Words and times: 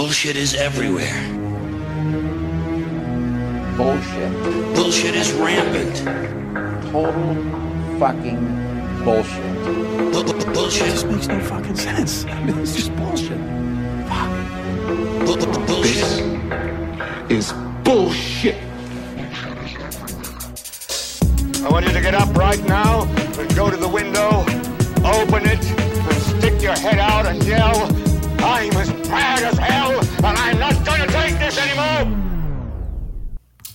Bullshit 0.00 0.34
is 0.34 0.54
everywhere. 0.54 1.12
Bullshit. 3.76 4.32
Bullshit 4.74 5.14
is 5.14 5.30
rampant. 5.34 5.94
Total 6.90 7.34
fucking 7.98 9.04
bullshit. 9.04 9.64
Bu- 10.10 10.24
bu- 10.24 10.52
bullshit. 10.54 10.86
This 10.86 11.04
makes 11.04 11.28
no 11.28 11.38
fucking 11.40 11.76
sense. 11.76 12.24
I 12.24 12.42
mean, 12.44 12.58
it's 12.60 12.74
just 12.76 12.96
bullshit. 12.96 13.36
Bu- 15.26 15.36
bu- 15.36 15.66
bullshit. 15.66 17.30
is 17.30 17.52
bullshit. 17.84 18.56
I 21.62 21.68
want 21.70 21.86
you 21.86 21.92
to 21.92 22.00
get 22.00 22.14
up 22.14 22.34
right 22.34 22.64
now 22.64 23.02
and 23.38 23.54
go 23.54 23.68
to 23.68 23.76
the 23.76 23.86
window, 23.88 24.40
open 25.04 25.44
it, 25.44 25.62
and 25.62 26.22
stick 26.22 26.62
your 26.62 26.72
head 26.78 26.98
out 26.98 27.26
and 27.26 27.44
yell, 27.44 27.84
I'm 28.42 28.72
as 28.78 28.89
mad 29.10 29.42
as 29.42 29.58
hell, 29.58 29.98
and 30.00 30.26
I'm 30.38 30.58
not 30.58 30.84
gonna 30.84 31.06
take 31.08 31.38
this 31.38 31.58
anymore! 31.58 32.16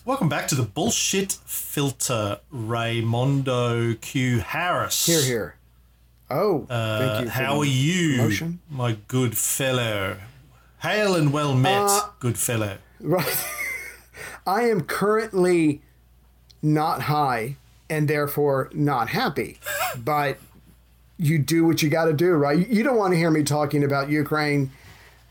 Welcome 0.06 0.30
back 0.30 0.48
to 0.50 0.56
the 0.56 0.64
bullshit 0.64 1.34
filter, 1.46 2.40
Raymondo 2.54 4.00
Q 4.02 4.40
Harris. 4.40 5.06
Here, 5.06 5.22
here. 5.24 5.56
Oh, 6.30 6.66
Uh, 6.70 7.00
thank 7.00 7.20
you. 7.22 7.26
for 7.28 7.32
how 7.32 7.60
are 7.60 7.66
you, 7.66 8.16
promotion. 8.18 8.60
my 8.70 8.98
good 9.08 9.38
fellow? 9.38 10.18
Hail 10.82 11.16
and 11.16 11.32
well 11.34 11.54
met, 11.56 11.82
Uh, 11.90 12.02
good 12.20 12.38
fellow. 12.38 12.78
Right. 13.00 13.46
I 14.48 14.64
am 14.64 14.82
currently 14.82 15.82
not 16.62 17.04
high 17.04 17.56
and 17.90 18.08
therefore 18.08 18.70
not 18.74 19.10
happy. 19.10 19.60
but 19.98 20.38
you 21.18 21.38
do 21.40 21.66
what 21.66 21.82
you 21.82 21.90
got 21.90 22.06
to 22.06 22.14
do, 22.14 22.32
right? 22.34 22.68
You 22.68 22.84
don't 22.84 22.98
want 22.98 23.14
to 23.14 23.18
hear 23.18 23.32
me 23.32 23.44
talking 23.44 23.84
about 23.84 24.10
Ukraine 24.10 24.72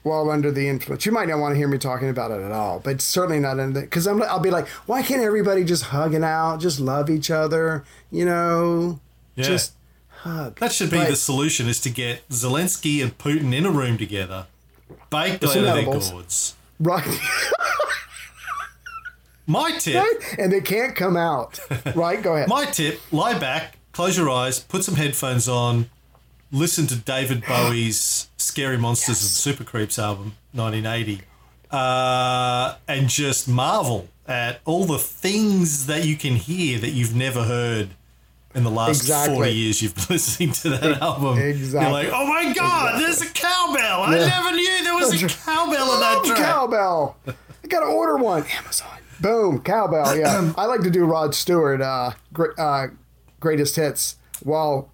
while 0.05 0.31
under 0.31 0.53
the 0.53 0.69
influence. 0.69 1.05
You 1.05 1.11
might 1.13 1.29
not 1.29 1.39
want 1.41 1.53
to 1.53 1.57
hear 1.57 1.67
me 1.67 1.79
talking 1.79 2.09
about 2.09 2.31
it 2.31 2.41
at 2.41 2.53
all, 2.53 2.79
but 2.79 3.01
certainly 3.01 3.41
not 3.41 3.59
under 3.59 3.81
because 3.81 4.07
I'm. 4.07 4.23
I'll 4.23 4.39
be 4.39 4.51
like, 4.53 4.69
why 4.87 5.03
can't 5.03 5.23
everybody 5.23 5.65
just 5.65 5.83
hug 5.85 6.15
it 6.15 6.23
out, 6.23 6.61
just 6.61 6.79
love 6.79 7.11
each 7.11 7.31
other, 7.31 7.85
you 8.13 8.25
know, 8.25 9.01
Yeah. 9.35 9.45
just 9.45 9.73
hug. 10.21 10.59
That 10.61 10.71
should 10.73 10.91
be 10.91 10.99
But- 10.99 11.09
the 11.11 11.17
solution: 11.17 11.69
is 11.69 11.81
to 11.81 11.91
get 11.91 12.29
Zelensky 12.29 13.03
and 13.03 13.19
Putin 13.19 13.53
in 13.55 13.67
a 13.67 13.71
room 13.71 13.99
together, 13.99 14.47
baked 15.11 15.41
With 15.41 15.51
out 15.51 15.55
some 15.55 15.65
of 15.65 15.75
their 15.75 15.85
gourds. 15.85 16.55
right. 16.79 17.05
My 19.47 19.73
tip, 19.79 20.03
and 20.39 20.51
they 20.51 20.61
can't 20.63 20.97
come 20.97 21.17
out. 21.17 21.61
Right? 21.95 22.23
Go 22.23 22.35
ahead. 22.35 22.49
my 22.49 22.65
tip: 22.65 23.01
lie 23.13 23.39
back, 23.39 23.77
close 23.93 24.17
your 24.17 24.31
eyes, 24.31 24.61
put 24.61 24.85
some 24.85 24.95
headphones 24.95 25.49
on, 25.49 25.91
listen 26.55 26.87
to 26.87 26.97
David 26.97 27.45
Bowie's 27.47 28.29
"Scary 28.37 28.79
Monsters 28.79 29.21
and 29.23 29.31
Super 29.31 29.65
Creeps" 29.65 29.99
album, 29.99 30.37
1980, 30.53 31.23
uh, 31.71 32.77
and 32.89 33.09
just 33.09 33.49
marvel 33.49 34.09
at 34.27 34.61
all 34.65 34.85
the 34.85 34.99
things 34.99 35.87
that 35.87 36.05
you 36.05 36.17
can 36.17 36.37
hear 36.37 36.79
that 36.79 36.91
you've 36.91 37.15
never 37.15 37.45
heard. 37.45 37.91
In 38.55 38.63
the 38.63 38.71
last 38.71 38.99
Exactly. 39.01 39.35
40 39.35 39.51
years 39.53 39.83
you've 39.83 39.97
been 39.97 40.05
listening 40.11 40.53
to 40.53 40.69
that 40.71 41.03
album. 41.03 41.39
exactly. 41.41 42.03
You're 42.05 42.13
like, 42.13 42.13
oh 42.15 42.25
my 42.29 42.55
God, 42.55 43.01
there's 43.01 43.21
a 43.21 43.27
cowbell. 43.27 44.03
I 44.05 44.17
Yeah. 44.17 44.29
never 44.29 44.53
knew 44.55 44.85
there 44.85 44.95
was 44.95 45.21
a 45.23 45.27
cowbell 45.27 45.95
in 45.95 46.01
that 46.01 46.23
track. 46.25 46.39
cowbell. 46.39 47.17
I 47.27 47.67
gotta 47.67 47.87
order 47.87 48.17
one. 48.17 48.45
Amazon. 48.57 48.87
Boom, 49.21 49.61
cowbell. 49.61 50.17
Yeah, 50.17 50.53
I 50.57 50.67
like 50.67 50.83
to 50.83 50.91
do 50.91 51.05
Rod 51.05 51.35
Stewart, 51.35 51.81
uh, 51.81 52.13
gr- 52.33 52.53
uh, 52.57 52.87
greatest 53.41 53.75
hits 53.75 54.19
while, 54.45 54.89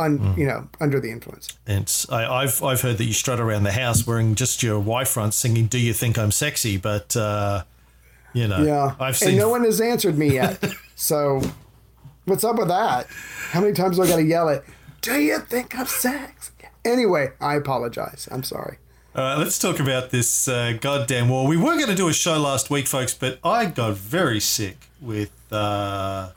un- 0.00 0.18
Hmm. 0.18 0.40
you 0.40 0.46
know, 0.46 0.68
under 0.80 0.98
the 1.00 1.10
influence. 1.10 1.48
And 1.66 1.90
I, 2.10 2.24
I've 2.42 2.62
I've 2.62 2.80
heard 2.80 2.98
that 2.98 3.04
you 3.04 3.12
strut 3.12 3.40
around 3.40 3.62
the 3.64 3.72
house 3.72 4.06
wearing 4.06 4.34
just 4.34 4.62
your 4.62 4.78
Y 4.80 5.04
front, 5.04 5.34
singing 5.34 5.66
"Do 5.66 5.78
You 5.78 5.92
Think 5.92 6.18
I'm 6.18 6.30
Sexy?" 6.32 6.76
But 6.76 7.16
uh, 7.16 7.64
you 8.32 8.48
know, 8.48 8.62
Yeah, 8.62 8.94
I've 9.00 9.16
seen 9.16 9.30
and 9.30 9.38
no 9.38 9.48
one 9.48 9.64
has 9.64 9.80
answered 9.80 10.16
me 10.18 10.32
yet. 10.34 10.62
so, 10.96 11.40
what's 12.24 12.44
up 12.44 12.56
with 12.56 12.68
that? 12.68 13.06
How 13.50 13.60
many 13.60 13.72
times 13.72 13.96
do 13.96 14.02
I 14.02 14.08
gotta 14.08 14.22
yell 14.24 14.48
it? 14.48 14.64
Do 15.02 15.20
you 15.20 15.38
think 15.40 15.78
I'm 15.78 15.86
sex? 15.86 16.50
Anyway, 16.84 17.30
I 17.40 17.54
apologize. 17.56 18.28
I'm 18.30 18.42
sorry. 18.42 18.78
All 19.14 19.24
right, 19.24 19.36
let's 19.38 19.58
talk 19.58 19.80
about 19.80 20.10
this 20.10 20.46
uh, 20.46 20.74
goddamn 20.80 21.28
war. 21.28 21.46
We 21.46 21.56
were 21.56 21.74
going 21.76 21.88
to 21.88 21.94
do 21.96 22.08
a 22.08 22.12
show 22.12 22.38
last 22.38 22.70
week, 22.70 22.86
folks, 22.86 23.12
but 23.12 23.38
I 23.42 23.66
got 23.66 23.94
very 23.96 24.38
sick 24.40 24.76
with 25.00 25.32
uh, 25.52 26.30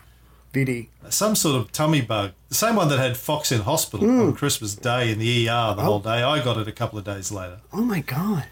VD. 0.54 0.88
some 1.10 1.36
sort 1.36 1.56
of 1.60 1.72
tummy 1.72 2.02
bug. 2.02 2.32
The 2.50 2.56
same 2.56 2.76
one 2.76 2.88
that 2.90 3.00
had 3.00 3.18
Fox 3.18 3.52
in 3.52 3.62
hospital 3.62 4.06
Hmm. 4.08 4.22
on 4.22 4.34
Christmas 4.36 4.76
Day 4.76 5.12
in 5.12 5.20
the 5.20 5.50
ER 5.50 5.74
the 5.76 5.82
whole 5.82 6.00
day. 6.00 6.22
I 6.24 6.44
got 6.44 6.58
it 6.58 6.68
a 6.68 6.72
couple 6.72 6.98
of 7.00 7.06
days 7.06 7.32
later. 7.32 7.58
Oh 7.74 7.82
my 7.82 8.02
god. 8.02 8.46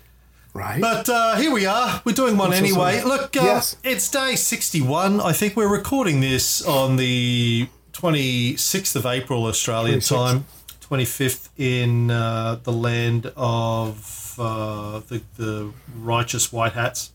Right. 0.53 0.81
But 0.81 1.07
uh, 1.07 1.35
here 1.35 1.51
we 1.53 1.65
are. 1.65 2.01
We're 2.03 2.11
doing 2.13 2.35
one 2.35 2.51
I'm 2.51 2.57
anyway. 2.63 3.01
Look, 3.03 3.37
uh, 3.37 3.41
Yes. 3.43 3.77
it's 3.85 4.09
day 4.09 4.35
61. 4.35 5.21
I 5.21 5.31
think 5.31 5.55
we're 5.55 5.67
recording 5.71 6.19
this 6.19 6.61
on 6.65 6.97
the 6.97 7.69
26th 7.93 8.95
of 8.97 9.05
April, 9.05 9.45
Australian 9.45 9.99
26th. 9.99 10.09
time. 10.09 10.45
25th 10.89 11.47
in 11.57 12.11
uh, 12.11 12.57
the 12.63 12.71
land 12.73 13.31
of 13.37 14.35
uh, 14.37 14.99
the, 15.07 15.21
the 15.37 15.71
righteous 15.97 16.51
white 16.51 16.73
hats. 16.73 17.11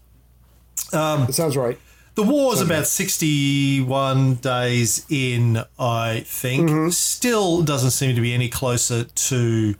that 0.93 1.35
sounds 1.35 1.57
right. 1.59 1.79
The 2.16 2.22
war 2.22 2.54
is 2.54 2.62
about 2.62 2.87
61 2.87 4.37
days 4.37 5.04
in, 5.10 5.62
I 5.78 6.21
think. 6.25 6.71
Mm-hmm. 6.71 6.88
Still 6.88 7.62
doesn't 7.62 7.91
seem 7.91 8.16
to 8.16 8.22
be 8.22 8.32
any 8.32 8.49
closer 8.49 9.04
to 9.04 9.75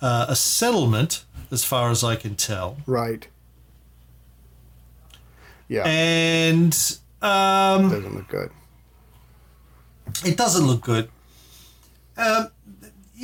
uh, 0.00 0.24
a 0.26 0.34
settlement, 0.34 1.26
as 1.50 1.62
far 1.62 1.90
as 1.90 2.02
I 2.02 2.16
can 2.16 2.34
tell. 2.34 2.78
Right. 2.86 3.28
Yeah. 5.68 5.84
And 5.86 6.74
um, 7.20 7.90
doesn't 7.90 8.14
look 8.14 8.28
good. 8.28 8.50
it 10.24 10.38
doesn't 10.38 10.66
look 10.66 10.80
good. 10.80 11.10
Um, 12.16 12.48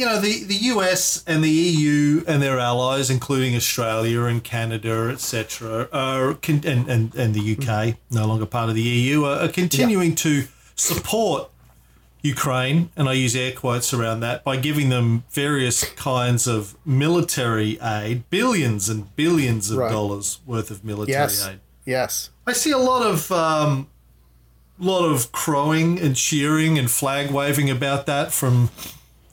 you 0.01 0.07
know, 0.07 0.19
the, 0.19 0.45
the 0.45 0.55
US 0.73 1.23
and 1.27 1.45
the 1.45 1.51
EU 1.51 2.25
and 2.27 2.41
their 2.41 2.59
allies, 2.59 3.11
including 3.11 3.55
Australia 3.55 4.23
and 4.25 4.43
Canada, 4.43 5.11
etc., 5.13 5.89
are 5.93 6.33
con- 6.35 6.63
and, 6.65 6.89
and, 6.89 7.15
and 7.15 7.35
the 7.35 7.55
UK, 7.55 7.97
no 8.11 8.27
longer 8.27 8.47
part 8.47 8.71
of 8.71 8.75
the 8.75 8.81
EU, 8.81 9.25
are, 9.25 9.41
are 9.41 9.49
continuing 9.49 10.15
to 10.15 10.45
support 10.75 11.51
Ukraine, 12.23 12.89
and 12.97 13.11
I 13.11 13.13
use 13.13 13.37
air 13.37 13.53
quotes 13.53 13.93
around 13.93 14.21
that, 14.21 14.43
by 14.43 14.57
giving 14.57 14.89
them 14.89 15.25
various 15.33 15.85
kinds 15.93 16.47
of 16.47 16.75
military 16.87 17.79
aid, 17.83 18.29
billions 18.31 18.89
and 18.89 19.15
billions 19.17 19.71
of 19.71 19.77
Right. 19.79 19.93
dollars 19.93 20.39
worth 20.47 20.71
of 20.71 20.83
military 20.83 21.13
Yes. 21.13 21.47
aid. 21.47 21.61
Yes. 21.85 22.31
I 22.47 22.55
see 22.55 22.71
a 22.71 22.79
lot 22.79 23.03
of 23.07 23.31
um, 23.31 23.89
lot 24.79 25.05
of 25.05 25.31
crowing 25.31 25.99
and 26.01 26.17
cheering 26.17 26.79
and 26.79 26.91
flag 26.91 27.31
waving 27.31 27.69
about 27.69 28.07
that 28.07 28.33
from 28.33 28.71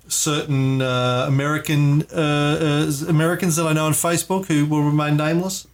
certain 0.07 0.81
uh, 0.81 1.25
American 1.27 2.03
uh, 2.13 2.87
uh, 2.89 2.91
Americans 3.09 3.55
that 3.55 3.65
I 3.67 3.73
know 3.73 3.85
on 3.85 3.93
Facebook 3.93 4.45
who 4.47 4.65
will 4.65 4.83
remain 4.83 5.17
nameless, 5.17 5.67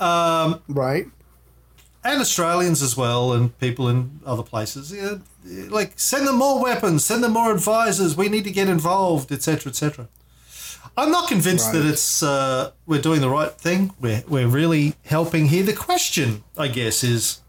Right. 0.00 1.06
and 2.04 2.20
Australians 2.20 2.82
as 2.82 2.96
well, 2.96 3.32
and 3.32 3.56
people 3.58 3.88
in 3.88 4.20
other 4.24 4.42
places. 4.42 4.92
Yeah, 4.92 5.16
like 5.68 5.92
send 5.96 6.26
them 6.26 6.36
more 6.36 6.62
weapons, 6.62 7.04
send 7.04 7.22
them 7.24 7.32
more 7.32 7.52
advisors. 7.52 8.16
We 8.16 8.28
need 8.28 8.44
to 8.44 8.50
get 8.50 8.68
involved, 8.68 9.30
etc., 9.32 9.70
etc. 9.70 10.08
I'm 10.98 11.10
not 11.10 11.28
convinced 11.28 11.72
that 11.72 11.84
it's 11.84 12.22
uh, 12.22 12.70
we're 12.86 13.02
doing 13.02 13.20
the 13.20 13.28
right 13.28 13.52
thing. 13.52 13.92
We're 14.00 14.22
we're 14.28 14.48
really 14.48 14.94
helping 15.04 15.46
here. 15.48 15.62
The 15.62 15.74
question, 15.74 16.42
I 16.56 16.68
guess, 16.68 17.04
is 17.04 17.40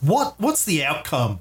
what 0.00 0.34
what's 0.38 0.64
the 0.64 0.84
outcome 0.84 1.40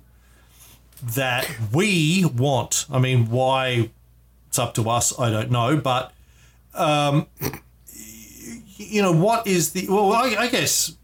that 1.03 1.49
we 1.71 2.25
want? 2.25 2.85
I 2.91 2.99
mean, 2.99 3.29
why 3.29 3.91
it's 4.47 4.59
up 4.59 4.73
to 4.75 4.89
us. 4.89 5.17
I 5.19 5.29
don't 5.29 5.51
know, 5.51 5.77
but 5.77 6.13
um, 6.73 7.27
you 8.77 9.01
know, 9.01 9.11
what 9.11 9.47
is 9.47 9.71
the 9.71 9.87
well? 9.89 10.11
I, 10.13 10.35
I 10.37 10.47
guess 10.47 10.95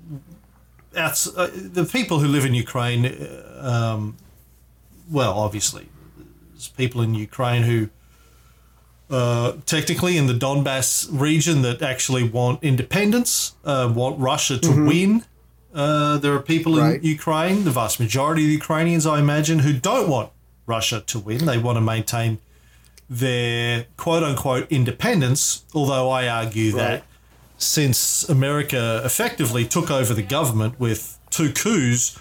outs 0.96 1.28
uh, 1.28 1.50
the 1.54 1.86
people 1.86 2.20
who 2.20 2.28
live 2.28 2.46
in 2.46 2.54
Ukraine. 2.54 3.06
uh, 3.06 3.48
Um, 3.62 4.18
well, 5.10 5.34
obviously, 5.38 5.88
there's 6.52 6.70
people 6.70 7.02
in 7.02 7.14
Ukraine 7.16 7.64
who. 7.64 7.90
Uh, 9.10 9.58
technically, 9.66 10.16
in 10.16 10.28
the 10.28 10.34
Donbass 10.34 11.10
region, 11.12 11.64
that 11.64 11.82
actually 11.82 12.24
want 12.24 12.64
independence, 12.64 13.56
uh, 13.66 13.92
want 13.94 14.18
Russia 14.18 14.58
to 14.58 14.86
win. 14.88 15.26
Uh, 15.74 16.18
there 16.18 16.34
are 16.34 16.42
people 16.42 16.78
Right. 16.78 16.96
in 17.02 17.04
Ukraine, 17.04 17.64
the 17.64 17.72
vast 17.72 18.00
majority 18.00 18.44
of 18.46 18.52
Ukrainians, 18.52 19.06
I 19.06 19.20
imagine, 19.20 19.60
who 19.60 19.74
don't 19.74 20.10
want 20.10 20.30
Russia 20.66 21.02
to 21.08 21.20
win. 21.20 21.46
They 21.46 21.58
want 21.58 21.78
to 21.78 21.82
maintain 21.82 22.40
their 23.10 23.86
quote 23.98 24.24
unquote 24.24 24.68
independence, 24.70 25.64
although 25.74 26.10
I 26.10 26.28
argue 26.28 26.72
that 26.74 27.04
since 27.58 28.28
America 28.28 29.02
effectively 29.06 29.66
took 29.66 29.92
over 29.92 30.14
the 30.14 30.24
government 30.24 30.80
with 30.80 31.20
two 31.30 31.52
coups, 31.52 32.18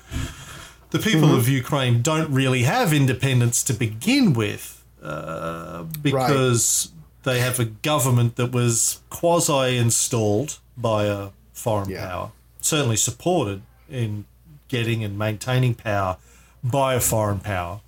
the 0.90 0.98
people 0.98 1.34
of 1.34 1.48
Ukraine 1.48 2.02
don't 2.02 2.30
really 2.30 2.62
have 2.64 2.92
independence 2.92 3.62
to 3.64 3.72
begin 3.72 4.32
with 4.32 4.84
uh, 5.02 5.84
because 6.02 6.90
they 7.22 7.40
have 7.40 7.58
a 7.60 7.64
government 7.64 8.36
that 8.36 8.50
was 8.52 9.00
quasi 9.10 9.76
installed 9.76 10.58
by 10.76 11.04
a 11.04 11.28
foreign 11.52 11.88
Yeah. 11.90 12.06
power, 12.08 12.30
certainly 12.70 12.96
supported 12.96 13.62
in 13.90 14.24
getting 14.68 15.02
and 15.02 15.18
maintaining 15.18 15.74
power 15.74 16.16
by 16.62 16.94
a 16.94 17.00
foreign 17.00 17.40
power. 17.40 17.80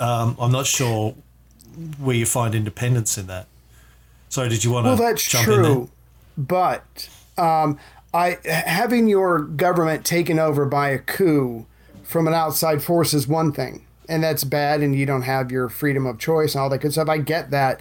Um, 0.00 0.36
I'm 0.40 0.50
not 0.50 0.66
sure 0.66 1.14
where 1.98 2.16
you 2.16 2.24
find 2.24 2.54
independence 2.54 3.18
in 3.18 3.26
that. 3.26 3.46
So, 4.30 4.48
did 4.48 4.64
you 4.64 4.70
want 4.72 4.86
to 4.86 4.88
Well, 4.88 4.96
that's 4.96 5.22
jump 5.28 5.46
in 5.48 5.62
there? 5.62 5.72
true, 5.72 5.90
but 6.36 7.08
um, 7.36 7.78
I 8.14 8.38
having 8.44 9.08
your 9.08 9.40
government 9.40 10.04
taken 10.04 10.38
over 10.38 10.64
by 10.64 10.88
a 10.88 10.98
coup 10.98 11.66
from 12.02 12.26
an 12.26 12.34
outside 12.34 12.82
force 12.82 13.12
is 13.14 13.28
one 13.28 13.52
thing, 13.52 13.84
and 14.08 14.22
that's 14.22 14.42
bad, 14.44 14.80
and 14.80 14.96
you 14.96 15.06
don't 15.06 15.22
have 15.22 15.52
your 15.52 15.68
freedom 15.68 16.06
of 16.06 16.18
choice 16.18 16.54
and 16.54 16.62
all 16.62 16.70
that 16.70 16.78
good 16.80 16.92
stuff. 16.92 17.08
I 17.08 17.18
get 17.18 17.50
that, 17.50 17.80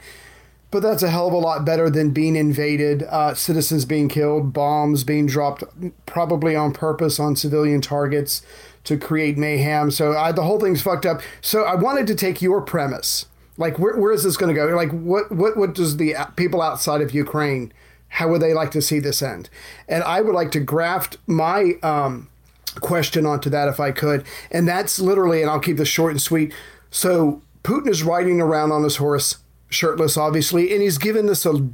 but 0.75 0.81
that's 0.81 1.03
a 1.03 1.09
hell 1.09 1.27
of 1.29 1.33
a 1.33 1.37
lot 1.37 1.63
better 1.63 1.89
than 1.89 2.11
being 2.11 2.35
invaded, 2.35 3.03
uh, 3.03 3.33
citizens 3.33 3.85
being 3.85 4.09
killed, 4.09 4.51
bombs 4.51 5.05
being 5.05 5.25
dropped, 5.25 5.63
probably 6.05 6.53
on 6.53 6.73
purpose 6.73 7.17
on 7.17 7.33
civilian 7.33 7.79
targets 7.79 8.41
to 8.83 8.97
create 8.97 9.37
mayhem. 9.37 9.89
So 9.89 10.17
I, 10.17 10.33
the 10.33 10.43
whole 10.43 10.59
thing's 10.59 10.81
fucked 10.81 11.05
up. 11.05 11.21
So 11.39 11.63
I 11.63 11.75
wanted 11.75 12.07
to 12.07 12.15
take 12.15 12.41
your 12.41 12.59
premise. 12.59 13.27
Like, 13.57 13.79
where, 13.79 13.95
where 13.95 14.11
is 14.11 14.25
this 14.25 14.35
going 14.35 14.53
to 14.53 14.61
go? 14.61 14.65
Like, 14.75 14.91
what, 14.91 15.31
what, 15.31 15.55
what 15.55 15.75
does 15.75 15.95
the 15.95 16.13
people 16.35 16.61
outside 16.61 16.99
of 16.99 17.13
Ukraine, 17.13 17.71
how 18.09 18.27
would 18.27 18.41
they 18.41 18.53
like 18.53 18.71
to 18.71 18.81
see 18.81 18.99
this 18.99 19.21
end? 19.21 19.49
And 19.87 20.03
I 20.03 20.19
would 20.19 20.35
like 20.35 20.51
to 20.51 20.59
graft 20.59 21.15
my 21.25 21.75
um, 21.83 22.27
question 22.81 23.25
onto 23.25 23.49
that 23.49 23.69
if 23.69 23.79
I 23.79 23.91
could. 23.91 24.25
And 24.51 24.67
that's 24.67 24.99
literally, 24.99 25.41
and 25.41 25.49
I'll 25.49 25.61
keep 25.61 25.77
this 25.77 25.87
short 25.87 26.11
and 26.11 26.21
sweet. 26.21 26.53
So 26.91 27.41
Putin 27.63 27.87
is 27.87 28.03
riding 28.03 28.41
around 28.41 28.73
on 28.73 28.83
his 28.83 28.97
horse, 28.97 29.37
shirtless, 29.69 30.17
obviously, 30.17 30.71
and 30.71 30.81
he's 30.81 30.97
given 30.97 31.25
this 31.25 31.45
a 31.45 31.69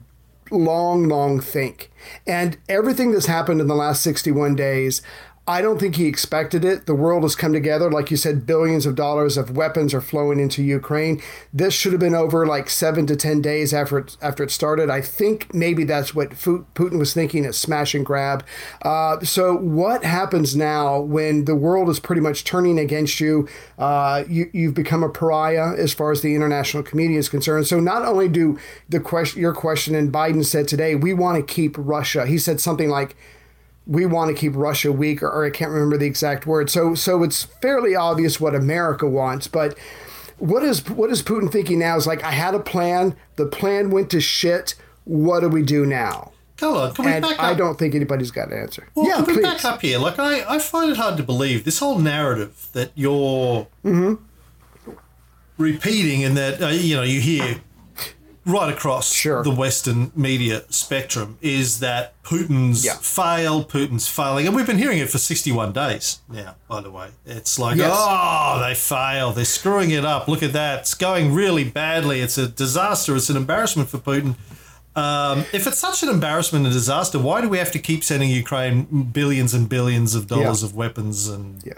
long, 0.52 1.08
long 1.08 1.40
think. 1.40 1.92
And 2.28 2.58
everything 2.68 3.12
that's 3.12 3.26
happened 3.26 3.62
in 3.62 3.68
the 3.68 3.76
last 3.76 4.02
61 4.02 4.56
days, 4.56 5.02
I 5.48 5.62
don't 5.64 5.80
think 5.80 5.96
he 5.96 6.06
expected 6.06 6.64
it. 6.64 6.86
The 6.86 6.94
world 6.94 7.24
has 7.24 7.36
come 7.36 7.52
together. 7.52 7.90
Like 7.90 8.12
you 8.12 8.18
said, 8.18 8.46
billions 8.46 8.86
of 8.86 8.94
dollars 8.94 9.38
of 9.38 9.58
weapons 9.58 9.92
are 9.92 10.00
flowing 10.00 10.40
into 10.40 10.62
Ukraine. 10.62 11.20
This 11.52 11.74
should 11.74 11.94
have 11.94 12.00
been 12.00 12.14
over 12.14 12.46
like 12.46 12.70
seven 12.70 13.08
to 13.08 13.16
10 13.16 13.42
days 13.42 13.74
after 13.74 13.98
it, 13.98 14.18
after 14.22 14.44
it 14.44 14.52
started. 14.52 14.92
I 14.92 15.02
think 15.02 15.52
maybe 15.52 15.84
that's 15.84 16.14
what 16.14 16.30
Putin 16.30 17.00
was 17.00 17.16
thinking 17.16 17.44
a 17.44 17.54
smash 17.54 17.96
and 17.96 18.06
grab. 18.06 18.46
Uh, 18.84 19.20
so, 19.22 19.56
what 19.58 20.04
happens 20.04 20.56
now 20.56 21.00
when 21.00 21.46
the 21.46 21.56
world 21.56 21.90
is 21.90 22.00
pretty 22.00 22.22
much 22.22 22.44
turning 22.44 22.78
against 22.78 23.20
you? 23.20 23.48
Uh, 23.80 24.24
you 24.30 24.50
you've 24.54 24.76
become 24.76 25.02
a 25.02 25.10
pariah 25.10 25.74
as 25.76 25.92
far 25.92 26.12
as 26.12 26.22
the 26.22 26.36
international 26.36 26.84
community 26.84 27.18
is 27.18 27.30
concerned. 27.30 27.66
So, 27.66 27.80
not 27.80 28.06
only 28.06 28.30
do 28.30 28.60
the 28.90 29.00
question, 29.00 29.42
your 29.42 29.56
question, 29.56 29.96
and 29.96 30.14
Biden 30.14 30.46
said 30.46 30.68
today, 30.68 30.94
we 30.94 31.16
want 31.16 31.38
to 31.38 31.54
keep 31.54 31.76
Russia. 31.80 32.28
He 32.28 32.38
said 32.38 32.62
something 32.62 32.90
like, 32.90 33.16
we 33.88 34.06
want 34.06 34.30
to 34.30 34.40
keep 34.40 34.56
Russia 34.56 34.92
weak, 34.92 35.24
or, 35.24 35.30
or 35.30 35.46
I 35.46 35.50
can't 35.50 35.72
remember 35.72 35.98
the 35.98 36.06
exact 36.06 36.46
word. 36.46 36.70
So, 36.70 36.96
so 36.96 37.24
it's 37.24 37.44
fairly 37.44 37.96
obvious 37.96 38.40
what 38.40 38.54
America 38.56 39.08
wants. 39.08 39.48
But 39.48 39.78
what 40.38 40.64
is 40.64 40.88
what 40.90 41.10
is 41.10 41.22
Putin 41.24 41.52
thinking 41.52 41.80
now? 41.80 41.98
Is 41.98 42.08
like 42.08 42.24
I 42.24 42.32
had 42.32 42.54
a 42.56 42.60
plan. 42.60 43.16
The 43.36 43.46
plan 43.48 43.92
went 43.92 44.10
to 44.12 44.22
shit. 44.22 44.76
What 45.06 45.40
do 45.42 45.50
we 45.50 45.64
do 45.64 45.86
now? 45.86 46.32
Come 46.58 46.76
on, 46.78 46.94
can 46.94 47.06
we 47.06 47.12
And 47.12 47.24
back 47.24 47.40
up? 47.40 47.44
I 47.44 47.54
don't 47.56 47.80
think 47.80 47.96
anybody's 47.96 48.30
got 48.30 48.52
an 48.52 48.58
answer. 48.60 48.88
Well, 48.94 49.08
yeah, 49.08 49.16
can 49.16 49.26
we 49.26 49.34
please. 49.34 49.42
back 49.42 49.66
up 49.66 49.82
here? 49.82 49.98
Like, 49.98 50.20
I, 50.20 50.44
I 50.48 50.60
find 50.60 50.92
it 50.92 50.98
hard 50.98 51.18
to 51.18 51.24
believe 51.24 51.64
this 51.64 51.80
whole 51.80 51.98
narrative 51.98 52.68
that 52.74 52.92
you're 52.94 53.68
Mm-hmm. 53.84 54.14
repeating 55.58 56.24
and 56.24 56.38
that, 56.38 56.62
uh, 56.62 56.68
you 56.68 56.96
know, 56.96 57.02
you 57.04 57.20
hear 57.20 57.62
right 58.46 58.74
across 58.74 59.14
Sure. 59.14 59.44
the 59.44 59.52
Western 59.52 60.12
media 60.16 60.64
spectrum 60.70 61.38
is 61.42 61.80
that 61.80 62.14
Putin's 62.24 62.84
Yeah. 62.84 62.96
failed, 63.00 63.70
Putin's 63.70 64.08
failing. 64.08 64.48
And 64.48 64.56
we've 64.56 64.66
been 64.66 64.80
hearing 64.80 64.98
it 64.98 65.10
for 65.12 65.20
61 65.20 65.72
days 65.74 66.20
now, 66.28 66.56
by 66.68 66.82
the 66.82 66.90
way. 66.90 67.10
It's 67.26 67.60
like, 67.60 67.78
Yes. 67.78 67.92
oh, 67.94 68.60
they 68.66 68.74
fail, 68.74 69.32
They're 69.32 69.46
screwing 69.46 69.92
it 69.92 70.06
up. 70.06 70.28
Look 70.28 70.42
at 70.42 70.54
that. 70.54 70.80
It's 70.80 70.94
going 70.96 71.34
really 71.34 71.64
badly. 71.64 72.22
It's 72.22 72.38
a 72.38 72.48
disaster. 72.48 73.16
It's 73.16 73.30
an 73.30 73.38
embarrassment 73.38 73.90
for 73.90 74.00
Putin. 74.00 74.36
Um, 74.96 75.46
if 75.54 75.68
it's 75.68 75.80
such 75.80 76.04
an 76.04 76.10
embarrassment 76.10 76.66
and 76.66 76.74
disaster, 76.74 77.18
why 77.20 77.40
do 77.42 77.48
we 77.48 77.60
have 77.60 77.72
to 77.72 77.80
keep 77.80 78.04
sending 78.04 78.30
Ukraine 78.30 78.84
billions 79.14 79.54
and 79.54 79.70
billions 79.70 80.16
of 80.16 80.28
dollars 80.28 80.62
Yeah. 80.64 80.68
of 80.70 80.76
weapons 80.76 81.28
and 81.30 81.62
Yeah. 81.64 81.74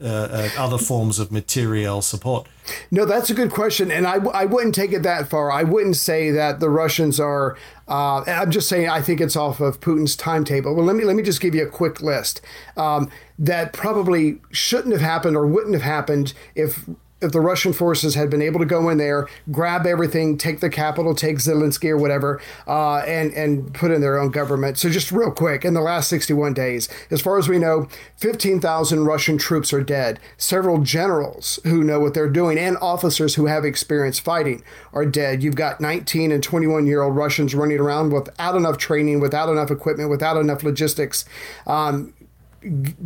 Uh, 0.00 0.04
uh, 0.06 0.48
other 0.58 0.78
forms 0.78 1.18
of 1.18 1.32
material 1.32 2.02
support? 2.02 2.46
No, 2.90 3.06
that's 3.06 3.30
a 3.30 3.34
good 3.34 3.50
question, 3.50 3.90
and 3.90 4.06
I, 4.06 4.16
I 4.16 4.44
wouldn't 4.44 4.74
take 4.74 4.92
it 4.92 5.02
that 5.04 5.28
far. 5.28 5.50
I 5.50 5.62
wouldn't 5.62 5.96
say 5.96 6.30
that 6.32 6.60
the 6.60 6.68
Russians 6.68 7.18
are. 7.18 7.56
Uh, 7.88 8.22
I'm 8.26 8.50
just 8.50 8.68
saying 8.68 8.88
I 8.88 9.00
think 9.00 9.20
it's 9.20 9.36
off 9.36 9.60
of 9.60 9.80
Putin's 9.80 10.16
timetable. 10.16 10.74
Well, 10.74 10.84
let 10.84 10.96
me 10.96 11.04
let 11.04 11.16
me 11.16 11.22
just 11.22 11.40
give 11.40 11.54
you 11.54 11.66
a 11.66 11.70
quick 11.70 12.02
list 12.02 12.40
um, 12.76 13.10
that 13.38 13.72
probably 13.72 14.40
shouldn't 14.50 14.92
have 14.92 15.02
happened 15.02 15.36
or 15.36 15.46
wouldn't 15.46 15.74
have 15.74 15.82
happened 15.82 16.34
if 16.54 16.84
if 17.26 17.32
the 17.32 17.40
Russian 17.40 17.72
forces 17.72 18.14
had 18.14 18.30
been 18.30 18.40
able 18.40 18.60
to 18.60 18.66
go 18.66 18.88
in 18.88 18.98
there, 18.98 19.28
grab 19.50 19.84
everything, 19.86 20.38
take 20.38 20.60
the 20.60 20.70
capital, 20.70 21.14
take 21.14 21.36
Zelensky 21.36 21.90
or 21.90 21.98
whatever, 21.98 22.40
uh, 22.66 22.98
and 22.98 23.32
and 23.34 23.74
put 23.74 23.90
in 23.90 24.00
their 24.00 24.18
own 24.18 24.30
government. 24.30 24.78
So 24.78 24.88
just 24.88 25.12
real 25.12 25.30
quick, 25.30 25.64
in 25.64 25.74
the 25.74 25.80
last 25.80 26.08
61 26.08 26.54
days, 26.54 26.88
as 27.10 27.20
far 27.20 27.38
as 27.38 27.48
we 27.48 27.58
know, 27.58 27.88
15,000 28.16 29.04
Russian 29.04 29.36
troops 29.36 29.72
are 29.72 29.82
dead. 29.82 30.20
Several 30.38 30.78
generals 30.78 31.58
who 31.64 31.84
know 31.84 32.00
what 32.00 32.14
they're 32.14 32.30
doing 32.30 32.58
and 32.58 32.76
officers 32.78 33.34
who 33.34 33.46
have 33.46 33.64
experience 33.64 34.18
fighting 34.18 34.62
are 34.92 35.04
dead. 35.04 35.42
You've 35.42 35.56
got 35.56 35.80
19 35.80 36.32
and 36.32 36.42
21 36.42 36.86
year 36.86 37.02
old 37.02 37.16
Russians 37.16 37.54
running 37.54 37.80
around 37.80 38.12
without 38.12 38.54
enough 38.54 38.78
training, 38.78 39.20
without 39.20 39.48
enough 39.48 39.70
equipment, 39.70 40.10
without 40.10 40.36
enough 40.36 40.62
logistics. 40.62 41.24
Um, 41.66 42.14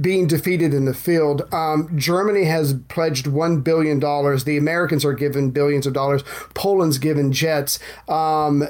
being 0.00 0.26
defeated 0.26 0.72
in 0.72 0.84
the 0.84 0.94
field. 0.94 1.42
Um, 1.52 1.90
Germany 1.98 2.44
has 2.44 2.74
pledged 2.88 3.26
$1 3.26 3.64
billion. 3.64 4.00
The 4.00 4.56
Americans 4.58 5.04
are 5.04 5.12
given 5.12 5.50
billions 5.50 5.86
of 5.86 5.92
dollars. 5.92 6.22
Poland's 6.54 6.98
given 6.98 7.32
jets. 7.32 7.78
Um, 8.08 8.68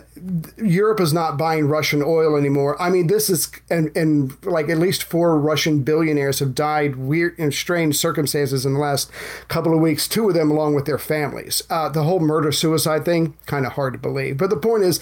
Europe 0.57 1.01
is 1.01 1.13
not 1.13 1.39
buying 1.39 1.69
Russian 1.69 2.03
oil 2.03 2.37
anymore. 2.37 2.81
I 2.81 2.91
mean, 2.91 3.07
this 3.07 3.31
is, 3.31 3.51
and, 3.71 3.95
and 3.97 4.37
like 4.45 4.69
at 4.69 4.79
least 4.79 5.03
four 5.03 5.39
Russian 5.39 5.83
billionaires 5.83 6.39
have 6.41 6.55
died 6.55 6.97
weird 6.97 7.39
in 7.39 7.53
strange 7.53 7.97
circumstances 7.97 8.67
in 8.67 8.75
the 8.75 8.81
last 8.81 9.11
couple 9.49 9.75
of 9.75 9.81
weeks, 9.81 10.09
two 10.09 10.29
of 10.29 10.35
them 10.35 10.51
along 10.51 10.75
with 10.75 10.87
their 10.87 10.99
families. 10.99 11.63
Uh, 11.71 11.89
the 11.89 12.05
whole 12.05 12.21
murder 12.21 12.53
suicide 12.53 13.05
thing, 13.05 13.35
kind 13.47 13.67
of 13.67 13.73
hard 13.73 13.93
to 13.95 13.99
believe. 13.99 14.37
But 14.37 14.51
the 14.51 14.57
point 14.57 14.83
is, 14.83 15.01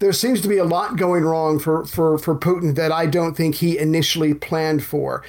there 0.00 0.12
seems 0.12 0.40
to 0.40 0.48
be 0.48 0.58
a 0.58 0.64
lot 0.64 0.96
going 0.96 1.24
wrong 1.24 1.58
for, 1.58 1.84
for, 1.84 2.18
for 2.18 2.34
Putin 2.34 2.74
that 2.74 2.90
I 2.90 3.06
don't 3.06 3.36
think 3.36 3.56
he 3.56 3.78
initially 3.78 4.34
planned 4.34 4.82
for. 4.82 5.22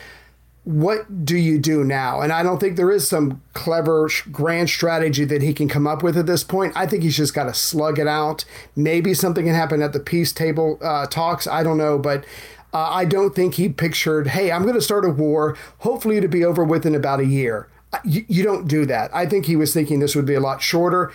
What 0.64 1.26
do 1.26 1.36
you 1.38 1.60
do 1.60 1.84
now? 1.84 2.22
And 2.22 2.32
I 2.32 2.44
don't 2.44 2.60
think 2.60 2.78
there 2.78 2.92
is 2.92 3.08
some 3.08 3.42
clever 3.54 4.10
grand 4.32 4.70
strategy 4.70 5.26
that 5.26 5.42
he 5.42 5.54
can 5.54 5.68
come 5.68 5.88
up 5.88 6.04
with 6.04 6.16
at 6.18 6.28
this 6.28 6.44
point. 6.44 6.74
I 6.76 6.86
think 6.86 7.04
he's 7.04 7.18
just 7.18 7.34
got 7.34 7.46
to 7.46 7.54
slug 7.54 8.00
it 8.00 8.08
out. 8.08 8.46
Maybe 8.76 9.14
something 9.14 9.46
can 9.46 9.56
happen 9.56 9.82
at 9.82 9.92
the 9.92 10.00
peace 10.00 10.32
table 10.32 10.78
uh, 10.82 11.08
talks. 11.08 11.48
I 11.48 11.64
don't 11.64 11.80
know, 11.80 11.98
but 11.98 12.26
uh, 12.74 12.90
I 12.92 13.06
don't 13.06 13.36
think 13.36 13.56
he 13.56 13.68
pictured, 13.70 14.28
hey, 14.28 14.52
I'm 14.52 14.62
going 14.62 14.76
to 14.76 14.82
start 14.82 15.04
a 15.04 15.10
war, 15.10 15.58
hopefully 15.80 16.22
to 16.22 16.28
be 16.28 16.46
over 16.46 16.64
with 16.64 16.86
in 16.86 16.96
about 16.96 17.20
a 17.20 17.26
year. 17.26 17.68
Uh, 17.92 17.98
You, 18.06 18.24
you 18.30 18.44
don't 18.44 18.68
do 18.68 18.86
that. 18.86 19.14
I 19.14 19.26
think 19.26 19.48
he 19.48 19.56
was 19.56 19.74
thinking 19.74 20.00
this 20.00 20.16
would 20.16 20.28
be 20.28 20.36
a 20.36 20.40
lot 20.40 20.62
shorter. 20.62 21.12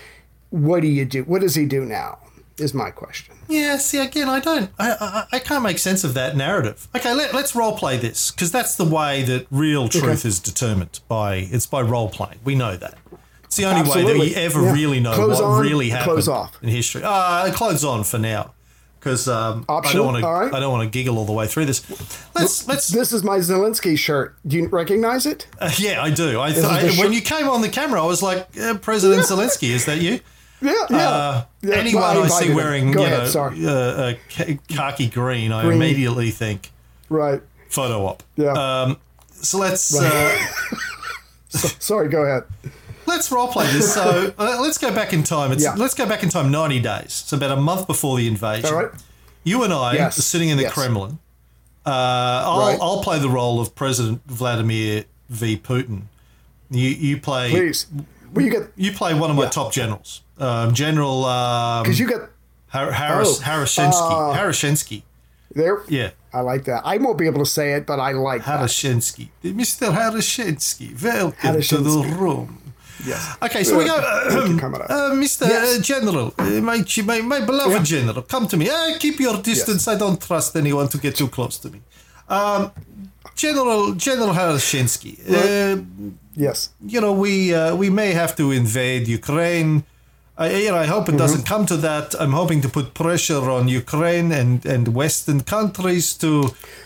What 0.50 0.82
do 0.82 0.88
you 0.88 1.04
do? 1.06 1.22
What 1.22 1.40
does 1.40 1.54
he 1.54 1.64
do 1.64 1.86
now? 1.86 2.18
Is 2.58 2.74
my 2.74 2.90
question. 2.90 3.35
Yeah, 3.48 3.76
see, 3.78 3.98
again, 3.98 4.28
I 4.28 4.40
don't, 4.40 4.70
I, 4.78 4.90
I, 5.00 5.36
I 5.36 5.38
can't 5.38 5.62
make 5.62 5.78
sense 5.78 6.04
of 6.04 6.14
that 6.14 6.36
narrative. 6.36 6.88
Okay, 6.96 7.14
let, 7.14 7.34
let's 7.34 7.54
role 7.54 7.76
play 7.76 7.96
this 7.96 8.30
because 8.30 8.50
that's 8.50 8.76
the 8.76 8.84
way 8.84 9.22
that 9.24 9.46
real 9.50 9.88
truth 9.88 10.24
is 10.24 10.40
determined 10.40 11.00
by 11.08 11.36
it's 11.36 11.66
by 11.66 11.82
role 11.82 12.08
playing. 12.08 12.38
We 12.44 12.54
know 12.54 12.76
that. 12.76 12.98
It's 13.44 13.56
the 13.56 13.64
only 13.64 13.88
way 13.88 14.04
that 14.04 14.18
we 14.18 14.34
ever 14.34 14.62
Yeah. 14.62 14.72
really 14.72 15.00
know 15.00 15.14
Close 15.14 15.40
what 15.40 15.44
on, 15.44 15.60
really 15.62 15.88
happened 15.90 16.12
close 16.12 16.28
off. 16.28 16.58
in 16.62 16.68
history. 16.68 17.02
Uh, 17.04 17.52
close 17.52 17.84
on 17.84 18.02
for 18.04 18.18
now 18.18 18.52
because 18.98 19.28
um, 19.28 19.64
I 19.68 19.92
don't 19.92 20.04
want 20.04 20.20
to. 20.22 20.56
I 20.56 20.58
don't 20.58 20.72
want 20.72 20.82
to 20.82 20.90
giggle 20.90 21.16
all 21.16 21.24
the 21.24 21.32
way 21.32 21.46
through 21.46 21.66
this. 21.66 21.88
Let's 22.34 22.66
let's. 22.66 22.88
This 22.88 23.12
is 23.12 23.22
my 23.22 23.38
Zelensky 23.38 23.96
shirt. 23.96 24.36
Do 24.46 24.56
you 24.56 24.68
recognize 24.68 25.26
it? 25.26 25.46
Uh, 25.60 25.70
yeah, 25.78 26.02
I 26.02 26.10
do. 26.10 26.40
I, 26.40 26.48
I 26.48 26.90
when 26.98 27.12
you 27.12 27.20
came 27.20 27.48
on 27.48 27.62
the 27.62 27.68
camera, 27.68 28.02
I 28.02 28.06
was 28.06 28.20
like, 28.20 28.48
uh, 28.60 28.74
President 28.78 29.22
Zelensky, 29.22 29.68
is 29.70 29.84
that 29.84 30.02
you? 30.02 30.18
Yeah, 30.60 30.72
yeah. 30.90 30.96
Uh, 31.10 31.44
Yeah, 31.62 31.74
anyone 31.76 32.02
well, 32.02 32.22
I 32.24 32.28
see 32.28 32.52
wearing, 32.54 32.92
you 32.92 33.00
ahead, 33.02 33.34
know, 33.34 33.50
uh, 33.68 34.14
uh, 34.40 34.54
khaki 34.68 35.08
green, 35.08 35.52
I 35.52 35.62
Green. 35.62 35.76
immediately 35.76 36.30
think 36.30 36.70
Right. 37.10 37.42
photo 37.68 38.06
op. 38.06 38.22
Yeah. 38.36 38.52
Um, 38.52 38.96
so 39.30 39.58
let's 39.58 39.94
uh, 39.98 40.36
Sorry, 41.48 42.08
go 42.08 42.22
ahead. 42.22 42.44
let's 43.06 43.30
role 43.30 43.48
play 43.48 43.66
this. 43.72 43.92
So 43.94 44.32
uh, 44.38 44.58
let's 44.60 44.78
go 44.78 44.92
back 44.94 45.12
in 45.12 45.22
time. 45.22 45.52
It's 45.52 45.62
Yeah. 45.62 45.74
let's 45.76 45.94
go 45.94 46.06
back 46.06 46.22
in 46.22 46.28
time 46.28 46.50
ninety 46.50 46.80
days. 46.80 47.12
So 47.12 47.36
about 47.36 47.56
a 47.56 47.60
month 47.60 47.86
before 47.86 48.16
the 48.16 48.26
invasion. 48.26 48.66
All 48.72 48.82
right. 48.82 48.90
You 49.44 49.62
and 49.62 49.72
I 49.72 49.94
Yes. 49.94 50.18
are 50.18 50.22
sitting 50.22 50.48
in 50.48 50.56
the 50.56 50.64
Yes. 50.64 50.72
Kremlin. 50.72 51.18
Uh, 51.84 51.90
I'll, 51.90 52.58
Right. 52.60 52.78
I'll 52.80 53.02
play 53.02 53.18
the 53.20 53.28
role 53.28 53.60
of 53.60 53.74
President 53.74 54.22
Vladimir 54.26 55.04
v. 55.28 55.56
Putin. 55.56 56.02
You 56.70 56.88
you 56.88 57.20
play 57.20 57.50
Please. 57.50 57.86
Well, 58.32 58.44
you 58.44 58.50
get 58.50 58.72
you 58.76 58.92
play 58.92 59.14
one 59.14 59.30
of 59.30 59.36
my 59.36 59.44
Yeah. 59.44 59.50
top 59.50 59.72
generals, 59.72 60.20
um, 60.38 60.74
General. 60.74 61.24
Um, 61.24 61.82
because 61.82 61.98
you 62.00 62.08
got 62.08 62.30
Har- 62.68 62.92
Harris, 62.92 63.38
Oh, 63.40 63.44
Harashensky. 63.44 64.36
Harashensky. 64.36 65.02
There. 65.54 65.82
Yeah. 65.88 66.10
I 66.32 66.40
like 66.40 66.64
that. 66.64 66.82
I 66.84 66.98
won't 66.98 67.16
be 67.16 67.26
able 67.26 67.38
to 67.38 67.46
say 67.50 67.72
it, 67.74 67.86
but 67.86 67.98
I 67.98 68.12
like 68.12 68.44
that. 68.44 68.60
Mr. 68.60 69.86
Harashensky, 69.98 71.02
welcome 71.02 71.62
to 71.62 71.76
the 71.78 72.16
room. 72.18 72.58
Yes. 73.06 73.36
Okay, 73.42 73.62
so 73.64 73.76
we 73.78 73.84
go. 73.86 73.96
Comrade. 74.58 74.90
Uh, 74.90 75.12
Mr. 75.12 75.46
Yes. 75.48 75.78
uh, 75.78 75.82
General, 75.82 76.34
uh, 76.38 76.44
my, 76.60 76.84
my, 77.04 77.20
my 77.20 77.40
beloved 77.40 77.84
General, 77.84 78.22
come 78.22 78.46
to 78.48 78.56
me. 78.56 78.68
Uh, 78.70 78.98
keep 78.98 79.20
your 79.20 79.40
distance. 79.42 79.86
I 79.88 79.96
don't 79.96 80.20
trust 80.20 80.56
anyone 80.56 80.88
to 80.88 80.98
get 80.98 81.14
too 81.16 81.28
close 81.28 81.58
to 81.58 81.70
me. 81.70 81.80
Um, 82.28 82.72
General 83.34 83.92
General 83.94 84.32
Harashensky, 84.34 85.14
uh, 85.30 85.82
Yes. 86.34 86.70
you 86.86 87.00
know, 87.00 87.12
we 87.12 87.54
uh, 87.54 87.74
we 87.76 87.88
may 87.90 88.12
have 88.12 88.34
to 88.36 88.50
invade 88.50 89.06
Ukraine. 89.08 89.84
I, 90.38 90.50
you 90.64 90.70
know, 90.70 90.76
I 90.76 90.86
hope 90.86 91.08
it 91.08 91.16
doesn't 91.16 91.44
come 91.46 91.64
to 91.66 91.76
that. 91.78 92.14
I'm 92.20 92.32
hoping 92.32 92.60
to 92.62 92.68
put 92.68 92.92
pressure 92.92 93.50
on 93.50 93.68
Ukraine 93.68 94.32
and, 94.32 94.64
and 94.66 94.88
Western 94.88 95.40
countries 95.42 96.14
to 96.24 96.30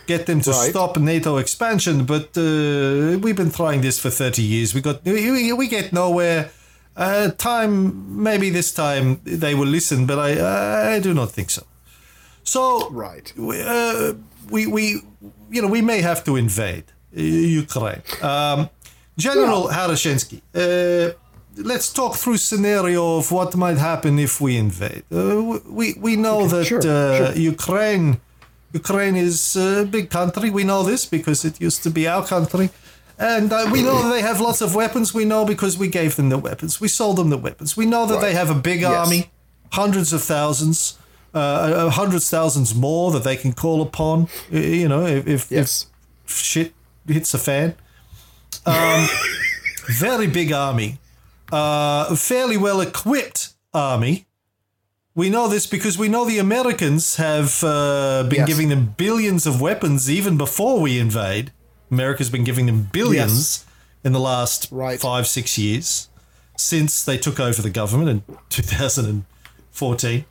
get 0.07 0.27
them 0.27 0.41
to 0.43 0.51
Right. 0.51 0.71
stop 0.71 0.97
NATO 0.99 1.37
expansion. 1.39 2.05
But 2.05 2.29
uh, 2.39 3.19
we've 3.23 3.35
been 3.43 3.51
trying 3.51 3.81
this 3.81 3.99
for 3.99 4.11
30 4.11 4.43
years. 4.43 4.73
We 4.75 4.81
got 4.81 5.05
we, 5.05 5.53
we- 5.53 5.69
get 5.69 5.93
nowhere. 5.93 6.51
Uh, 6.97 7.31
time 7.39 8.23
maybe 8.23 8.51
this 8.51 8.73
time 8.75 9.21
they 9.25 9.55
will 9.55 9.69
listen, 9.79 10.07
but 10.07 10.19
I 10.19 10.97
I 10.97 11.01
do 11.01 11.13
not 11.15 11.31
think 11.37 11.49
so. 11.51 11.63
So 12.45 12.63
Right. 12.91 13.33
we, 13.37 13.55
uh, 13.63 14.15
we 14.55 14.67
we 14.67 14.83
you 15.55 15.61
know 15.63 15.69
we 15.69 15.83
may 15.83 16.01
have 16.03 16.21
to 16.25 16.37
invade 16.37 16.85
uh, 17.17 17.21
Ukraine. 17.65 18.03
Um, 18.23 18.69
General 19.17 19.63
Harashensky, 19.77 20.39
uh, 20.55 21.13
let's 21.65 21.93
talk 21.93 22.17
through 22.17 22.39
scenario 22.39 23.17
of 23.19 23.31
what 23.33 23.55
might 23.57 23.79
happen 23.79 24.19
if 24.19 24.41
we 24.41 24.57
invade. 24.57 25.05
Uh, 25.13 25.59
we 25.67 25.95
we 25.99 26.17
know 26.17 26.47
that 26.47 26.65
sure, 26.67 26.79
uh, 26.79 27.33
sure. 27.33 27.33
Ukraine 27.37 28.21
Ukraine 28.73 29.17
is 29.17 29.57
a 29.57 29.85
big 29.85 30.11
country. 30.11 30.51
We 30.51 30.65
know 30.65 30.83
this 30.83 31.07
because 31.07 31.45
it 31.45 31.61
used 31.61 31.83
to 31.83 31.91
be 31.91 32.07
our 32.07 32.25
country. 32.27 32.71
And 33.19 33.53
uh, 33.53 33.69
we 33.71 33.83
know 33.83 34.03
that 34.03 34.11
they 34.15 34.23
have 34.23 34.41
lots 34.41 34.61
of 34.63 34.75
weapons. 34.75 35.13
We 35.13 35.25
know 35.25 35.45
because 35.45 35.77
we 35.77 35.89
gave 35.89 36.17
them 36.17 36.29
the 36.31 36.39
weapons. 36.39 36.81
We 36.81 36.89
sold 36.89 37.17
them 37.17 37.29
the 37.31 37.37
weapons. 37.37 37.77
We 37.77 37.85
know 37.85 38.07
that 38.07 38.21
they 38.21 38.33
have 38.33 38.49
a 38.51 38.55
big 38.55 38.81
Yes. 38.81 38.93
army, 38.93 39.31
hundreds 39.73 40.13
of 40.15 40.23
thousands, 40.23 40.97
uh, 41.35 41.39
uh, 41.39 41.91
hundreds 41.91 42.31
thousands 42.31 42.75
more 42.75 43.11
that 43.11 43.25
they 43.25 43.37
can 43.37 43.53
call 43.53 43.83
upon. 43.83 44.29
You 44.51 44.89
know, 44.89 45.05
if, 45.05 45.27
if, 45.27 45.51
Yes. 45.51 45.87
if 46.27 46.37
shit 46.39 46.73
hits 47.07 47.35
a 47.35 47.39
fan. 47.39 47.75
Um, 48.65 49.07
very 49.99 50.27
big 50.27 50.53
army, 50.53 50.99
uh, 51.53 52.15
fairly 52.17 52.57
well 52.57 52.81
equipped 52.81 53.55
army. 53.75 54.27
We 55.15 55.29
know 55.29 55.49
this 55.49 55.67
because 55.67 55.99
we 55.99 56.09
know 56.09 56.25
the 56.25 56.39
Americans 56.39 57.17
have 57.17 57.63
uh, 57.65 58.25
been 58.29 58.41
Yes. 58.41 58.49
giving 58.49 58.69
them 58.69 58.95
billions 58.97 59.47
of 59.47 59.61
weapons 59.61 60.09
even 60.09 60.37
before 60.39 60.81
we 60.81 60.99
invade. 60.99 61.53
America's 61.91 62.31
been 62.31 62.45
giving 62.45 62.67
them 62.67 62.89
billions 62.93 63.65
in 64.05 64.13
the 64.13 64.21
last 64.21 64.69
Right. 64.71 65.01
five, 65.01 65.27
six 65.27 65.59
years 65.59 66.09
since 66.57 67.03
they 67.05 67.19
took 67.19 67.41
over 67.41 67.61
the 67.61 67.71
government 67.71 68.09
in 68.29 68.37
2014. 68.51 70.25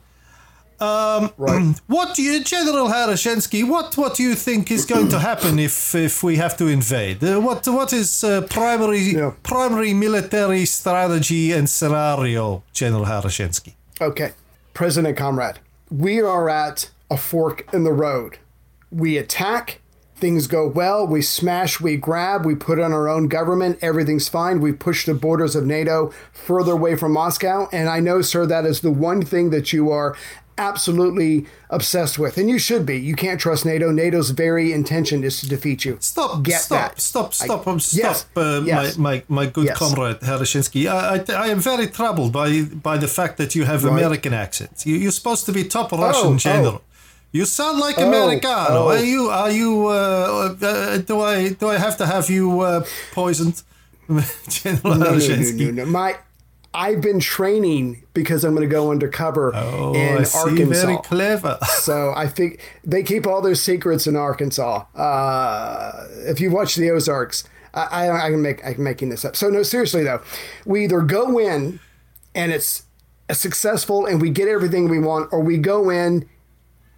Right. 0.79 1.75
What 1.87 2.15
do 2.15 2.21
you, 2.21 2.43
General 2.43 2.87
Harashensky? 2.87 3.67
What 3.67 3.97
what 3.97 4.15
do 4.15 4.23
you 4.23 4.35
think 4.35 4.71
is 4.71 4.85
going 4.85 5.09
to 5.09 5.19
happen 5.19 5.59
if 5.59 5.93
if 5.95 6.23
we 6.23 6.37
have 6.37 6.55
to 6.57 6.67
invade? 6.67 7.23
Uh, 7.23 7.39
what 7.39 7.67
what 7.67 7.93
is 7.93 8.23
uh, 8.23 8.41
primary 8.49 8.99
Yeah. 9.15 9.31
primary 9.43 9.93
military 9.93 10.65
strategy 10.65 11.51
and 11.51 11.69
scenario, 11.69 12.63
General 12.73 13.05
Harashensky? 13.05 13.73
Okay. 14.01 14.31
President 14.73 15.17
Comrade, 15.17 15.59
we 15.91 16.21
are 16.21 16.49
at 16.49 16.89
a 17.11 17.17
fork 17.17 17.67
in 17.73 17.83
the 17.83 17.91
road. 17.91 18.37
We 18.91 19.17
attack, 19.17 19.81
things 20.15 20.47
go 20.47 20.67
well, 20.67 21.05
we 21.05 21.21
smash, 21.21 21.81
we 21.81 21.97
grab, 21.97 22.45
we 22.45 22.55
put 22.55 22.79
on 22.79 22.93
our 22.93 23.09
own 23.09 23.27
government, 23.27 23.77
everything's 23.81 24.29
fine. 24.29 24.61
We 24.61 24.71
push 24.71 25.05
the 25.05 25.13
borders 25.13 25.55
of 25.55 25.65
NATO 25.65 26.13
further 26.31 26.71
away 26.73 26.95
from 26.95 27.11
Moscow. 27.11 27.67
And 27.73 27.89
I 27.89 27.99
know, 27.99 28.21
sir, 28.21 28.45
that 28.45 28.65
is 28.65 28.79
the 28.81 28.91
one 28.91 29.21
thing 29.25 29.49
that 29.49 29.73
you 29.73 29.91
are 29.91 30.15
absolutely 30.59 31.45
obsessed 31.69 32.17
with. 32.19 32.37
And 32.39 32.47
you 32.53 32.59
should 32.59 32.85
be. 32.85 32.97
You 33.09 33.15
can't 33.15 33.39
trust 33.45 33.65
NATO. 33.65 33.87
NATO's 33.91 34.29
very 34.45 34.67
intention 34.79 35.23
is 35.23 35.39
to 35.41 35.45
defeat 35.55 35.79
you. 35.85 35.97
Stop! 35.99 36.43
Get 36.43 36.61
stop! 36.61 36.77
that. 36.95 37.01
Stop! 37.01 37.33
Stop! 37.33 37.67
I- 37.67 37.71
um, 37.71 37.79
stop! 37.79 38.03
Yes, 38.05 38.25
Uh, 38.35 38.61
yes. 38.65 38.97
My, 38.97 39.23
my 39.29 39.43
my 39.45 39.45
good 39.55 39.65
Yes. 39.69 39.77
comrade 39.81 40.19
Harashensky, 40.29 40.81
I, 40.87 40.97
I 41.15 41.19
I 41.45 41.47
am 41.55 41.59
very 41.71 41.87
troubled 41.99 42.31
by 42.41 42.49
by 42.89 42.95
the 43.03 43.07
fact 43.17 43.33
that 43.41 43.51
you 43.55 43.63
have 43.71 43.79
Right. 43.83 43.93
American 43.97 44.33
accent. 44.45 44.73
You, 44.87 44.95
you're 45.03 45.17
supposed 45.21 45.43
to 45.47 45.51
be 45.57 45.61
top 45.77 45.87
Russian 45.91 46.33
oh. 46.33 46.37
general. 46.49 46.79
You 47.37 47.45
sound 47.45 47.75
like 47.85 47.95
Oh, 47.99 48.07
Americano. 48.09 48.79
oh. 48.83 48.89
Are 48.95 49.03
you? 49.13 49.21
Are 49.43 49.51
you? 49.61 49.71
Uh, 49.87 50.55
uh, 50.61 50.97
do 51.09 51.15
I? 51.33 51.35
Do 51.59 51.65
I 51.75 51.77
have 51.85 51.95
to 52.01 52.05
have 52.13 52.25
you 52.35 52.45
uh, 52.69 52.83
poisoned, 53.19 53.57
General 54.49 54.95
No, 54.95 55.11
no, 55.15 55.17
no, 55.17 55.51
no, 55.61 55.71
no. 55.79 55.85
My, 55.85 56.15
I've 56.73 57.01
been 57.01 57.19
training 57.19 58.03
because 58.13 58.43
I'm 58.43 58.53
going 58.55 58.67
to 58.67 58.71
go 58.71 58.91
undercover 58.91 59.51
Oh, 59.55 59.93
in 59.95 60.19
I 60.19 60.23
see. 60.23 60.37
Arkansas. 60.37 60.85
Very 60.85 60.97
clever. 60.99 61.57
So 61.79 62.13
I 62.15 62.27
think 62.27 62.59
they 62.83 63.01
keep 63.03 63.25
all 63.25 63.41
their 63.41 63.55
secrets 63.55 64.05
in 64.05 64.15
Arkansas. 64.15 64.85
Uh, 64.95 66.07
if 66.27 66.39
you 66.39 66.51
watch 66.51 66.75
the 66.75 66.91
Ozarks, 66.91 67.43
I, 67.73 68.07
I, 68.07 68.25
I 68.27 68.29
can 68.29 68.41
make 68.41 68.63
I'm 68.65 68.83
making 68.83 69.09
this 69.09 69.25
up. 69.25 69.35
So 69.35 69.49
no, 69.49 69.63
seriously 69.63 70.03
though, 70.03 70.21
we 70.65 70.83
either 70.83 71.01
go 71.01 71.39
in 71.39 71.79
and 72.35 72.51
it's 72.51 72.83
successful 73.31 74.05
and 74.05 74.21
we 74.21 74.29
get 74.29 74.47
everything 74.47 74.89
we 74.89 74.99
want, 74.99 75.31
or 75.33 75.39
we 75.39 75.57
go 75.57 75.89
in 75.89 76.27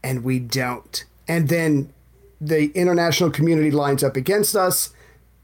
and 0.03 0.23
we 0.23 0.39
don't, 0.39 1.05
and 1.27 1.47
then 1.49 1.93
the 2.41 2.71
international 2.71 3.29
community 3.29 3.69
lines 3.71 4.03
up 4.03 4.15
against 4.15 4.55
us 4.55 4.93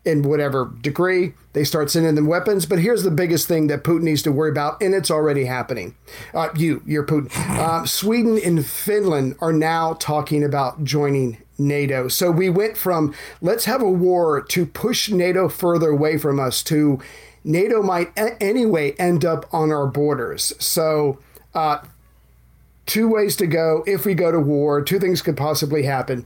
in 0.03 0.23
whatever 0.23 0.73
degree. 0.81 1.33
They 1.57 1.63
start 1.63 1.89
sending 1.89 2.13
them 2.13 2.27
weapons. 2.27 2.67
But 2.67 2.77
here's 2.77 3.01
the 3.01 3.09
biggest 3.09 3.47
thing 3.47 3.65
that 3.65 3.83
Putin 3.83 4.03
needs 4.03 4.21
to 4.21 4.31
worry 4.31 4.51
about, 4.51 4.79
and 4.79 4.93
it's 4.93 5.09
already 5.09 5.45
happening. 5.45 5.95
Uh, 6.31 6.49
you, 6.55 6.83
you're 6.85 7.03
Putin. 7.03 7.35
Uh, 7.35 7.83
Sweden 7.83 8.39
and 8.45 8.63
Finland 8.63 9.35
are 9.39 9.51
now 9.51 9.93
talking 9.93 10.43
about 10.43 10.83
joining 10.83 11.41
NATO. 11.57 12.09
So 12.09 12.29
we 12.29 12.47
went 12.51 12.77
from 12.77 13.15
let's 13.41 13.65
have 13.65 13.81
a 13.81 13.89
war 13.89 14.39
to 14.39 14.67
push 14.67 15.09
NATO 15.09 15.49
further 15.49 15.89
away 15.89 16.19
from 16.19 16.39
us 16.39 16.61
to 16.65 16.99
NATO 17.43 17.81
might 17.81 18.11
a- 18.15 18.39
anyway 18.39 18.91
end 18.99 19.25
up 19.25 19.51
on 19.51 19.71
our 19.71 19.87
borders. 19.87 20.53
So 20.59 21.17
uh, 21.55 21.79
two 22.85 23.07
ways 23.07 23.35
to 23.37 23.47
go 23.47 23.83
if 23.87 24.05
we 24.05 24.13
go 24.13 24.31
to 24.31 24.39
war. 24.39 24.83
Two 24.83 24.99
things 24.99 25.23
could 25.23 25.35
possibly 25.35 25.81
happen. 25.81 26.23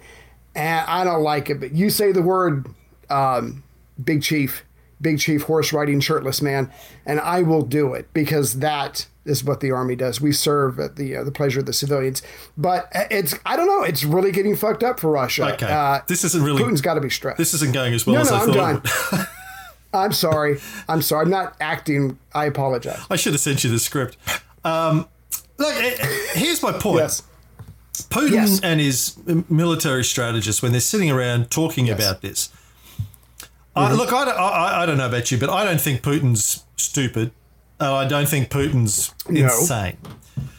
And 0.56 0.86
I 0.90 1.06
don't 1.06 1.24
like 1.24 1.50
it, 1.50 1.62
but 1.62 1.72
you 1.72 1.90
say 1.90 2.12
the 2.12 2.22
word 2.22 2.68
um, 3.10 3.64
Big 4.04 4.22
Chief, 4.24 4.66
Big 5.01 5.20
Chief 5.20 5.43
horse 5.43 5.74
riding 5.74 6.00
shirtless 6.00 6.41
man, 6.41 6.72
and 7.05 7.20
I 7.20 7.41
will 7.41 7.63
do 7.63 7.93
it 7.93 8.08
because 8.13 8.60
that 8.60 9.08
is 9.25 9.43
what 9.43 9.60
the 9.60 9.72
army 9.72 9.96
does. 9.96 10.20
We 10.22 10.31
serve 10.31 10.79
at 10.79 10.96
the 10.96 11.17
uh, 11.17 11.24
the 11.24 11.31
pleasure 11.31 11.60
of 11.60 11.65
the 11.65 11.74
civilians. 11.74 12.22
But 12.58 12.89
it's 13.12 13.36
I 13.46 13.55
don't 13.55 13.67
know. 13.67 13.84
It's 13.84 14.03
really 14.03 14.31
getting 14.31 14.55
fucked 14.55 14.84
up 14.84 15.00
for 15.00 15.12
Russia. 15.12 15.53
Okay, 15.53 15.72
Uh, 15.72 16.00
this 16.08 16.24
isn't 16.24 16.43
really. 16.43 16.62
Putin's 16.63 16.81
got 16.81 16.96
to 16.96 17.01
be 17.01 17.10
stressed. 17.10 17.38
This 17.38 17.53
isn't 17.55 17.74
going 17.74 17.93
as 17.93 18.05
well 18.05 18.15
no, 18.15 18.22
as 18.22 18.29
no, 18.31 18.36
I 18.36 18.39
I'm 18.72 18.81
thought. 18.81 19.12
done. 19.12 19.27
I'm 19.93 20.12
sorry. 20.13 20.58
I'm 20.88 21.01
sorry. 21.01 21.25
I'm 21.25 21.29
not 21.31 21.55
acting. 21.60 22.17
I 22.34 22.46
apologize. 22.46 23.01
I 23.10 23.15
should 23.17 23.34
have 23.34 23.41
sent 23.41 23.63
you 23.63 23.70
the 23.70 23.79
script. 23.79 24.15
Um, 24.63 25.08
look, 25.58 25.74
eh, 25.75 25.96
here's 26.34 26.63
my 26.63 26.72
point. 26.72 27.00
Yes. 27.00 27.24
Putin 28.10 28.31
Yes. 28.31 28.60
and 28.62 28.79
his 28.79 29.17
military 29.50 30.03
strategists, 30.05 30.62
when 30.62 30.72
they're 30.72 30.79
sitting 30.81 31.12
around 31.12 31.51
talking 31.51 31.89
about 31.89 32.22
this. 32.22 32.50
I 33.75 33.94
look, 33.94 34.12
I 34.12 34.25
don't, 34.25 34.38
I, 34.38 34.82
I 34.84 34.86
don't 34.86 34.98
know 34.98 35.08
about 35.08 35.32
you, 35.32 35.38
but 35.38 35.50
I 35.50 35.63
don't 35.63 35.80
think 35.80 36.01
Putin's 36.01 36.66
stupid. 36.75 37.32
Uh, 37.80 37.96
I 37.96 38.06
don't 38.08 38.28
think 38.28 38.50
Putin's 38.50 39.13
No. 39.30 39.46
insane. 39.46 39.98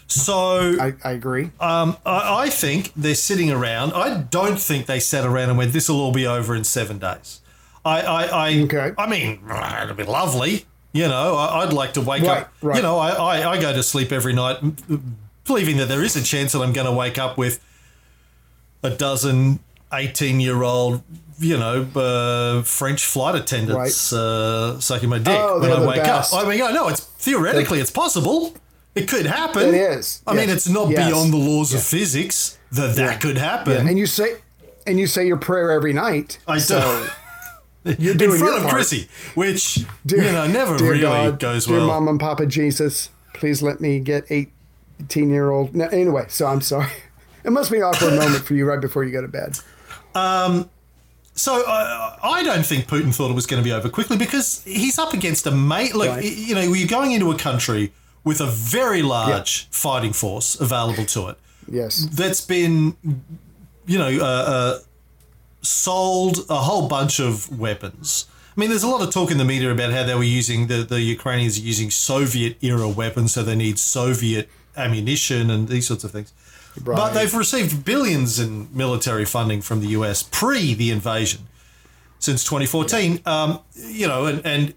So 0.06 0.76
I, 0.80 0.94
I 1.04 1.12
agree. 1.12 1.50
um, 1.60 1.96
I, 2.04 2.44
I 2.44 2.50
think 2.50 2.92
they're 2.96 3.14
sitting 3.14 3.50
around. 3.50 3.92
I 3.92 4.18
don't 4.22 4.58
think 4.58 4.86
they 4.86 5.00
sat 5.00 5.24
around 5.24 5.48
and 5.50 5.56
went, 5.58 5.72
"This 5.72 5.88
will 5.88 6.00
all 6.00 6.12
be 6.12 6.26
over 6.26 6.54
in 6.54 6.64
seven 6.64 6.98
days." 6.98 7.40
I, 7.84 8.00
I, 8.02 8.24
I, 8.24 8.58
Okay. 8.64 8.92
I 8.98 9.06
mean, 9.08 9.40
it'd 9.82 9.96
be 9.96 10.04
lovely. 10.04 10.66
You 10.92 11.08
know, 11.08 11.36
I, 11.36 11.62
I'd 11.62 11.72
like 11.72 11.94
to 11.94 12.00
wake 12.02 12.22
Right, 12.22 12.42
up. 12.42 12.52
right. 12.60 12.76
You 12.76 12.82
know, 12.82 12.98
I, 12.98 13.10
I, 13.40 13.50
I 13.52 13.60
go 13.60 13.72
to 13.72 13.82
sleep 13.82 14.12
every 14.12 14.34
night 14.34 14.58
believing 15.44 15.78
that 15.78 15.86
there 15.86 16.02
is 16.02 16.14
a 16.14 16.22
chance 16.22 16.52
that 16.52 16.60
I'm 16.60 16.72
going 16.74 16.86
to 16.86 16.92
wake 16.92 17.18
up 17.18 17.38
with 17.38 17.64
a 18.82 18.90
dozen 18.90 19.60
18 19.92 20.40
year 20.40 20.62
old, 20.62 21.02
you 21.42 21.58
know, 21.58 21.82
uh, 21.94 22.62
French 22.62 23.04
flight 23.04 23.34
attendants 23.34 24.12
uh, 24.12 24.78
sucking 24.80 25.08
my 25.08 25.18
dick 25.18 25.36
Oh, 25.36 25.60
when 25.60 25.70
I 25.72 25.86
wake 25.86 26.02
best. 26.02 26.32
up. 26.32 26.44
I 26.44 26.48
mean, 26.48 26.62
I 26.62 26.72
know 26.72 26.88
it's 26.88 27.00
theoretically 27.00 27.80
it's 27.80 27.90
possible. 27.90 28.54
It 28.94 29.08
could 29.08 29.26
happen. 29.26 29.68
It 29.68 29.74
is, 29.74 30.22
I 30.26 30.34
mean, 30.34 30.50
it's 30.50 30.68
not 30.68 30.90
yes, 30.90 31.08
beyond 31.08 31.32
the 31.32 31.38
laws 31.38 31.72
of 31.72 31.82
physics 31.82 32.58
that 32.72 32.96
that 32.96 33.20
could 33.20 33.38
happen. 33.38 33.88
and 33.88 33.98
you 33.98 34.06
say 34.06 34.36
and 34.86 34.98
you 35.00 35.06
say 35.06 35.26
your 35.26 35.38
prayer 35.38 35.70
every 35.70 35.92
night. 35.92 36.38
I 36.46 36.58
so 36.58 37.06
do. 37.84 37.94
you're 37.98 38.12
in 38.12 38.18
front 38.18 38.38
your 38.40 38.56
of 38.56 38.62
part. 38.64 38.74
Chrissy, 38.74 39.08
which 39.34 39.84
Dear- 40.06 40.24
you 40.24 40.32
know 40.32 40.46
never 40.46 40.76
dear 40.76 40.90
really 40.90 41.00
God, 41.02 41.38
goes 41.38 41.66
dear 41.66 41.78
well. 41.78 41.86
Mom 41.86 42.08
and 42.08 42.20
Papa 42.20 42.44
Jesus, 42.46 43.08
please 43.34 43.62
let 43.62 43.80
me 43.80 43.98
get 43.98 44.24
18 44.30 45.30
year 45.30 45.50
old. 45.50 45.74
No, 45.74 45.86
anyway, 45.86 46.26
so 46.28 46.46
I'm 46.46 46.60
sorry. 46.60 46.90
It 47.44 47.50
must 47.50 47.72
be 47.72 47.78
an 47.78 47.82
awkward 47.82 48.14
moment 48.14 48.44
for 48.44 48.54
you 48.54 48.64
right 48.66 48.80
before 48.80 49.02
you 49.02 49.10
go 49.10 49.20
to 49.20 49.26
bed. 49.26 49.58
So 51.34 51.64
uh, 51.66 52.16
I 52.22 52.42
don't 52.42 52.64
think 52.64 52.86
Putin 52.86 53.14
thought 53.14 53.30
it 53.30 53.34
was 53.34 53.46
going 53.46 53.62
to 53.62 53.64
be 53.64 53.72
over 53.72 53.88
quickly 53.88 54.16
because 54.18 54.62
he's 54.64 54.98
up 54.98 55.14
against 55.14 55.46
a 55.46 55.50
mate. 55.50 55.94
Look, 55.94 56.08
Right. 56.10 56.24
you 56.24 56.54
know, 56.54 56.60
you're 56.60 56.86
going 56.88 57.12
into 57.12 57.30
a 57.30 57.38
country 57.38 57.92
with 58.24 58.40
a 58.40 58.46
very 58.46 59.02
large 59.02 59.66
fighting 59.70 60.12
force 60.12 60.60
available 60.60 61.04
to 61.06 61.28
it 61.28 61.38
Yes. 61.68 62.06
that's 62.12 62.40
been, 62.42 62.96
you 63.86 63.98
know, 63.98 64.18
uh, 64.20 64.24
uh, 64.24 64.78
sold 65.62 66.44
a 66.48 66.56
whole 66.58 66.88
bunch 66.88 67.20
of 67.20 67.58
weapons. 67.58 68.26
I 68.56 68.60
mean, 68.60 68.68
there's 68.68 68.82
a 68.82 68.88
lot 68.88 69.00
of 69.02 69.10
talk 69.12 69.30
in 69.30 69.38
the 69.38 69.44
media 69.44 69.70
about 69.72 69.92
how 69.92 70.04
they 70.04 70.14
were 70.14 70.22
using 70.22 70.66
the 70.66 70.82
the 70.82 71.00
Ukrainians 71.00 71.58
are 71.58 71.62
using 71.62 71.90
Soviet 71.90 72.58
era 72.60 72.88
weapons, 72.88 73.32
so 73.32 73.42
they 73.42 73.54
need 73.56 73.78
Soviet 73.78 74.48
ammunition 74.76 75.50
and 75.50 75.68
these 75.68 75.86
sorts 75.86 76.04
of 76.04 76.10
things. 76.10 76.32
But 76.80 77.12
they've 77.12 77.34
received 77.34 77.84
billions 77.84 78.38
in 78.38 78.68
military 78.72 79.24
funding 79.24 79.62
from 79.62 79.80
the 79.80 79.88
US 79.88 80.22
pre 80.22 80.74
the 80.74 80.90
invasion 80.90 81.42
since 82.18 82.44
2014. 82.44 83.20
Um, 83.26 83.60
you 83.74 84.06
know, 84.06 84.26
and, 84.26 84.44
and 84.46 84.74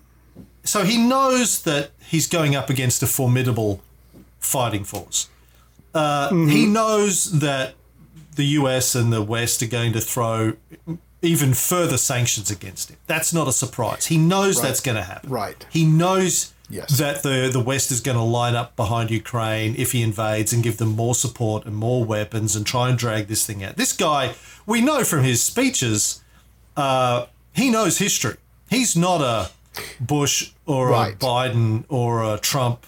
so 0.63 0.83
he 0.83 0.97
knows 0.97 1.61
that 1.63 1.91
he's 1.99 2.27
going 2.27 2.55
up 2.55 2.69
against 2.69 3.03
a 3.03 3.07
formidable 3.07 3.81
fighting 4.39 4.83
force. 4.83 5.29
Uh, 5.93 6.29
He 6.29 6.65
knows 6.65 7.39
that 7.39 7.75
the 8.35 8.45
US 8.59 8.95
and 8.95 9.13
the 9.13 9.21
West 9.21 9.61
are 9.63 9.67
going 9.67 9.93
to 9.93 10.01
throw 10.01 10.53
even 11.21 11.53
further 11.53 11.97
sanctions 11.97 12.51
against 12.51 12.89
him. 12.89 12.97
That's 13.07 13.33
not 13.33 13.47
a 13.47 13.53
surprise. 13.53 14.07
He 14.07 14.17
knows 14.17 14.61
that's 14.61 14.81
going 14.81 14.97
to 14.97 15.03
happen. 15.03 15.29
Right. 15.29 15.65
He 15.71 15.85
knows 15.85 16.53
Yes. 16.69 16.97
that 16.97 17.21
the 17.23 17.49
the 17.51 17.59
West 17.59 17.91
is 17.91 18.01
going 18.01 18.17
to 18.17 18.23
line 18.23 18.55
up 18.55 18.75
behind 18.75 19.11
Ukraine 19.11 19.75
if 19.77 19.91
he 19.91 20.01
invades 20.01 20.51
and 20.53 20.63
give 20.63 20.77
them 20.77 20.89
more 20.89 21.13
support 21.15 21.65
and 21.65 21.75
more 21.75 22.03
weapons 22.03 22.55
and 22.55 22.65
try 22.65 22.89
and 22.89 22.97
drag 22.97 23.27
this 23.27 23.45
thing 23.45 23.63
out. 23.63 23.77
This 23.77 23.93
guy, 23.93 24.33
we 24.65 24.81
know 24.81 25.03
from 25.03 25.23
his 25.23 25.43
speeches, 25.43 26.21
uh, 26.75 27.25
he 27.53 27.69
knows 27.69 27.99
history. 27.99 28.37
He's 28.69 28.95
not 28.95 29.21
a 29.21 29.51
Bush 29.99 30.51
or 30.65 30.89
Right. 30.89 31.13
a 31.13 31.17
Biden 31.17 31.83
or 31.89 32.23
a 32.23 32.37
Trump. 32.39 32.85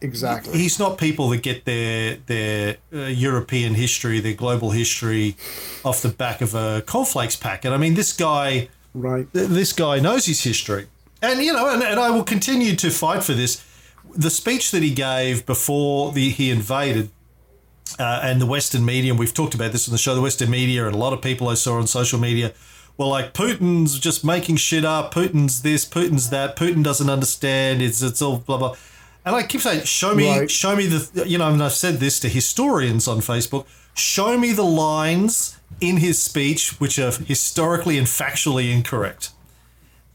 Exactly. 0.00 0.58
He's 0.58 0.78
not 0.78 0.96
people 0.98 1.28
that 1.30 1.42
get 1.42 1.64
their 1.64 2.16
their 2.26 2.76
uh, 2.94 2.98
European 3.06 3.74
history, 3.74 4.20
their 4.20 4.34
global 4.34 4.70
history, 4.70 5.36
off 5.84 6.00
the 6.02 6.08
back 6.08 6.40
of 6.40 6.54
a 6.54 6.82
cornflakes 6.86 7.36
packet. 7.36 7.72
I 7.72 7.76
mean, 7.76 7.94
this 7.94 8.12
guy 8.12 8.68
right. 8.94 9.26
th- 9.32 9.48
this 9.48 9.72
guy 9.72 9.98
knows 10.00 10.26
his 10.26 10.42
history. 10.42 10.86
And, 11.30 11.42
you 11.42 11.52
know, 11.52 11.68
and, 11.72 11.82
and 11.82 11.98
I 11.98 12.10
will 12.10 12.24
continue 12.24 12.76
to 12.76 12.90
fight 12.90 13.24
for 13.24 13.32
this. 13.32 13.62
The 14.14 14.30
speech 14.30 14.70
that 14.72 14.82
he 14.82 14.92
gave 14.92 15.46
before 15.46 16.12
the, 16.12 16.28
he 16.30 16.50
invaded 16.50 17.10
uh, 17.98 18.20
and 18.22 18.40
the 18.40 18.46
Western 18.46 18.84
media, 18.84 19.10
and 19.12 19.18
we've 19.18 19.34
talked 19.34 19.54
about 19.54 19.72
this 19.72 19.88
on 19.88 19.92
the 19.92 19.98
show, 19.98 20.14
the 20.14 20.20
Western 20.20 20.50
media 20.50 20.86
and 20.86 20.94
a 20.94 20.98
lot 20.98 21.12
of 21.12 21.20
people 21.22 21.48
I 21.48 21.54
saw 21.54 21.78
on 21.78 21.86
social 21.86 22.18
media 22.18 22.52
were 22.96 23.06
like, 23.06 23.32
Putin's 23.32 23.98
just 23.98 24.24
making 24.24 24.56
shit 24.56 24.84
up. 24.84 25.12
Putin's 25.14 25.62
this, 25.62 25.84
Putin's 25.84 26.30
that. 26.30 26.56
Putin 26.56 26.84
doesn't 26.84 27.10
understand. 27.10 27.82
It's, 27.82 28.02
it's 28.02 28.22
all 28.22 28.38
blah, 28.38 28.58
blah. 28.58 28.76
And 29.24 29.34
I 29.34 29.42
keep 29.42 29.62
saying, 29.62 29.84
show 29.84 30.14
me, 30.14 30.28
Right. 30.40 30.50
show 30.50 30.76
me 30.76 30.86
the, 30.86 31.26
you 31.28 31.38
know, 31.38 31.50
and 31.50 31.62
I've 31.62 31.72
said 31.72 31.94
this 31.94 32.20
to 32.20 32.28
historians 32.28 33.08
on 33.08 33.18
Facebook, 33.18 33.66
show 33.94 34.38
me 34.38 34.52
the 34.52 34.62
lines 34.64 35.58
in 35.80 35.96
his 35.96 36.22
speech 36.22 36.78
which 36.80 36.98
are 36.98 37.10
historically 37.10 37.98
and 37.98 38.06
factually 38.06 38.72
incorrect 38.72 39.30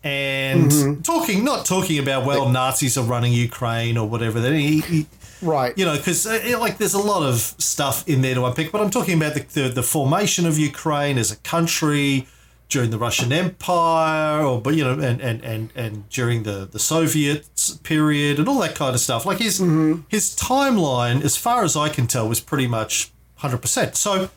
and 0.04 0.72
Mm-hmm. 0.72 1.02
talking 1.02 1.44
not 1.44 1.66
talking 1.66 2.00
about 2.00 2.26
well 2.26 2.50
Nazis 2.50 2.98
are 2.98 3.04
running 3.04 3.34
Ukraine 3.34 3.98
or 3.98 4.08
whatever. 4.08 4.40
That 4.40 4.54
he, 4.54 4.82
he 4.82 5.06
Right. 5.42 5.78
you 5.78 5.86
know 5.86 5.96
because 5.98 6.26
like 6.26 6.78
there's 6.78 6.94
a 6.94 7.00
lot 7.14 7.24
of 7.24 7.36
stuff 7.58 8.08
in 8.08 8.22
there 8.22 8.36
to 8.36 8.46
unpick. 8.46 8.72
But 8.72 8.82
I'm 8.82 8.90
talking 8.90 9.16
about 9.18 9.34
the, 9.36 9.42
the 9.42 9.70
the 9.70 9.84
formation 9.84 10.46
of 10.46 10.58
Ukraine 10.58 11.18
as 11.18 11.32
a 11.32 11.38
country 11.38 12.28
during 12.68 12.92
the 12.92 12.98
Russian 13.00 13.32
Empire, 13.32 14.44
or 14.44 14.62
but 14.62 14.76
you 14.76 14.84
know 14.84 14.94
and 15.00 15.22
and 15.22 15.44
and 15.44 15.72
and 15.76 16.10
during 16.10 16.44
the 16.44 16.68
the 16.72 16.80
Soviet 16.80 17.48
period 17.84 18.38
and 18.40 18.48
all 18.50 18.60
that 18.60 18.76
kind 18.76 18.94
of 18.94 19.02
stuff. 19.02 19.26
Like 19.26 19.40
his 19.40 19.58
his 20.10 20.36
timeline, 20.36 21.24
as 21.24 21.36
far 21.38 21.64
as 21.64 21.76
I 21.76 21.90
can 21.90 22.06
tell, 22.08 22.28
was 22.28 22.40
pretty 22.40 22.68
much 22.68 23.12
hundred 23.36 23.62
percent. 23.62 23.96
So 23.96 24.30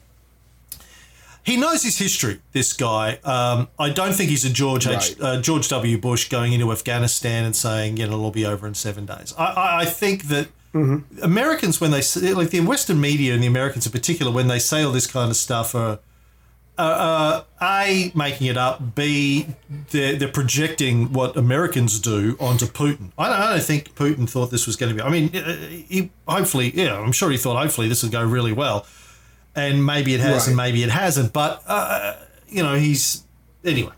he 1.45 1.57
knows 1.57 1.83
his 1.83 1.99
history. 1.99 2.41
This 2.53 2.73
guy. 2.73 3.19
Um, 3.25 3.69
I 3.79 3.91
don't 3.91 4.15
think 4.15 4.31
he's 4.31 4.45
a 4.45 4.51
George 4.51 4.87
H, 4.87 5.17
uh, 5.21 5.41
George 5.41 5.69
W. 5.69 5.99
Bush 5.99 6.29
going 6.29 6.53
into 6.53 6.71
Afghanistan 6.71 7.45
and 7.45 7.55
saying, 7.55 7.97
you 7.97 8.07
know, 8.07 8.13
it'll 8.13 8.25
all 8.25 8.31
be 8.31 8.47
over 8.47 8.67
in 8.67 8.75
seven 8.75 9.07
days. 9.07 9.35
I, 9.37 9.45
I, 9.45 9.81
I 9.81 9.85
think 9.85 10.25
that 10.25 10.49
Americans, 10.75 11.81
when 11.81 11.91
they 11.91 12.01
say, 12.01 12.33
like 12.33 12.51
the 12.51 12.61
Western 12.61 13.01
media 13.01 13.35
and 13.35 13.43
the 13.43 13.47
Americans 13.47 13.87
in 13.87 13.93
particular, 13.93 14.33
when 14.33 14.49
they 14.49 14.59
say 14.59 14.83
all 14.83 14.93
this 14.93 15.07
kind 15.07 15.31
of 15.31 15.37
stuff, 15.37 15.75
are 15.75 15.99
uh, 16.79 17.43
a 17.61 18.13
making 18.15 18.47
it 18.47 18.57
up. 18.57 18.95
B 18.95 19.47
they're, 19.91 20.17
they're 20.17 20.29
projecting 20.29 21.13
what 21.13 21.37
Americans 21.37 22.01
do 22.01 22.37
onto 22.41 22.67
Putin. 22.67 23.13
I 23.19 23.29
don't, 23.29 23.41
I 23.41 23.51
don't 23.51 23.63
think 23.63 23.95
Putin 23.95 24.29
thought 24.29 24.51
this 24.51 24.67
was 24.67 24.77
going 24.77 24.97
to 24.97 25.03
be. 25.03 25.07
I 25.07 25.11
mean, 25.11 25.37
uh, 25.37 25.57
he 25.89 26.11
hopefully, 26.27 26.73
yeah, 26.75 26.99
I'm 26.99 27.13
sure 27.13 27.31
he 27.31 27.37
thought 27.37 27.61
hopefully 27.61 27.89
this 27.89 28.03
would 28.03 28.13
go 28.13 28.25
really 28.25 28.53
well, 28.53 28.87
and 29.55 29.85
maybe 29.85 30.15
it 30.15 30.21
has, 30.21 30.47
and 30.49 30.57
maybe 30.57 30.83
it 30.83 30.91
hasn't. 30.91 31.33
But 31.33 31.63
uh, 31.67 32.17
you 32.49 32.63
know, 32.63 32.75
he's 32.77 33.25
anyway. 33.65 33.93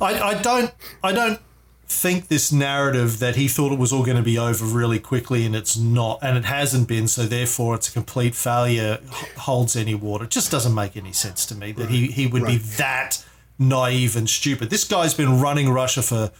I, 0.00 0.18
I 0.30 0.34
don't 0.42 0.72
I 1.02 1.12
don't 1.12 1.40
think 1.86 2.28
this 2.28 2.50
narrative 2.52 3.18
that 3.18 3.36
he 3.36 3.48
thought 3.48 3.72
it 3.72 3.78
was 3.78 3.92
all 3.92 4.04
going 4.04 4.16
to 4.16 4.22
be 4.22 4.38
over 4.38 4.64
really 4.64 4.98
quickly 5.00 5.44
and 5.44 5.54
it's 5.56 5.76
not 5.76 6.20
and 6.22 6.38
it 6.38 6.44
hasn't 6.44 6.86
been 6.86 7.08
so 7.08 7.24
therefore 7.24 7.74
it's 7.74 7.88
a 7.88 7.92
complete 7.92 8.34
failure 8.34 8.98
holds 9.36 9.76
any 9.76 9.94
water. 9.94 10.24
It 10.24 10.30
just 10.30 10.50
doesn't 10.50 10.74
make 10.74 10.96
any 10.96 11.12
sense 11.12 11.44
to 11.46 11.54
me 11.54 11.72
that 11.72 11.90
he, 11.90 12.06
he 12.06 12.26
would 12.28 12.46
be 12.46 12.56
that 12.56 13.22
naive 13.58 14.16
and 14.16 14.30
stupid. 14.30 14.70
This 14.70 14.84
guy's 14.84 15.12
been 15.14 15.40
running 15.40 15.68
russia 15.70 16.00
for 16.00 16.30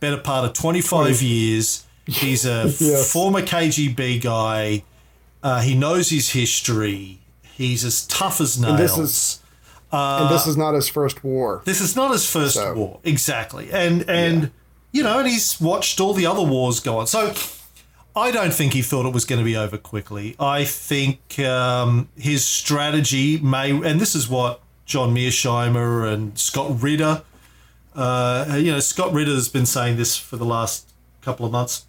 better 0.00 0.16
part 0.16 0.44
of 0.48 0.54
25 0.54 1.22
years. 1.22 1.84
He's 2.06 2.44
a 2.46 2.64
Yes. 2.80 3.12
former 3.12 3.42
kgb 3.42 4.20
guy. 4.22 4.82
Uh, 5.42 5.60
he 5.60 5.74
knows 5.76 6.08
his 6.08 6.30
history 6.30 7.20
he's 7.56 7.84
as 7.84 8.06
tough 8.06 8.40
as 8.40 8.58
nails 8.58 8.78
this 8.78 8.98
is- 8.98 9.38
and 9.92 10.30
this 10.30 10.46
is 10.46 10.56
not 10.56 10.74
his 10.74 10.88
first 10.88 11.24
war. 11.24 11.62
this 11.64 11.80
is 11.80 11.96
not 11.96 12.10
his 12.12 12.28
first 12.28 12.54
So- 12.54 12.74
war, 12.74 13.00
exactly, 13.04 13.70
and 13.72 14.04
and 14.08 14.50
you 14.92 15.02
know, 15.02 15.18
and 15.18 15.28
he's 15.28 15.60
watched 15.60 16.00
all 16.00 16.14
the 16.14 16.26
other 16.26 16.42
wars 16.42 16.80
go 16.80 16.98
on. 16.98 17.06
So 17.06 17.32
I 18.14 18.30
don't 18.30 18.52
think 18.54 18.72
he 18.72 18.80
thought 18.82 19.04
it 19.06 19.12
was 19.12 19.24
going 19.26 19.38
to 19.40 19.44
be 19.44 19.56
over 19.56 19.76
quickly. 19.76 20.34
I 20.40 20.64
think 20.64 21.38
um, 21.40 22.08
his 22.16 22.44
strategy 22.46 23.38
may, 23.38 23.70
and 23.72 24.00
this 24.00 24.14
is 24.14 24.26
what 24.28 24.60
John 24.86 25.14
Mearsheimer 25.14 26.10
and 26.10 26.38
Scott 26.38 26.80
Ritter, 26.82 27.22
uh, 27.94 28.56
you 28.58 28.72
know, 28.72 28.80
Scott 28.80 29.12
Ritter's 29.12 29.48
been 29.48 29.66
saying 29.66 29.96
this 29.98 30.16
for 30.16 30.36
the 30.38 30.46
last 30.46 30.88
couple 31.20 31.44
of 31.44 31.52
months. 31.52 31.84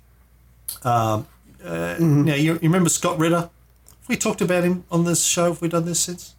Um, 0.83 1.27
uh, 1.63 1.95
Now, 1.99 2.35
you, 2.35 2.53
you 2.53 2.59
remember 2.63 2.89
Scott 2.89 3.17
Ritter? 3.19 3.49
We 4.07 4.15
talked 4.17 4.41
about 4.41 4.63
him 4.63 4.83
on 4.91 5.03
this 5.05 5.23
show? 5.25 5.45
Have 5.45 5.61
we 5.61 5.67
done 5.69 5.85
this 5.85 5.99
since? 5.99 6.35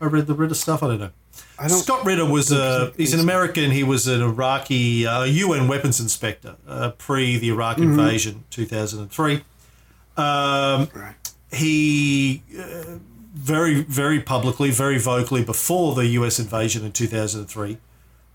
I 0.00 0.06
read 0.06 0.26
the 0.26 0.34
Ritter 0.34 0.54
stuff. 0.54 0.82
I 0.82 0.88
don't 0.88 1.00
know. 1.00 1.10
I 1.58 1.68
don't. 1.68 1.78
Scott 1.78 2.04
Ritter 2.04 2.24
was 2.26 2.50
a 2.52 2.92
he's 2.96 3.14
an 3.14 3.20
American. 3.20 3.70
He 3.70 3.84
was 3.84 4.06
an 4.08 4.20
Iraqi 4.22 5.06
uh, 5.06 5.22
UN 5.24 5.68
weapons 5.68 6.00
inspector 6.00 6.56
uh, 6.66 6.90
pre 6.90 7.38
the 7.38 7.48
Iraq 7.48 7.76
Mm-hmm. 7.78 7.98
invasion, 7.98 8.44
two 8.50 8.66
thousand 8.66 9.00
and 9.00 9.10
three. 9.10 9.42
Um, 10.16 10.88
Right. 10.94 11.14
he 11.52 12.42
uh, 12.58 12.98
very 13.34 13.82
very 13.82 14.20
publicly, 14.20 14.70
very 14.70 14.98
vocally 14.98 15.44
before 15.44 15.94
the 15.94 16.06
U.S. 16.18 16.38
invasion 16.38 16.84
in 16.84 16.92
two 16.92 17.06
thousand 17.06 17.40
and 17.42 17.48
three, 17.48 17.78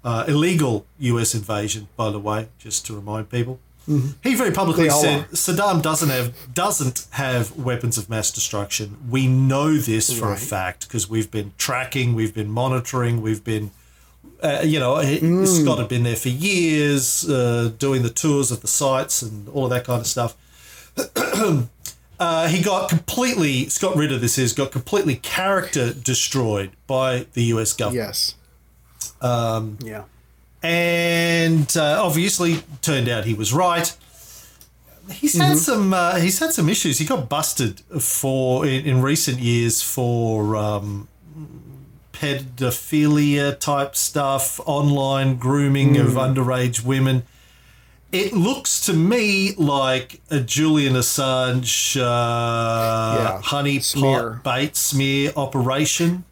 uh, 0.03 0.25
illegal 0.27 0.85
U.S. 0.99 1.33
invasion, 1.35 1.87
by 1.97 2.09
the 2.11 2.19
way, 2.19 2.47
just 2.57 2.85
to 2.87 2.95
remind 2.95 3.29
people. 3.29 3.59
He 4.23 4.35
very 4.35 4.51
publicly 4.51 4.87
said. 4.89 5.29
Saddam 5.31 5.81
doesn't 5.81 6.09
have 6.09 6.53
doesn't 6.53 7.07
have 7.11 7.57
weapons 7.57 7.97
of 7.97 8.07
mass 8.09 8.29
destruction. 8.31 8.97
We 9.09 9.27
know 9.27 9.77
this 9.77 10.17
for 10.17 10.31
a 10.31 10.37
fact 10.37 10.87
because 10.87 11.09
we've 11.09 11.31
been 11.31 11.53
tracking, 11.57 12.13
we've 12.13 12.33
been 12.33 12.51
monitoring, 12.51 13.21
we've 13.21 13.43
been, 13.43 13.71
uh, 14.43 14.61
you 14.63 14.79
know, 14.79 14.97
he- 14.99 15.45
Scott 15.47 15.79
had 15.79 15.87
been 15.87 16.03
there 16.03 16.15
for 16.15 16.29
years, 16.29 17.27
uh, 17.27 17.71
doing 17.79 18.03
the 18.03 18.11
tours 18.11 18.51
of 18.51 18.61
the 18.61 18.67
sites 18.67 19.23
and 19.23 19.49
all 19.49 19.63
of 19.65 19.71
that 19.71 19.85
kind 19.85 20.01
of 20.01 20.07
stuff. 20.07 20.35
uh, 22.19 22.47
he 22.47 22.61
got 22.61 22.89
completely 22.89 23.69
Scott 23.69 23.95
Ritter. 23.95 24.17
This 24.17 24.37
is 24.37 24.53
got 24.53 24.71
completely 24.71 25.15
character 25.15 25.93
destroyed 25.93 26.71
by 26.85 27.25
the 27.33 27.43
U.S. 27.45 27.73
government 27.73 28.05
Yes. 28.07 28.35
Um, 29.21 29.77
yeah. 29.83 30.03
And 30.61 31.75
uh, 31.77 32.01
obviously 32.03 32.63
turned 32.81 33.07
out 33.09 33.25
he 33.25 33.33
was 33.33 33.53
right. 33.53 33.95
He's 35.11 35.37
had 35.37 35.57
some 35.57 35.93
uh, 35.93 36.17
he's 36.17 36.39
had 36.39 36.53
some 36.53 36.69
issues. 36.69 36.99
He 36.99 37.05
got 37.05 37.29
busted 37.29 37.79
for 37.99 38.65
in, 38.65 38.85
in 38.85 39.01
recent 39.01 39.39
years 39.39 39.81
for 39.81 40.55
um, 40.55 41.07
pedophilia 42.19 43.57
type 43.59 43.95
stuff, 43.95 44.59
online 44.65 45.37
grooming 45.37 45.97
of 45.97 46.09
underage 46.09 46.83
women, 46.83 47.23
it 48.11 48.33
looks 48.33 48.85
to 48.87 48.93
me 48.93 49.53
like 49.55 50.21
a 50.29 50.39
Julian 50.39 50.93
Assange 50.93 51.95
uh, 51.97 52.03
Yeah, 52.03 53.41
honey 53.41 53.79
smear. 53.79 54.31
pot 54.31 54.43
bait 54.43 54.75
smear 54.75 55.31
operation. 55.35 56.25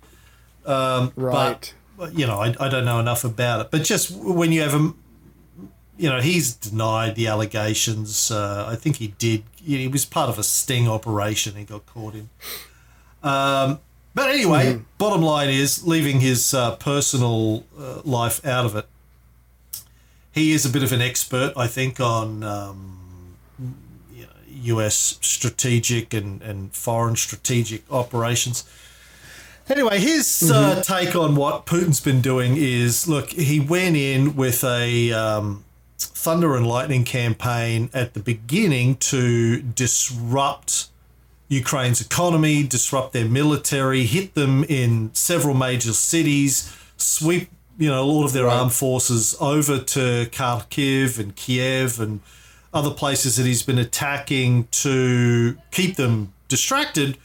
Right. 0.66 1.12
But, 1.16 1.74
you 2.12 2.27
know, 2.27 2.39
I, 2.39 2.55
I 2.60 2.69
don't 2.69 2.86
know 2.86 2.99
enough 2.99 3.23
about 3.23 3.62
it. 3.62 3.71
But 3.71 3.83
just 3.83 4.12
when 4.12 4.51
you 4.51 4.62
have 4.62 4.73
a, 4.73 4.93
you 5.97 6.10
know, 6.10 6.19
he's 6.19 6.53
denied 6.53 7.15
the 7.15 7.27
allegations. 7.27 8.31
Uh, 8.31 8.65
I 8.67 8.75
think 8.75 8.97
he 8.97 9.10
did. 9.19 9.43
He 9.55 9.88
was 9.88 10.05
part 10.05 10.29
of 10.29 10.38
a 10.38 10.43
sting 10.43 10.88
operation 10.88 11.55
he 11.55 11.63
got 11.63 11.86
caught 11.86 12.13
in. 12.13 12.29
Um, 13.23 13.79
but 14.13 14.29
anyway, 14.29 14.81
bottom 14.97 15.21
line 15.21 15.49
is 15.49 15.86
leaving 15.86 16.21
his 16.21 16.53
uh, 16.53 16.75
personal 16.77 17.65
uh, 17.79 18.01
life 18.03 18.43
out 18.45 18.65
of 18.65 18.75
it. 18.75 18.88
He 20.31 20.53
is 20.53 20.65
a 20.65 20.69
bit 20.69 20.83
of 20.83 20.91
an 20.91 21.01
expert, 21.01 21.53
I 21.57 21.67
think, 21.67 21.99
on 21.99 22.43
um, 22.43 23.38
you 24.13 24.23
know, 24.23 24.31
US 24.75 25.19
strategic 25.21 26.13
and, 26.13 26.41
and 26.41 26.73
foreign 26.73 27.15
strategic 27.15 27.91
operations. 27.91 28.63
Anyway, 29.69 29.99
his 29.99 30.49
uh, 30.49 30.82
take 30.82 31.15
on 31.15 31.36
what 31.36 31.65
Putin's 31.65 31.99
been 31.99 32.21
doing 32.21 32.56
is 32.56 33.08
look, 33.08 33.32
he 33.32 33.60
went 33.60 33.97
in 33.97 34.36
with 34.36 34.63
a 34.63 35.12
um, 35.12 35.65
thunder 35.97 36.56
and 36.56 36.65
lightning 36.65 37.03
campaign 37.03 37.89
at 37.93 38.13
the 38.13 38.21
beginning 38.21 38.95
to 38.95 39.62
disrupt 39.62 40.88
Ukraine's 41.49 41.99
economy, 41.99 42.63
disrupt 42.63 43.12
their 43.12 43.27
military, 43.27 44.06
hit 44.06 44.36
them 44.36 44.63
in 44.65 45.13
several 45.13 45.53
major 45.53 45.93
cities, 45.93 46.73
sweep 46.95 47.49
you 47.77 47.89
know 47.89 48.03
all 48.03 48.25
of 48.25 48.34
their 48.34 48.47
armed 48.47 48.73
forces 48.73 49.36
over 49.39 49.80
to 49.80 50.27
Kharkiv 50.32 51.19
and 51.19 51.36
Kiev 51.36 51.99
and 51.99 52.21
other 52.73 52.91
places 52.91 53.36
that 53.38 53.45
he's 53.45 53.63
been 53.63 53.77
attacking 53.77 54.67
to 54.71 55.58
keep 55.71 55.95
them 55.95 56.34
distracted 56.47 57.17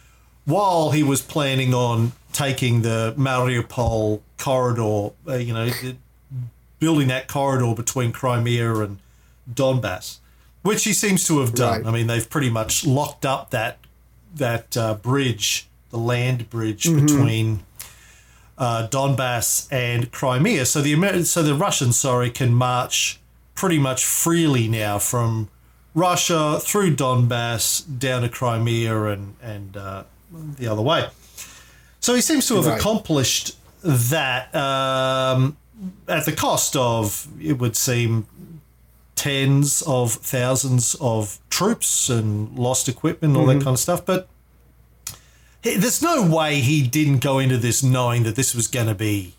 while 0.45 0.91
he 0.91 1.03
was 1.03 1.23
planning 1.23 1.73
on 1.73 2.13
taking 2.33 2.83
the 2.83 3.15
Mariupol 3.17 4.21
corridor, 4.39 5.13
uh, 5.29 5.37
you 5.37 5.53
know, 5.53 5.71
building 6.79 7.09
that 7.09 7.29
corridor 7.29 7.75
between 7.75 8.13
Crimea 8.13 8.75
and 8.77 8.99
Donbass, 9.53 10.19
which 10.63 10.85
he 10.85 10.93
seems 10.93 11.27
to 11.29 11.41
have 11.41 11.55
done. 11.55 11.83
Right. 11.83 11.87
I 11.87 11.91
mean, 11.93 12.07
they've 12.07 12.29
pretty 12.29 12.51
much 12.51 12.85
locked 12.85 13.25
up 13.25 13.51
that 13.51 13.79
that 14.35 14.77
uh, 14.77 14.95
bridge, 14.95 15.69
the 15.91 15.99
land 15.99 16.49
bridge 16.49 16.85
between 16.85 17.61
uh, 18.57 18.89
Donbass 18.91 19.69
and 19.71 20.11
Crimea. 20.11 20.67
So 20.67 20.81
the 20.81 20.93
Amer- 20.93 21.25
so 21.25 21.43
the 21.43 21.55
Russians, 21.55 21.99
sorry, 21.99 22.31
can 22.31 22.55
march 22.55 23.21
pretty 23.55 23.79
much 23.79 24.05
freely 24.05 24.69
now 24.69 24.99
from 24.99 25.49
Russia 25.95 26.59
through 26.61 26.97
Donbass 26.97 27.83
down 27.99 28.23
to 28.23 28.29
Crimea 28.29 29.05
and 29.05 29.37
and 29.43 29.77
uh, 29.77 30.05
the 30.59 30.67
other 30.67 30.83
way. 30.83 31.09
So 32.03 32.15
he 32.15 32.21
seems 32.21 32.47
to 32.49 32.57
have 32.57 32.67
Right. 32.67 32.79
accomplished 32.79 33.57
that 33.83 34.55
um, 34.55 35.57
at 36.07 36.27
the 36.27 36.33
cost 36.33 36.77
of, 36.77 37.27
it 37.41 37.55
would 37.59 37.77
seem, 37.77 38.27
tens 39.17 39.83
of 39.83 40.13
thousands 40.15 40.97
of 41.01 41.39
troops 41.49 42.11
and 42.11 42.57
lost 42.59 42.89
equipment, 42.89 43.33
and 43.37 43.41
all 43.41 43.47
that 43.47 43.63
kind 43.65 43.75
of 43.75 43.79
stuff. 43.79 44.05
But 44.05 44.29
he- 45.63 45.77
there's 45.77 46.03
no 46.03 46.23
way 46.23 46.61
he 46.61 46.83
didn't 46.83 47.19
go 47.21 47.39
into 47.39 47.57
this 47.57 47.83
knowing 47.85 48.25
that 48.25 48.35
this 48.35 48.53
was 48.55 48.67
going 48.67 48.89
to 48.89 48.95
be 48.97 49.35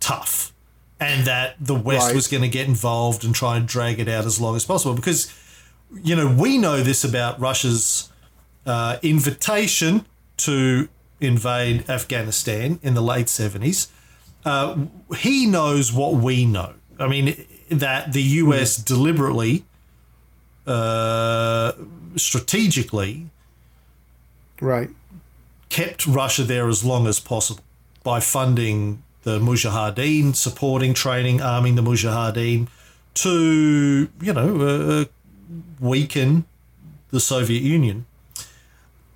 tough 0.00 0.52
and 1.00 1.24
that 1.24 1.54
the 1.60 1.74
West 1.74 2.06
Right. 2.08 2.14
was 2.16 2.26
going 2.26 2.42
to 2.42 2.48
get 2.48 2.66
involved 2.66 3.24
and 3.24 3.32
try 3.34 3.56
and 3.56 3.66
drag 3.66 4.00
it 4.00 4.08
out 4.08 4.24
as 4.26 4.40
long 4.40 4.56
as 4.56 4.64
possible. 4.64 4.94
Because, 4.94 5.28
you 6.02 6.16
know, 6.16 6.26
we 6.26 6.58
know 6.58 6.82
this 6.82 7.04
about 7.04 7.38
Russia's 7.40 8.08
uh, 8.66 8.96
invitation 9.02 10.04
to 10.38 10.88
invade 11.20 11.88
Afghanistan 11.88 12.78
in 12.82 12.94
the 12.94 13.02
late 13.02 13.26
70s. 13.26 13.88
Uh, 14.44 14.86
he 15.16 15.46
knows 15.46 15.92
what 15.92 16.14
we 16.14 16.44
know. 16.44 16.74
I 16.98 17.08
mean, 17.08 17.44
that 17.70 18.12
the 18.12 18.22
US 18.22 18.76
deliberately, 18.76 19.64
uh, 20.66 21.72
strategically, 22.16 23.30
Right. 24.60 24.90
kept 25.68 26.06
Russia 26.06 26.44
there 26.44 26.68
as 26.68 26.84
long 26.84 27.06
as 27.06 27.20
possible 27.20 27.62
by 28.02 28.20
funding 28.20 29.02
the 29.22 29.38
Mujahideen, 29.38 30.34
supporting, 30.34 30.94
training, 30.94 31.40
arming 31.42 31.74
the 31.74 31.82
Mujahideen 31.82 32.68
to, 33.14 34.08
you 34.20 34.32
know, 34.32 34.60
uh, 34.60 35.04
weaken 35.80 36.44
the 37.10 37.20
Soviet 37.20 37.62
Union. 37.62 38.06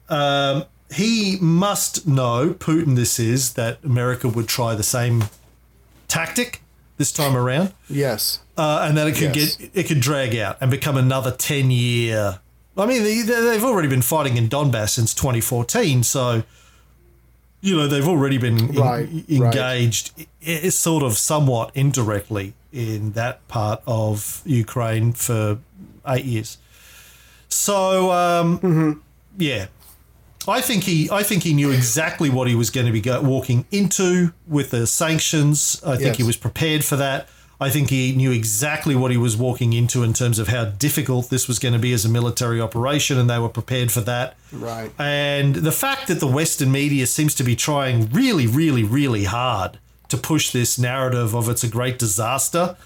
Um, 0.08 0.64
he 0.94 1.38
must 1.40 2.06
know, 2.06 2.50
Putin 2.54 2.96
this 2.96 3.18
is, 3.18 3.54
that 3.54 3.78
America 3.84 4.28
would 4.28 4.48
try 4.48 4.74
the 4.74 4.82
same 4.82 5.24
tactic 6.08 6.60
this 6.98 7.10
time 7.12 7.36
around 7.36 7.72
Yes. 7.88 8.40
uh, 8.56 8.84
and 8.86 8.96
that 8.96 9.06
it 9.08 9.12
could 9.16 9.34
Yes. 9.34 9.56
get 9.56 9.70
it 9.74 9.82
could 9.88 10.00
drag 10.00 10.36
out 10.36 10.58
and 10.60 10.70
become 10.70 10.96
another 10.96 11.30
ten 11.30 11.70
year. 11.70 12.38
I 12.76 12.86
mean, 12.86 13.02
they, 13.02 13.20
they've 13.22 13.64
already 13.64 13.88
been 13.88 14.02
fighting 14.02 14.36
in 14.36 14.48
Donbass 14.48 14.90
since 14.90 15.12
2014, 15.14 16.02
so 16.04 16.42
you 17.60 17.76
know 17.76 17.86
they've 17.86 18.06
already 18.08 18.38
been 18.38 18.58
en- 18.58 18.72
Right, 18.74 19.08
right. 19.08 19.30
engaged, 19.30 20.12
i- 20.46 20.68
sort 20.70 21.02
of 21.02 21.16
somewhat 21.18 21.70
indirectly 21.74 22.54
in 22.72 23.12
that 23.12 23.46
part 23.48 23.82
of 23.86 24.42
Ukraine 24.46 25.12
for 25.12 25.58
eight 26.06 26.24
years. 26.24 26.58
So 27.48 28.10
um, 28.10 28.58
Mm-hmm. 28.60 28.92
yeah, 29.38 29.66
I 30.48 30.60
think 30.60 30.84
he 30.84 31.08
I 31.10 31.22
think 31.22 31.42
he 31.42 31.52
knew 31.54 31.70
exactly 31.80 32.28
what 32.30 32.48
he 32.48 32.54
was 32.54 32.70
going 32.70 32.86
to 32.86 32.92
be 32.92 33.00
go- 33.00 33.20
walking 33.22 33.64
into 33.70 34.32
with 34.46 34.70
the 34.70 34.86
sanctions. 34.86 35.80
I 35.84 35.96
think 35.96 36.08
Yes. 36.08 36.16
he 36.18 36.22
was 36.24 36.36
prepared 36.36 36.84
for 36.84 36.96
that. 36.96 37.28
I 37.60 37.70
think 37.70 37.90
he 37.90 38.10
knew 38.12 38.32
exactly 38.32 38.96
what 38.96 39.12
he 39.12 39.16
was 39.16 39.36
walking 39.36 39.72
into 39.72 40.02
in 40.02 40.12
terms 40.14 40.40
of 40.40 40.48
how 40.48 40.64
difficult 40.64 41.30
this 41.30 41.46
was 41.46 41.60
going 41.60 41.74
to 41.74 41.78
be 41.78 41.92
as 41.92 42.04
a 42.04 42.08
military 42.08 42.60
operation, 42.60 43.18
and 43.18 43.30
they 43.30 43.38
were 43.38 43.48
prepared 43.48 43.92
for 43.92 44.00
that. 44.00 44.34
Right. 44.50 44.90
And 44.98 45.54
the 45.54 45.70
fact 45.70 46.08
that 46.08 46.18
the 46.18 46.26
Western 46.26 46.72
media 46.72 47.06
seems 47.06 47.36
to 47.36 47.44
be 47.44 47.54
trying 47.54 48.10
really, 48.10 48.48
really, 48.48 48.82
really 48.82 49.24
hard 49.24 49.78
to 50.08 50.16
push 50.16 50.50
this 50.50 50.76
narrative 50.76 51.36
of 51.36 51.48
it's 51.48 51.62
a 51.62 51.68
great 51.68 52.00
disaster, 52.00 52.76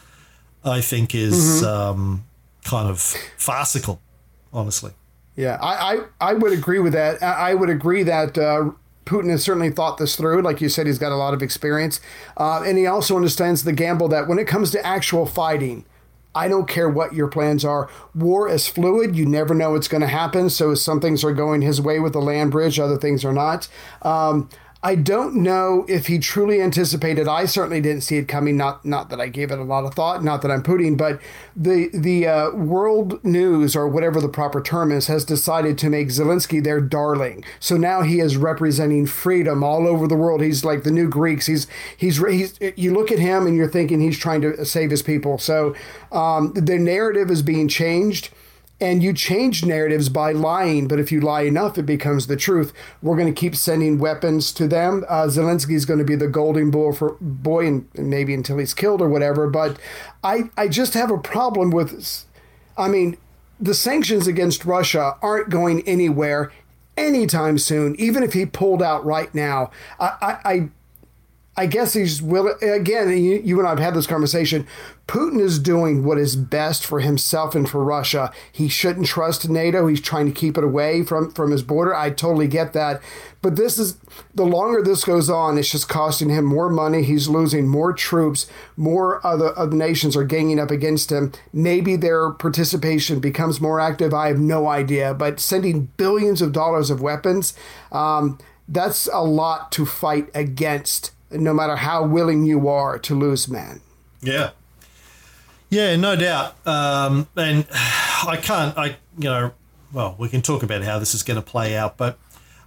I 0.63 0.83
think 0.83 1.15
is 1.15 1.63
um, 1.65 2.25
kind 2.65 2.87
of 2.91 3.01
farcical, 3.39 4.03
honestly. 4.53 4.93
Yeah, 5.37 5.59
I, 5.61 5.97
I, 6.21 6.31
I 6.31 6.35
would 6.35 6.53
agree 6.53 6.79
with 6.79 6.95
that. 6.95 7.23
I, 7.23 7.55
would 7.55 7.69
agree 7.69 8.03
that 8.03 8.39
uh, 8.39 8.71
Putin 9.05 9.31
has 9.31 9.43
certainly 9.43 9.71
thought 9.71 9.99
this 9.99 10.17
through. 10.17 10.41
Like 10.41 10.63
you 10.63 10.71
said, 10.71 10.87
he's 10.87 10.99
got 10.99 11.13
a 11.13 11.17
lot 11.17 11.35
of 11.35 11.43
experience. 11.43 12.01
Uh, 12.39 12.63
and 12.63 12.79
he 12.79 12.87
also 12.87 13.17
understands 13.17 13.65
the 13.65 13.73
gamble 13.73 14.09
that 14.09 14.29
when 14.29 14.39
it 14.39 14.47
comes 14.47 14.71
to 14.71 14.85
actual 14.85 15.27
fighting, 15.27 15.85
I 16.35 16.49
don't 16.49 16.69
care 16.69 16.89
what 16.89 17.15
your 17.15 17.29
plans 17.29 17.65
are. 17.65 17.89
War 18.15 18.49
is 18.49 18.67
fluid. 18.67 19.17
You 19.17 19.27
never 19.27 19.55
know 19.55 19.71
what's 19.73 19.89
going 19.89 20.03
to 20.03 20.07
happen. 20.07 20.51
So 20.51 20.75
some 20.75 21.01
things 21.01 21.25
are 21.25 21.33
going 21.33 21.63
his 21.63 21.81
way 21.81 21.99
with 21.99 22.13
the 22.13 22.21
land 22.21 22.51
bridge, 22.51 22.79
other 22.79 22.99
things 22.99 23.25
are 23.25 23.33
not. 23.33 23.69
Um, 24.03 24.49
I 24.87 24.95
don't 24.95 25.35
know 25.35 25.85
if 25.89 26.07
he 26.07 26.21
truly 26.21 26.63
anticipated. 26.63 27.27
I 27.27 27.47
certainly 27.47 27.81
didn't 27.81 28.03
see 28.03 28.19
it 28.19 28.29
coming. 28.29 28.57
Not 28.57 28.85
not 28.85 29.11
that 29.11 29.21
I 29.21 29.27
gave 29.27 29.51
it 29.51 29.59
a 29.59 29.65
lot 29.65 29.85
of 29.85 29.95
thought. 29.95 30.23
Not 30.23 30.43
that 30.43 30.51
I'm 30.53 30.63
putting, 30.63 30.97
but 30.97 31.21
the 31.57 31.91
the 31.93 32.29
uh, 32.29 32.51
world 32.53 33.19
news 33.25 33.75
or 33.75 33.89
whatever 33.89 34.21
the 34.21 34.29
proper 34.29 34.63
term 34.63 34.93
is 34.93 35.09
has 35.09 35.25
decided 35.25 35.77
to 35.79 35.91
make 35.91 36.11
Zelensky 36.11 36.63
their 36.63 36.81
darling. 36.81 37.45
So 37.59 37.77
now 37.77 38.03
he 38.03 38.21
is 38.21 38.37
representing 38.37 39.07
freedom 39.07 39.65
all 39.65 39.89
over 39.89 40.07
the 40.07 40.15
world. 40.15 40.41
He's 40.41 40.65
like 40.65 40.85
the 40.85 40.93
new 40.93 41.09
Greeks. 41.09 41.47
He's 41.47 41.67
he's 41.97 42.25
he's. 42.25 42.57
You 42.77 42.95
look 42.95 43.11
at 43.11 43.19
him 43.19 43.45
and 43.49 43.57
you're 43.57 43.69
thinking 43.69 44.01
he's 44.01 44.21
trying 44.21 44.43
to 44.43 44.65
save 44.65 44.93
his 44.93 45.03
people. 45.03 45.39
So 45.39 45.75
um, 46.13 46.53
the 46.53 46.79
narrative 46.79 47.29
is 47.29 47.43
being 47.43 47.67
changed 47.67 48.31
and 48.81 49.03
you 49.03 49.13
change 49.13 49.65
narratives 49.65 50.09
by 50.09 50.33
lying, 50.33 50.87
but 50.87 51.01
if 51.01 51.11
you 51.11 51.21
lie 51.21 51.43
enough, 51.43 51.79
it 51.79 51.87
becomes 51.87 52.27
the 52.27 52.37
truth. 52.37 52.73
We're 53.01 53.17
going 53.17 53.33
to 53.33 53.41
keep 53.41 53.57
sending 53.57 53.99
weapons 53.99 54.53
to 54.53 54.69
them. 54.69 55.05
Uh, 55.09 55.25
Zelensky's 55.25 55.87
going 55.87 55.99
to 55.99 56.05
be 56.05 56.17
the 56.17 56.29
golden 56.29 56.71
boy 56.71 56.93
for 56.93 57.17
boy, 57.21 57.67
and 57.67 57.89
and 57.95 58.11
maybe 58.11 58.35
until 58.35 58.59
he's 58.59 58.75
killed 58.75 59.01
or 59.01 59.09
whatever. 59.09 59.49
But 59.49 59.79
I, 60.23 60.51
I 60.57 60.69
just 60.69 60.95
have 60.95 61.11
a 61.11 61.19
problem 61.19 61.71
with. 61.71 62.25
I 62.77 62.89
mean, 62.89 63.17
the 63.59 63.75
sanctions 63.75 64.27
against 64.27 64.67
Russia 64.67 65.17
aren't 65.23 65.49
going 65.49 65.87
anywhere 65.89 66.53
anytime 66.97 67.57
soon. 67.59 67.97
Even 67.97 68.23
if 68.23 68.35
he 68.35 68.45
pulled 68.45 68.83
out 68.83 69.05
right 69.05 69.35
now, 69.35 69.71
I, 69.99 70.39
I, 70.45 70.53
I 70.53 70.69
I 71.59 71.65
guess 71.65 71.95
he's 71.95 72.21
willing. 72.21 72.55
Again, 72.63 73.09
you, 73.11 73.41
you 73.43 73.59
and 73.59 73.67
I 73.67 73.71
have 73.71 73.79
had 73.79 73.95
this 73.95 74.07
conversation. 74.07 74.67
Putin 75.09 75.41
is 75.41 75.59
doing 75.59 76.05
what 76.05 76.19
is 76.19 76.37
best 76.37 76.85
for 76.85 77.01
himself 77.01 77.55
and 77.55 77.67
for 77.67 77.83
Russia. 77.83 78.31
He 78.53 78.69
shouldn't 78.69 79.07
trust 79.07 79.49
NATO. 79.49 79.87
He's 79.87 80.03
trying 80.03 80.27
to 80.27 80.39
keep 80.39 80.59
it 80.59 80.65
away 80.65 81.03
from, 81.03 81.31
from 81.33 81.53
his 81.53 81.63
border. 81.63 81.95
I 81.95 82.11
totally 82.11 82.47
get 82.47 82.75
that. 82.75 83.01
But 83.41 83.57
this 83.57 83.79
is 83.79 83.97
the 84.35 84.45
longer 84.45 84.83
this 84.83 85.05
goes 85.05 85.31
on, 85.31 85.57
it's 85.57 85.71
just 85.71 85.89
costing 85.89 86.29
him 86.29 86.45
more 86.45 86.69
money. 86.69 87.03
He's 87.03 87.29
losing 87.29 87.69
more 87.69 87.95
troops. 87.95 88.49
More 88.77 89.25
other, 89.27 89.57
other 89.59 89.77
nations 89.77 90.15
are 90.15 90.25
ganging 90.25 90.61
up 90.61 90.71
against 90.71 91.11
him. 91.11 91.33
Maybe 91.55 91.97
their 91.97 92.33
participation 92.33 93.19
becomes 93.19 93.63
more 93.63 93.81
active. 93.81 94.13
I 94.13 94.29
have 94.29 94.39
no 94.39 94.67
idea. 94.69 95.15
But 95.15 95.41
sending 95.41 95.87
billions 95.97 96.43
of 96.43 96.53
dollars 96.53 96.91
of 96.91 97.01
weapons, 97.01 97.55
um, 97.93 98.39
that's 98.69 99.09
a 99.11 99.23
lot 99.23 99.73
to 99.73 99.87
fight 99.87 100.29
against 100.35 101.13
no 101.31 101.53
matter 101.55 101.77
how 101.77 102.05
willing 102.07 102.45
you 102.45 102.69
are 102.69 102.99
to 103.01 103.15
lose 103.15 103.49
man. 103.49 103.81
Yeah. 104.23 104.51
Yeah, 105.71 105.97
no 105.97 106.15
doubt. 106.17 106.55
Um, 106.67 107.29
and 107.37 107.67
I 107.73 108.39
can't, 108.41 108.77
I, 108.79 108.89
you 109.19 109.25
know, 109.25 109.53
well, 109.93 110.15
we 110.19 110.29
can 110.29 110.43
talk 110.43 110.63
about 110.63 110.83
how 110.83 110.99
this 110.99 111.15
is 111.15 111.23
going 111.23 111.37
to 111.37 111.43
play 111.43 111.77
out, 111.77 111.97
but 111.97 112.19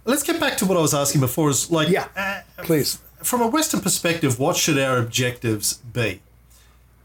let's 0.04 0.22
get 0.22 0.38
back 0.40 0.56
to 0.58 0.66
what 0.66 0.76
I 0.76 0.80
was 0.80 0.94
asking 0.94 1.20
before 1.20 1.50
is 1.50 1.70
like, 1.70 1.88
Yeah, 1.88 2.08
uh, 2.16 2.40
please. 2.64 2.98
from 3.22 3.40
a 3.40 3.46
Western 3.46 3.80
perspective, 3.80 4.38
what 4.38 4.56
should 4.56 4.78
our 4.78 4.98
objectives 4.98 5.74
be? 5.74 6.20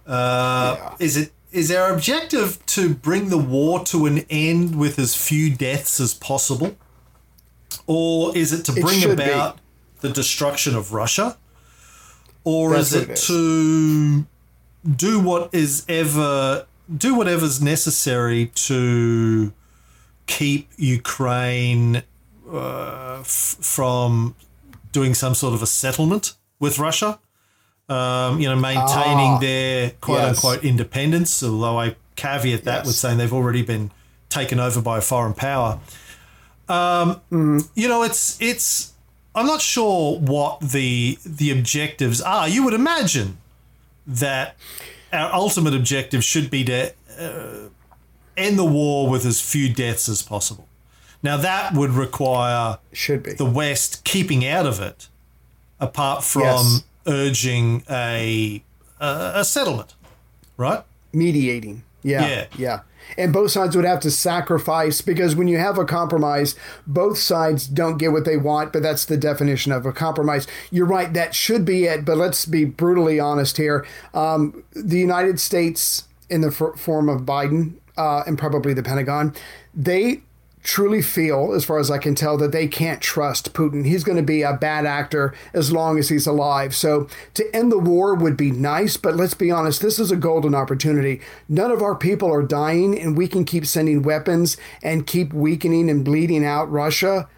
Uh, 0.07 0.75
Yeah. 0.77 0.95
Is 0.99 1.17
it 1.17 1.31
is 1.51 1.71
our 1.71 1.93
objective 1.93 2.63
to 2.65 2.93
bring 2.93 3.29
the 3.29 3.37
war 3.37 3.81
to 3.85 4.05
an 4.05 4.25
end 4.29 4.75
with 4.77 4.99
as 4.99 5.15
few 5.15 5.49
deaths 5.49 6.01
as 6.01 6.13
possible, 6.13 6.75
or 7.87 8.35
is 8.37 8.51
it 8.51 8.65
to 8.65 8.73
It 8.73 8.81
bring 8.81 8.99
be. 8.99 9.09
about 9.09 9.59
the 10.01 10.09
destruction 10.09 10.75
of 10.75 10.91
Russia, 10.91 11.37
or 12.45 12.71
That's 12.71 12.93
is 12.93 12.95
it 12.95 13.09
it 13.09 13.13
is. 13.13 13.27
to 13.27 14.25
do 14.95 15.19
what 15.19 15.49
is 15.53 15.83
ever 15.89 16.65
do 16.97 17.15
whatever's 17.15 17.61
necessary 17.61 18.47
to 18.53 19.51
keep 20.27 20.69
Ukraine 20.77 22.03
uh, 22.51 23.17
f- 23.21 23.57
from 23.59 24.35
doing 24.91 25.13
some 25.13 25.33
sort 25.35 25.53
of 25.53 25.61
a 25.61 25.67
settlement 25.67 26.33
with 26.59 26.79
Russia. 26.79 27.19
Um, 27.89 28.39
you 28.39 28.47
know, 28.49 28.55
maintaining 28.55 29.33
Ah, 29.33 29.37
their 29.39 29.91
quote 30.01 30.19
yes. 30.21 30.29
unquote 30.37 30.63
independence. 30.63 31.43
Although 31.43 31.79
I 31.79 31.95
caveat 32.15 32.63
that 32.63 32.77
Yes. 32.77 32.87
with 32.87 32.95
saying 32.95 33.17
they've 33.19 33.33
already 33.33 33.61
been 33.61 33.91
taken 34.29 34.59
over 34.59 34.81
by 34.81 34.97
a 34.99 35.01
foreign 35.01 35.33
power. 35.33 35.79
Um, 36.67 37.21
Mm-hmm. 37.31 37.59
You 37.75 37.87
know, 37.87 38.01
it's 38.03 38.39
it's. 38.41 38.93
I'm 39.35 39.45
not 39.45 39.61
sure 39.61 40.17
what 40.19 40.59
the 40.61 41.17
the 41.25 41.51
objectives 41.51 42.21
are. 42.21 42.47
You 42.47 42.63
would 42.63 42.73
imagine 42.73 43.37
that 44.07 44.55
our 45.11 45.33
ultimate 45.33 45.73
objective 45.73 46.23
should 46.23 46.49
be 46.49 46.63
to 46.65 46.93
uh, 47.19 47.69
end 48.37 48.57
the 48.57 48.65
war 48.65 49.09
with 49.09 49.25
as 49.25 49.41
few 49.41 49.73
deaths 49.73 50.07
as 50.09 50.21
possible. 50.21 50.67
Now 51.23 51.37
that 51.37 51.73
would 51.73 51.91
require 51.91 52.77
Should 52.93 53.23
be. 53.23 53.33
the 53.33 53.45
West 53.45 54.03
keeping 54.03 54.45
out 54.45 54.65
of 54.65 54.79
it, 54.79 55.09
apart 55.79 56.23
from 56.23 56.43
Yes. 56.43 56.83
urging 57.07 57.83
a 57.89 58.63
a, 58.99 59.31
a 59.35 59.45
settlement, 59.45 59.95
right? 60.57 60.83
mediating. 61.13 61.83
Yeah, 62.03 62.27
Yeah. 62.27 62.45
yeah. 62.57 62.79
And 63.17 63.33
both 63.33 63.51
sides 63.51 63.75
would 63.75 63.85
have 63.85 63.99
to 64.01 64.11
sacrifice 64.11 65.01
because 65.01 65.35
when 65.35 65.47
you 65.47 65.57
have 65.57 65.77
a 65.77 65.85
compromise, 65.85 66.55
both 66.85 67.17
sides 67.17 67.67
don't 67.67 67.97
get 67.97 68.11
what 68.11 68.25
they 68.25 68.37
want, 68.37 68.73
but 68.73 68.83
that's 68.83 69.05
the 69.05 69.17
definition 69.17 69.71
of 69.71 69.85
a 69.85 69.93
compromise. 69.93 70.47
You're 70.71 70.85
right, 70.85 71.13
that 71.13 71.33
should 71.35 71.65
be 71.65 71.85
it, 71.85 72.05
but 72.05 72.17
let's 72.17 72.45
be 72.45 72.65
brutally 72.65 73.19
honest 73.19 73.57
here. 73.57 73.85
Um, 74.13 74.63
the 74.73 74.99
United 74.99 75.39
States, 75.39 76.07
in 76.29 76.41
the 76.41 76.47
f- 76.47 76.79
form 76.79 77.09
of 77.09 77.21
Biden 77.21 77.75
uh, 77.97 78.23
and 78.25 78.37
probably 78.37 78.73
the 78.73 78.83
Pentagon, 78.83 79.33
they 79.73 80.21
truly 80.65 81.01
feel, 81.01 81.53
as 81.53 81.63
far 81.63 81.77
as 81.77 81.91
I 81.91 81.99
can 81.99 82.15
tell, 82.15 82.37
that 82.37 82.51
they 82.51 82.67
can't 82.67 82.99
trust 82.99 83.53
Putin. 83.53 83.85
He's 83.85 84.03
going 84.03 84.17
to 84.17 84.23
be 84.23 84.41
a 84.41 84.53
bad 84.53 84.85
actor 84.85 85.33
as 85.53 85.71
long 85.71 85.99
as 85.99 86.09
he's 86.09 86.25
alive. 86.25 86.75
So 86.75 87.07
to 87.35 87.55
end 87.55 87.71
the 87.71 87.77
war 87.77 88.15
would 88.15 88.35
be 88.35 88.51
nice, 88.51 88.97
but 88.97 89.15
let's 89.15 89.35
be 89.35 89.51
honest, 89.51 89.81
this 89.81 89.99
is 89.99 90.11
a 90.11 90.15
golden 90.17 90.55
opportunity. 90.55 91.21
None 91.47 91.69
of 91.69 91.83
our 91.83 91.95
people 91.95 92.33
are 92.33 92.41
dying, 92.41 92.99
and 92.99 93.15
we 93.15 93.27
can 93.27 93.45
keep 93.45 93.65
sending 93.65 94.01
weapons 94.01 94.57
and 94.81 95.07
keep 95.07 95.33
weakening 95.33 95.89
and 95.89 96.03
bleeding 96.03 96.43
out 96.43 96.71
Russia. 96.71 97.29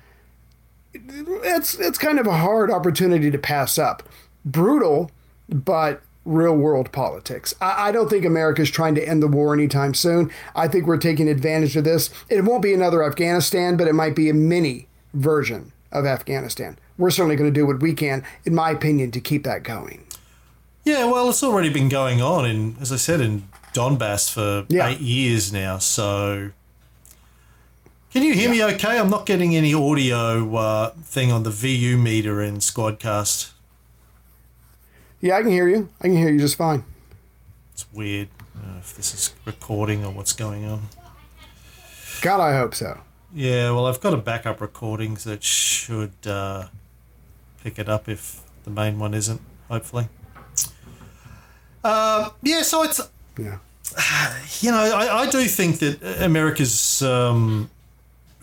It's 0.93 1.75
it's 1.75 1.97
kind 1.97 2.19
of 2.19 2.27
a 2.27 2.37
hard 2.37 2.71
opportunity 2.71 3.29
to 3.29 3.37
pass 3.37 3.77
up. 3.77 4.03
Brutal, 4.45 5.11
but 5.49 6.01
real 6.27 6.55
world 6.55 6.91
politics. 6.91 7.55
I, 7.61 7.87
I 7.89 7.91
don't 7.91 8.09
think 8.09 8.25
America's 8.25 8.69
trying 8.69 8.95
to 8.95 9.07
end 9.07 9.23
the 9.23 9.27
war 9.27 9.53
anytime 9.53 9.93
soon. 9.93 10.29
I 10.55 10.67
think 10.67 10.85
we're 10.85 10.97
taking 10.97 11.27
advantage 11.29 11.75
of 11.75 11.83
this. 11.85 12.09
It 12.29 12.43
won't 12.43 12.61
be 12.61 12.73
another 12.73 13.03
Afghanistan, 13.03 13.77
but 13.77 13.87
it 13.87 13.93
might 13.93 14.15
be 14.15 14.29
a 14.29 14.33
mini 14.33 14.87
version 15.13 15.71
of 15.91 16.05
Afghanistan. 16.05 16.77
We're 16.97 17.11
certainly 17.11 17.35
going 17.35 17.51
to 17.53 17.59
do 17.59 17.65
what 17.65 17.79
we 17.81 17.93
can, 17.93 18.23
in 18.45 18.53
my 18.53 18.71
opinion, 18.71 19.11
to 19.11 19.21
keep 19.21 19.43
that 19.43 19.63
going. 19.63 20.03
Yeah, 20.83 21.05
well, 21.05 21.29
it's 21.29 21.43
already 21.43 21.69
been 21.69 21.89
going 21.89 22.21
on 22.21 22.45
in, 22.45 22.75
as 22.81 22.91
I 22.91 22.95
said, 22.97 23.21
in 23.21 23.47
Donbass 23.73 24.29
for 24.31 24.65
Yeah. 24.69 24.87
eight 24.87 24.99
years 25.01 25.51
now. 25.53 25.77
So, 25.77 26.51
can 28.11 28.23
you 28.23 28.33
hear 28.33 28.49
me? 28.49 28.63
Okay, 28.63 28.97
I'm 28.97 29.09
not 29.09 29.25
getting 29.25 29.55
any 29.55 29.73
audio 29.73 30.55
uh, 30.55 30.89
thing 31.03 31.31
on 31.31 31.43
the 31.43 31.49
VU 31.51 31.97
meter 31.97 32.41
in 32.41 32.57
Squadcast. 32.57 33.51
Yeah, 35.21 35.37
I 35.37 35.41
can 35.41 35.51
hear 35.51 35.67
you. 35.67 35.89
I 35.99 36.03
can 36.05 36.15
hear 36.17 36.29
you 36.29 36.39
just 36.39 36.55
fine. 36.55 36.83
It's 37.73 37.85
weird 37.91 38.29
uh, 38.55 38.77
if 38.79 38.95
this 38.95 39.13
is 39.13 39.33
recording 39.45 40.05
or 40.05 40.11
what's 40.11 40.33
going 40.33 40.65
on. 40.65 40.83
God, 42.21 42.39
I 42.39 42.55
hope 42.57 42.75
so. 42.75 42.99
Yeah, 43.33 43.71
well, 43.71 43.87
I've 43.87 43.99
got 43.99 44.13
a 44.13 44.17
backup 44.17 44.61
recording 44.61 45.15
that 45.25 45.43
should 45.43 46.13
uh, 46.25 46.67
pick 47.63 47.77
it 47.77 47.89
up 47.89 48.07
if 48.07 48.41
the 48.63 48.69
main 48.69 48.97
one 48.99 49.13
isn't, 49.13 49.41
hopefully. 49.69 50.07
Um, 51.83 52.31
yeah, 52.41 52.61
so 52.61 52.83
it's, 52.83 53.01
Yeah. 53.37 53.57
you 54.61 54.71
know, 54.71 54.77
I, 54.95 55.21
I 55.23 55.29
do 55.29 55.43
think 55.45 55.79
that 55.79 56.23
America's 56.23 57.01
um, 57.01 57.69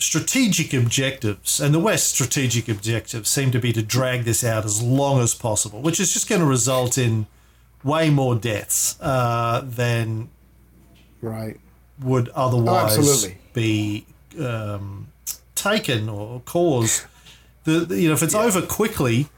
strategic 0.05 0.73
objectives 0.75 1.61
and 1.61 1.75
the 1.75 1.79
West's 1.81 2.09
strategic 2.13 2.69
objectives 2.69 3.29
seem 3.29 3.51
to 3.51 3.59
be 3.59 3.73
to 3.73 3.83
drag 3.83 4.25
this 4.25 4.45
out 4.45 4.65
as 4.65 4.83
long 4.83 5.21
as 5.21 5.35
possible, 5.35 5.81
which 5.81 5.99
is 6.01 6.13
just 6.13 6.29
going 6.29 6.41
to 6.41 6.47
result 6.47 6.97
in 6.99 7.27
way 7.83 8.11
more 8.11 8.35
deaths 8.35 8.97
uh, 9.01 9.63
than 9.65 10.29
Right. 11.21 11.59
would 12.03 12.29
otherwise 12.31 12.97
absolutely. 12.99 13.39
be 13.55 14.07
um, 14.41 15.09
taken 15.55 16.09
or 16.09 16.41
caused. 16.45 17.05
The, 17.65 17.81
the- 17.81 18.01
you 18.01 18.09
know, 18.09 18.15
if 18.15 18.23
it's 18.23 18.35
over 18.35 18.61
quickly, 18.63 19.29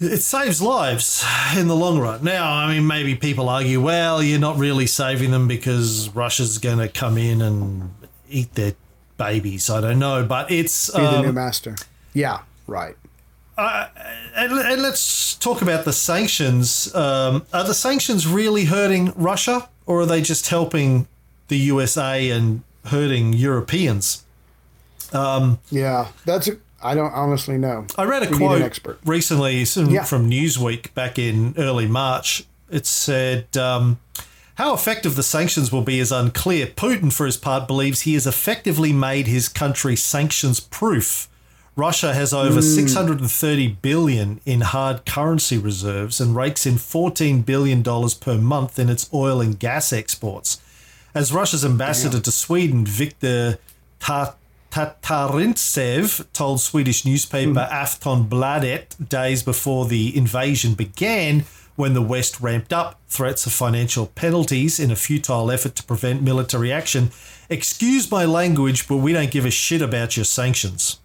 it 0.00 0.18
saves 0.18 0.60
lives 0.60 1.24
in 1.56 1.68
the 1.68 1.76
long 1.76 2.00
run. 2.00 2.24
Now, 2.24 2.52
I 2.52 2.72
mean, 2.74 2.86
maybe 2.88 3.14
people 3.14 3.48
argue, 3.48 3.80
well, 3.80 4.20
you're 4.22 4.40
not 4.40 4.58
really 4.58 4.86
saving 4.86 5.30
them 5.30 5.46
because 5.46 6.08
Russia's 6.10 6.58
going 6.58 6.78
to 6.78 6.88
come 6.88 7.16
in 7.16 7.40
and 7.40 7.94
eat 8.28 8.54
their 8.54 8.72
babies. 9.26 9.70
I 9.70 9.80
don't 9.80 9.98
know, 9.98 10.24
but 10.24 10.50
it's 10.50 10.90
Be 10.90 11.00
the 11.00 11.22
new 11.22 11.28
um, 11.28 11.34
master. 11.34 11.76
Yeah, 12.14 12.40
right. 12.66 12.96
and, 13.56 14.52
and 14.52 14.82
let's 14.82 15.34
talk 15.36 15.62
about 15.62 15.84
the 15.84 15.92
sanctions. 15.92 16.92
Um, 16.94 17.46
are 17.52 17.64
the 17.64 17.74
sanctions 17.74 18.26
really 18.26 18.64
hurting 18.64 19.12
Russia, 19.14 19.68
or 19.86 20.00
are 20.00 20.06
they 20.06 20.22
just 20.22 20.48
helping 20.48 21.06
the 21.48 21.58
USA 21.58 22.30
and 22.30 22.62
hurting 22.86 23.32
Europeans? 23.34 24.24
Yeah, 25.12 26.08
that's. 26.24 26.48
A, 26.48 26.56
I 26.84 26.94
don't 26.96 27.12
honestly 27.12 27.58
know. 27.58 27.86
I 27.96 28.04
read 28.04 28.26
a 28.26 28.30
We 28.30 28.38
quote 28.38 28.60
expert. 28.62 28.98
recently 29.04 29.60
Yeah. 29.62 30.02
from 30.04 30.28
Newsweek 30.28 30.92
back 30.94 31.16
in 31.18 31.54
early 31.56 31.86
March. 31.86 32.44
It 32.70 32.86
said, 32.86 33.56
um, 33.56 34.00
How 34.56 34.74
effective 34.74 35.16
the 35.16 35.22
sanctions 35.22 35.72
will 35.72 35.80
be 35.82 35.98
is 35.98 36.12
unclear. 36.12 36.66
Putin, 36.66 37.10
for 37.12 37.24
his 37.26 37.36
part, 37.38 37.66
believes 37.66 38.02
he 38.02 38.12
has 38.14 38.26
effectively 38.26 38.92
made 38.92 39.26
his 39.26 39.48
country 39.48 39.96
sanctions 39.96 40.60
proof. 40.60 41.28
Russia 41.74 42.12
has 42.12 42.34
over 42.34 42.56
Hmm. 42.60 42.60
630 42.60 43.68
billion 43.80 44.40
in 44.44 44.60
hard 44.60 45.06
currency 45.06 45.56
reserves 45.56 46.20
and 46.20 46.36
rakes 46.36 46.66
in 46.66 46.76
14 46.76 47.40
billion 47.40 47.80
dollars 47.80 48.12
per 48.12 48.36
month 48.36 48.78
in 48.78 48.90
its 48.90 49.08
oil 49.14 49.40
and 49.40 49.58
gas 49.58 49.90
exports. 49.90 50.60
As 51.14 51.32
Russia's 51.32 51.64
ambassador 51.64 52.20
to 52.20 52.30
Sweden, 52.30 52.84
Viktor 52.84 53.58
Tatarintsev 54.02 56.24
told 56.32 56.60
Swedish 56.60 57.04
newspaper 57.04 57.68
Aftonbladet 57.70 59.08
days 59.08 59.42
before 59.42 59.86
the 59.86 60.16
invasion 60.16 60.74
began, 60.74 61.44
when 61.76 61.94
the 61.94 62.02
West 62.02 62.40
ramped 62.40 62.72
up 62.72 63.00
threats 63.08 63.46
of 63.46 63.52
financial 63.52 64.06
penalties 64.06 64.78
in 64.78 64.90
a 64.90 64.96
futile 64.96 65.50
effort 65.50 65.74
to 65.76 65.82
prevent 65.82 66.22
military 66.22 66.72
action. 66.72 67.10
Excuse 67.48 68.10
my 68.10 68.24
language, 68.24 68.88
but 68.88 68.96
we 68.98 69.12
don't 69.12 69.30
give 69.30 69.44
a 69.44 69.50
shit 69.50 69.82
about 69.82 70.16
your 70.16 70.24
sanctions. 70.24 70.98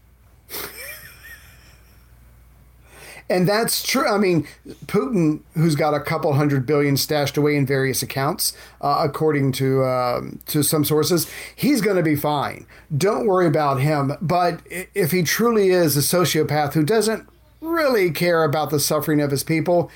And 3.29 3.47
that's 3.47 3.85
true. 3.85 4.07
I 4.07 4.17
mean, 4.17 4.47
Putin, 4.85 5.41
who's 5.53 5.75
got 5.75 5.93
a 5.93 5.99
couple 5.99 6.33
hundred 6.33 6.65
billion 6.65 6.95
stashed 6.95 7.35
away 7.35 7.57
in 7.57 7.65
various 7.65 8.01
accounts, 8.01 8.55
uh, 8.79 9.03
according 9.03 9.51
to 9.53 9.83
um, 9.83 10.39
to 10.47 10.63
some 10.63 10.85
sources, 10.85 11.29
he's 11.53 11.81
going 11.81 11.97
to 11.97 12.03
be 12.03 12.15
fine. 12.15 12.65
Don't 12.95 13.27
worry 13.27 13.47
about 13.47 13.81
him. 13.81 14.13
But 14.21 14.61
if 14.69 15.11
he 15.11 15.23
truly 15.23 15.69
is 15.69 15.97
a 15.97 15.99
sociopath 15.99 16.73
who 16.73 16.83
doesn't 16.83 17.27
really 17.59 18.11
care 18.11 18.45
about 18.45 18.69
the 18.69 18.79
suffering 18.79 19.19
of 19.19 19.31
his 19.31 19.43
people, 19.43 19.91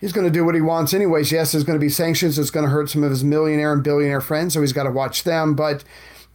he's 0.00 0.12
going 0.12 0.26
to 0.26 0.32
do 0.32 0.44
what 0.44 0.54
he 0.54 0.60
wants 0.60 0.92
anyways. 0.94 1.30
Yes, 1.32 1.52
there's 1.52 1.64
going 1.64 1.78
to 1.78 1.84
be 1.84 1.88
sanctions. 1.90 2.38
It's 2.38 2.50
going 2.50 2.64
to 2.64 2.70
hurt 2.70 2.90
some 2.90 3.02
of 3.04 3.10
his 3.10 3.22
millionaire 3.24 3.72
and 3.72 3.82
billionaire 3.82 4.20
friends, 4.20 4.54
so 4.54 4.60
he's 4.60 4.72
got 4.72 4.84
to 4.84 4.90
watch 4.90 5.24
them. 5.24 5.54
But 5.54 5.84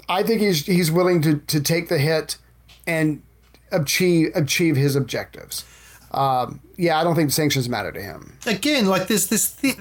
I 0.10 0.24
think 0.24 0.42
he's 0.42 0.66
he's 0.66 0.92
willing 0.92 1.22
to 1.24 1.38
to 1.38 1.60
take 1.62 1.90
the 1.90 1.98
hit 1.98 2.38
and 2.86 3.22
achieve 3.72 4.32
achieve 4.36 4.76
his 4.76 4.96
objectives. 4.96 5.66
Um, 6.12 6.60
yeah, 6.78 7.00
I 7.00 7.04
don't 7.04 7.16
think 7.16 7.32
sanctions 7.32 7.68
matter 7.68 7.92
to 7.92 8.02
him. 8.02 8.38
again, 8.46 8.86
like 8.86 9.08
there's 9.08 9.28
this 9.28 9.48
thi- 9.48 9.72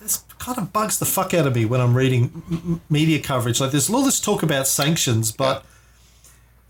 this 0.00 0.18
kind 0.38 0.58
of 0.58 0.72
bugs 0.72 0.98
the 1.00 1.04
fuck 1.06 1.34
out 1.34 1.46
of 1.46 1.54
me 1.56 1.64
when 1.64 1.80
I'm 1.80 1.96
reading 1.96 2.42
m- 2.50 2.80
media 2.88 3.20
coverage. 3.20 3.60
Like 3.60 3.72
there's 3.72 3.90
all 3.90 4.04
this 4.04 4.20
talk 4.20 4.42
about 4.44 4.66
sanctions, 4.68 5.32
but 5.32 5.64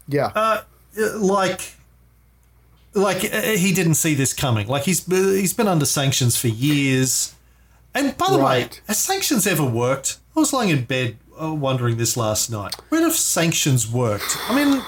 Yeah, 0.06 0.32
uh, 0.34 0.62
like 1.16 1.74
like 2.94 3.24
uh, 3.32 3.40
he 3.42 3.72
didn't 3.72 3.94
see 3.94 4.14
this 4.14 4.32
coming. 4.32 4.66
Like 4.66 4.84
he's 4.84 5.04
he's 5.06 5.52
been 5.52 5.68
under 5.68 5.86
sanctions 5.86 6.36
for 6.36 6.48
years. 6.48 7.34
And 7.94 8.16
by 8.16 8.30
the 8.30 8.36
way, 8.38 8.44
Right. 8.44 8.80
has 8.86 8.98
sanctions 8.98 9.46
ever 9.46 9.64
worked? 9.64 10.18
I 10.36 10.40
was 10.40 10.52
lying 10.52 10.68
in 10.68 10.84
bed 10.84 11.16
uh, 11.40 11.52
wondering 11.54 11.96
this 11.96 12.16
last 12.16 12.50
night. 12.50 12.74
When 12.90 13.02
have 13.02 13.14
sanctions 13.14 13.90
worked? 13.90 14.36
I 14.48 14.54
mean, 14.54 14.82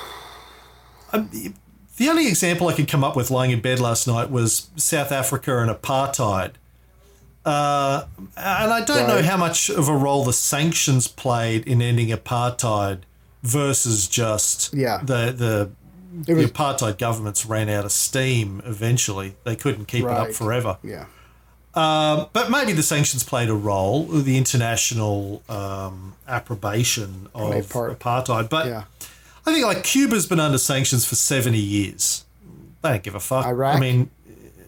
um, 1.12 1.30
the 1.96 2.08
only 2.08 2.28
example 2.28 2.68
I 2.68 2.72
could 2.74 2.88
come 2.88 3.02
up 3.02 3.16
with 3.16 3.30
lying 3.30 3.50
in 3.50 3.60
bed 3.60 3.80
last 3.80 4.06
night 4.06 4.30
was 4.30 4.68
South 4.76 5.10
Africa 5.12 5.58
and 5.58 5.70
apartheid. 5.70 6.52
Uh, 7.44 8.04
and 8.36 8.72
I 8.72 8.82
don't 8.84 9.08
know 9.08 9.22
how 9.22 9.36
much 9.38 9.70
of 9.70 9.88
a 9.88 9.96
role 9.96 10.24
the 10.24 10.32
sanctions 10.32 11.08
played 11.08 11.66
in 11.66 11.80
ending 11.80 12.08
apartheid 12.08 13.00
versus 13.42 14.06
just 14.06 14.74
Yeah. 14.74 14.98
the 15.02 15.32
the 15.32 15.70
It 16.26 16.34
was- 16.34 16.46
the 16.46 16.52
apartheid 16.52 16.98
governments 16.98 17.46
ran 17.46 17.68
out 17.68 17.84
of 17.84 17.92
steam 17.92 18.62
eventually. 18.64 19.36
They 19.44 19.56
couldn't 19.56 19.86
keep 19.86 20.04
it 20.04 20.10
up 20.10 20.32
forever. 20.32 20.78
yeah, 20.82 21.04
Um, 21.74 22.26
but 22.32 22.50
maybe 22.50 22.72
the 22.72 22.82
sanctions 22.82 23.22
played 23.22 23.48
a 23.48 23.54
role, 23.54 24.04
the 24.06 24.36
international 24.36 25.42
um, 25.48 26.14
approbation 26.26 27.28
of 27.34 27.68
part- 27.70 27.98
apartheid. 27.98 28.48
But 28.48 28.66
yeah. 28.66 28.82
I 29.46 29.52
think 29.54 29.64
like 29.64 29.84
Cuba's 29.84 30.26
been 30.26 30.40
under 30.40 30.58
sanctions 30.58 31.04
for 31.04 31.14
70 31.14 31.58
years. 31.58 32.24
They 32.82 32.90
don't 32.90 33.02
give 33.02 33.14
a 33.14 33.20
fuck. 33.20 33.46
Iraq? 33.46 33.76
I 33.76 33.80
mean, 33.80 34.10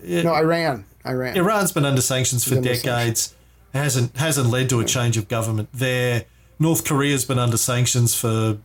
No, 0.04 0.32
Iran, 0.34 0.84
Iran. 1.06 1.36
Iran's 1.36 1.72
been 1.72 1.84
under 1.84 2.00
sanctions 2.02 2.44
for 2.44 2.60
decades. 2.60 3.34
Hasn't 3.74 4.16
hasn't 4.18 4.48
led 4.50 4.68
to 4.68 4.80
a 4.80 4.84
change 4.84 5.16
of 5.16 5.28
government 5.28 5.70
there. 5.72 6.24
North 6.58 6.84
Korea's 6.84 7.24
been 7.24 7.38
under 7.38 7.56
sanctions 7.56 8.14
for 8.14 8.58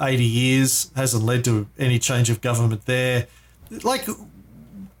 80 0.00 0.24
years. 0.24 0.90
Hasn't 0.96 1.24
led 1.24 1.44
to 1.44 1.66
any 1.78 1.98
change 1.98 2.30
of 2.30 2.40
government 2.40 2.86
there. 2.86 3.26
Like 3.82 4.06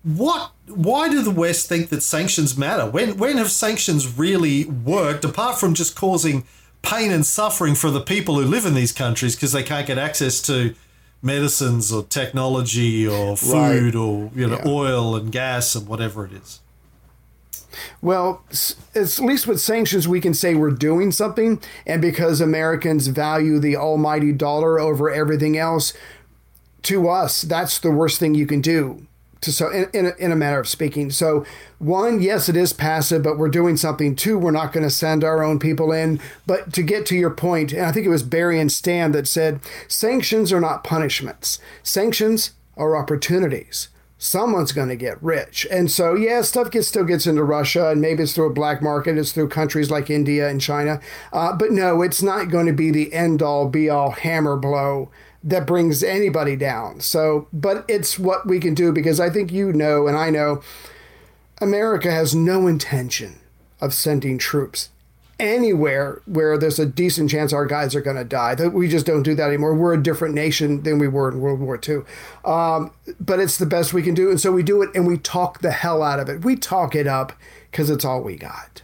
what 0.02 0.52
why 0.68 1.08
do 1.08 1.22
the 1.22 1.30
West 1.30 1.68
think 1.68 1.88
that 1.90 2.02
sanctions 2.02 2.56
matter? 2.56 2.88
When 2.88 3.16
when 3.16 3.36
have 3.38 3.50
sanctions 3.50 4.16
really 4.18 4.64
worked 4.64 5.24
apart 5.24 5.58
from 5.58 5.74
just 5.74 5.96
causing 5.96 6.44
pain 6.82 7.10
and 7.10 7.26
suffering 7.26 7.74
for 7.74 7.90
the 7.90 8.00
people 8.00 8.36
who 8.36 8.44
live 8.44 8.64
in 8.66 8.74
these 8.74 8.92
countries 8.92 9.34
because 9.34 9.52
they 9.52 9.62
can't 9.64 9.86
get 9.86 9.98
access 9.98 10.40
to 10.42 10.74
medicines 11.22 11.92
or 11.92 12.04
technology 12.04 13.06
or 13.06 13.36
food 13.36 13.52
Right. 13.54 13.94
or 13.96 14.30
you 14.34 14.46
know 14.46 14.58
Yeah. 14.64 14.68
oil 14.70 15.16
and 15.16 15.32
gas 15.32 15.74
and 15.74 15.88
whatever 15.88 16.24
it 16.24 16.32
is. 16.32 16.60
Well, 18.00 18.44
at 18.94 19.18
least 19.18 19.46
with 19.46 19.60
sanctions, 19.60 20.08
we 20.08 20.20
can 20.20 20.34
say 20.34 20.54
we're 20.54 20.70
doing 20.70 21.12
something. 21.12 21.60
And 21.86 22.02
because 22.02 22.40
Americans 22.40 23.08
value 23.08 23.58
the 23.58 23.76
almighty 23.76 24.32
dollar 24.32 24.78
over 24.78 25.10
everything 25.10 25.56
else, 25.56 25.92
to 26.82 27.08
us, 27.08 27.42
that's 27.42 27.78
the 27.78 27.90
worst 27.90 28.20
thing 28.20 28.34
you 28.34 28.46
can 28.46 28.60
do. 28.60 29.06
To 29.42 29.52
so, 29.52 29.70
in, 29.70 29.88
in, 29.92 30.06
a, 30.06 30.12
in 30.18 30.32
a 30.32 30.36
matter 30.36 30.58
of 30.58 30.68
speaking. 30.68 31.10
So, 31.10 31.44
one, 31.78 32.22
yes, 32.22 32.48
it 32.48 32.56
is 32.56 32.72
passive, 32.72 33.22
but 33.22 33.38
we're 33.38 33.48
doing 33.48 33.76
something. 33.76 34.16
Two, 34.16 34.38
we're 34.38 34.50
not 34.50 34.72
going 34.72 34.84
to 34.84 34.90
send 34.90 35.22
our 35.22 35.42
own 35.42 35.58
people 35.58 35.92
in. 35.92 36.20
But 36.46 36.72
to 36.72 36.82
get 36.82 37.04
to 37.06 37.16
your 37.16 37.30
point, 37.30 37.72
and 37.72 37.84
I 37.84 37.92
think 37.92 38.06
it 38.06 38.10
was 38.10 38.22
Barry 38.22 38.58
and 38.58 38.72
Stan 38.72 39.12
that 39.12 39.28
said 39.28 39.60
sanctions 39.88 40.52
are 40.52 40.60
not 40.60 40.84
punishments, 40.84 41.58
sanctions 41.82 42.52
are 42.76 42.96
opportunities 42.96 43.88
someone's 44.18 44.72
going 44.72 44.88
to 44.88 44.96
get 44.96 45.22
rich. 45.22 45.66
And 45.70 45.90
so, 45.90 46.14
yeah, 46.14 46.42
stuff 46.42 46.70
gets 46.70 46.88
still 46.88 47.04
gets 47.04 47.26
into 47.26 47.44
Russia, 47.44 47.90
and 47.90 48.00
maybe 48.00 48.22
it's 48.22 48.32
through 48.32 48.50
a 48.50 48.54
black 48.54 48.82
market. 48.82 49.18
It's 49.18 49.32
through 49.32 49.48
countries 49.48 49.90
like 49.90 50.10
India 50.10 50.48
and 50.48 50.60
China. 50.60 51.00
Uh, 51.32 51.54
but 51.54 51.70
no, 51.70 52.02
it's 52.02 52.22
not 52.22 52.50
going 52.50 52.66
to 52.66 52.72
be 52.72 52.90
the 52.90 53.12
end 53.12 53.42
all 53.42 53.68
be 53.68 53.88
all 53.90 54.10
hammer 54.10 54.56
blow 54.56 55.10
that 55.44 55.66
brings 55.66 56.02
anybody 56.02 56.56
down. 56.56 57.00
So, 57.00 57.46
but 57.52 57.84
it's 57.88 58.18
what 58.18 58.46
we 58.46 58.58
can 58.58 58.74
do 58.74 58.92
because 58.92 59.20
I 59.20 59.30
think 59.30 59.52
you 59.52 59.72
know, 59.72 60.06
and 60.06 60.16
I 60.16 60.30
know, 60.30 60.62
America 61.60 62.10
has 62.10 62.34
no 62.34 62.66
intention 62.66 63.40
of 63.80 63.94
sending 63.94 64.38
troops 64.38 64.88
anywhere 65.38 66.22
where 66.26 66.56
there's 66.56 66.78
a 66.78 66.86
decent 66.86 67.30
chance 67.30 67.52
our 67.52 67.66
guys 67.66 67.94
are 67.94 68.00
going 68.00 68.16
to 68.16 68.24
die. 68.24 68.54
That 68.54 68.70
we 68.70 68.88
just 68.88 69.06
don't 69.06 69.22
do 69.22 69.34
that 69.34 69.48
anymore. 69.48 69.74
We're 69.74 69.94
a 69.94 70.02
different 70.02 70.34
nation 70.34 70.82
than 70.82 70.98
we 70.98 71.08
were 71.08 71.30
in 71.30 71.40
World 71.40 71.60
War 71.60 71.78
II. 71.86 72.02
Um, 72.44 72.92
but 73.20 73.40
it's 73.40 73.58
the 73.58 73.66
best 73.66 73.92
we 73.92 74.02
can 74.02 74.14
do, 74.14 74.30
and 74.30 74.40
so 74.40 74.52
we 74.52 74.62
do 74.62 74.82
it, 74.82 74.90
and 74.94 75.06
we 75.06 75.18
talk 75.18 75.60
the 75.60 75.72
hell 75.72 76.02
out 76.02 76.20
of 76.20 76.28
it. 76.28 76.44
We 76.44 76.56
talk 76.56 76.94
it 76.94 77.06
up 77.06 77.32
because 77.70 77.90
it's 77.90 78.04
all 78.04 78.22
we 78.22 78.36
got. 78.36 78.82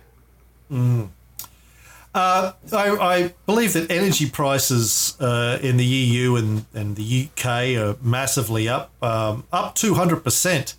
Uh, 2.14 2.52
I, 2.72 2.90
I 2.90 3.34
believe 3.46 3.72
that 3.72 3.90
energy 3.90 4.28
prices 4.28 5.16
uh, 5.18 5.58
in 5.62 5.78
the 5.78 5.84
EU 5.84 6.36
and, 6.36 6.66
and 6.74 6.96
the 6.96 7.28
UK 7.28 7.46
are 7.78 7.96
massively 8.02 8.68
up, 8.68 8.90
um, 9.02 9.44
up 9.50 9.74
200%, 9.74 10.74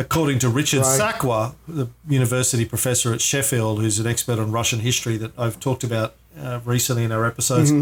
according 0.00 0.38
to 0.40 0.48
Richard 0.48 0.80
Right. 0.80 1.00
Sakwa, 1.00 1.54
the 1.68 1.88
university 2.08 2.64
professor 2.64 3.12
at 3.12 3.20
Sheffield, 3.20 3.80
who's 3.80 3.98
an 3.98 4.06
expert 4.06 4.38
on 4.38 4.50
Russian 4.50 4.80
history 4.80 5.16
that 5.18 5.38
I've 5.38 5.60
talked 5.60 5.84
about 5.84 6.14
uh, 6.40 6.60
recently 6.64 7.04
in 7.04 7.12
our 7.12 7.26
episodes. 7.26 7.72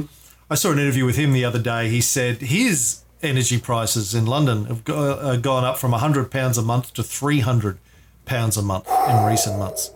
I 0.50 0.54
saw 0.54 0.72
an 0.72 0.78
interview 0.78 1.04
with 1.07 1.16
him 1.16 1.33
the 1.33 1.44
other 1.44 1.59
day. 1.59 1.88
He 1.88 2.00
said 2.00 2.38
his 2.42 3.02
energy 3.22 3.59
prices 3.61 4.14
in 4.14 4.26
London 4.26 4.64
have 4.66 4.85
go, 4.85 5.12
uh, 5.14 5.37
gone 5.37 5.64
up 5.64 5.78
from 5.78 5.92
£100 5.92 6.59
a 6.59 6.62
month 6.62 6.92
to 6.94 7.02
£300 7.02 7.76
a 8.59 8.62
month 8.62 8.88
in 9.09 9.24
recent 9.24 9.59
months. 9.59 9.90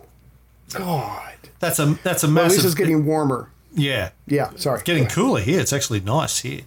God. 0.73 1.33
That's 1.59 1.79
a 1.79 1.97
that's 2.03 2.23
a 2.23 2.27
Well, 2.27 2.37
at 2.39 2.43
massive. 2.43 2.51
least 2.57 2.65
it's 2.65 2.75
getting 2.75 3.05
warmer. 3.05 3.49
yeah, 3.73 4.09
Yeah, 4.27 4.49
sorry. 4.55 4.81
getting 4.83 5.07
cooler 5.07 5.39
here. 5.41 5.59
It's 5.59 5.71
actually 5.73 5.99
nice 6.01 6.39
here 6.39 6.61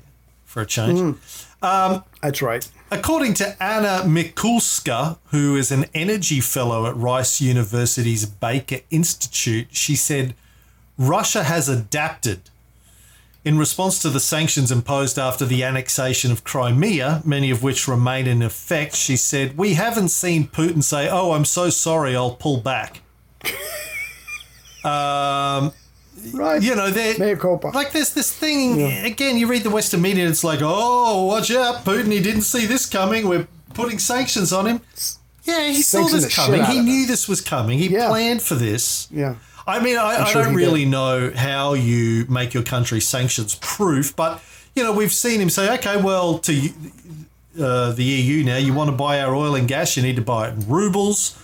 for 0.44 0.62
a 0.62 0.66
change. 0.66 1.16
That's 1.60 2.42
right. 2.42 2.68
According 2.90 3.34
to 3.34 3.60
Anna 3.62 4.04
Mikulska, 4.04 5.18
who 5.26 5.56
is 5.56 5.72
an 5.72 5.86
energy 5.92 6.40
fellow 6.40 6.86
at 6.86 6.96
Rice 6.96 7.40
University's 7.40 8.26
Baker 8.26 8.78
Institute, 8.90 9.66
she 9.72 9.96
said 9.96 10.34
Russia 10.96 11.42
has 11.42 11.68
adapted. 11.68 12.42
In 13.44 13.58
response 13.58 13.98
to 14.00 14.10
the 14.10 14.20
sanctions 14.20 14.70
imposed 14.70 15.18
after 15.18 15.44
the 15.44 15.64
annexation 15.64 16.30
of 16.30 16.44
Crimea, 16.44 17.22
many 17.24 17.50
of 17.50 17.62
which 17.62 17.88
remain 17.88 18.26
in 18.26 18.42
effect, 18.42 18.94
she 18.94 19.16
said, 19.16 19.56
We 19.56 19.74
haven't 19.74 20.08
seen 20.08 20.46
Putin 20.46 20.82
say, 20.82 21.08
Oh, 21.08 21.32
I'm 21.32 21.44
so 21.44 21.70
sorry, 21.70 22.14
I'll 22.14 22.34
pull 22.34 22.58
back. 22.60 23.02
Um, 24.84 25.72
Right. 26.32 26.62
you 26.62 26.74
know, 26.74 26.90
there 26.90 27.18
Mea 27.18 27.36
culpa. 27.36 27.68
like 27.68 27.92
there's 27.92 28.12
this 28.14 28.32
thing 28.32 28.82
again. 29.04 29.36
You 29.38 29.46
read 29.46 29.62
the 29.62 29.70
Western 29.70 30.02
media, 30.02 30.24
and 30.24 30.30
it's 30.32 30.44
like, 30.44 30.60
oh, 30.62 31.24
watch 31.26 31.50
out, 31.50 31.84
Putin. 31.84 32.10
He 32.12 32.20
didn't 32.20 32.42
see 32.42 32.66
this 32.66 32.86
coming. 32.86 33.28
We're 33.28 33.46
putting 33.74 33.98
sanctions 33.98 34.52
on 34.52 34.66
him. 34.66 34.80
Yeah, 35.44 35.68
he 35.68 35.82
saw 35.82 36.06
this 36.08 36.24
shit 36.24 36.32
coming. 36.34 36.60
out 36.60 36.68
He 36.72 36.78
of 36.80 36.84
knew 36.84 37.06
this 37.06 37.28
was 37.28 37.40
coming. 37.40 37.78
He 37.78 37.88
Yeah. 37.88 38.08
planned 38.08 38.42
for 38.42 38.54
this. 38.56 39.06
Yeah. 39.12 39.36
I 39.66 39.80
mean, 39.80 39.96
I, 39.96 40.22
I 40.22 40.24
sure 40.26 40.42
don't 40.44 40.52
he 40.52 40.56
really 40.56 40.84
did. 40.84 40.90
know 40.90 41.32
how 41.34 41.74
you 41.74 42.24
make 42.28 42.54
your 42.54 42.62
country 42.62 43.00
sanctions 43.00 43.56
proof, 43.60 44.14
but 44.14 44.40
you 44.74 44.82
know, 44.82 44.92
we've 44.92 45.12
seen 45.12 45.40
him 45.40 45.50
say, 45.50 45.72
okay, 45.74 45.96
well, 46.00 46.38
to 46.40 46.70
uh, 47.60 47.90
the 47.92 48.04
EU 48.04 48.44
now, 48.44 48.56
you 48.58 48.74
want 48.74 48.90
to 48.90 48.96
buy 48.96 49.20
our 49.20 49.34
oil 49.34 49.54
and 49.54 49.66
gas, 49.66 49.96
you 49.96 50.02
need 50.02 50.16
to 50.16 50.22
buy 50.22 50.48
it 50.48 50.54
in 50.54 50.68
rubles. 50.68 51.36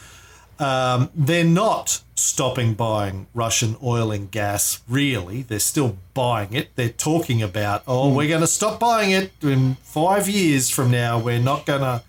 Um, 0.62 1.10
they're 1.14 1.44
not 1.44 2.02
stopping 2.14 2.74
buying 2.74 3.26
Russian 3.34 3.76
oil 3.82 4.12
and 4.12 4.30
gas, 4.30 4.80
really. 4.88 5.42
They're 5.42 5.58
still 5.58 5.96
buying 6.14 6.52
it. 6.52 6.70
They're 6.76 6.88
talking 6.88 7.42
about, 7.42 7.82
oh, 7.88 8.10
Hmm. 8.10 8.16
we're 8.16 8.28
going 8.28 8.42
to 8.42 8.46
stop 8.46 8.78
buying 8.78 9.10
it 9.10 9.32
in 9.42 9.76
five 9.82 10.28
years 10.28 10.70
from 10.70 10.90
now. 10.90 11.18
We're 11.18 11.40
not 11.40 11.66
going 11.66 11.80
to 11.80 12.02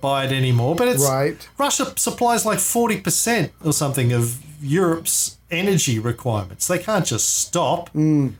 buy 0.00 0.24
it 0.24 0.32
anymore. 0.32 0.74
But 0.74 0.88
it's 0.88 1.04
Right. 1.04 1.36
Russia 1.58 1.92
supplies 1.96 2.46
like 2.46 2.58
40% 2.60 3.50
or 3.64 3.72
something 3.72 4.12
of 4.12 4.38
Europe's 4.62 5.36
energy 5.50 5.98
requirements. 5.98 6.66
They 6.66 6.78
can't 6.78 7.04
just 7.06 7.28
stop 7.38 7.90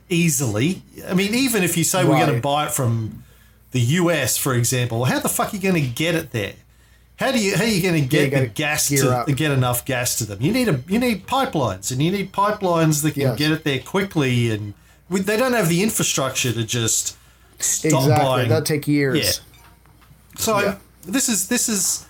easily. 0.08 0.82
I 1.08 1.14
mean, 1.14 1.34
even 1.34 1.62
if 1.62 1.76
you 1.76 1.84
say 1.84 2.04
we're 2.04 2.18
going 2.24 2.34
to 2.34 2.40
buy 2.40 2.66
it 2.66 2.72
from 2.72 3.24
the 3.72 3.80
US, 3.80 4.36
for 4.38 4.54
example, 4.54 5.04
how 5.04 5.18
the 5.18 5.28
fuck 5.28 5.52
are 5.52 5.56
you 5.56 5.62
going 5.62 5.74
to 5.82 5.88
get 6.04 6.14
it 6.14 6.30
there? 6.32 6.54
How 7.18 7.32
do 7.32 7.38
you 7.40 7.56
how 7.56 7.64
are 7.64 7.66
you 7.66 7.82
going 7.82 8.00
to 8.00 8.08
get 8.08 8.30
the 8.30 8.46
gas 8.46 8.88
to 8.88 9.10
up. 9.10 9.26
get 9.26 9.50
enough 9.50 9.84
gas 9.84 10.16
to 10.18 10.24
them? 10.24 10.40
You 10.40 10.52
need 10.52 10.68
a 10.68 10.80
you 10.88 10.98
need 11.00 11.26
pipelines, 11.26 11.90
and 11.90 12.00
you 12.00 12.12
need 12.12 12.32
pipelines 12.32 13.02
that 13.02 13.12
can 13.12 13.22
Yes. 13.22 13.38
get 13.38 13.50
it 13.50 13.64
there 13.64 13.80
quickly. 13.80 14.50
And 14.52 14.74
we, 15.08 15.20
they 15.20 15.36
don't 15.36 15.52
have 15.52 15.68
the 15.68 15.82
infrastructure 15.82 16.52
to 16.52 16.62
just 16.64 17.16
stop 17.58 18.02
exactly. 18.02 18.24
buying. 18.24 18.48
That'd 18.48 18.66
take 18.66 18.86
years. 18.86 19.18
Yeah. 19.18 19.32
So 20.40 20.60
Yeah. 20.60 20.76
this 21.04 21.28
is 21.28 21.48
this 21.48 21.68
is 21.68 22.06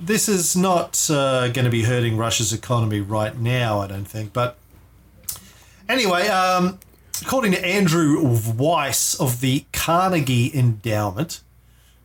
this 0.00 0.28
is 0.28 0.56
not 0.56 1.08
uh, 1.08 1.46
going 1.48 1.64
to 1.64 1.70
be 1.70 1.84
hurting 1.84 2.16
Russia's 2.16 2.52
economy 2.52 3.00
right 3.00 3.38
now, 3.38 3.78
I 3.80 3.86
don't 3.86 4.04
think. 4.08 4.32
But 4.32 4.58
anyway, 5.88 6.26
um, 6.26 6.80
according 7.20 7.52
to 7.52 7.64
Andrew 7.64 8.20
Weiss 8.56 9.14
of 9.20 9.40
the 9.40 9.66
Carnegie 9.72 10.50
Endowment, 10.52 11.42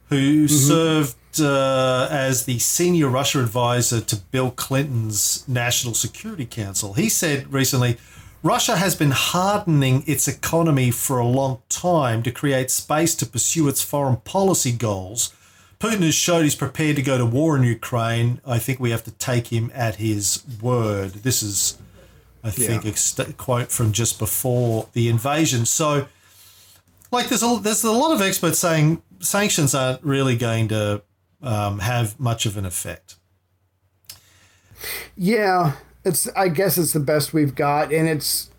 who 0.09 0.47
served 0.47 1.15
uh, 1.39 2.07
as 2.09 2.45
the 2.45 2.59
senior 2.59 3.07
Russia 3.07 3.39
advisor 3.39 4.01
to 4.01 4.15
Bill 4.15 4.51
Clinton's 4.51 5.47
National 5.47 5.93
Security 5.93 6.45
Council, 6.45 6.93
he 6.93 7.09
said 7.09 7.51
recently. 7.53 7.97
Russia 8.43 8.77
has 8.77 8.95
been 8.95 9.11
hardening 9.11 10.03
its 10.05 10.27
economy 10.27 10.91
for 10.91 11.17
a 11.17 11.25
long 11.25 11.59
time 11.69 12.21
to 12.23 12.31
create 12.31 12.69
space 12.69 13.15
to 13.15 13.25
pursue 13.25 13.67
its 13.67 13.81
foreign 13.81 14.17
policy 14.17 14.71
goals. 14.71 15.33
Putin 15.79 16.01
has 16.01 16.15
showed 16.15 16.43
he's 16.43 16.55
prepared 16.55 16.95
to 16.95 17.01
go 17.01 17.17
to 17.17 17.25
war 17.25 17.55
in 17.55 17.63
Ukraine. 17.63 18.39
I 18.45 18.57
think 18.57 18.79
we 18.79 18.91
have 18.91 19.03
to 19.03 19.11
take 19.11 19.47
him 19.47 19.71
at 19.73 19.95
his 19.95 20.43
word. 20.61 21.11
This 21.23 21.43
is, 21.43 21.77
I 22.43 22.49
think, 22.51 22.85
a 22.85 22.95
st- 22.95 23.37
quote 23.37 23.71
from 23.71 23.91
just 23.91 24.17
before 24.17 24.87
the 24.93 25.09
invasion. 25.09 25.65
So, 25.65 26.07
like, 27.11 27.29
there's 27.29 27.43
a 27.43 27.59
there's 27.61 27.83
a 27.83 27.91
lot 27.91 28.13
of 28.13 28.21
experts 28.21 28.59
saying 28.59 29.01
sanctions 29.19 29.75
aren't 29.75 30.03
really 30.03 30.35
going 30.35 30.67
to 30.69 31.01
um, 31.41 31.79
have 31.79 32.19
much 32.19 32.45
of 32.45 32.57
an 32.57 32.65
effect. 32.65 33.15
Yeah, 35.15 35.73
it's. 36.03 36.27
I 36.35 36.49
guess 36.49 36.77
it's 36.77 36.93
the 36.93 36.99
best 36.99 37.33
we've 37.33 37.55
got, 37.55 37.91
and 37.91 38.07
it's 38.07 38.49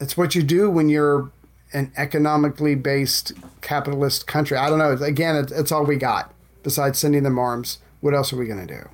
it's 0.00 0.16
what 0.16 0.34
you 0.34 0.42
do 0.42 0.70
when 0.70 0.88
you're 0.88 1.30
an 1.72 1.92
economically 1.96 2.74
based 2.74 3.32
capitalist 3.60 4.26
country. 4.26 4.56
I 4.56 4.68
don't 4.68 4.78
know. 4.78 4.92
Again, 4.92 5.36
it's, 5.36 5.52
it's 5.52 5.72
all 5.72 5.84
we 5.84 5.96
got 5.96 6.32
besides 6.62 6.98
sending 6.98 7.22
them 7.22 7.38
arms. 7.38 7.78
What 8.00 8.14
else 8.14 8.32
are 8.32 8.36
we 8.36 8.46
going 8.46 8.66
to 8.66 8.74
do? 8.74 8.88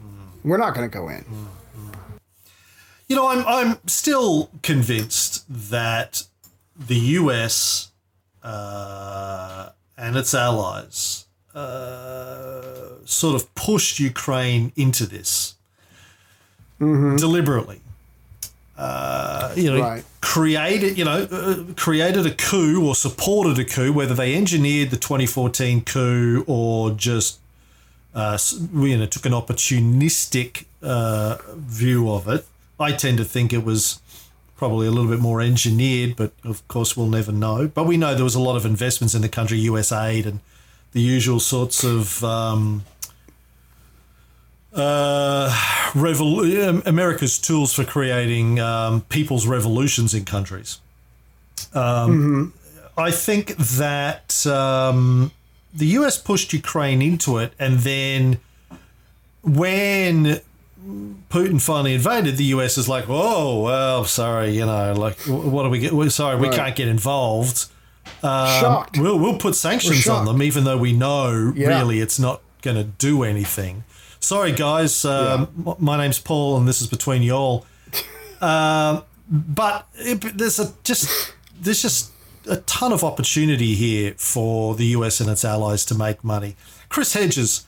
We're 0.44 0.58
not 0.58 0.74
going 0.74 0.88
to 0.88 0.92
go 0.92 1.08
in. 1.08 1.24
You 3.08 3.16
know, 3.16 3.28
I'm 3.28 3.44
I'm 3.46 3.78
still 3.86 4.50
convinced 4.62 5.44
that 5.70 6.24
the 6.76 6.96
U.S. 6.96 7.90
Uh, 8.42 9.70
and 9.96 10.16
its 10.16 10.34
allies 10.34 11.27
uh, 11.54 13.04
sort 13.04 13.34
of 13.34 13.52
pushed 13.54 13.98
Ukraine 14.00 14.72
into 14.76 15.06
this 15.06 15.54
deliberately. 16.78 17.80
Uh, 18.76 19.52
you 19.56 19.68
know, 19.72 19.80
Right. 19.80 20.04
created 20.20 20.96
you 20.96 21.04
know 21.04 21.26
uh, 21.30 21.64
created 21.74 22.24
a 22.26 22.30
coup 22.30 22.86
or 22.86 22.94
supported 22.94 23.58
a 23.58 23.64
coup, 23.64 23.92
whether 23.92 24.14
they 24.14 24.36
engineered 24.36 24.90
the 24.90 24.96
2014 24.96 25.80
coup 25.82 26.44
or 26.46 26.92
just 26.92 27.40
uh, 28.14 28.38
you 28.74 28.96
know 28.96 29.06
took 29.06 29.26
an 29.26 29.32
opportunistic 29.32 30.64
uh, 30.82 31.38
view 31.56 32.08
of 32.12 32.28
it. 32.28 32.46
I 32.78 32.92
tend 32.92 33.18
to 33.18 33.24
think 33.24 33.52
it 33.52 33.64
was 33.64 34.00
probably 34.56 34.86
a 34.86 34.92
little 34.92 35.10
bit 35.10 35.18
more 35.20 35.40
engineered, 35.40 36.14
but 36.14 36.32
of 36.44 36.66
course 36.68 36.96
we'll 36.96 37.08
never 37.08 37.32
know. 37.32 37.66
But 37.66 37.84
we 37.86 37.96
know 37.96 38.14
there 38.14 38.22
was 38.24 38.36
a 38.36 38.40
lot 38.40 38.54
of 38.56 38.64
investments 38.64 39.12
in 39.14 39.22
the 39.22 39.28
country, 39.28 39.58
US 39.60 39.90
aid, 39.90 40.24
and 40.24 40.38
the 40.98 41.04
usual 41.04 41.38
sorts 41.38 41.84
of 41.84 42.24
um, 42.24 42.84
uh, 44.74 45.48
revol- 45.92 46.84
America's 46.86 47.38
tools 47.38 47.72
for 47.72 47.84
creating 47.84 48.58
um, 48.58 49.02
people's 49.02 49.46
revolutions 49.46 50.12
in 50.12 50.24
countries. 50.24 50.80
Um, 51.72 52.52
I 52.96 53.12
think 53.12 53.56
that 53.56 54.44
um, 54.48 55.30
the 55.72 55.86
US 55.98 56.18
pushed 56.18 56.52
Ukraine 56.52 57.00
into 57.00 57.38
it, 57.38 57.52
and 57.60 57.78
then 57.78 58.40
when 59.42 60.40
Putin 61.30 61.60
finally 61.62 61.94
invaded, 61.94 62.36
the 62.38 62.44
US 62.56 62.76
is 62.76 62.88
like, 62.88 63.04
"Oh, 63.08 63.62
well, 63.62 64.04
sorry, 64.04 64.50
you 64.56 64.66
know, 64.66 64.94
like, 64.94 65.16
what 65.28 65.62
do 65.62 65.68
we 65.70 65.78
get? 65.78 65.92
Sorry, 66.10 66.34
we 66.36 66.48
Right. 66.48 66.56
can't 66.56 66.74
get 66.76 66.88
involved. 66.88 67.66
Um, 68.22 68.60
Shocked. 68.60 68.98
We'll 68.98 69.18
we'll 69.18 69.38
put 69.38 69.54
sanctions 69.54 70.08
on 70.08 70.24
them, 70.24 70.42
even 70.42 70.64
though 70.64 70.78
we 70.78 70.92
know 70.92 71.52
Yeah. 71.54 71.68
really 71.68 72.00
it's 72.00 72.18
not 72.18 72.40
going 72.62 72.76
to 72.76 72.84
do 72.84 73.22
anything. 73.22 73.84
Sorry, 74.20 74.50
guys. 74.52 75.04
Um, 75.04 75.48
m- 75.66 75.74
My 75.78 75.96
name's 75.96 76.18
Paul, 76.18 76.56
and 76.56 76.66
this 76.66 76.80
is 76.80 76.88
between 76.88 77.22
y'all. 77.22 77.64
Um, 78.40 79.04
but 79.30 79.86
it, 79.96 80.20
there's 80.36 80.58
a 80.58 80.72
just 80.84 81.34
there's 81.60 81.82
just 81.82 82.10
a 82.48 82.56
ton 82.58 82.92
of 82.92 83.04
opportunity 83.04 83.74
here 83.74 84.14
for 84.16 84.74
the 84.74 84.86
US 84.86 85.20
and 85.20 85.28
its 85.28 85.44
allies 85.44 85.84
to 85.86 85.94
make 85.94 86.24
money. 86.24 86.56
Chris 86.88 87.12
Hedges 87.12 87.66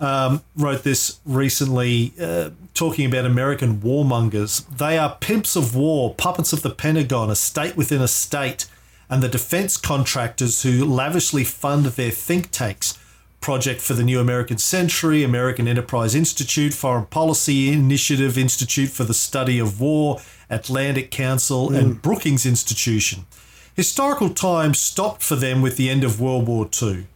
um, 0.00 0.42
wrote 0.56 0.82
this 0.82 1.20
recently, 1.26 2.12
uh, 2.20 2.50
talking 2.74 3.06
about 3.06 3.24
American 3.26 3.80
warmongers. 3.80 4.64
They 4.76 4.98
are 4.98 5.16
pimps 5.20 5.54
of 5.56 5.76
war, 5.76 6.14
puppets 6.14 6.52
of 6.52 6.62
the 6.62 6.70
Pentagon, 6.70 7.30
a 7.30 7.36
state 7.36 7.76
within 7.76 8.00
a 8.00 8.08
state, 8.08 8.66
and 9.10 9.22
the 9.22 9.28
defense 9.28 9.76
contractors 9.76 10.62
who 10.62 10.84
lavishly 10.84 11.44
fund 11.44 11.84
their 11.84 12.12
think 12.12 12.50
tanks. 12.52 12.96
Project 13.40 13.80
for 13.80 13.94
the 13.94 14.04
New 14.04 14.20
American 14.20 14.58
Century, 14.58 15.24
American 15.24 15.66
Enterprise 15.66 16.14
Institute, 16.14 16.72
Foreign 16.72 17.06
Policy 17.06 17.72
Initiative 17.72 18.38
Institute 18.38 18.90
for 18.90 19.04
the 19.04 19.14
Study 19.14 19.58
of 19.58 19.80
War, 19.80 20.20
Atlantic 20.48 21.10
Council, 21.10 21.72
and 21.74 21.94
hmm. 21.94 21.98
Brookings 21.98 22.46
Institution. 22.46 23.26
Historical 23.74 24.30
time 24.30 24.74
stopped 24.74 25.22
for 25.22 25.36
them 25.36 25.62
with 25.62 25.76
the 25.76 25.88
end 25.88 26.04
of 26.04 26.20
World 26.20 26.46
War 26.46 26.68
II. 26.80 27.06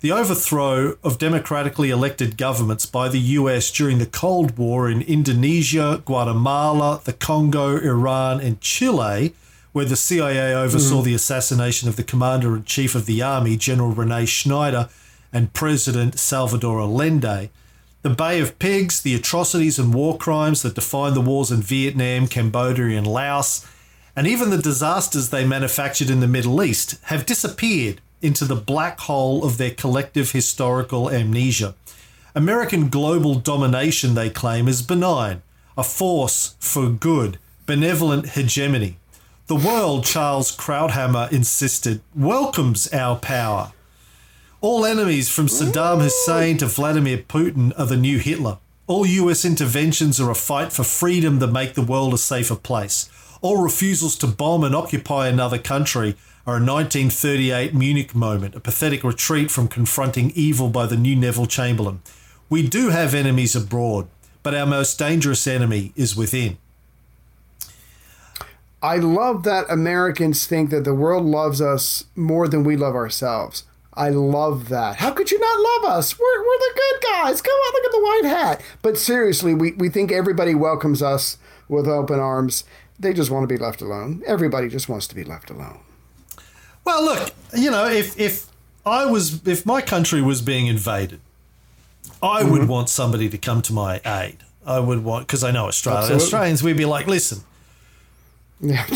The 0.00 0.12
overthrow 0.12 0.98
of 1.02 1.18
democratically 1.18 1.90
elected 1.90 2.36
governments 2.36 2.86
by 2.86 3.08
the 3.08 3.20
US 3.20 3.70
during 3.70 3.98
the 3.98 4.06
Cold 4.06 4.58
War 4.58 4.90
in 4.90 5.00
Indonesia, 5.00 6.02
Guatemala, 6.04 7.00
the 7.04 7.12
Congo, 7.12 7.78
Iran, 7.78 8.40
and 8.40 8.60
Chile, 8.60 9.32
where 9.72 9.84
the 9.84 9.96
CIA 9.96 10.54
oversaw 10.54 11.00
mm. 11.00 11.04
the 11.04 11.14
assassination 11.14 11.88
of 11.88 11.96
the 11.96 12.04
commander 12.04 12.54
in 12.56 12.64
chief 12.64 12.94
of 12.94 13.06
the 13.06 13.22
army, 13.22 13.56
General 13.56 13.90
Rene 13.90 14.26
Schneider, 14.26 14.88
and 15.32 15.52
President 15.52 16.18
Salvador 16.18 16.80
Allende. 16.80 17.50
The 18.02 18.10
Bay 18.10 18.40
of 18.40 18.58
Pigs, 18.58 19.00
the 19.00 19.14
atrocities 19.14 19.78
and 19.78 19.94
war 19.94 20.18
crimes 20.18 20.62
that 20.62 20.74
defined 20.74 21.16
the 21.16 21.20
wars 21.20 21.50
in 21.50 21.62
Vietnam, 21.62 22.26
Cambodia, 22.26 22.98
and 22.98 23.06
Laos, 23.06 23.66
and 24.14 24.26
even 24.26 24.50
the 24.50 24.58
disasters 24.58 25.30
they 25.30 25.46
manufactured 25.46 26.10
in 26.10 26.20
the 26.20 26.28
Middle 26.28 26.62
East 26.62 26.98
have 27.04 27.24
disappeared 27.24 28.00
into 28.20 28.44
the 28.44 28.56
black 28.56 29.00
hole 29.00 29.44
of 29.44 29.56
their 29.56 29.70
collective 29.70 30.32
historical 30.32 31.10
amnesia. 31.10 31.74
American 32.34 32.88
global 32.88 33.34
domination, 33.34 34.14
they 34.14 34.30
claim, 34.30 34.68
is 34.68 34.82
benign, 34.82 35.42
a 35.76 35.84
force 35.84 36.56
for 36.58 36.88
good, 36.88 37.38
benevolent 37.66 38.30
hegemony. 38.30 38.96
The 39.48 39.56
world, 39.56 40.04
Charles 40.04 40.56
Krauthammer 40.56 41.30
insisted, 41.32 42.00
welcomes 42.14 42.86
our 42.92 43.16
power. 43.16 43.72
All 44.60 44.86
enemies 44.86 45.28
from 45.28 45.48
Saddam 45.48 46.00
Hussein 46.00 46.58
to 46.58 46.66
Vladimir 46.66 47.18
Putin 47.18 47.76
are 47.76 47.86
the 47.86 47.96
new 47.96 48.18
Hitler. 48.18 48.58
All 48.86 49.04
US 49.04 49.44
interventions 49.44 50.20
are 50.20 50.30
a 50.30 50.36
fight 50.36 50.72
for 50.72 50.84
freedom 50.84 51.40
that 51.40 51.48
make 51.48 51.74
the 51.74 51.82
world 51.82 52.14
a 52.14 52.18
safer 52.18 52.54
place. 52.54 53.10
All 53.40 53.60
refusals 53.60 54.16
to 54.18 54.28
bomb 54.28 54.62
and 54.62 54.76
occupy 54.76 55.26
another 55.26 55.58
country 55.58 56.10
are 56.46 56.58
a 56.58 56.64
1938 56.64 57.74
Munich 57.74 58.14
moment, 58.14 58.54
a 58.54 58.60
pathetic 58.60 59.02
retreat 59.02 59.50
from 59.50 59.66
confronting 59.66 60.30
evil 60.36 60.68
by 60.68 60.86
the 60.86 60.96
new 60.96 61.16
Neville 61.16 61.46
Chamberlain. 61.46 62.00
We 62.48 62.68
do 62.68 62.90
have 62.90 63.12
enemies 63.12 63.56
abroad, 63.56 64.06
but 64.44 64.54
our 64.54 64.66
most 64.66 65.00
dangerous 65.00 65.48
enemy 65.48 65.92
is 65.96 66.16
within. 66.16 66.58
I 68.82 68.96
love 68.96 69.44
that 69.44 69.70
Americans 69.70 70.46
think 70.46 70.70
that 70.70 70.82
the 70.82 70.94
world 70.94 71.24
loves 71.24 71.60
us 71.60 72.04
more 72.16 72.48
than 72.48 72.64
we 72.64 72.76
love 72.76 72.96
ourselves. 72.96 73.62
I 73.94 74.08
love 74.08 74.68
that. 74.70 74.96
How 74.96 75.12
could 75.12 75.30
you 75.30 75.38
not 75.38 75.84
love 75.84 75.98
us? 75.98 76.18
We're, 76.18 76.40
we're 76.40 76.58
the 76.58 76.72
good 76.74 77.02
guys. 77.02 77.40
Come 77.40 77.52
on, 77.52 77.72
look 77.74 77.84
at 77.84 77.92
the 77.92 78.02
white 78.02 78.36
hat. 78.36 78.62
But 78.80 78.98
seriously, 78.98 79.54
we, 79.54 79.72
we 79.72 79.88
think 79.88 80.10
everybody 80.10 80.54
welcomes 80.54 81.02
us 81.02 81.38
with 81.68 81.86
open 81.86 82.18
arms. 82.18 82.64
They 82.98 83.12
just 83.12 83.30
want 83.30 83.44
to 83.44 83.54
be 83.54 83.58
left 83.58 83.82
alone. 83.82 84.22
Everybody 84.26 84.68
just 84.68 84.88
wants 84.88 85.06
to 85.08 85.14
be 85.14 85.24
left 85.24 85.50
alone. 85.50 85.80
Well, 86.84 87.04
look, 87.04 87.30
you 87.56 87.70
know, 87.70 87.86
if 87.86 88.18
if 88.18 88.46
I 88.84 89.06
was 89.06 89.46
if 89.46 89.64
my 89.64 89.80
country 89.80 90.20
was 90.20 90.42
being 90.42 90.66
invaded, 90.66 91.20
I 92.22 92.42
would 92.42 92.62
mm-hmm. 92.62 92.70
want 92.70 92.88
somebody 92.88 93.28
to 93.28 93.38
come 93.38 93.62
to 93.62 93.72
my 93.72 94.00
aid. 94.04 94.38
I 94.66 94.80
would 94.80 95.04
want 95.04 95.26
because 95.26 95.44
I 95.44 95.52
know 95.52 95.66
Australia. 95.66 96.00
Absolutely. 96.00 96.24
Australians, 96.24 96.62
we'd 96.62 96.76
be 96.76 96.84
like, 96.84 97.06
listen, 97.06 97.44
Yeah. 98.62 98.86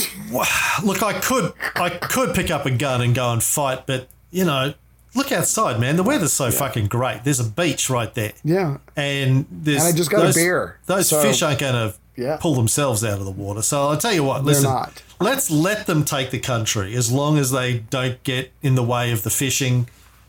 look, 0.82 1.02
I 1.02 1.18
could 1.20 1.52
I 1.74 1.90
could 1.90 2.34
pick 2.34 2.50
up 2.50 2.66
a 2.66 2.70
gun 2.70 3.00
and 3.02 3.14
go 3.14 3.32
and 3.32 3.42
fight, 3.42 3.84
but 3.86 4.08
you 4.30 4.44
know, 4.44 4.74
look 5.14 5.32
outside, 5.32 5.80
man. 5.80 5.96
The 5.96 6.02
weather's 6.02 6.32
so 6.32 6.50
fucking 6.50 6.86
great. 6.86 7.24
There's 7.24 7.40
a 7.40 7.44
beach 7.44 7.90
right 7.90 8.12
there. 8.14 8.32
Yeah. 8.44 8.78
And 8.96 9.46
there's 9.50 9.84
And 9.84 9.94
I 9.94 9.96
just 9.96 10.10
got 10.10 10.20
a 10.20 10.24
those, 10.26 10.34
beer, 10.36 10.78
Those 10.86 11.08
so- 11.08 11.20
fish 11.22 11.42
aren't 11.42 11.58
going 11.58 11.74
to 11.74 11.94
Yeah. 12.16 12.36
pull 12.40 12.54
themselves 12.54 13.02
out 13.04 13.18
of 13.18 13.24
the 13.24 13.30
water. 13.30 13.62
So 13.62 13.88
I'll 13.88 13.96
tell 13.96 14.12
you 14.12 14.24
what, 14.24 14.44
listen, 14.44 14.64
not. 14.64 15.02
let's 15.20 15.50
let 15.50 15.86
them 15.86 16.04
take 16.04 16.30
the 16.30 16.38
country 16.38 16.94
as 16.94 17.10
long 17.10 17.36
as 17.38 17.50
they 17.50 17.78
don't 17.90 18.22
get 18.24 18.52
in 18.62 18.74
the 18.74 18.82
way 18.82 19.10
of 19.12 19.22
the 19.22 19.30
fishing 19.30 19.88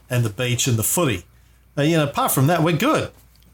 and 0.10 0.24
the 0.26 0.30
beach 0.30 0.68
and 0.68 0.78
the 0.78 0.84
footy. 0.84 1.24
Uh, 1.78 1.84
you 1.84 1.96
know, 1.98 2.04
apart 2.06 2.32
from 2.32 2.48
that, 2.48 2.64
we're 2.64 2.76
good. 2.76 3.12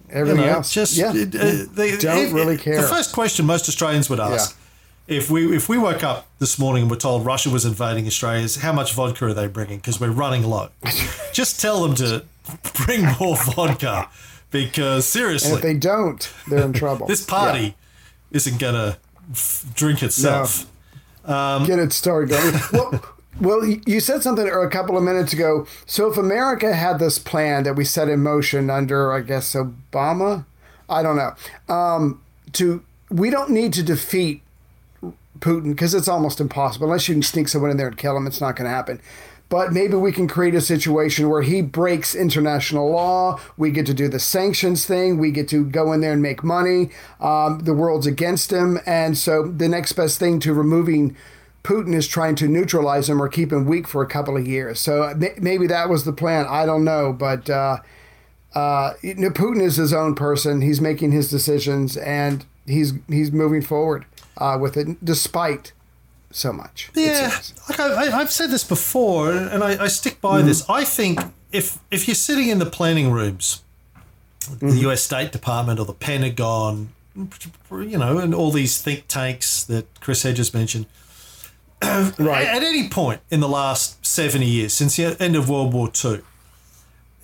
You 0.09 0.15
Everything 0.19 0.41
know, 0.45 0.53
else. 0.53 0.71
just 0.71 0.93
yeah. 0.95 1.09
uh, 1.09 1.65
they 1.73 1.97
Don't 1.97 2.17
if- 2.27 2.33
really 2.33 2.57
care. 2.57 2.81
The 2.81 2.87
first 2.87 3.11
question 3.13 3.45
most 3.45 3.67
Australians 3.67 4.09
would 4.09 4.19
ask. 4.19 4.55
If 5.07 5.29
we 5.29 5.55
if 5.55 5.67
we 5.67 5.77
woke 5.77 6.03
up 6.03 6.27
this 6.39 6.57
morning 6.57 6.83
and 6.83 6.89
were 6.91 6.97
told 6.97 7.25
Russia 7.25 7.49
was 7.49 7.65
invading 7.65 8.07
Australia, 8.07 8.47
how 8.61 8.71
much 8.71 8.93
vodka 8.93 9.25
are 9.25 9.33
they 9.33 9.47
bringing? 9.47 9.77
Because 9.77 9.99
we're 9.99 10.11
running 10.11 10.43
low. 10.43 10.69
Just 11.33 11.59
tell 11.59 11.81
them 11.83 11.93
to 11.95 12.23
bring 12.85 13.05
more 13.19 13.35
vodka, 13.35 14.09
because 14.49 14.95
and 14.95 15.03
seriously, 15.03 15.51
if 15.53 15.61
they 15.61 15.73
don't, 15.73 16.31
they're 16.47 16.63
in 16.63 16.73
trouble. 16.83 17.07
this 17.07 17.25
party 17.25 17.75
isn't 18.31 18.59
gonna 18.59 18.97
f- 19.31 19.65
drink 19.75 20.01
itself. 20.03 20.69
Yeah. 21.27 21.63
Get 21.67 21.79
it 21.79 21.91
started 21.91 22.29
going. 22.29 22.53
well, 22.73 23.03
well, 23.41 23.65
you 23.65 23.99
said 23.99 24.23
something 24.23 24.47
a 24.47 24.69
couple 24.69 24.97
of 24.97 25.03
minutes 25.03 25.33
ago. 25.33 25.67
So 25.85 26.09
if 26.09 26.17
America 26.17 26.73
had 26.73 26.99
this 26.99 27.19
plan 27.19 27.63
that 27.63 27.75
we 27.75 27.83
set 27.83 28.07
in 28.07 28.21
motion 28.21 28.69
under, 28.69 29.11
I 29.11 29.19
guess, 29.21 29.53
Obama, 29.53 30.45
I 30.89 31.03
don't 31.03 31.17
know, 31.17 31.73
um, 31.73 32.21
to 32.53 32.85
we 33.09 33.29
don't 33.29 33.49
need 33.49 33.73
to 33.73 33.83
defeat 33.83 34.42
Putin 35.43 35.71
because 35.71 35.93
it's 35.93 36.07
almost 36.07 36.39
impossible 36.39 36.87
unless 36.87 37.07
you 37.07 37.15
can 37.15 37.21
sneak 37.21 37.49
someone 37.49 37.69
in 37.69 37.77
there 37.77 37.87
and 37.87 37.97
kill 37.97 38.15
him. 38.15 38.25
It's 38.25 38.41
not 38.41 38.55
going 38.55 38.65
to 38.65 38.71
happen. 38.75 39.01
But 39.49 39.71
maybe 39.71 39.95
we 39.95 40.11
can 40.11 40.27
create 40.27 40.55
a 40.55 40.61
situation 40.61 41.29
where 41.29 41.43
he 41.43 41.61
breaks 41.61 42.15
international 42.15 42.89
law. 42.89 43.39
We 43.55 43.69
get 43.69 43.85
to 43.85 43.93
do 43.93 44.07
the 44.07 44.17
sanctions 44.17 44.85
thing. 44.85 45.19
We 45.19 45.31
get 45.31 45.47
to 45.49 45.63
go 45.65 45.91
in 45.91 46.01
there 46.01 46.13
and 46.13 46.23
make 46.23 46.43
money. 46.43 46.89
Um, 47.19 47.59
the 47.59 47.73
world's 47.73 48.07
against 48.07 48.51
him. 48.51 48.79
And 48.87 49.15
so 49.15 49.43
the 49.43 49.67
next 49.67 49.93
best 49.93 50.17
thing 50.17 50.39
to 50.39 50.53
removing 50.53 51.15
Putin 51.63 51.93
is 51.93 52.07
trying 52.07 52.35
to 52.35 52.47
neutralize 52.47 53.09
him 53.09 53.21
or 53.21 53.27
keep 53.27 53.51
him 53.51 53.65
weak 53.65 53.87
for 53.87 54.01
a 54.01 54.07
couple 54.07 54.35
of 54.35 54.47
years. 54.47 54.79
So 54.79 55.13
maybe 55.39 55.67
that 55.67 55.87
was 55.87 56.03
the 56.03 56.13
plan. 56.13 56.47
I 56.49 56.65
don't 56.65 56.83
know. 56.83 57.13
But 57.13 57.47
uh, 57.49 57.77
uh, 58.55 58.93
Putin 59.03 59.61
is 59.61 59.75
his 59.75 59.93
own 59.93 60.15
person. 60.15 60.61
He's 60.61 60.81
making 60.81 61.11
his 61.11 61.29
decisions 61.29 61.95
and 61.95 62.43
he's, 62.65 62.93
he's 63.07 63.31
moving 63.31 63.61
forward 63.61 64.05
uh, 64.43 64.57
with 64.63 64.75
it 64.77 64.87
despite 65.03 65.71
so 66.31 66.51
much. 66.51 66.89
Yeah, 66.95 67.31
like 67.69 67.79
I, 67.79 68.19
I've 68.19 68.31
said 68.31 68.49
this 68.49 68.63
before, 68.63 69.31
and 69.31 69.63
I, 69.63 69.83
I 69.85 69.87
stick 69.87 70.19
by 70.21 70.41
this. 70.41 70.67
I 70.69 70.83
think 70.83 71.19
if 71.51 71.79
if 71.91 72.07
you're 72.07 72.15
sitting 72.29 72.49
in 72.49 72.59
the 72.59 72.65
planning 72.77 73.11
rooms, 73.11 73.61
the 74.59 74.75
U.S. 74.87 75.03
State 75.03 75.31
Department 75.31 75.79
or 75.79 75.85
the 75.85 75.93
Pentagon, 75.93 76.89
you 77.71 77.97
know, 77.97 78.17
and 78.17 78.33
all 78.35 78.51
these 78.51 78.81
think 78.81 79.07
tanks 79.07 79.63
that 79.65 79.85
Chris 80.01 80.23
Hedges 80.23 80.53
mentioned, 80.53 80.85
Right. 81.83 82.47
at 82.47 82.63
any 82.63 82.89
point 82.89 83.21
in 83.29 83.39
the 83.39 83.47
last 83.47 84.03
70 84.05 84.45
years, 84.45 84.73
since 84.73 84.95
the 84.97 85.15
end 85.19 85.35
of 85.35 85.49
World 85.49 85.73
War 85.73 85.89
II, 86.03 86.21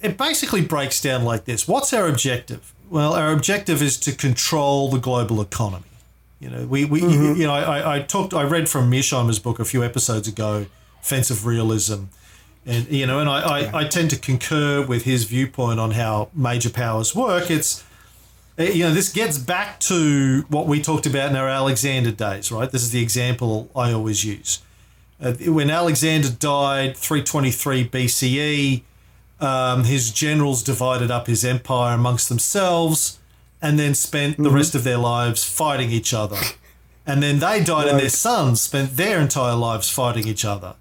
it 0.02 0.18
basically 0.18 0.62
breaks 0.62 1.02
down 1.02 1.24
like 1.26 1.46
this. 1.46 1.68
What's 1.68 1.92
our 1.94 2.08
objective? 2.08 2.74
Well, 2.90 3.14
our 3.14 3.32
objective 3.32 3.82
is 3.82 3.98
to 4.02 4.12
control 4.14 4.90
the 4.90 5.00
global 5.00 5.42
economy. 5.42 5.84
You 6.40 6.50
know, 6.50 6.66
we, 6.66 6.86
we 6.86 7.02
you 7.02 7.46
know, 7.46 7.54
I, 7.54 7.98
I 7.98 8.00
talked, 8.02 8.34
I 8.34 8.44
read 8.44 8.70
from 8.70 8.90
Mearsheimer's 8.90 9.40
book 9.40 9.60
a 9.60 9.66
few 9.66 9.84
episodes 9.84 10.28
ago, 10.28 10.68
Offensive 11.02 11.46
Realism. 11.46 12.06
And, 12.66 12.88
you 12.88 13.06
know, 13.06 13.20
and 13.20 13.30
I, 13.30 13.40
I, 13.40 13.80
I 13.80 13.84
tend 13.88 14.10
to 14.12 14.18
concur 14.18 14.86
with 14.86 15.04
his 15.04 15.26
viewpoint 15.26 15.80
on 15.82 15.92
how 15.92 16.30
major 16.34 16.70
powers 16.70 17.14
work. 17.14 17.52
It's, 17.52 17.84
uh, 18.58 18.64
you 18.64 18.86
know, 18.86 18.94
this 18.94 19.12
gets 19.12 19.38
back 19.38 19.82
to 19.82 20.46
what 20.48 20.66
we 20.66 20.82
talked 20.82 21.06
about 21.06 21.30
in 21.30 21.36
our 21.36 21.50
Alexander 21.50 22.12
days, 22.12 22.52
right? 22.54 22.72
This 22.72 22.84
is 22.84 22.92
the 22.92 23.02
example 23.02 23.70
I 23.76 23.92
always 23.92 24.24
use. 24.24 24.62
Uh, 25.22 25.34
when 25.48 25.70
Alexander 25.70 26.30
died, 26.30 26.96
323 26.96 27.90
BCE, 27.90 28.84
um, 29.42 29.84
his 29.84 30.12
generals 30.12 30.64
divided 30.64 31.12
up 31.12 31.28
his 31.28 31.44
empire 31.44 31.96
amongst 31.96 32.30
themselves 32.30 33.19
and 33.62 33.78
then 33.78 33.93
spent 33.93 34.38
the 34.38 34.43
mm-hmm. 34.43 34.55
rest 34.55 34.76
of 34.76 34.84
their 34.84 34.97
lives 34.97 35.43
fighting 35.43 35.91
each 35.91 36.14
other. 36.14 36.38
And 37.05 37.24
then 37.24 37.39
they 37.39 37.64
died, 37.64 37.88
and 37.88 37.99
their 37.99 38.10
sons 38.10 38.62
spent 38.62 38.95
their 38.95 39.20
entire 39.20 39.55
lives 39.55 39.89
fighting 39.89 40.28
each 40.28 40.45
other. 40.45 40.76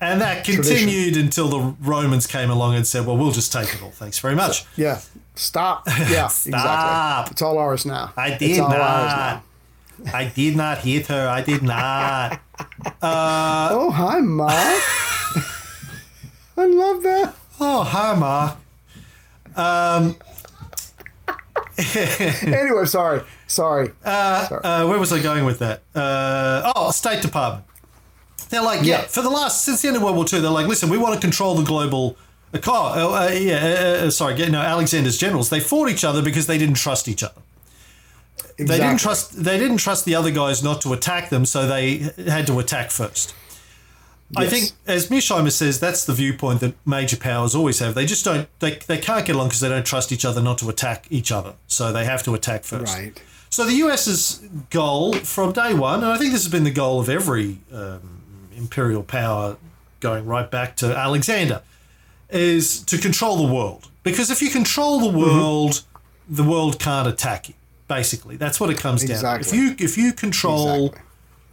And 0.00 0.20
that 0.20 0.44
continued 0.44 1.16
until 1.16 1.48
the 1.48 1.74
Romans 1.80 2.26
came 2.26 2.50
along 2.50 2.74
and 2.74 2.86
said, 2.86 3.06
well, 3.06 3.16
we'll 3.16 3.30
just 3.30 3.52
take 3.52 3.72
it 3.72 3.82
all. 3.82 3.90
Thanks 3.90 4.18
very 4.18 4.34
much. 4.34 4.66
Yeah. 4.76 5.00
Stop. 5.34 5.86
Yeah. 6.10 6.28
Stop. 6.28 6.46
Exactly. 7.26 7.32
It's 7.32 7.42
all 7.42 7.58
ours 7.58 7.86
now. 7.86 8.12
I 8.16 8.32
It's 8.32 8.38
did 8.38 8.58
not. 8.58 9.42
I 10.12 10.24
did 10.34 10.56
not 10.56 10.78
hit 10.78 11.06
her. 11.06 11.28
I 11.28 11.42
did 11.42 11.62
not. 11.62 12.40
Uh, 13.02 13.68
oh, 13.72 13.90
hi, 13.90 14.20
Mark. 14.20 14.52
I 16.56 16.66
love 16.66 17.02
that. 17.02 17.34
Oh, 17.58 17.82
hi, 17.82 18.14
Mark. 18.14 18.56
Um, 19.56 20.16
Anyway, 22.44 22.84
sorry. 22.86 23.22
Sorry. 23.46 23.90
Uh, 24.04 24.86
where 24.86 24.98
was 24.98 25.12
I 25.12 25.20
going 25.22 25.44
with 25.44 25.58
that? 25.58 25.82
Uh, 25.94 26.72
oh, 26.76 26.90
State 26.90 27.22
Department. 27.22 27.64
They're 28.50 28.62
like, 28.62 28.80
yeah. 28.84 29.00
Yeah. 29.00 29.02
for 29.02 29.22
the 29.22 29.30
last 29.30 29.64
since 29.64 29.82
the 29.82 29.88
end 29.88 29.96
of 29.96 30.02
World 30.02 30.16
War 30.16 30.24
II, 30.32 30.40
they're 30.40 30.50
like, 30.50 30.66
listen, 30.68 30.88
we 30.88 30.98
want 30.98 31.14
to 31.14 31.20
control 31.20 31.54
the 31.54 31.64
global. 31.64 32.16
Uh, 32.54 32.58
uh, 32.66 33.30
yeah, 33.32 33.56
uh, 33.56 34.06
uh, 34.06 34.10
sorry, 34.10 34.36
no, 34.48 34.60
Alexander's 34.60 35.18
generals. 35.18 35.50
They 35.50 35.58
fought 35.58 35.88
each 35.88 36.04
other 36.04 36.22
because 36.22 36.46
they 36.46 36.56
didn't 36.58 36.76
trust 36.76 37.08
each 37.08 37.24
other. 37.24 37.42
exactly. 38.58 38.66
They 38.66 38.78
didn't 38.78 39.00
trust. 39.00 39.42
They 39.42 39.58
didn't 39.58 39.78
trust 39.78 40.04
the 40.04 40.14
other 40.14 40.30
guys 40.30 40.62
not 40.62 40.80
to 40.82 40.92
attack 40.92 41.30
them, 41.30 41.44
so 41.46 41.66
they 41.66 42.10
had 42.28 42.46
to 42.46 42.60
attack 42.60 42.92
first. 42.92 43.34
I 44.36 44.46
think, 44.46 44.72
as 44.86 45.08
Mearsheimer 45.08 45.52
says, 45.52 45.78
that's 45.78 46.04
the 46.04 46.12
viewpoint 46.12 46.60
that 46.60 46.74
major 46.86 47.16
powers 47.16 47.54
always 47.54 47.78
have. 47.78 47.94
They 47.94 48.06
just 48.06 48.24
don't. 48.24 48.48
They, 48.58 48.76
they 48.76 48.98
can't 48.98 49.24
get 49.24 49.36
along 49.36 49.48
because 49.48 49.60
they 49.60 49.68
don't 49.68 49.86
trust 49.86 50.12
each 50.12 50.24
other 50.24 50.42
not 50.42 50.58
to 50.58 50.68
attack 50.68 51.06
each 51.10 51.30
other. 51.30 51.54
So 51.66 51.92
they 51.92 52.04
have 52.04 52.22
to 52.24 52.34
attack 52.34 52.64
first. 52.64 52.96
Right. 52.96 53.20
So 53.50 53.64
the 53.64 53.74
US's 53.74 54.42
goal 54.70 55.12
from 55.14 55.52
day 55.52 55.74
one, 55.74 56.02
and 56.02 56.12
I 56.12 56.16
think 56.16 56.32
this 56.32 56.42
has 56.42 56.50
been 56.50 56.64
the 56.64 56.72
goal 56.72 56.98
of 56.98 57.08
every 57.08 57.58
um, 57.72 58.48
imperial 58.56 59.04
power 59.04 59.56
going 60.00 60.26
right 60.26 60.50
back 60.50 60.76
to 60.78 60.96
Alexander, 60.96 61.62
is 62.30 62.80
to 62.84 62.98
control 62.98 63.36
the 63.36 63.52
world. 63.54 63.88
Because 64.02 64.30
if 64.30 64.42
you 64.42 64.50
control 64.50 64.98
the 64.98 65.16
world, 65.16 65.84
the 66.28 66.42
world 66.42 66.80
can't 66.80 67.06
attack 67.06 67.48
you. 67.48 67.54
Basically, 67.86 68.36
that's 68.36 68.58
what 68.58 68.70
it 68.70 68.78
comes 68.78 69.04
down. 69.04 69.40
to. 69.40 69.40
If 69.40 69.54
you 69.54 69.76
if 69.78 69.96
you 69.98 70.12
control 70.12 70.86
Exactly. 70.86 71.03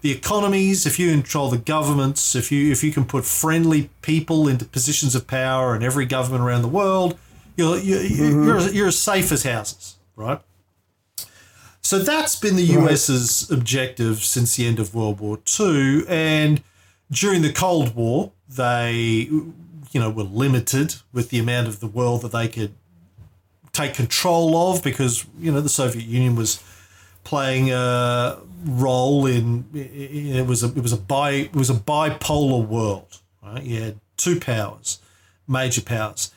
The 0.02 0.12
economies, 0.12 0.86
if 0.86 1.00
you 1.00 1.12
control 1.12 1.50
the 1.50 1.58
governments, 1.58 2.36
if 2.36 2.52
you 2.52 2.72
if 2.72 2.84
you 2.84 2.92
can 2.92 3.06
put 3.06 3.24
friendly 3.24 3.90
people 4.02 4.48
into 4.48 4.66
positions 4.66 5.16
of 5.16 5.28
power 5.28 5.76
in 5.76 5.84
every 5.84 6.06
government 6.06 6.44
around 6.44 6.64
the 6.64 6.68
world, 6.68 7.18
you're 7.56 7.78
you're, 7.78 8.00
mm-hmm. 8.00 8.48
you're, 8.48 8.60
you're 8.72 8.88
as 8.88 9.00
safe 9.00 9.32
as 9.32 9.44
houses, 9.44 9.98
right? 10.16 10.42
So 11.84 12.00
that's 12.00 12.36
been 12.36 12.56
the 12.56 12.64
US's 12.64 13.50
objective 13.52 14.20
since 14.24 14.56
the 14.56 14.66
end 14.66 14.80
of 14.80 14.94
World 14.96 15.20
War 15.20 15.40
II, 15.60 16.04
and 16.08 16.64
during 17.12 17.42
the 17.42 17.52
Cold 17.52 17.96
War, 17.96 18.32
they 18.48 19.28
you 19.92 20.00
know 20.00 20.10
were 20.10 20.24
limited 20.24 20.96
with 21.14 21.30
the 21.30 21.38
amount 21.38 21.68
of 21.68 21.80
the 21.80 21.88
world 21.88 22.24
that 22.24 22.32
they 22.32 22.48
could 22.48 22.74
take 23.72 23.94
control 23.94 24.72
of 24.72 24.84
because 24.84 25.26
you 25.40 25.52
know 25.52 25.62
the 25.62 25.70
Soviet 25.70 26.06
Union 26.06 26.36
was 26.36 26.64
playing 27.24 27.72
a 27.72 28.38
role 28.66 29.26
in 29.26 29.66
it 29.74 30.46
was 30.46 30.64
a 30.64 30.68
it 30.68 30.82
was 30.82 30.94
a 30.94 30.98
bi 30.98 31.32
it 31.32 31.56
was 31.56 31.70
a 31.70 31.74
bipolar 31.74 32.66
world 32.66 33.20
right? 33.44 33.64
You 33.64 33.82
had 33.82 34.00
two 34.18 34.40
powers 34.40 35.00
major 35.48 35.82
powers. 35.82 36.32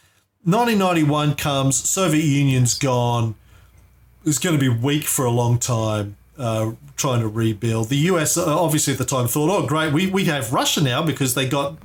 1991 0.44 1.36
comes 1.36 1.76
Soviet 1.76 2.24
Union's 2.24 2.76
gone. 2.78 3.34
It's 4.26 4.38
going 4.38 4.58
to 4.58 4.60
be 4.60 4.68
weak 4.68 5.04
for 5.04 5.24
a 5.24 5.30
long 5.30 5.58
time 5.58 6.16
uh, 6.36 6.72
trying 6.96 7.20
to 7.20 7.28
rebuild. 7.28 7.88
The 7.88 7.96
US 8.12 8.36
uh, 8.36 8.58
obviously 8.58 8.92
at 8.92 8.98
the 8.98 9.04
time 9.04 9.26
thought 9.28 9.50
oh 9.50 9.66
great 9.66 9.92
we, 9.92 10.06
we 10.06 10.24
have 10.24 10.52
Russia 10.52 10.82
now 10.82 11.02
because 11.02 11.34
they 11.34 11.48
got 11.48 11.76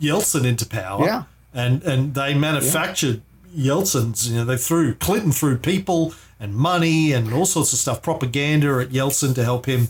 Yeltsin 0.00 0.44
into 0.44 0.66
power. 0.66 1.04
Yeah. 1.04 1.24
and 1.52 1.82
and 1.82 2.14
they 2.14 2.34
manufactured 2.34 3.22
Yeltsin's. 3.58 4.28
You 4.30 4.36
know, 4.38 4.44
they 4.44 4.56
threw 4.56 4.94
Clinton 4.94 5.32
threw 5.32 5.56
people 5.58 6.14
and 6.40 6.54
money 6.54 7.12
and 7.12 7.32
all 7.32 7.46
sorts 7.46 7.72
of 7.72 7.78
stuff, 7.78 8.00
propaganda 8.02 8.78
at 8.80 8.90
Yeltsin 8.90 9.34
to 9.34 9.44
help 9.44 9.66
him 9.66 9.88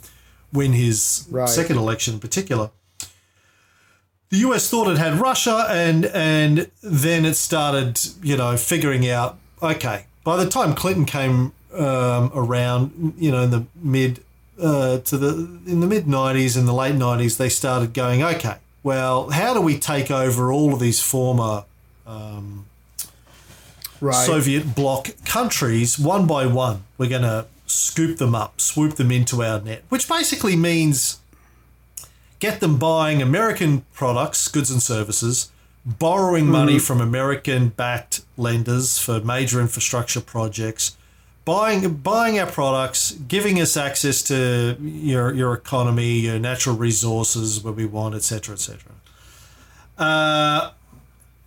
win 0.53 0.73
his 0.73 1.27
Right. 1.31 1.49
second 1.49 1.77
election 1.77 2.15
in 2.15 2.21
particular. 2.21 2.71
The 4.31 4.39
US 4.39 4.69
thought 4.69 4.89
it 4.89 4.99
had 4.99 5.15
Russia, 5.21 5.67
and 5.71 6.05
and 6.07 6.71
then 6.83 7.25
it 7.25 7.35
started, 7.35 7.99
you 8.23 8.37
know, 8.37 8.57
figuring 8.57 9.09
out. 9.09 9.39
Okay, 9.63 10.05
by 10.25 10.37
the 10.37 10.49
time 10.49 10.75
Clinton 10.75 11.05
came 11.07 11.53
um, 11.75 12.31
around, 12.35 13.15
you 13.19 13.31
know, 13.31 13.43
in 13.43 13.51
the 13.51 13.65
mid 13.75 14.23
uh, 14.61 14.99
to 14.99 15.17
the 15.17 15.29
in 15.67 15.81
the 15.81 15.87
mid 15.87 16.05
'90s 16.07 16.57
and 16.59 16.67
the 16.69 16.75
late 16.75 16.95
'90s, 16.95 17.37
they 17.39 17.49
started 17.49 17.95
going, 17.95 18.23
okay, 18.23 18.57
well, 18.83 19.31
how 19.31 19.55
do 19.55 19.61
we 19.63 19.79
take 19.79 20.11
over 20.11 20.53
all 20.53 20.75
of 20.75 20.81
these 20.81 21.01
former 21.01 21.65
Right. 24.01 24.27
Soviet 24.27 24.75
bloc 24.75 25.11
countries, 25.25 25.99
one 25.99 26.27
by 26.27 26.47
one, 26.47 26.85
we're 26.99 27.09
going 27.09 27.23
to 27.23 27.47
scoop 27.67 28.19
them 28.19 28.35
up, 28.35 28.61
swoop 28.61 28.95
them 28.95 29.11
into 29.11 29.43
our 29.43 29.61
net, 29.61 29.83
which 29.89 30.09
basically 30.09 30.57
means 30.57 31.19
get 32.39 32.61
them 32.61 32.79
buying 32.79 33.21
American 33.21 33.85
products, 33.93 34.49
goods 34.49 34.71
and 34.71 34.83
services, 34.83 35.51
borrowing 35.85 36.47
money 36.47 36.79
from 36.79 37.01
American 37.01 37.69
backed 37.69 38.23
lenders 38.37 38.99
for 38.99 39.21
major 39.21 39.61
infrastructure 39.61 40.21
projects, 40.21 40.97
buying 41.45 41.95
buying 41.95 42.39
our 42.39 42.47
products, 42.47 43.13
giving 43.13 43.61
us 43.61 43.77
access 43.77 44.23
to 44.23 44.77
your 44.81 45.33
your 45.33 45.55
economy, 45.55 46.21
your 46.21 46.39
natural 46.39 46.77
resources 46.77 47.63
where 47.63 47.73
we 47.73 47.87
want, 47.87 48.15
etc., 48.15 48.55
etc. 48.55 48.93
Uh, 49.97 50.71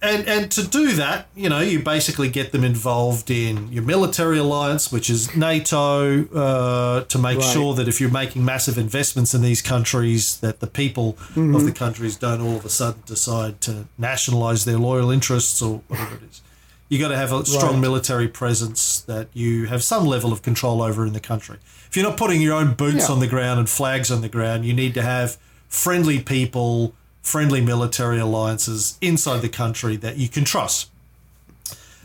and 0.01 0.27
and 0.27 0.51
to 0.51 0.65
do 0.65 0.93
that, 0.93 1.27
you 1.35 1.47
know, 1.49 1.59
you 1.59 1.79
basically 1.79 2.29
get 2.29 2.51
them 2.51 2.63
involved 2.63 3.29
in 3.29 3.71
your 3.71 3.83
military 3.83 4.39
alliance, 4.39 4.91
which 4.91 5.09
is 5.09 5.35
NATO, 5.35 6.25
uh, 6.33 7.01
to 7.03 7.17
make 7.19 7.37
Right. 7.39 7.53
sure 7.53 7.73
that 7.75 7.87
if 7.87 8.01
you're 8.01 8.09
making 8.09 8.43
massive 8.43 8.77
investments 8.77 9.33
in 9.33 9.41
these 9.41 9.61
countries, 9.61 10.37
that 10.37 10.59
the 10.59 10.67
people 10.67 11.17
of 11.35 11.65
the 11.65 11.71
countries 11.71 12.15
don't 12.15 12.41
all 12.41 12.55
of 12.57 12.65
a 12.65 12.69
sudden 12.69 13.01
decide 13.05 13.61
to 13.61 13.85
nationalize 13.97 14.65
their 14.65 14.77
loyal 14.77 15.11
interests 15.11 15.61
or 15.61 15.81
whatever 15.87 16.15
it 16.15 16.23
is. 16.31 16.41
You 16.89 16.99
got 16.99 17.09
to 17.09 17.15
have 17.17 17.31
a 17.31 17.45
strong 17.45 17.73
Right. 17.75 17.79
military 17.81 18.27
presence 18.27 19.01
that 19.07 19.27
you 19.33 19.67
have 19.67 19.81
some 19.81 20.05
level 20.05 20.33
of 20.33 20.41
control 20.41 20.81
over 20.81 21.05
in 21.05 21.13
the 21.13 21.21
country. 21.21 21.57
If 21.89 21.95
you're 21.95 22.05
not 22.09 22.17
putting 22.17 22.41
your 22.41 22.55
own 22.55 22.73
boots 22.73 23.07
Yeah. 23.07 23.13
on 23.13 23.19
the 23.21 23.27
ground 23.27 23.59
and 23.59 23.69
flags 23.69 24.11
on 24.11 24.21
the 24.21 24.27
ground, 24.29 24.65
you 24.65 24.73
need 24.73 24.93
to 24.95 25.01
have 25.01 25.37
friendly 25.69 26.19
people, 26.19 26.93
friendly 27.21 27.61
military 27.61 28.19
alliances 28.19 28.97
inside 29.01 29.41
the 29.41 29.49
country 29.49 29.95
that 29.97 30.17
you 30.17 30.27
can 30.27 30.43
trust. 30.43 30.89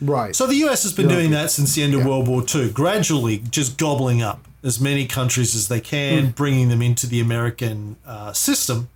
right. 0.01 0.37
So 0.37 0.47
the 0.47 0.57
US 0.67 0.83
has 0.83 0.93
been 0.93 1.09
Yeah. 1.09 1.17
doing 1.17 1.31
that 1.31 1.51
since 1.51 1.75
the 1.75 1.83
end 1.83 1.95
of 1.95 2.05
World 2.05 2.29
War 2.29 2.45
II, 2.55 2.69
gradually 2.71 3.39
just 3.51 3.79
gobbling 3.79 4.21
up 4.23 4.45
as 4.63 4.79
many 4.81 5.07
countries 5.07 5.55
as 5.55 5.69
they 5.69 5.81
can, 5.81 6.31
bringing 6.33 6.69
them 6.69 6.83
into 6.83 7.07
the 7.07 7.21
American 7.21 7.97
uh, 8.07 8.33
system. 8.33 8.89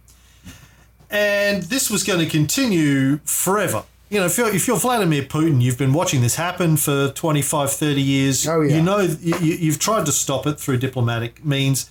And 1.10 1.64
this 1.64 1.90
was 1.90 2.04
going 2.04 2.20
to 2.20 2.26
continue 2.26 3.18
forever. 3.24 3.84
You 4.10 4.20
know, 4.20 4.26
if 4.26 4.36
you're, 4.38 4.54
if 4.54 4.66
you're 4.66 4.76
Vladimir 4.76 5.22
Putin, 5.22 5.60
you've 5.62 5.78
been 5.78 5.92
watching 5.92 6.20
this 6.20 6.34
happen 6.36 6.76
for 6.76 7.08
25, 7.12 7.70
30 7.72 8.00
years. 8.02 8.46
Oh, 8.46 8.60
yeah. 8.60 8.76
You 8.76 8.82
know, 8.82 8.98
you, 8.98 9.36
you- 9.40 9.54
you've 9.56 9.78
tried 9.78 10.06
to 10.06 10.12
stop 10.12 10.46
it 10.46 10.58
through 10.60 10.78
diplomatic 10.78 11.44
means. 11.44 11.88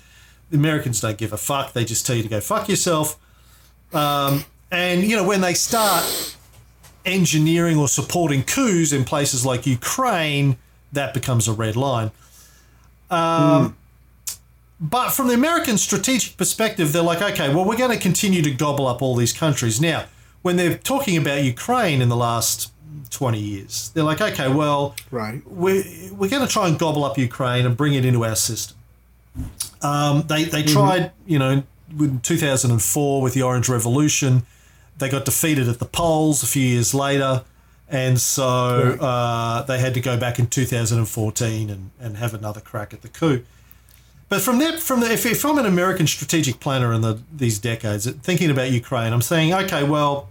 The 0.52 0.58
Americans 0.58 1.00
don't 1.02 1.18
give 1.18 1.32
a 1.34 1.38
fuck. 1.38 1.74
They 1.74 1.86
just 1.86 2.06
tell 2.06 2.16
you 2.16 2.24
to 2.24 2.30
go 2.30 2.42
fuck 2.42 2.68
yourself. 2.70 3.18
Um, 3.94 4.46
and, 4.72 5.04
you 5.04 5.16
know, 5.16 5.24
when 5.24 5.42
they 5.42 5.54
start 5.54 6.36
engineering 7.06 7.78
or 7.78 7.88
supporting 7.88 8.44
coups 8.44 8.92
in 8.92 9.04
places 9.04 9.46
like 9.46 9.66
Ukraine, 9.66 10.58
that 10.94 11.14
becomes 11.14 11.48
a 11.48 11.54
red 11.54 11.76
line. 11.76 12.12
Um, 13.10 13.76
But 14.82 15.10
from 15.10 15.28
the 15.28 15.34
American 15.34 15.78
strategic 15.78 16.38
perspective, 16.38 16.94
they're 16.94 17.02
like, 17.02 17.22
okay, 17.22 17.54
well, 17.54 17.66
we're 17.66 17.76
going 17.78 17.92
to 17.92 17.98
continue 18.02 18.42
to 18.44 18.52
gobble 18.52 18.88
up 18.88 19.02
all 19.02 19.14
these 19.16 19.34
countries. 19.34 19.82
Now, 19.82 20.06
when 20.42 20.56
they're 20.56 20.78
talking 20.78 21.18
about 21.18 21.44
Ukraine 21.44 22.02
in 22.02 22.08
the 22.08 22.16
last 22.16 22.72
20 23.10 23.38
years, 23.40 23.92
they're 23.94 24.06
like, 24.06 24.22
okay, 24.22 24.48
well, 24.48 24.96
Right. 25.12 25.42
we're, 25.46 25.84
we're 26.14 26.30
going 26.30 26.46
to 26.48 26.52
try 26.52 26.68
and 26.70 26.80
gobble 26.80 27.04
up 27.04 27.18
Ukraine 27.18 27.66
and 27.66 27.76
bring 27.76 27.94
it 27.94 28.06
into 28.06 28.24
our 28.24 28.36
system. 28.38 28.78
Um, 29.82 30.24
they 30.28 30.44
they 30.46 30.64
tried, 30.64 31.12
you 31.26 31.40
know, 31.40 31.64
in 31.98 32.20
2004 32.22 33.22
with 33.22 33.34
the 33.34 33.42
Orange 33.42 33.70
Revolution. 33.70 34.44
They 34.98 35.10
got 35.10 35.26
defeated 35.26 35.68
at 35.68 35.80
the 35.80 35.86
polls 35.86 36.44
a 36.44 36.48
few 36.48 36.66
years 36.66 36.94
later. 36.94 37.44
And 37.88 38.22
so 38.22 38.46
uh, 38.46 39.64
they 39.64 39.80
had 39.80 39.94
to 39.96 40.02
go 40.02 40.18
back 40.18 40.38
in 40.38 40.48
2014 40.48 41.70
and, 41.70 41.92
and 42.00 42.18
have 42.18 42.34
another 42.34 42.62
crack 42.62 42.94
at 42.94 43.02
the 43.02 43.08
coup. 43.08 43.44
But 44.28 44.42
from 44.42 44.60
that, 44.60 44.80
from 44.80 45.00
the, 45.00 45.12
if, 45.12 45.26
if 45.26 45.44
I'm 45.44 45.58
an 45.58 45.66
American 45.66 46.06
strategic 46.06 46.60
planner 46.60 46.94
in 46.94 47.02
the, 47.02 47.20
these 47.36 47.58
decades, 47.58 48.10
thinking 48.10 48.52
about 48.52 48.72
Ukraine, 48.72 49.12
I'm 49.12 49.24
saying, 49.24 49.54
okay, 49.54 49.84
well, 49.84 50.30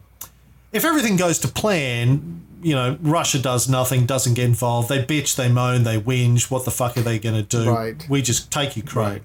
if 0.73 0.85
everything 0.85 1.17
goes 1.17 1.41
to 1.41 1.49
plan, 1.49 2.43
you 2.63 2.75
know, 2.75 2.97
Russia 3.01 3.41
does 3.41 3.69
nothing, 3.69 4.07
doesn't 4.07 4.35
get 4.35 4.45
involved. 4.45 4.89
They 4.89 5.03
bitch, 5.03 5.35
they 5.35 5.49
moan, 5.49 5.83
they 5.83 6.01
whinge. 6.01 6.49
What 6.49 6.65
the 6.65 6.71
fuck 6.71 6.97
are 6.97 7.03
they 7.03 7.19
going 7.19 7.35
to 7.35 7.43
do? 7.43 7.69
Right. 7.69 8.09
We 8.09 8.23
just 8.23 8.53
take 8.53 8.77
Ukraine. 8.77 9.23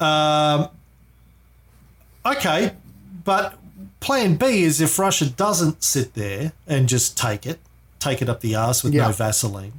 Um, 0.00 0.68
okay, 2.24 2.72
but 3.24 3.58
plan 4.00 4.36
B 4.36 4.62
is 4.62 4.80
if 4.80 4.98
Russia 4.98 5.28
doesn't 5.28 5.82
sit 5.82 6.14
there 6.14 6.52
and 6.66 6.88
just 6.88 7.16
take 7.16 7.46
it, 7.46 7.58
take 8.00 8.20
it 8.22 8.28
up 8.28 8.40
the 8.40 8.54
arse 8.54 8.82
with 8.82 8.94
Yeah. 8.94 9.06
no 9.06 9.12
Vaseline, 9.12 9.72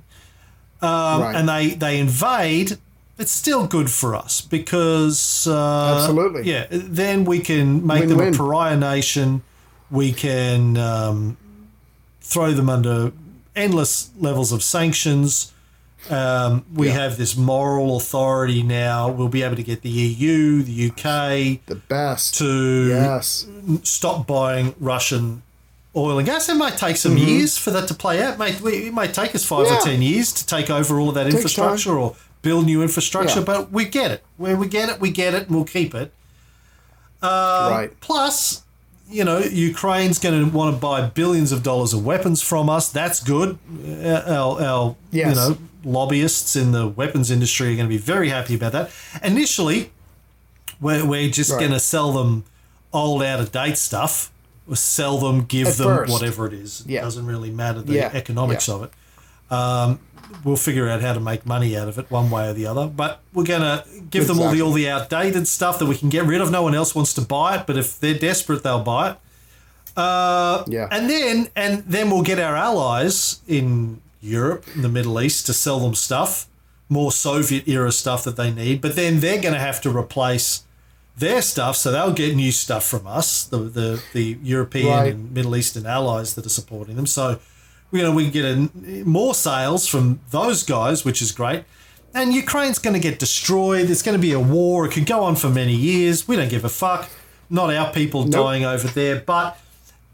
um, 0.82 1.22
right. 1.22 1.36
and 1.36 1.48
they, 1.50 1.70
they 1.72 2.00
invade, 2.00 2.78
it's 3.18 3.32
still 3.32 3.68
good 3.68 3.90
for 3.92 4.16
us 4.16 4.42
because 4.42 5.48
uh, 5.48 5.96
Absolutely. 5.98 6.44
yeah. 6.50 6.68
Then 6.70 7.26
we 7.26 7.40
can 7.40 7.86
make 7.86 8.08
them 8.08 8.18
Win-win. 8.18 8.34
a 8.34 8.38
pariah 8.38 8.78
nation. 8.78 9.42
We 9.92 10.12
can 10.14 10.78
um, 10.78 11.38
throw 12.22 12.52
them 12.54 12.70
under 12.70 13.12
endless 13.56 14.10
levels 14.20 14.52
of 14.52 14.64
sanctions. 14.64 15.54
Um, 16.10 16.66
we 16.74 16.88
Yeah. 16.88 16.94
have 16.94 17.18
this 17.18 17.36
moral 17.38 17.96
authority 17.98 18.62
now. 18.62 19.08
We'll 19.10 19.30
be 19.30 19.42
able 19.44 19.56
to 19.56 19.64
get 19.64 19.82
the 19.84 19.90
EU, 19.90 20.62
the 20.64 20.72
UK 20.88 21.62
the 21.66 21.76
best. 21.76 22.36
to 22.40 22.88
yes. 22.90 23.46
stop 23.84 24.28
buying 24.28 24.76
Russian 24.80 25.44
oil 25.96 26.18
and 26.18 26.26
gas. 26.26 26.50
It 26.50 26.56
might 26.56 26.78
take 26.78 26.98
some 26.98 27.18
years 27.18 27.58
for 27.58 27.72
that 27.72 27.88
to 27.88 27.94
play 27.94 28.22
out. 28.22 28.38
Mate, 28.38 28.60
we- 28.62 28.88
it 28.88 28.94
might 28.94 29.14
take 29.14 29.34
us 29.34 29.46
five 29.46 29.66
Mm-hmm. 29.68 29.74
Yeah. 29.76 29.80
or 29.80 29.84
ten 29.86 30.02
years 30.02 30.32
to 30.34 30.46
take 30.46 30.70
over 30.70 31.00
all 31.00 31.08
of 31.10 31.16
that 31.16 31.24
Takes 31.26 31.36
infrastructure 31.36 31.98
or 31.98 32.16
build 32.42 32.66
new 32.66 32.82
infrastructure. 32.82 33.40
Yeah. 33.40 33.46
But 33.46 33.72
we 33.72 33.86
get 33.86 34.12
it. 34.12 34.24
Where 34.38 34.58
we 34.58 34.68
get 34.68 34.90
it, 34.90 35.00
we 35.00 35.10
get 35.10 35.34
it, 35.34 35.48
and 35.48 35.56
we'll 35.56 35.64
keep 35.66 35.96
it. 35.96 36.12
Uh, 37.22 37.70
right. 37.72 38.00
Plus, 38.02 38.64
you 39.10 39.24
know, 39.24 39.38
Ukraine's 39.40 40.20
going 40.20 40.44
to 40.44 40.52
want 40.56 40.76
to 40.76 40.80
buy 40.82 41.02
billions 41.08 41.52
of 41.54 41.64
dollars 41.64 41.94
of 41.94 42.04
weapons 42.06 42.42
from 42.42 42.70
us. 42.70 42.90
That's 42.90 43.22
good. 43.22 43.58
Uh, 43.88 44.24
Our, 44.28 44.62
our 44.62 44.96
you 45.12 45.26
know, 45.26 45.58
lobbyists 45.84 46.56
in 46.56 46.72
the 46.72 46.88
weapons 46.88 47.30
industry 47.32 47.74
are 47.74 47.76
going 47.76 47.86
to 47.88 47.90
be 47.90 47.98
very 47.98 48.30
happy 48.30 48.56
about 48.56 48.72
that. 48.72 48.92
Initially, 49.24 49.92
we're, 50.82 51.06
we're 51.06 51.30
just 51.30 51.52
Right. 51.52 51.60
going 51.60 51.72
to 51.72 51.80
sell 51.80 52.12
them 52.14 52.44
old, 52.92 53.24
out 53.24 53.40
of 53.40 53.52
date 53.52 53.78
stuff. 53.78 54.32
We'll 54.68 54.76
sell 54.76 55.18
them, 55.18 55.44
give 55.46 55.68
At 55.68 55.74
them 55.76 55.88
first. 55.88 56.12
whatever 56.14 56.46
it 56.48 56.54
is. 56.54 56.84
It 56.88 57.02
doesn't 57.02 57.26
really 57.26 57.52
matter 57.52 57.82
the 57.82 57.94
Yeah. 57.94 58.12
economics 58.14 58.68
Yeah. 58.68 58.76
of 58.76 58.84
it. 58.84 58.92
Um, 59.52 60.00
we'll 60.44 60.56
figure 60.58 60.90
out 60.90 61.02
how 61.02 61.14
to 61.14 61.20
make 61.20 61.46
money 61.46 61.78
out 61.78 61.88
of 61.90 61.98
it 62.00 62.10
one 62.10 62.30
way 62.32 62.48
or 62.50 62.54
the 62.54 62.66
other. 62.66 62.88
But 62.88 63.20
we're 63.34 63.44
going 63.44 63.62
to 63.62 63.84
give 64.10 64.28
them 64.28 64.40
all 64.40 64.50
the 64.52 64.62
all 64.62 64.72
the 64.72 64.90
outdated 64.90 65.48
stuff 65.48 65.80
that 65.80 65.86
we 65.86 65.96
can 65.98 66.10
get 66.10 66.26
rid 66.26 66.40
of. 66.42 66.50
No 66.50 66.62
one 66.64 66.74
else 66.74 66.96
wants 66.96 67.14
to 67.16 67.22
buy 67.22 67.58
it, 67.58 67.68
but 67.68 67.78
if 67.78 68.00
they're 68.00 68.18
desperate, 68.18 68.64
they'll 68.64 68.80
buy 68.84 69.12
it. 69.12 69.18
Uh, 69.98 70.64
Yeah. 70.68 70.88
And 70.92 71.10
then 71.10 71.50
and 71.56 71.84
then 71.86 72.10
we'll 72.10 72.24
get 72.24 72.40
our 72.40 72.56
allies 72.56 73.40
in 73.48 74.02
Europe, 74.24 74.66
in 74.76 74.82
the 74.82 74.90
Middle 74.90 75.20
East, 75.22 75.46
to 75.48 75.54
sell 75.54 75.80
them 75.80 75.96
stuff, 75.96 76.48
more 76.90 77.12
Soviet 77.12 77.68
era 77.68 77.92
stuff 77.92 78.24
that 78.24 78.36
they 78.36 78.52
need. 78.52 78.82
But 78.82 78.96
then 78.96 79.20
they're 79.20 79.42
going 79.42 79.54
to 79.54 79.60
have 79.60 79.82
to 79.82 79.90
replace 79.96 80.64
their 81.18 81.42
stuff, 81.42 81.76
so 81.76 81.92
they'll 81.92 82.12
get 82.14 82.36
new 82.36 82.52
stuff 82.52 82.84
from 82.86 83.06
us, 83.06 83.44
the 83.44 83.58
the, 83.58 84.04
the 84.14 84.38
European 84.42 84.88
Right. 84.88 85.14
and 85.14 85.32
Middle 85.32 85.56
Eastern 85.56 85.86
allies 85.86 86.34
that 86.36 86.46
are 86.46 86.50
supporting 86.50 86.96
them. 86.96 87.06
So 87.06 87.40
you 87.92 88.02
know 88.02 88.12
we 88.12 88.24
can 88.24 88.32
get 88.32 88.46
a, 88.46 89.04
more 89.06 89.36
sales 89.36 89.86
from 89.88 90.22
those 90.32 90.64
guys, 90.64 91.06
which 91.06 91.22
is 91.22 91.32
great. 91.32 91.66
And 92.16 92.34
Ukraine's 92.34 92.80
going 92.80 92.94
to 92.96 93.00
get 93.00 93.18
destroyed. 93.20 93.90
It's 93.90 94.02
going 94.04 94.16
to 94.18 94.22
be 94.22 94.34
a 94.34 94.40
war. 94.40 94.86
It 94.86 94.92
could 94.92 95.06
go 95.08 95.24
on 95.24 95.36
for 95.36 95.50
many 95.50 95.76
years. 95.76 96.28
We 96.28 96.36
don't 96.36 96.50
give 96.50 96.64
a 96.66 96.70
fuck. 96.70 97.10
Not 97.50 97.74
our 97.74 97.92
people 97.92 98.24
dying 98.26 98.64
over 98.66 98.88
there. 98.88 99.20
But 99.20 99.58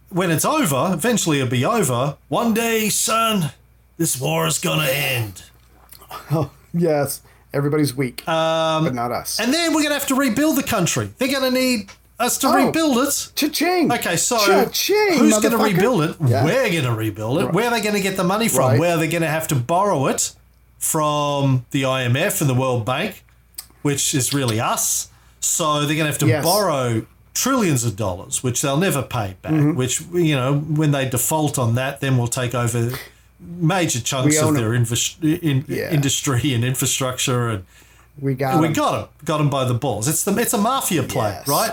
when 0.09 0.31
it's 0.31 0.45
over, 0.45 0.91
eventually 0.93 1.39
it'll 1.39 1.49
be 1.51 1.65
over. 1.65 2.15
One 2.29 2.53
day, 2.53 2.87
son, 2.89 3.51
this 3.99 4.19
war 4.19 4.47
is 4.47 4.57
going 4.57 4.79
to 4.79 4.91
end. 4.91 5.43
Oh, 6.31 6.49
Yes. 6.73 7.21
Everybody's 7.53 7.95
weak, 7.95 8.23
but 8.25 8.91
not 8.93 9.11
us. 9.11 9.39
Um, 9.39 9.45
And 9.45 9.53
then 9.53 9.71
we're 9.73 9.81
going 9.81 9.89
to 9.89 9.99
have 9.99 10.07
to 10.07 10.15
rebuild 10.15 10.55
the 10.55 10.63
country. 10.63 11.11
They're 11.17 11.27
going 11.31 11.51
to 11.53 11.59
need 11.59 11.89
us 12.19 12.37
to 12.39 12.47
Oh. 12.47 12.65
rebuild 12.65 12.97
it. 13.07 13.31
Cha-ching. 13.35 13.91
Okay, 13.91 14.17
so 14.17 14.37
Cha-ching, 14.37 15.17
who's 15.19 15.37
going 15.39 15.51
to 15.51 15.57
rebuild 15.57 16.01
it? 16.03 16.15
Yeah. 16.25 16.43
We're 16.45 16.69
going 16.71 16.83
to 16.83 16.93
rebuild 16.95 17.41
it. 17.41 17.51
Where 17.53 17.65
are 17.67 17.71
they 17.71 17.81
going 17.81 17.95
to 17.95 18.01
get 18.01 18.17
the 18.17 18.23
money 18.23 18.47
from? 18.47 18.59
Right. 18.71 18.79
Where 18.79 18.95
are 18.95 18.97
they 18.99 19.07
going 19.07 19.21
to 19.23 19.27
have 19.29 19.47
to 19.49 19.55
borrow 19.55 20.07
it 20.07 20.33
from 20.77 21.65
the 21.71 21.83
IMF 21.83 22.41
and 22.41 22.49
the 22.49 22.53
World 22.53 22.85
Bank, 22.85 23.23
which 23.81 24.13
is 24.15 24.33
really 24.33 24.59
us. 24.59 25.09
So 25.39 25.79
they're 25.79 25.87
going 25.87 25.99
to 25.99 26.05
have 26.05 26.17
to 26.19 26.27
Yes. 26.27 26.43
borrow 26.43 27.05
trillions 27.33 27.83
of 27.83 27.95
dollars, 27.95 28.43
which 28.43 28.61
they'll 28.61 28.77
never 28.77 29.01
pay 29.01 29.35
back. 29.41 29.51
Mm-hmm. 29.53 29.75
Which 29.75 30.01
you 30.13 30.35
know, 30.35 30.55
when 30.59 30.91
they 30.91 31.07
default 31.09 31.57
on 31.59 31.75
that, 31.75 31.99
then 31.99 32.17
we'll 32.17 32.27
take 32.27 32.53
over 32.55 32.91
major 33.39 33.99
chunks 34.01 34.41
of 34.41 34.53
their 34.55 34.73
in, 34.73 35.65
Yeah. 35.67 35.91
industry 35.91 36.53
and 36.53 36.63
infrastructure 36.63 37.49
and 37.49 37.63
we 38.19 38.33
got 38.33 38.59
we 38.61 38.67
got 38.69 38.91
them 38.91 39.07
got 39.23 39.39
him 39.41 39.49
by 39.49 39.63
the 39.65 39.73
balls. 39.73 40.07
It's 40.07 40.23
the 40.23 40.35
it's 40.37 40.53
a 40.53 40.57
mafia 40.57 41.03
play, 41.03 41.29
Yes. 41.29 41.47
right? 41.47 41.71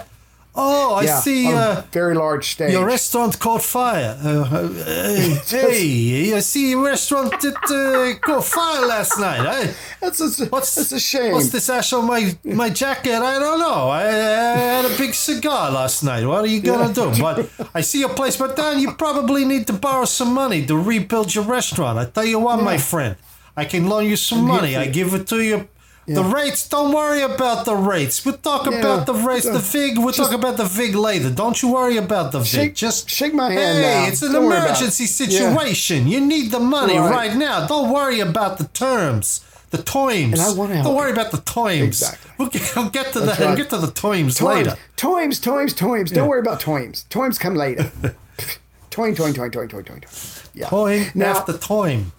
Oh, 0.58 0.94
I 0.94 1.02
yeah, 1.04 1.20
see. 1.20 1.50
a 1.50 1.56
Uh, 1.56 1.82
very 1.92 2.14
large 2.14 2.44
stage. 2.52 2.72
your 2.72 2.86
restaurant 2.86 3.38
caught 3.38 3.62
fire. 3.62 4.16
Uh, 4.24 4.28
uh, 4.28 4.68
hey, 5.48 6.32
I 6.34 6.40
see 6.40 6.70
your 6.70 6.84
restaurant 6.84 7.30
that 7.42 7.56
uh, 7.70 8.18
caught 8.26 8.44
fire 8.44 8.86
last 8.86 9.18
night. 9.18 9.44
Eh? 9.44 9.72
that's 10.00 10.20
a, 10.20 10.46
What's 10.46 10.74
that's 10.74 10.92
a 10.92 11.00
shame. 11.00 11.32
What's 11.32 11.50
this 11.50 11.68
ash 11.68 11.92
on 11.92 12.06
my 12.06 12.36
my 12.44 12.70
jacket? 12.70 13.20
I 13.34 13.38
don't 13.38 13.58
know. 13.58 13.88
I, 13.90 14.02
I 14.02 14.58
had 14.76 14.84
a 14.86 14.96
big 14.96 15.14
cigar 15.14 15.70
last 15.70 16.02
night. 16.02 16.24
What 16.26 16.44
are 16.44 16.48
you 16.56 16.60
gonna 16.60 16.92
do? 16.92 17.12
But 17.20 17.36
I 17.74 17.82
see 17.82 18.00
your 18.00 18.14
place, 18.14 18.36
but 18.36 18.56
then 18.56 18.80
you 18.80 18.92
probably 18.94 19.44
need 19.44 19.66
to 19.66 19.72
borrow 19.72 20.06
some 20.06 20.32
money 20.32 20.64
to 20.66 20.74
rebuild 20.76 21.34
your 21.34 21.44
restaurant. 21.44 21.98
I 21.98 22.04
tell 22.06 22.24
you 22.24 22.38
what, 22.38 22.62
my 22.62 22.78
friend, 22.78 23.16
I 23.56 23.64
can 23.66 23.88
loan 23.88 24.04
you 24.06 24.16
some 24.16 24.42
money. 24.54 24.76
I 24.76 24.86
give 24.86 25.12
it 25.14 25.26
to 25.28 25.40
you. 25.42 25.68
The 26.08 26.22
rates, 26.22 26.68
don't 26.68 26.92
worry 26.94 27.22
about 27.22 27.64
the 27.64 27.74
rates. 27.74 28.24
We'll 28.24 28.36
talk 28.38 28.66
Yeah. 28.66 28.78
about 28.78 29.06
the 29.06 29.14
rates, 29.14 29.44
the 29.44 29.56
uh, 29.56 29.58
VIG. 29.58 29.98
We'll 29.98 30.12
talk 30.14 30.32
about 30.32 30.56
the 30.56 30.64
VIG 30.64 30.94
later. 30.94 31.30
Don't 31.30 31.60
you 31.60 31.72
worry 31.72 31.96
about 31.96 32.30
the 32.30 32.38
VIG. 32.38 32.46
Shake- 32.48 32.74
Just 32.76 33.10
shake 33.10 33.34
my 33.34 33.50
hand 33.50 33.78
Hey, 33.78 33.82
now. 33.82 34.06
it's 34.06 34.22
an 34.22 34.30
Don't 34.32 34.44
worry 34.44 34.58
about 34.58 34.70
it. 34.70 34.82
emergency 34.82 35.04
Yeah. 35.04 35.26
situation. 35.50 36.06
You 36.06 36.20
need 36.20 36.52
the 36.52 36.60
money 36.60 36.96
Right. 36.96 37.10
right. 37.10 37.36
now. 37.36 37.66
Don't 37.66 37.90
worry 37.90 38.20
about 38.20 38.58
the 38.58 38.64
terms, 38.68 39.40
the 39.70 39.78
times. 39.82 40.38
And 40.38 40.42
I 40.48 40.52
wanna 40.52 40.82
Don't 40.84 40.94
worry 40.94 41.10
about 41.10 41.32
the 41.32 41.38
times. 41.38 42.00
Exactly. 42.02 42.30
We'll 42.38 42.48
get, 42.50 42.76
we'll 42.76 42.88
get 42.90 43.12
to 43.14 43.20
That's 43.20 43.38
the 43.38 43.46
we'll 43.46 43.56
get 43.56 43.70
to 43.70 43.78
the 43.78 43.90
times 43.90 44.40
later. 44.40 44.76
toims, 44.96 45.40
toims, 45.40 45.72
toims. 45.74 46.12
Don't 46.12 46.28
worry 46.28 46.40
about 46.40 46.60
toims. 46.60 47.04
Toims 47.10 47.36
come 47.36 47.56
later. 47.56 47.90
toim, 48.92 49.16
toim, 49.16 49.34
toim, 49.34 49.50
toim, 49.50 49.68
toim, 49.68 49.84
toim. 49.84 50.00
toim. 50.02 50.46
Yeah. 50.54 50.68
Time 50.68 51.10
Now, 51.16 51.30
after 51.38 51.52
time. 51.58 52.12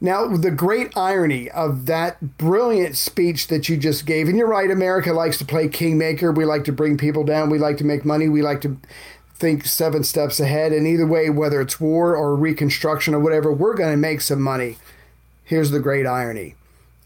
Now, 0.00 0.28
the 0.28 0.50
great 0.50 0.96
irony 0.96 1.50
of 1.50 1.84
that 1.86 2.38
brilliant 2.38 2.96
speech 2.96 3.48
that 3.48 3.68
you 3.68 3.76
just 3.76 4.06
gave, 4.06 4.28
and 4.28 4.38
you're 4.38 4.48
right, 4.48 4.70
America 4.70 5.12
likes 5.12 5.36
to 5.38 5.44
play 5.44 5.68
kingmaker. 5.68 6.32
We 6.32 6.46
like 6.46 6.64
to 6.64 6.72
bring 6.72 6.96
people 6.96 7.22
down. 7.22 7.50
We 7.50 7.58
like 7.58 7.76
to 7.78 7.84
make 7.84 8.04
money. 8.04 8.28
We 8.28 8.40
like 8.40 8.62
to 8.62 8.78
think 9.34 9.66
seven 9.66 10.02
steps 10.04 10.40
ahead. 10.40 10.72
And 10.72 10.86
either 10.86 11.06
way, 11.06 11.28
whether 11.28 11.60
it's 11.60 11.80
war 11.80 12.16
or 12.16 12.34
reconstruction 12.34 13.14
or 13.14 13.20
whatever, 13.20 13.52
we're 13.52 13.74
going 13.74 13.90
to 13.90 13.96
make 13.98 14.22
some 14.22 14.40
money. 14.40 14.78
Here's 15.44 15.70
the 15.70 15.80
great 15.80 16.06
irony 16.06 16.54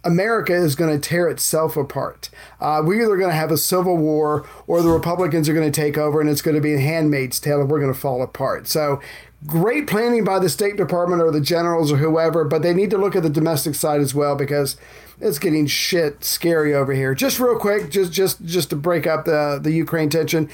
America 0.05 0.53
is 0.53 0.74
going 0.74 0.92
to 0.92 1.09
tear 1.09 1.28
itself 1.28 1.76
apart. 1.76 2.28
Uh, 2.61 2.82
we're 2.84 3.03
either 3.03 3.16
going 3.16 3.30
to 3.30 3.36
have 3.36 3.51
a 3.51 3.57
civil 3.57 3.97
war 3.97 4.47
or 4.66 4.82
the 4.82 4.90
Republicans 4.90 5.49
are 5.49 5.55
going 5.55 5.70
to 5.70 5.80
take 5.80 5.97
over 5.97 6.20
and 6.20 6.28
it's 6.28 6.42
going 6.42 6.55
to 6.55 6.61
be 6.61 6.74
a 6.74 6.78
handmaid's 6.78 7.40
tale 7.40 7.61
and 7.61 7.70
we're 7.70 7.80
going 7.80 7.92
to 7.92 7.99
fall 7.99 8.22
apart. 8.22 8.68
So, 8.68 9.01
great 9.47 9.86
planning 9.86 10.24
by 10.24 10.38
the 10.38 10.49
State 10.49 10.76
Department 10.76 11.22
or 11.22 11.30
the 11.30 11.40
generals 11.40 11.92
or 11.92 11.99
whoever, 11.99 12.45
but 12.45 12.62
they 12.62 12.74
need 12.74 12.90
to 12.90 12.99
look 12.99 13.14
at 13.14 13.22
the 13.22 13.30
domestic 13.30 13.74
side 13.74 14.01
as 14.01 14.14
well 14.14 14.36
because 14.36 14.76
it's 15.20 15.38
getting 15.38 15.66
shit 15.66 16.24
scary 16.24 16.74
over 16.74 16.92
here. 16.92 17.14
Just 17.14 17.38
real 17.38 17.59
quick, 17.59 17.90
just 17.90 18.12
just 18.12 18.45
just 18.45 18.70
to 18.70 18.76
break 18.76 19.07
up 19.07 19.24
the 19.24 19.59
the 19.62 19.72
Ukraine 19.72 20.11
tension. 20.11 20.49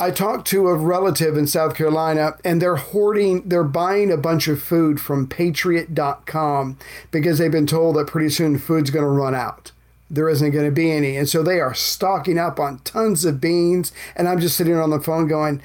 I 0.00 0.10
talked 0.10 0.46
to 0.48 0.66
a 0.68 0.74
relative 0.74 1.36
in 1.36 1.46
South 1.46 1.74
Carolina 1.74 2.34
and 2.42 2.60
they're 2.60 2.76
hoarding, 2.76 3.46
they're 3.46 3.62
buying 3.62 4.10
a 4.10 4.16
bunch 4.16 4.48
of 4.48 4.62
food 4.62 4.98
from 4.98 5.26
patriot.com 5.26 6.78
because 7.10 7.36
they've 7.36 7.52
been 7.52 7.66
told 7.66 7.96
that 7.96 8.06
pretty 8.06 8.30
soon 8.30 8.58
food's 8.58 8.88
going 8.88 9.04
to 9.04 9.10
run 9.10 9.34
out. 9.34 9.72
There 10.08 10.30
isn't 10.30 10.52
going 10.52 10.64
to 10.64 10.70
be 10.70 10.90
any. 10.90 11.18
And 11.18 11.28
so 11.28 11.42
they 11.42 11.60
are 11.60 11.74
stocking 11.74 12.38
up 12.38 12.58
on 12.58 12.78
tons 12.78 13.26
of 13.26 13.42
beans. 13.42 13.92
And 14.16 14.26
I'm 14.26 14.40
just 14.40 14.56
sitting 14.56 14.74
on 14.74 14.88
the 14.88 15.00
phone 15.00 15.28
going, 15.28 15.60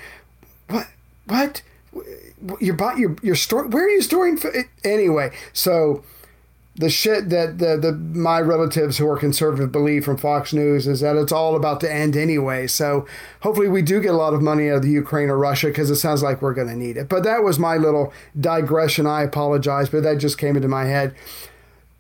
what? 0.68 0.90
What? 1.28 1.62
You're, 2.60 2.76
buy, 2.76 2.96
you're, 2.96 3.16
you're 3.22 3.36
where 3.68 3.86
are 3.86 3.90
you 3.90 4.02
storing 4.02 4.38
food? 4.38 4.66
Anyway, 4.84 5.32
so 5.54 6.04
the 6.78 6.90
shit 6.90 7.30
that 7.30 7.58
the, 7.58 7.78
the 7.78 7.94
my 7.94 8.42
relatives 8.42 8.98
who 8.98 9.08
are 9.08 9.18
conservative 9.18 9.72
believe 9.72 10.04
from 10.04 10.18
Fox 10.18 10.52
News 10.52 10.88
is 10.88 11.00
that 11.00 11.16
it's 11.16 11.32
all 11.32 11.56
about 11.56 11.80
to 11.82 11.92
end 11.92 12.18
anyway. 12.18 12.68
So 12.68 13.08
hopefully 13.42 13.70
we 13.70 13.82
do 13.82 14.02
get 14.02 14.14
a 14.14 14.18
lot 14.18 14.34
of 14.34 14.42
money 14.42 14.70
out 14.70 14.78
of 14.78 14.82
the 14.82 14.90
Ukraine 14.90 15.30
or 15.30 15.38
Russia 15.38 15.68
because 15.68 15.90
it 15.90 15.96
sounds 15.96 16.22
like 16.22 16.42
we're 16.42 16.54
going 16.54 16.68
to 16.68 16.76
need 16.76 16.98
it. 16.98 17.08
But 17.08 17.24
that 17.24 17.44
was 17.44 17.58
my 17.58 17.78
little 17.78 18.14
digression. 18.40 19.08
I 19.08 19.24
apologize, 19.24 19.90
but 19.90 20.04
that 20.04 20.18
just 20.18 20.38
came 20.38 20.58
into 20.58 20.68
my 20.68 20.86
head. 20.86 21.16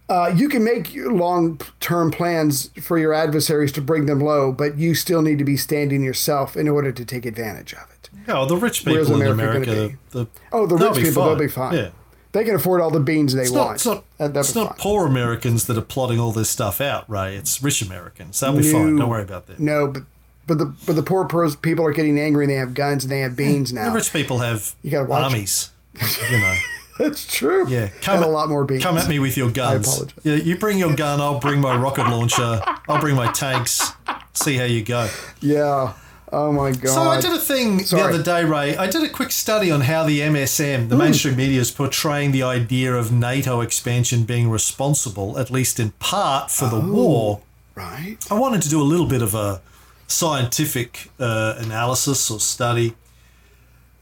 Uh, 0.07 0.31
you 0.35 0.49
can 0.49 0.63
make 0.63 0.93
long 0.93 1.59
term 1.79 2.11
plans 2.11 2.69
for 2.81 2.97
your 2.97 3.13
adversaries 3.13 3.71
to 3.71 3.81
bring 3.81 4.05
them 4.05 4.19
low, 4.19 4.51
but 4.51 4.77
you 4.77 4.93
still 4.93 5.21
need 5.21 5.39
to 5.39 5.45
be 5.45 5.57
standing 5.57 6.03
yourself 6.03 6.57
in 6.57 6.67
order 6.67 6.91
to 6.91 7.05
take 7.05 7.25
advantage 7.25 7.73
of 7.73 7.89
it. 7.91 8.09
Oh, 8.27 8.45
the 8.45 8.57
rich 8.57 8.83
people 8.85 9.21
in 9.21 9.27
America 9.27 9.71
America. 9.71 9.97
The, 10.11 10.27
Oh, 10.51 10.65
the 10.65 10.75
rich 10.75 10.95
people, 10.95 11.11
fine. 11.23 11.25
they'll 11.29 11.35
be 11.37 11.47
fine. 11.47 11.73
Yeah. 11.75 11.89
They 12.31 12.43
can 12.43 12.55
afford 12.55 12.81
all 12.81 12.91
the 12.91 12.99
beans 12.99 13.33
they 13.33 13.43
It's 13.43 13.51
want. 13.51 13.67
not, 13.67 13.75
it's 13.75 13.85
not, 13.85 14.03
That- 14.17 14.35
it's 14.37 14.55
not 14.55 14.77
poor 14.77 15.05
Americans 15.07 15.65
that 15.67 15.77
are 15.77 15.81
plotting 15.81 16.19
all 16.19 16.31
this 16.33 16.49
stuff 16.49 16.81
out, 16.81 17.09
Ray. 17.09 17.35
It's 17.37 17.63
rich 17.63 17.81
Americans. 17.81 18.39
They'll 18.39 18.57
be 18.57 18.63
fine. 18.71 18.97
Don't 18.97 19.09
worry 19.09 19.23
about 19.23 19.47
that. 19.47 19.59
No, 19.59 19.87
but 19.87 20.03
but 20.47 20.57
the 20.59 20.65
but 20.85 20.95
the 20.95 21.03
poor 21.03 21.25
people 21.61 21.85
are 21.85 21.93
getting 21.93 22.19
angry 22.19 22.43
and 22.45 22.51
they 22.51 22.57
have 22.57 22.73
guns 22.73 23.03
and 23.05 23.11
they 23.11 23.21
have 23.21 23.35
beans 23.37 23.71
now. 23.71 23.85
The 23.89 23.95
rich 23.95 24.11
people 24.11 24.39
have 24.39 24.75
You 24.83 24.91
gotta 24.91 25.05
watch 25.05 25.23
armies. 25.23 25.71
You 26.29 26.37
know. 26.39 26.55
That's 26.99 27.25
true. 27.25 27.67
Yeah, 27.67 27.89
and 28.07 28.23
a 28.23 28.27
lot 28.27 28.47
more 28.49 28.63
beans. 28.63 28.81
Come 28.83 28.97
at 28.97 29.07
me 29.09 29.19
with 29.19 29.35
your 29.37 29.49
guns. 29.51 29.87
apologize. 29.87 30.19
Yeah, 30.23 30.35
you 30.35 30.57
bring 30.57 30.77
your 30.77 30.95
gun. 30.95 31.19
I'll 31.21 31.39
bring 31.39 31.59
my 31.61 31.75
rocket 31.75 32.03
launcher. 32.07 32.61
I'll 32.87 33.01
bring 33.01 33.15
my 33.15 33.31
tanks. 33.33 33.91
See 34.33 34.55
how 34.57 34.63
you 34.65 34.81
go. 34.83 35.09
Yeah. 35.41 35.93
Oh 36.37 36.51
my 36.51 36.71
god. 36.71 36.89
So 36.89 37.01
I 37.03 37.21
did 37.21 37.31
a 37.31 37.39
thing 37.39 37.79
Sorry. 37.79 38.01
the 38.03 38.09
other 38.09 38.23
day, 38.23 38.43
Ray. 38.43 38.75
I 38.75 38.87
did 38.89 39.03
a 39.03 39.09
quick 39.09 39.31
study 39.31 39.71
on 39.71 39.81
how 39.81 40.03
the 40.03 40.19
MSM, 40.19 40.89
the 40.89 40.97
mainstream 40.97 41.37
media, 41.37 41.61
is 41.61 41.71
portraying 41.71 42.33
the 42.33 42.43
idea 42.43 42.93
of 42.93 43.09
NATO 43.11 43.61
expansion 43.61 44.23
being 44.23 44.49
responsible, 44.49 45.39
at 45.39 45.49
least 45.49 45.79
in 45.79 45.91
part, 45.99 46.51
for 46.51 46.65
Oh. 46.65 46.69
the 46.69 46.79
war. 46.81 47.41
right. 47.75 48.17
I 48.29 48.33
wanted 48.33 48.61
to 48.63 48.69
do 48.69 48.81
a 48.81 48.83
little 48.93 49.05
bit 49.05 49.21
of 49.21 49.33
a 49.33 49.61
scientific 50.07 51.09
uh, 51.19 51.55
analysis 51.57 52.29
or 52.31 52.39
study. 52.39 52.93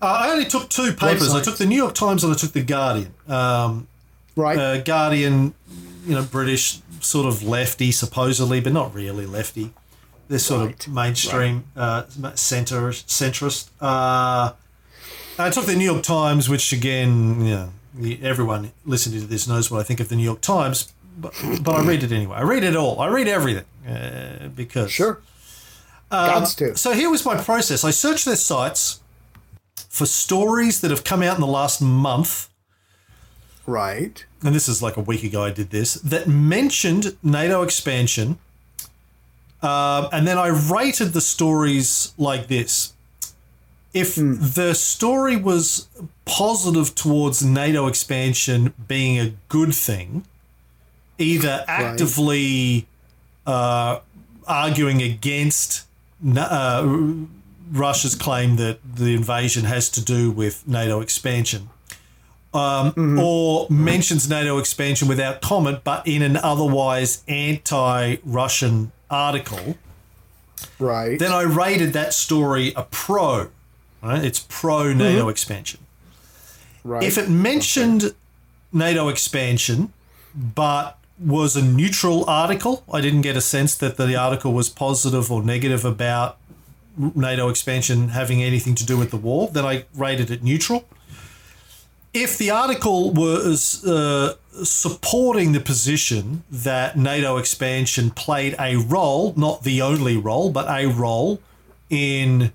Uh, 0.01 0.05
I 0.25 0.31
only 0.31 0.45
took 0.45 0.69
two 0.69 0.93
papers. 0.93 1.33
I 1.33 1.41
took 1.41 1.57
the 1.57 1.65
New 1.65 1.77
York 1.77 1.93
Times 1.95 2.23
and 2.23 2.33
I 2.33 2.35
took 2.35 2.51
the 2.53 2.61
Guardian. 2.63 3.13
Um, 3.27 3.87
Right. 4.35 4.57
uh, 4.57 4.77
Guardian, 4.81 5.53
you 6.07 6.15
know, 6.15 6.23
British, 6.23 6.79
sort 6.99 7.25
of 7.27 7.43
lefty, 7.43 7.91
supposedly, 7.91 8.59
but 8.59 8.73
not 8.73 8.93
really 8.93 9.25
lefty. 9.25 9.71
They're 10.29 10.39
sort 10.39 10.65
Right, 10.67 10.87
of 10.87 10.93
mainstream, 10.93 11.63
uh, 11.75 12.03
center, 12.35 12.89
centrist. 12.91 13.69
Uh, 13.81 14.53
I 15.37 15.49
took 15.49 15.65
the 15.65 15.75
New 15.75 15.85
York 15.85 16.03
Times, 16.03 16.47
which 16.49 16.71
again, 16.73 17.45
you 17.45 17.53
know, 17.55 17.69
everyone 18.21 18.71
listening 18.85 19.21
to 19.21 19.27
this 19.27 19.47
knows 19.47 19.69
what 19.69 19.79
I 19.79 19.83
think 19.83 19.99
of 19.99 20.09
the 20.09 20.15
New 20.15 20.23
York 20.23 20.41
Times, 20.41 20.93
but, 21.17 21.33
but 21.61 21.75
I 21.75 21.83
read 21.85 22.03
it 22.03 22.11
anyway. 22.11 22.37
I 22.37 22.41
read 22.43 22.63
it 22.63 22.75
all. 22.75 22.99
I 23.01 23.07
read 23.07 23.27
everything 23.27 23.65
uh, 23.87 24.47
because 24.55 24.91
sure. 24.91 25.21
Um, 26.09 26.45
so 26.45 26.91
here 26.93 27.09
was 27.09 27.25
my 27.25 27.35
process. 27.41 27.83
I 27.83 27.89
searched 27.91 28.25
their 28.25 28.35
sites 28.35 29.01
for 29.89 30.05
stories 30.05 30.81
that 30.81 30.91
have 30.91 31.03
come 31.03 31.21
out 31.23 31.35
in 31.35 31.41
the 31.41 31.47
last 31.47 31.81
month 31.81 32.49
Right. 33.65 34.25
and 34.43 34.53
this 34.53 34.67
is 34.67 34.81
like 34.81 34.97
a 34.97 35.01
week 35.01 35.23
ago 35.23 35.43
I 35.43 35.51
did 35.51 35.69
this, 35.69 35.93
that 35.95 36.27
mentioned 36.27 37.15
NATO 37.23 37.63
expansion. 37.63 38.37
Um, 39.63 40.09
and 40.11 40.27
then 40.27 40.37
I 40.37 40.47
rated 40.47 41.13
the 41.13 41.21
stories 41.21 42.13
like 42.17 42.47
this. 42.47 42.93
If 43.93 44.15
the 44.15 44.73
story 44.73 45.37
was 45.37 45.87
positive 46.25 46.95
towards 46.95 47.43
NATO 47.45 47.87
expansion 47.87 48.73
being 48.87 49.19
a 49.19 49.33
good 49.47 49.73
thing, 49.73 50.25
either 51.17 51.63
actively 51.67 52.87
uh, 53.45 53.99
arguing 54.47 55.01
against 55.01 55.85
uh, 56.35 57.03
Russia's 57.71 58.15
claim 58.15 58.57
that 58.57 58.79
the 58.95 59.13
invasion 59.13 59.63
has 59.65 59.89
to 59.91 60.03
do 60.03 60.31
with 60.31 60.67
NATO 60.67 60.99
expansion, 60.99 61.69
um, 62.53 63.19
or 63.19 63.67
mentions 63.69 64.29
NATO 64.29 64.57
expansion 64.57 65.07
without 65.07 65.41
comment, 65.41 65.83
but 65.83 66.05
in 66.07 66.21
an 66.21 66.37
otherwise 66.37 67.23
anti-Russian 67.27 68.91
article, 69.13 69.77
Right. 70.79 71.17
then 71.19 71.31
I 71.31 71.41
rated 71.43 71.93
that 71.93 72.13
story 72.13 72.73
a 72.75 72.83
pro. 72.83 73.49
Right? 74.01 74.23
It's 74.23 74.39
pro 74.49 74.91
NATO 74.93 75.29
expansion. 75.29 75.79
right. 76.83 77.03
If 77.03 77.17
it 77.17 77.29
mentioned 77.29 78.13
NATO 78.73 79.07
expansion, 79.07 79.93
but 80.35 80.97
was 81.19 81.55
a 81.55 81.61
neutral 81.61 82.25
article, 82.27 82.83
I 82.91 82.99
didn't 82.99 83.21
get 83.21 83.37
a 83.37 83.41
sense 83.41 83.75
that 83.75 83.95
the 83.97 84.15
article 84.15 84.51
was 84.51 84.67
positive 84.67 85.31
or 85.31 85.41
negative 85.43 85.85
about 85.85 86.37
NATO 86.97 87.49
expansion 87.49 88.09
having 88.09 88.43
anything 88.43 88.75
to 88.75 88.85
do 88.85 88.97
with 88.97 89.11
the 89.11 89.17
war, 89.17 89.49
then 89.51 89.65
I 89.65 89.85
rated 89.95 90.29
it 90.31 90.43
neutral. 90.43 90.83
If 92.13 92.37
the 92.37 92.51
article 92.51 93.11
was 93.11 93.83
uh, 93.85 94.35
supporting 94.63 95.51
the 95.51 95.59
position 95.59 96.43
that 96.51 96.97
NATO 96.97 97.37
expansion 97.37 98.11
played 98.11 98.55
a 98.59 98.75
role, 98.75 99.33
not 99.35 99.63
the 99.63 99.81
only 99.81 100.15
role, 100.17 100.51
but 100.51 100.67
a 100.69 100.87
role 100.87 101.41
in 101.89 102.51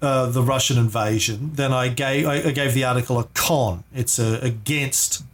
uh, 0.00 0.26
the 0.26 0.42
Russian 0.42 0.78
invasion, 0.78 1.50
then 1.54 1.72
I 1.72 1.88
gave 1.88 2.26
I 2.26 2.50
gave 2.52 2.74
the 2.74 2.84
article 2.84 3.18
a 3.18 3.24
con. 3.34 3.84
It's 3.94 4.18
a, 4.18 4.38
against 4.40 5.24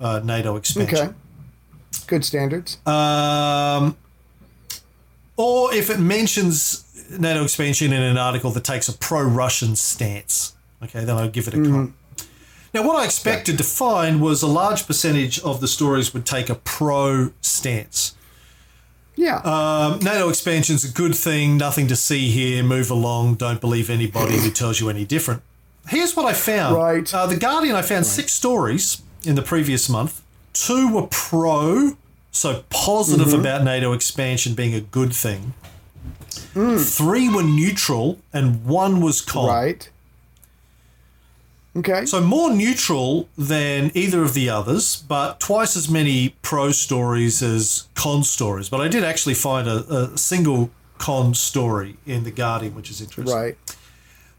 uh, 0.00 0.20
NATO 0.22 0.56
expansion. 0.56 0.98
okay. 0.98 1.14
Good 2.06 2.24
standards. 2.24 2.78
Um, 2.86 3.96
or 5.36 5.72
if 5.74 5.90
it 5.90 5.98
mentions 5.98 6.84
NATO 7.10 7.42
expansion 7.42 7.92
in 7.92 8.02
an 8.02 8.18
article 8.18 8.50
that 8.50 8.64
takes 8.64 8.88
a 8.88 8.92
pro-Russian 8.92 9.76
stance. 9.76 10.54
Okay, 10.82 11.04
then 11.04 11.16
I'll 11.16 11.28
give 11.28 11.48
it 11.48 11.54
a 11.54 11.62
con. 11.62 11.94
Now, 12.78 12.86
what 12.86 12.94
I 12.94 13.04
expected 13.06 13.58
to 13.58 13.64
find 13.64 14.20
was 14.20 14.40
a 14.40 14.46
large 14.46 14.86
percentage 14.86 15.40
of 15.40 15.60
the 15.60 15.66
stories 15.66 16.14
would 16.14 16.24
take 16.24 16.48
a 16.48 16.54
pro 16.54 17.32
stance. 17.40 18.14
Yeah. 19.16 19.38
Um, 19.38 19.98
NATO 19.98 20.28
expansion's 20.28 20.84
a 20.84 20.92
good 20.92 21.16
thing, 21.16 21.56
nothing 21.56 21.88
to 21.88 21.96
see 21.96 22.30
here, 22.30 22.62
move 22.62 22.88
along, 22.88 23.34
don't 23.34 23.60
believe 23.60 23.90
anybody 23.90 24.36
who 24.38 24.52
tells 24.52 24.78
you 24.78 24.88
any 24.88 25.04
different. 25.04 25.42
Here's 25.88 26.14
what 26.14 26.26
I 26.26 26.34
found. 26.34 26.76
Right. 26.76 27.12
Uh, 27.12 27.26
the 27.26 27.36
Guardian, 27.36 27.74
I 27.74 27.82
found 27.82 28.06
six 28.06 28.32
stories 28.32 29.02
in 29.24 29.34
the 29.34 29.42
previous 29.42 29.88
month. 29.88 30.22
Two 30.52 30.94
were 30.94 31.08
pro, 31.10 31.96
so 32.30 32.62
positive 32.70 33.32
about 33.32 33.64
NATO 33.64 33.92
expansion 33.92 34.54
being 34.54 34.72
a 34.72 34.80
good 34.80 35.12
thing. 35.12 35.54
Three 36.54 37.28
were 37.28 37.42
neutral, 37.42 38.20
and 38.32 38.64
one 38.64 39.00
was 39.00 39.20
con. 39.20 39.48
right. 39.48 39.90
Okay. 41.76 42.06
So 42.06 42.20
more 42.20 42.50
neutral 42.52 43.28
than 43.36 43.92
either 43.94 44.22
of 44.22 44.34
the 44.34 44.48
others, 44.50 44.96
but 44.96 45.38
twice 45.38 45.76
as 45.76 45.88
many 45.88 46.30
pro 46.42 46.72
stories 46.72 47.42
as 47.42 47.86
con 47.94 48.24
stories. 48.24 48.68
But 48.68 48.80
I 48.80 48.88
did 48.88 49.04
actually 49.04 49.34
find 49.34 49.68
a, 49.68 49.84
a 50.12 50.18
single 50.18 50.70
con 50.98 51.34
story 51.34 51.96
in 52.06 52.24
the 52.24 52.30
Guardian, 52.32 52.74
which 52.74 52.90
is 52.90 53.00
interesting. 53.00 53.36
right. 53.36 53.56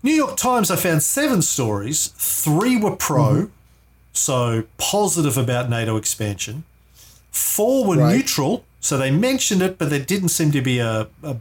New 0.01 0.13
York 0.13 0.37
Times, 0.37 0.71
I 0.71 0.75
found 0.75 1.03
seven 1.03 1.41
stories. 1.41 2.07
Three 2.17 2.77
were 2.77 2.95
pro, 2.95 3.23
mm-hmm. 3.33 3.45
so 4.13 4.63
positive 4.77 5.37
about 5.37 5.69
NATO 5.69 5.97
expansion. 5.97 6.63
Four 7.31 7.85
were 7.85 7.97
Right. 7.97 8.15
neutral, 8.17 8.63
so 8.79 8.97
they 8.97 9.11
mentioned 9.11 9.61
it, 9.61 9.77
but 9.77 9.89
there 9.89 9.99
didn't 9.99 10.29
seem 10.29 10.51
to 10.51 10.61
be 10.61 10.79
a, 10.79 11.07
a 11.23 11.35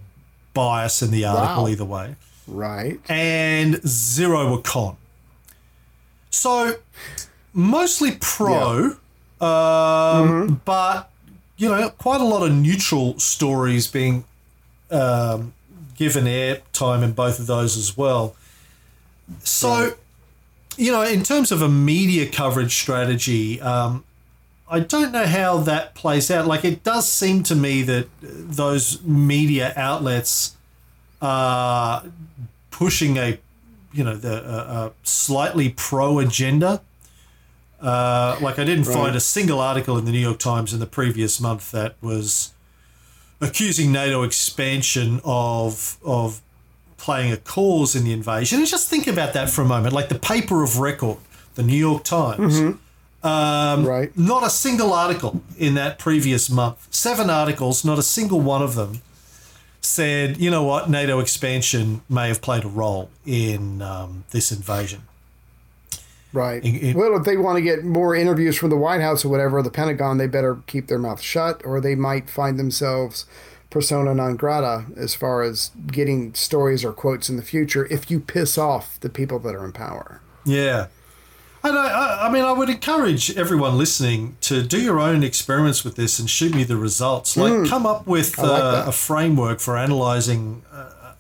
bias 0.55 1.03
in 1.03 1.11
the 1.13 1.25
article 1.25 1.65
Wow. 1.65 1.69
either 1.71 1.85
way 1.85 2.17
Right. 2.47 3.01
and 3.09 3.81
zero 3.87 4.51
were 4.51 4.61
con. 4.63 4.97
So 6.39 6.77
mostly 7.53 8.13
pro, 8.21 8.97
um, 9.41 10.61
but 10.65 11.11
you 11.57 11.69
know, 11.69 11.91
quite 11.91 12.21
a 12.21 12.25
lot 12.25 12.47
of 12.47 12.55
neutral 12.55 13.19
stories 13.19 13.89
being 13.89 14.23
um, 14.93 15.53
given 15.97 16.27
airtime 16.27 17.03
in 17.03 17.11
both 17.13 17.41
of 17.41 17.49
those 17.49 17.77
as 17.77 17.97
well. 17.97 18.37
So, 19.43 19.95
you 20.77 20.93
know, 20.93 21.03
in 21.03 21.25
terms 21.25 21.51
of 21.51 21.61
a 21.61 21.69
media 21.69 22.31
coverage 22.31 22.77
strategy, 22.77 23.61
um, 23.61 24.05
I 24.71 24.79
don't 24.79 25.11
know 25.11 25.27
how 25.27 25.59
that 25.59 25.97
plays 25.97 26.31
out. 26.31 26.47
Like, 26.47 26.65
it 26.65 26.85
does 26.85 27.09
seem 27.09 27.43
to 27.45 27.57
me 27.57 27.83
that 27.83 28.07
those 28.23 29.03
media 29.03 29.73
outlets 29.77 30.57
are 31.21 32.05
pushing 32.71 33.17
a, 33.17 33.39
you 33.93 34.05
know, 34.05 34.17
the 34.17 34.45
a, 34.45 34.87
a 34.87 34.93
slightly 35.03 35.71
pro 35.71 36.19
agenda. 36.19 36.83
Uh, 37.81 38.37
like, 38.41 38.59
I 38.59 38.65
didn't 38.65 38.85
find 38.85 39.15
a 39.15 39.21
single 39.21 39.61
article 39.61 39.97
in 39.99 40.05
the 40.05 40.11
New 40.11 40.19
York 40.19 40.39
Times 40.41 40.73
in 40.75 40.81
the 40.81 40.87
previous 40.87 41.41
month 41.41 41.71
that 41.71 41.95
was 42.01 42.53
accusing 43.41 43.93
NATO 43.93 44.23
expansion 44.25 45.21
of 45.25 45.97
of 46.05 46.41
playing 46.97 47.33
a 47.33 47.37
cause 47.37 47.95
in 47.95 48.03
the 48.05 48.13
invasion. 48.13 48.59
And 48.59 48.67
just 48.67 48.89
think 48.89 49.07
about 49.07 49.33
that 49.35 49.49
for 49.51 49.63
a 49.63 49.65
moment. 49.65 49.95
Like 49.95 50.09
the 50.09 50.19
paper 50.19 50.65
of 50.65 50.79
record, 50.81 51.19
the 51.55 51.63
New 51.63 51.77
York 51.77 52.03
Times. 52.05 52.59
Um, 53.23 53.85
Right. 53.85 54.17
Not 54.19 54.45
a 54.45 54.51
single 54.51 54.93
article 54.93 55.43
in 55.57 55.75
that 55.75 55.99
previous 55.99 56.51
month. 56.51 56.89
Seven 56.91 57.31
articles, 57.31 57.85
not 57.85 57.99
a 57.99 58.03
single 58.03 58.41
one 58.41 58.63
of 58.63 58.75
them 58.75 59.03
said, 59.89 60.37
you 60.39 60.51
know 60.51 60.63
what, 60.63 60.91
NATO 60.91 61.19
expansion 61.21 62.03
may 62.09 62.29
have 62.29 62.41
played 62.43 62.65
a 62.65 62.69
role 62.69 63.11
in 63.27 63.81
um, 63.83 64.25
this 64.31 64.53
invasion. 64.53 65.03
Right. 66.33 66.63
It- 66.65 66.89
it- 66.91 66.97
well, 66.97 67.17
if 67.17 67.25
they 67.25 67.37
want 67.37 67.57
to 67.57 67.63
get 67.63 67.85
more 67.85 68.15
interviews 68.15 68.57
from 68.57 68.71
the 68.71 68.77
White 68.77 69.01
House 69.01 69.25
or 69.25 69.29
whatever, 69.31 69.59
or 69.59 69.63
the 69.63 69.71
Pentagon, 69.71 70.19
they 70.19 70.27
better 70.27 70.59
keep 70.67 70.87
their 70.89 70.99
mouth 70.99 71.21
shut, 71.21 71.63
or 71.65 71.81
they 71.81 71.95
might 71.95 72.29
find 72.29 72.59
themselves 72.59 73.25
persona 73.71 74.15
non 74.15 74.37
grata 74.37 74.85
as 74.97 75.15
far 75.15 75.43
as 75.43 75.71
getting 75.91 76.35
stories 76.35 76.85
or 76.85 76.93
quotes 76.93 77.29
in 77.29 77.37
the 77.37 77.43
future 77.43 77.87
if 77.91 78.11
you 78.11 78.21
piss 78.21 78.57
off 78.59 78.99
the 79.01 79.09
people 79.11 79.39
that 79.41 79.55
are 79.55 79.65
in 79.65 79.73
power. 79.73 80.21
Yeah. 80.45 80.87
I, 81.65 81.71
I, 81.71 82.27
I 82.29 82.33
mean, 82.33 82.45
I 82.45 82.53
would 82.53 82.71
encourage 82.71 83.37
everyone 83.37 83.77
listening 83.77 84.37
to 84.43 84.63
do 84.63 84.81
your 84.81 85.01
own 85.01 85.23
experiments 85.23 85.85
with 85.85 85.97
this 85.97 86.19
and 86.19 86.29
shoot 86.31 86.55
me 86.55 86.65
the 86.65 86.77
results. 86.77 87.37
Like, 87.37 87.69
come 87.69 87.85
up 87.87 88.07
with 88.07 88.39
like 88.39 88.63
uh, 88.63 88.85
a 88.87 88.93
framework 88.93 89.61
for 89.61 89.77
analyzing 89.77 90.63
uh, 90.73 91.15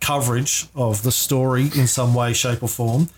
coverage 0.00 0.66
of 0.74 1.02
the 1.02 1.12
story 1.12 1.70
in 1.74 1.86
some 1.86 2.14
way, 2.14 2.32
shape, 2.32 2.62
or 2.62 2.68
form, 2.68 3.08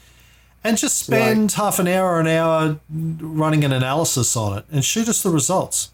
and 0.62 0.76
just 0.76 0.98
spend 0.98 1.52
half 1.52 1.78
an 1.78 1.88
hour, 1.88 2.20
an 2.20 2.26
hour 2.26 2.78
running 2.90 3.64
an 3.64 3.72
analysis 3.72 4.36
on 4.36 4.58
it 4.58 4.64
and 4.70 4.84
shoot 4.84 5.08
us 5.08 5.22
the 5.22 5.30
results. 5.30 5.90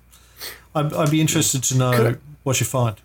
I'd, 0.75 0.93
I'd 0.93 1.11
be 1.11 1.21
interested 1.21 1.63
to 1.65 1.77
know 1.79 1.91
I- 1.93 2.17
what 2.43 2.61
you 2.61 2.67
find. 2.67 2.97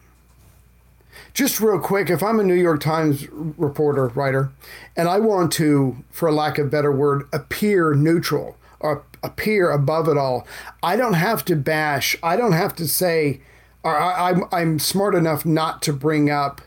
Just 1.39 1.61
real 1.61 1.79
quick, 1.79 2.09
if 2.09 2.21
I'm 2.21 2.37
a 2.41 2.43
New 2.43 2.53
York 2.53 2.81
Times 2.81 3.25
reporter, 3.31 4.07
writer, 4.07 4.51
and 4.97 5.07
I 5.07 5.19
want 5.19 5.53
to, 5.53 5.95
for 6.11 6.29
lack 6.33 6.57
of 6.57 6.67
a 6.67 6.69
better 6.69 6.91
word, 6.91 7.29
appear 7.31 7.93
neutral 7.93 8.57
or 8.81 9.05
appear 9.23 9.71
above 9.71 10.09
it 10.09 10.17
all, 10.17 10.45
I 10.83 10.97
don't 10.97 11.13
have 11.13 11.45
to 11.45 11.55
bash. 11.55 12.17
I 12.21 12.35
don't 12.35 12.51
have 12.51 12.75
to 12.75 12.89
say, 12.89 13.39
or 13.83 13.97
I, 13.97 14.31
I'm, 14.31 14.43
I'm 14.51 14.79
smart 14.79 15.15
enough 15.15 15.45
not 15.45 15.81
to 15.83 15.93
bring 15.93 16.29
up 16.29 16.59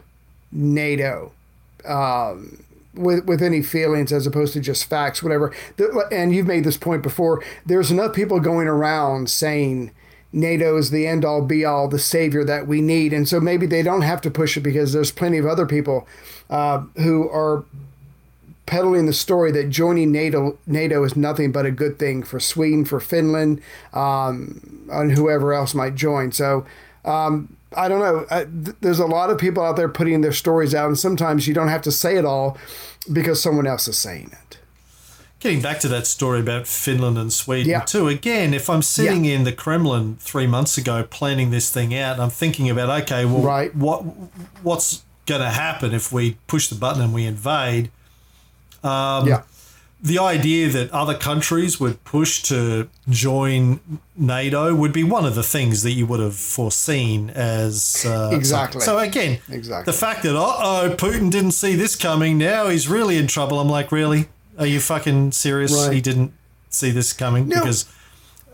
NATO 0.50 1.32
um, 1.86 2.64
with 2.94 3.26
with 3.26 3.42
any 3.42 3.60
feelings 3.60 4.10
as 4.10 4.26
opposed 4.26 4.54
to 4.54 4.60
just 4.60 4.86
facts, 4.86 5.22
whatever. 5.22 5.54
And 6.10 6.34
you've 6.34 6.46
made 6.46 6.64
this 6.64 6.78
point 6.78 7.02
before. 7.02 7.44
There's 7.66 7.90
enough 7.90 8.14
people 8.14 8.40
going 8.40 8.68
around 8.68 9.28
saying 9.28 9.90
NATO 10.32 10.76
is 10.76 10.90
the 10.90 11.06
end 11.06 11.24
all 11.24 11.42
be 11.42 11.64
all, 11.64 11.88
the 11.88 11.98
savior 11.98 12.44
that 12.44 12.66
we 12.66 12.80
need, 12.80 13.12
and 13.12 13.28
so 13.28 13.40
maybe 13.40 13.66
they 13.66 13.82
don't 13.82 14.02
have 14.02 14.20
to 14.22 14.30
push 14.30 14.56
it 14.56 14.60
because 14.60 14.92
there's 14.92 15.10
plenty 15.10 15.38
of 15.38 15.46
other 15.46 15.66
people 15.66 16.06
uh, 16.48 16.78
who 16.96 17.28
are 17.28 17.64
peddling 18.64 19.06
the 19.06 19.12
story 19.12 19.52
that 19.52 19.68
joining 19.68 20.10
NATO 20.12 20.56
NATO 20.66 21.04
is 21.04 21.16
nothing 21.16 21.52
but 21.52 21.66
a 21.66 21.70
good 21.70 21.98
thing 21.98 22.22
for 22.22 22.40
Sweden, 22.40 22.84
for 22.84 23.00
Finland, 23.00 23.60
um, 23.92 24.86
and 24.90 25.12
whoever 25.12 25.52
else 25.52 25.74
might 25.74 25.94
join. 25.94 26.32
So. 26.32 26.66
Um, 27.04 27.56
I 27.74 27.88
don't 27.88 28.00
know. 28.00 28.26
Uh, 28.30 28.44
th- 28.44 28.76
there's 28.82 28.98
a 28.98 29.06
lot 29.06 29.30
of 29.30 29.38
people 29.38 29.64
out 29.64 29.76
there 29.76 29.88
putting 29.88 30.20
their 30.20 30.32
stories 30.32 30.74
out, 30.74 30.88
and 30.88 30.98
sometimes 30.98 31.48
you 31.48 31.54
don't 31.54 31.68
have 31.68 31.80
to 31.82 31.90
say 31.90 32.16
it 32.16 32.24
all 32.26 32.58
because 33.10 33.42
someone 33.42 33.66
else 33.66 33.88
is 33.88 33.96
saying 33.96 34.30
it. 34.30 34.58
Getting 35.42 35.60
back 35.60 35.80
to 35.80 35.88
that 35.88 36.06
story 36.06 36.38
about 36.38 36.68
Finland 36.68 37.18
and 37.18 37.32
Sweden 37.32 37.68
Yeah. 37.68 37.80
too. 37.80 38.06
Again, 38.06 38.54
if 38.54 38.70
I'm 38.70 38.80
sitting 38.82 39.24
in 39.24 39.42
the 39.42 39.50
Kremlin 39.50 40.16
three 40.20 40.46
months 40.46 40.78
ago 40.78 41.02
planning 41.02 41.50
this 41.50 41.68
thing 41.68 41.92
out, 41.98 42.20
I'm 42.20 42.30
thinking 42.30 42.70
about 42.70 42.88
okay, 43.02 43.24
well, 43.24 43.42
Right. 43.42 43.74
what 43.74 44.04
what's 44.62 45.02
going 45.26 45.40
to 45.40 45.50
happen 45.50 45.92
if 45.92 46.12
we 46.12 46.36
push 46.46 46.68
the 46.68 46.76
button 46.76 47.02
and 47.02 47.12
we 47.12 47.24
invade? 47.26 47.90
Um, 48.84 49.26
yeah. 49.26 49.42
The 50.00 50.18
idea 50.20 50.68
that 50.68 50.90
other 50.92 51.14
countries 51.14 51.78
would 51.80 52.02
push 52.04 52.42
to 52.42 52.88
join 53.08 53.80
NATO 54.16 54.74
would 54.76 54.92
be 54.92 55.02
one 55.04 55.24
of 55.24 55.34
the 55.34 55.42
things 55.44 55.82
that 55.82 55.92
you 55.92 56.06
would 56.06 56.18
have 56.20 56.36
foreseen 56.36 57.30
as 57.30 58.04
uh, 58.06 58.30
Exactly. 58.32 58.80
So 58.80 58.98
again, 58.98 59.38
Exactly. 59.48 59.92
the 59.92 59.96
fact 59.98 60.22
that 60.22 60.36
uh 60.36 60.40
oh 60.40 60.94
Putin 60.96 61.32
didn't 61.32 61.52
see 61.52 61.74
this 61.74 61.96
coming, 61.96 62.38
now 62.38 62.68
he's 62.68 62.86
really 62.88 63.16
in 63.16 63.26
trouble. 63.26 63.58
I'm 63.58 63.68
like, 63.68 63.90
really? 63.90 64.28
Are 64.58 64.66
you 64.66 64.80
fucking 64.80 65.32
serious? 65.32 65.72
Right. 65.72 65.92
He 65.94 66.00
didn't 66.00 66.32
see 66.70 66.90
this 66.90 67.12
coming 67.12 67.48
No. 67.48 67.56
because 67.60 67.86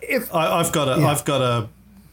If 0.03 0.35
I, 0.35 0.59
I've 0.61 0.73
got 0.73 0.89
a 0.89 1.01
Yeah. 1.01 1.09
have 1.09 1.25
got 1.25 1.41
a 1.43 1.69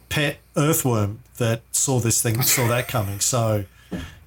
pet 0.09 0.37
earthworm 0.57 1.19
that 1.37 1.61
saw 1.71 1.99
this 1.99 2.21
thing, 2.21 2.41
saw 2.41 2.67
that 2.67 2.87
coming. 2.87 3.19
So 3.19 3.65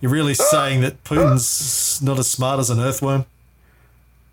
you're 0.01 0.11
really 0.13 0.35
saying 0.55 0.81
that 0.83 1.03
Putin's 1.05 2.01
not 2.03 2.19
as 2.19 2.31
smart 2.31 2.61
as 2.61 2.71
an 2.71 2.79
earthworm? 2.81 3.25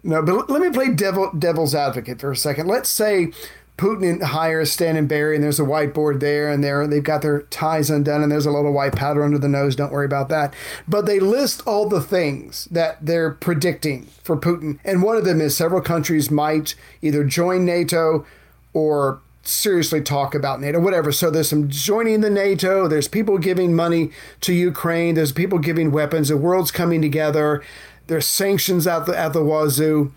No, 0.04 0.22
but 0.22 0.50
let 0.50 0.62
me 0.62 0.70
play 0.70 0.90
devil 0.94 1.32
devil's 1.38 1.74
advocate 1.74 2.20
for 2.20 2.32
a 2.32 2.36
second. 2.38 2.68
Let's 2.68 2.90
say 2.90 3.32
Putin 3.78 4.22
hires 4.24 4.72
Stan 4.72 4.96
and 4.96 5.10
Barry, 5.10 5.36
and 5.36 5.44
there's 5.44 5.60
a 5.60 5.64
whiteboard 5.64 6.22
there, 6.22 6.50
and 6.50 6.64
there 6.64 6.88
they've 6.88 7.04
got 7.04 7.22
their 7.22 7.42
ties 7.44 7.90
undone, 7.90 8.24
and 8.24 8.32
there's 8.32 8.46
a 8.46 8.52
little 8.52 8.72
white 8.72 8.96
powder 8.96 9.24
under 9.24 9.38
the 9.38 9.50
nose. 9.50 9.76
Don't 9.76 9.92
worry 9.92 10.06
about 10.06 10.30
that. 10.30 10.54
But 10.88 11.06
they 11.06 11.20
list 11.20 11.62
all 11.68 11.90
the 11.90 12.02
things 12.02 12.66
that 12.72 13.06
they're 13.06 13.32
predicting 13.32 14.06
for 14.24 14.38
Putin, 14.38 14.80
and 14.86 15.04
one 15.04 15.18
of 15.18 15.26
them 15.26 15.42
is 15.42 15.58
several 15.58 15.82
countries 15.82 16.32
might 16.32 16.76
either 17.02 17.26
join 17.26 17.66
NATO 17.66 18.26
or 18.74 19.20
seriously 19.44 20.02
talk 20.02 20.34
about 20.34 20.60
NATO, 20.60 20.80
whatever. 20.80 21.12
So 21.12 21.30
there's 21.30 21.50
some 21.50 21.70
joining 21.70 22.22
the 22.22 22.30
NATO. 22.30 22.88
There's 22.88 23.08
people 23.08 23.38
giving 23.38 23.76
money 23.76 24.12
to 24.42 24.54
Ukraine. 24.54 25.16
There's 25.16 25.32
people 25.32 25.60
giving 25.60 25.92
weapons. 25.92 26.30
The 26.30 26.38
world's 26.38 26.72
coming 26.72 27.02
together. 27.02 27.64
There's 28.08 28.28
sanctions 28.28 28.88
at 28.88 29.06
the 29.06 29.18
at 29.18 29.34
the 29.34 29.44
wazoo. 29.44 30.12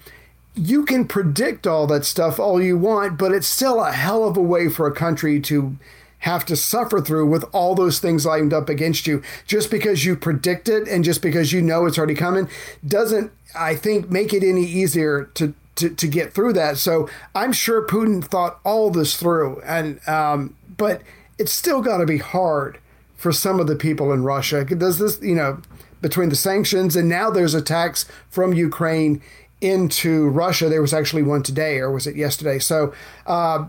You 0.59 0.85
can 0.85 1.07
predict 1.07 1.67
all 1.67 1.87
that 1.87 2.05
stuff 2.05 2.39
all 2.39 2.61
you 2.61 2.77
want, 2.77 3.19
but 3.19 3.33
it's 3.33 3.47
still 3.47 3.83
a 3.83 3.93
hell 3.93 4.27
of 4.27 4.37
a 4.37 4.43
way 4.43 4.69
for 4.69 4.87
a 4.87 4.95
country 4.95 5.41
to 5.43 5.77
have 6.21 6.45
to 6.47 6.57
suffer 6.57 7.01
through 7.01 7.27
with 7.27 7.45
all 7.53 7.77
those 7.77 8.01
things 8.01 8.27
lined 8.27 8.53
up 8.53 8.69
against 8.69 9.07
you. 9.07 9.23
Just 9.47 9.71
because 9.71 10.05
you 10.05 10.17
predict 10.17 10.69
it 10.69 10.89
and 10.89 11.05
just 11.05 11.23
because 11.23 11.53
you 11.53 11.63
know 11.63 11.87
it's 11.87 11.97
already 11.97 12.15
coming 12.15 12.49
doesn't, 12.87 13.31
I 13.57 13.77
think, 13.77 14.11
make 14.11 14.33
it 14.33 14.43
any 14.43 14.65
easier 14.65 15.25
to. 15.35 15.55
To, 15.77 15.91
to 15.91 16.09
get 16.09 16.33
through 16.33 16.55
that, 16.55 16.77
so 16.77 17.09
I'm 17.37 17.53
sure 17.53 17.87
Putin 17.87 18.25
thought 18.25 18.59
all 18.65 18.91
this 18.91 19.17
through, 19.17 19.61
and 19.61 20.01
um, 20.09 20.57
but 20.77 21.03
it's 21.39 21.53
still 21.53 21.83
got 21.83 21.99
to 21.99 22.05
be 22.05 22.19
hard 22.19 22.79
for 23.15 23.31
some 23.31 23.61
of 23.61 23.69
the 23.69 23.77
people 23.77 24.13
in 24.13 24.25
Russia. 24.25 24.65
Does 24.65 24.99
this, 24.99 25.21
you 25.23 25.37
know, 25.37 25.63
between 26.01 26.31
the 26.31 26.37
sanctions 26.37 26.97
and 26.97 27.09
now 27.09 27.31
there's 27.31 27.55
attacks 27.55 28.07
from 28.29 28.55
Ukraine 28.55 29.23
into 29.61 30.29
Russia. 30.29 30.69
There 30.69 30.83
was 30.83 30.95
actually 30.95 31.23
one 31.23 31.43
today, 31.43 31.79
or 31.79 31.91
was 31.91 32.07
it 32.07 32.17
yesterday? 32.17 32.59
So 32.59 32.93
uh, 33.27 33.67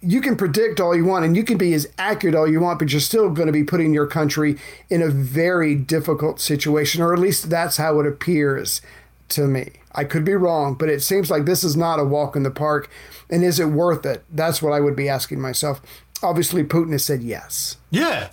you 0.00 0.20
can 0.20 0.36
predict 0.36 0.80
all 0.80 0.94
you 0.94 1.04
want 1.04 1.24
and 1.24 1.36
you 1.36 1.44
can 1.44 1.56
be 1.56 1.72
as 1.72 1.88
accurate 1.98 2.34
all 2.34 2.48
you 2.48 2.60
want, 2.60 2.78
but 2.78 2.92
you're 2.92 3.00
still 3.00 3.30
going 3.30 3.46
to 3.46 3.52
be 3.52 3.64
putting 3.64 3.94
your 3.94 4.06
country 4.06 4.58
in 4.90 5.00
a 5.00 5.08
very 5.08 5.74
difficult 5.74 6.40
situation, 6.40 7.02
or 7.02 7.12
at 7.12 7.18
least 7.18 7.48
that's 7.48 7.78
how 7.78 8.00
it 8.00 8.06
appears 8.06 8.82
to 9.30 9.46
me. 9.46 9.70
I 9.94 10.04
could 10.04 10.24
be 10.24 10.34
wrong, 10.34 10.74
but 10.74 10.88
it 10.88 11.02
seems 11.02 11.30
like 11.30 11.44
this 11.44 11.64
is 11.64 11.76
not 11.76 12.00
a 12.00 12.04
walk 12.04 12.36
in 12.36 12.42
the 12.42 12.50
park. 12.50 12.90
And 13.30 13.42
is 13.42 13.58
it 13.58 13.66
worth 13.66 14.04
it? 14.04 14.22
That's 14.30 14.60
what 14.60 14.72
I 14.72 14.80
would 14.80 14.96
be 14.96 15.08
asking 15.08 15.40
myself. 15.40 15.80
Obviously, 16.22 16.62
Putin 16.64 16.92
has 16.92 17.04
said 17.04 17.22
yes. 17.22 17.78
Yeah. 17.90 18.30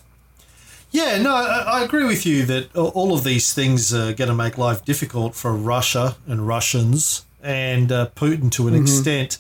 Yeah, 0.91 1.21
no, 1.21 1.33
I, 1.33 1.79
I 1.79 1.83
agree 1.83 2.03
with 2.03 2.25
you 2.25 2.43
that 2.45 2.75
all 2.75 3.13
of 3.13 3.23
these 3.23 3.53
things 3.53 3.93
are 3.93 4.13
going 4.13 4.27
to 4.27 4.35
make 4.35 4.57
life 4.57 4.83
difficult 4.83 5.35
for 5.35 5.53
Russia 5.53 6.17
and 6.27 6.45
Russians 6.45 7.25
and 7.41 7.91
uh, 7.91 8.09
Putin 8.15 8.51
to 8.51 8.67
an 8.67 8.75
extent 8.75 9.37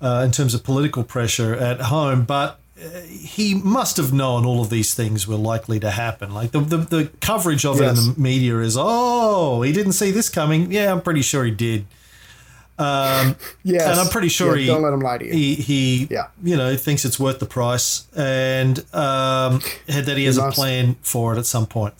uh, 0.00 0.22
in 0.24 0.32
terms 0.32 0.54
of 0.54 0.64
political 0.64 1.04
pressure 1.04 1.54
at 1.54 1.82
home. 1.82 2.24
But 2.24 2.58
uh, 2.82 3.00
he 3.02 3.54
must 3.54 3.96
have 3.96 4.12
known 4.12 4.44
all 4.44 4.60
of 4.60 4.70
these 4.70 4.92
things 4.92 5.28
were 5.28 5.36
likely 5.36 5.78
to 5.80 5.90
happen. 5.90 6.34
Like 6.34 6.50
the, 6.50 6.60
the, 6.60 6.76
the 6.78 7.10
coverage 7.20 7.64
of 7.64 7.80
it 7.80 7.84
in 7.84 7.94
the 8.14 8.20
media 8.20 8.58
is, 8.58 8.76
oh, 8.78 9.62
he 9.62 9.72
didn't 9.72 9.92
see 9.92 10.10
this 10.10 10.28
coming. 10.28 10.72
Yeah, 10.72 10.90
I'm 10.90 11.00
pretty 11.00 11.22
sure 11.22 11.44
he 11.44 11.52
did. 11.52 11.86
Um, 12.78 13.36
Yes. 13.62 13.86
and 13.86 14.00
I'm 14.00 14.08
pretty 14.08 14.28
sure 14.28 14.56
Yeah, 14.56 14.60
he 14.62 14.66
don't 14.66 14.82
let 14.82 14.92
him 14.92 15.00
lie 15.00 15.18
to 15.18 15.26
you. 15.26 15.32
He, 15.32 15.54
he 15.56 16.08
Yeah. 16.10 16.28
you 16.42 16.56
know, 16.56 16.76
thinks 16.76 17.04
it's 17.04 17.18
worth 17.20 17.38
the 17.38 17.46
price 17.46 18.06
and 18.16 18.78
um, 18.94 19.60
that 19.86 20.14
he 20.16 20.24
has 20.24 20.38
a 20.38 20.50
plan 20.50 20.96
for 21.02 21.34
it 21.34 21.38
at 21.38 21.46
some 21.46 21.66
point. 21.66 21.94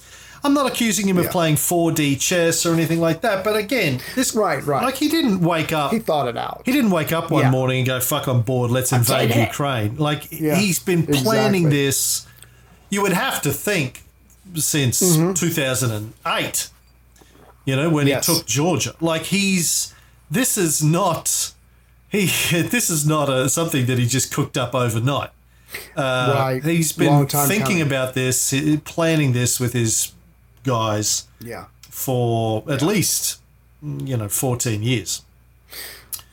I'm 0.44 0.54
not 0.54 0.66
accusing 0.66 1.06
him 1.08 1.18
of 1.18 1.30
playing 1.30 1.54
4D 1.54 2.18
chess 2.18 2.66
or 2.66 2.72
anything 2.74 3.00
like 3.00 3.20
that, 3.20 3.44
but 3.44 3.54
again, 3.56 4.00
this 4.16 4.34
Right, 4.34 4.64
right. 4.66 4.82
Like 4.82 4.96
he 4.96 5.08
didn't 5.08 5.40
wake 5.40 5.72
up. 5.72 5.92
He 5.92 6.00
thought 6.00 6.26
it 6.26 6.36
out. 6.36 6.62
He 6.64 6.72
didn't 6.72 6.90
wake 6.90 7.12
up 7.12 7.30
one 7.30 7.42
Yeah. 7.44 7.50
morning 7.50 7.78
and 7.78 7.86
go, 7.86 8.00
"Fuck, 8.00 8.26
I'm 8.26 8.40
bored. 8.42 8.72
Let's 8.72 8.90
invade. 8.90 9.32
Ukraine." 9.36 9.96
Like 9.98 10.26
Yeah, 10.32 10.56
he's 10.56 10.80
been 10.80 11.06
planning 11.06 11.66
exactly. 11.66 11.70
this. 11.86 12.26
You 12.90 13.02
would 13.02 13.12
have 13.12 13.40
to 13.42 13.52
think 13.52 14.02
since 14.56 14.98
2008. 14.98 16.68
You 17.64 17.76
know, 17.76 17.90
when 17.90 18.06
Mm-hmm. 18.06 18.08
Yes. 18.08 18.26
he 18.26 18.34
took 18.34 18.46
Georgia. 18.46 18.94
Like 19.00 19.22
he's 19.22 19.94
this 20.32 20.56
is 20.56 20.82
not 20.82 21.52
he 22.08 22.26
this 22.62 22.90
is 22.90 23.06
not 23.06 23.28
a 23.28 23.48
something 23.48 23.86
that 23.86 23.98
he 23.98 24.06
just 24.06 24.32
cooked 24.34 24.56
up 24.56 24.74
overnight. 24.74 25.30
Uh, 25.96 26.34
right. 26.36 26.62
He's 26.64 26.92
been 26.92 27.26
thinking 27.26 27.62
coming. 27.78 27.82
about 27.82 28.12
this, 28.14 28.54
planning 28.84 29.32
this 29.32 29.58
with 29.58 29.72
his 29.72 30.12
guys 30.64 31.26
Yeah. 31.40 31.66
for 31.80 32.62
at 32.70 32.82
least 32.82 33.40
you 33.82 34.16
know 34.16 34.28
14 34.28 34.82
years. 34.82 35.22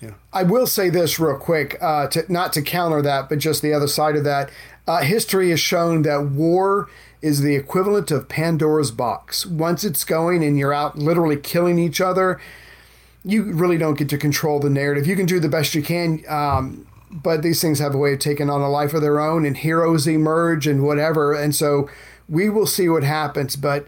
Yeah. 0.01 0.11
I 0.31 0.43
will 0.43 0.67
say 0.67 0.89
this 0.89 1.19
real 1.19 1.37
quick, 1.37 1.77
uh, 1.81 2.07
to, 2.07 2.31
not 2.31 2.53
to 2.53 2.61
counter 2.61 3.01
that, 3.01 3.27
but 3.27 3.39
just 3.39 3.61
the 3.61 3.73
other 3.73 3.87
side 3.87 4.15
of 4.15 4.23
that. 4.23 4.49
Uh, 4.87 5.01
history 5.01 5.49
has 5.49 5.59
shown 5.59 6.03
that 6.03 6.23
war 6.25 6.87
is 7.21 7.41
the 7.41 7.55
equivalent 7.55 8.09
of 8.11 8.29
Pandora's 8.29 8.91
box. 8.91 9.45
Once 9.45 9.83
it's 9.83 10.05
going 10.05 10.41
and 10.43 10.57
you're 10.57 10.73
out 10.73 10.97
literally 10.97 11.35
killing 11.35 11.77
each 11.77 11.99
other, 11.99 12.39
you 13.23 13.43
really 13.43 13.77
don't 13.77 13.97
get 13.97 14.09
to 14.09 14.17
control 14.17 14.59
the 14.59 14.69
narrative. 14.69 15.07
You 15.07 15.15
can 15.15 15.25
do 15.25 15.39
the 15.39 15.49
best 15.49 15.75
you 15.75 15.83
can, 15.83 16.23
um, 16.27 16.87
but 17.11 17.41
these 17.41 17.61
things 17.61 17.79
have 17.79 17.93
a 17.93 17.97
way 17.97 18.13
of 18.13 18.19
taking 18.19 18.49
on 18.49 18.61
a 18.61 18.69
life 18.69 18.93
of 18.93 19.01
their 19.01 19.19
own, 19.19 19.45
and 19.45 19.57
heroes 19.57 20.07
emerge 20.07 20.67
and 20.67 20.83
whatever. 20.83 21.33
And 21.33 21.55
so 21.55 21.89
we 22.27 22.49
will 22.49 22.67
see 22.67 22.87
what 22.87 23.03
happens. 23.03 23.55
But 23.55 23.87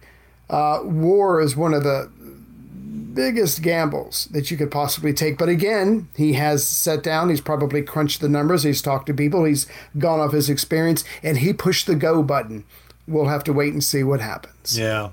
uh, 0.49 0.81
war 0.83 1.41
is 1.41 1.55
one 1.55 1.73
of 1.73 1.83
the 1.83 2.11
biggest 3.13 3.61
gambles 3.61 4.25
that 4.31 4.51
you 4.51 4.57
could 4.57 4.71
possibly 4.71 5.13
take. 5.13 5.37
But 5.37 5.49
again, 5.49 6.09
he 6.15 6.33
has 6.33 6.65
sat 6.65 7.03
down, 7.03 7.29
he's 7.29 7.41
probably 7.41 7.81
crunched 7.81 8.21
the 8.21 8.29
numbers, 8.29 8.63
he's 8.63 8.81
talked 8.81 9.07
to 9.07 9.13
people, 9.13 9.43
he's 9.43 9.67
gone 9.97 10.19
off 10.19 10.31
his 10.31 10.49
experience, 10.49 11.03
and 11.21 11.37
he 11.37 11.53
pushed 11.53 11.87
the 11.87 11.95
go 11.95 12.23
button. 12.23 12.63
We'll 13.07 13.27
have 13.27 13.43
to 13.45 13.53
wait 13.53 13.73
and 13.73 13.83
see 13.83 14.03
what 14.03 14.21
happens. 14.21 14.77
Yeah. 14.77 15.09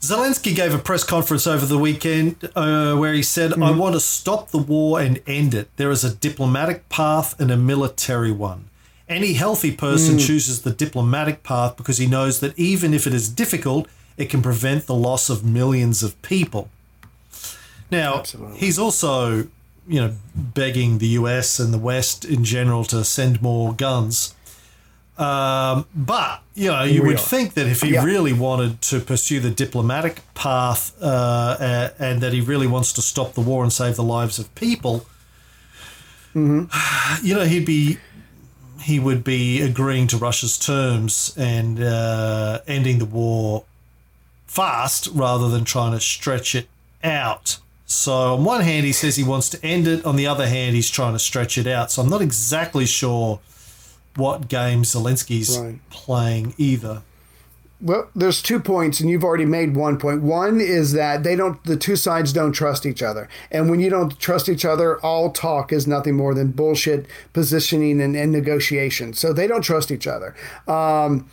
Zelensky 0.00 0.56
gave 0.56 0.74
a 0.74 0.78
press 0.78 1.04
conference 1.04 1.46
over 1.46 1.66
the 1.66 1.78
weekend 1.78 2.48
uh, 2.56 2.96
where 2.96 3.12
he 3.12 3.22
said, 3.22 3.52
I 3.60 3.70
want 3.70 3.94
to 3.94 4.00
stop 4.00 4.48
the 4.48 4.58
war 4.58 4.98
and 4.98 5.20
end 5.26 5.52
it. 5.52 5.68
There 5.76 5.90
is 5.90 6.04
a 6.04 6.14
diplomatic 6.14 6.88
path 6.88 7.38
and 7.38 7.50
a 7.50 7.56
military 7.56 8.32
one. 8.32 8.70
Any 9.10 9.34
healthy 9.34 9.72
person 9.72 10.18
chooses 10.18 10.62
the 10.62 10.70
diplomatic 10.70 11.42
path 11.42 11.76
because 11.76 11.98
he 11.98 12.06
knows 12.06 12.40
that 12.40 12.58
even 12.58 12.94
if 12.94 13.06
it 13.06 13.12
is 13.12 13.28
difficult, 13.28 13.88
it 14.16 14.30
can 14.30 14.40
prevent 14.40 14.86
the 14.86 14.94
loss 14.94 15.28
of 15.28 15.44
millions 15.44 16.02
of 16.02 16.20
people. 16.22 16.70
Now, 17.90 18.18
Absolutely. 18.20 18.58
he's 18.58 18.78
also, 18.78 19.48
you 19.86 20.00
know, 20.00 20.14
begging 20.34 20.98
the 20.98 21.08
US 21.08 21.58
and 21.58 21.74
the 21.74 21.78
West 21.78 22.24
in 22.24 22.44
general 22.44 22.84
to 22.84 23.04
send 23.04 23.42
more 23.42 23.74
guns. 23.74 24.34
Um, 25.20 25.84
but 25.94 26.42
you 26.54 26.68
know, 26.70 26.82
you 26.82 27.02
would 27.02 27.20
think 27.20 27.52
that 27.54 27.66
if 27.66 27.82
he 27.82 27.92
Yeah. 27.92 28.04
really 28.04 28.32
wanted 28.32 28.80
to 28.82 29.00
pursue 29.00 29.38
the 29.40 29.50
diplomatic 29.50 30.22
path 30.34 30.94
uh, 31.02 31.90
and 31.98 32.20
that 32.22 32.32
he 32.32 32.40
really 32.40 32.66
wants 32.66 32.92
to 32.94 33.02
stop 33.02 33.34
the 33.34 33.40
war 33.42 33.62
and 33.62 33.72
save 33.72 33.96
the 33.96 34.02
lives 34.04 34.38
of 34.38 34.52
people, 34.54 35.06
Mm-hmm. 36.34 37.24
you 37.26 37.34
know, 37.34 37.44
he'd 37.44 37.66
be 37.66 37.98
he 38.82 38.98
would 38.98 39.22
be 39.22 39.60
agreeing 39.60 40.06
to 40.06 40.16
Russia's 40.16 40.56
terms 40.56 41.34
and 41.36 41.82
uh, 41.82 42.60
ending 42.66 42.98
the 42.98 43.04
war 43.04 43.64
fast 44.46 45.08
rather 45.12 45.48
than 45.50 45.64
trying 45.64 45.92
to 45.92 46.00
stretch 46.00 46.54
it 46.54 46.66
out. 47.04 47.58
So 47.84 48.34
on 48.34 48.44
one 48.44 48.62
hand, 48.62 48.86
he 48.86 48.92
says 48.92 49.16
he 49.16 49.24
wants 49.24 49.50
to 49.50 49.64
end 49.64 49.86
it. 49.86 50.04
On 50.06 50.16
the 50.16 50.26
other 50.26 50.46
hand, 50.48 50.76
he's 50.76 50.88
trying 50.88 51.12
to 51.12 51.18
stretch 51.18 51.58
it 51.58 51.66
out. 51.66 51.90
So 51.90 52.00
I'm 52.02 52.08
not 52.08 52.22
exactly 52.22 52.86
sure 52.86 53.40
what 54.20 54.48
game 54.48 54.82
Zelensky's 54.84 55.58
Right. 55.58 55.78
playing 55.90 56.54
either. 56.58 57.02
Well, 57.82 58.08
there's 58.14 58.42
two 58.42 58.60
points, 58.60 59.00
and 59.00 59.08
you've 59.08 59.24
already 59.24 59.46
made 59.46 59.74
one 59.74 59.96
point. 59.98 60.20
One 60.22 60.60
is 60.60 60.92
that 60.92 61.22
they 61.22 61.34
don't, 61.34 61.62
the 61.64 61.78
two 61.78 61.96
sides 61.96 62.30
don't 62.30 62.52
trust 62.52 62.84
each 62.84 63.02
other. 63.02 63.26
And 63.50 63.70
when 63.70 63.80
you 63.80 63.88
don't 63.88 64.18
trust 64.20 64.50
each 64.50 64.66
other, 64.66 64.98
all 65.00 65.30
talk 65.30 65.72
is 65.72 65.86
nothing 65.86 66.14
more 66.14 66.34
than 66.34 66.48
bullshit 66.50 67.06
positioning 67.32 67.98
and, 68.02 68.14
and 68.14 68.30
negotiation. 68.32 69.14
So 69.14 69.32
they 69.32 69.46
don't 69.46 69.62
trust 69.62 69.90
each 69.90 70.06
other. 70.06 70.34
Um, 70.68 71.30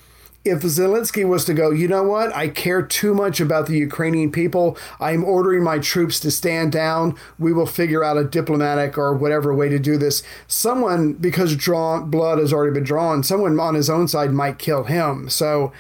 if 0.49 0.61
Zelensky 0.63 1.27
was 1.27 1.45
to 1.45 1.53
go, 1.53 1.71
you 1.71 1.87
know 1.87 2.03
what? 2.03 2.35
I 2.35 2.47
care 2.47 2.81
too 2.81 3.13
much 3.13 3.39
about 3.39 3.67
the 3.67 3.77
Ukrainian 3.77 4.31
people. 4.31 4.77
I'm 4.99 5.23
ordering 5.23 5.63
my 5.63 5.79
troops 5.79 6.19
to 6.21 6.31
stand 6.31 6.71
down. 6.71 7.15
We 7.37 7.53
will 7.53 7.65
figure 7.65 8.03
out 8.03 8.17
a 8.17 8.23
diplomatic 8.23 8.97
or 8.97 9.13
whatever 9.13 9.53
way 9.53 9.69
to 9.69 9.79
do 9.79 9.97
this. 9.97 10.23
Someone, 10.47 11.13
because 11.13 11.55
drawn 11.55 12.09
blood 12.09 12.39
has 12.39 12.53
already 12.53 12.73
been 12.73 12.83
drawn, 12.83 13.23
someone 13.23 13.59
on 13.59 13.75
his 13.75 13.89
own 13.89 14.07
side 14.07 14.31
might 14.31 14.59
kill 14.59 14.85
him. 14.85 15.29
So 15.29 15.71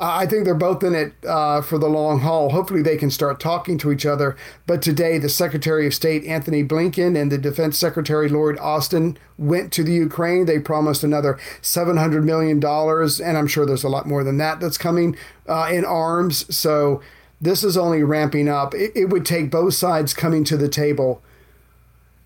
uh, 0.00 0.10
I 0.18 0.26
think 0.26 0.44
they're 0.44 0.54
both 0.56 0.82
in 0.82 0.92
it 0.94 1.14
uh, 1.24 1.60
for 1.60 1.78
the 1.78 1.88
long 1.88 2.20
haul. 2.20 2.50
Hopefully, 2.50 2.82
they 2.82 2.96
can 2.96 3.10
start 3.10 3.38
talking 3.38 3.78
to 3.78 3.92
each 3.92 4.04
other. 4.04 4.36
But 4.66 4.82
today, 4.82 5.18
the 5.18 5.28
Secretary 5.28 5.86
of 5.86 5.94
State 5.94 6.24
Antony 6.24 6.64
Blinken 6.64 7.20
and 7.20 7.30
the 7.30 7.38
Defense 7.38 7.78
Secretary 7.78 8.28
Lloyd 8.28 8.58
Austin 8.58 9.16
went 9.38 9.72
to 9.74 9.84
the 9.84 9.92
Ukraine. 9.92 10.46
They 10.46 10.58
promised 10.58 11.04
another 11.04 11.38
$700 11.62 12.24
million, 12.24 12.56
and 12.64 13.38
I'm 13.38 13.46
sure 13.46 13.64
there's 13.64 13.84
a 13.84 13.88
lot 13.88 14.06
more 14.06 14.24
than 14.24 14.36
that 14.38 14.58
that's 14.58 14.78
coming 14.78 15.16
uh, 15.48 15.68
in 15.70 15.84
arms. 15.84 16.54
So 16.54 17.00
this 17.40 17.62
is 17.62 17.76
only 17.76 18.02
ramping 18.02 18.48
up. 18.48 18.74
It, 18.74 18.90
it 18.96 19.10
would 19.10 19.24
take 19.24 19.48
both 19.48 19.74
sides 19.74 20.12
coming 20.12 20.42
to 20.44 20.56
the 20.56 20.68
table. 20.68 21.22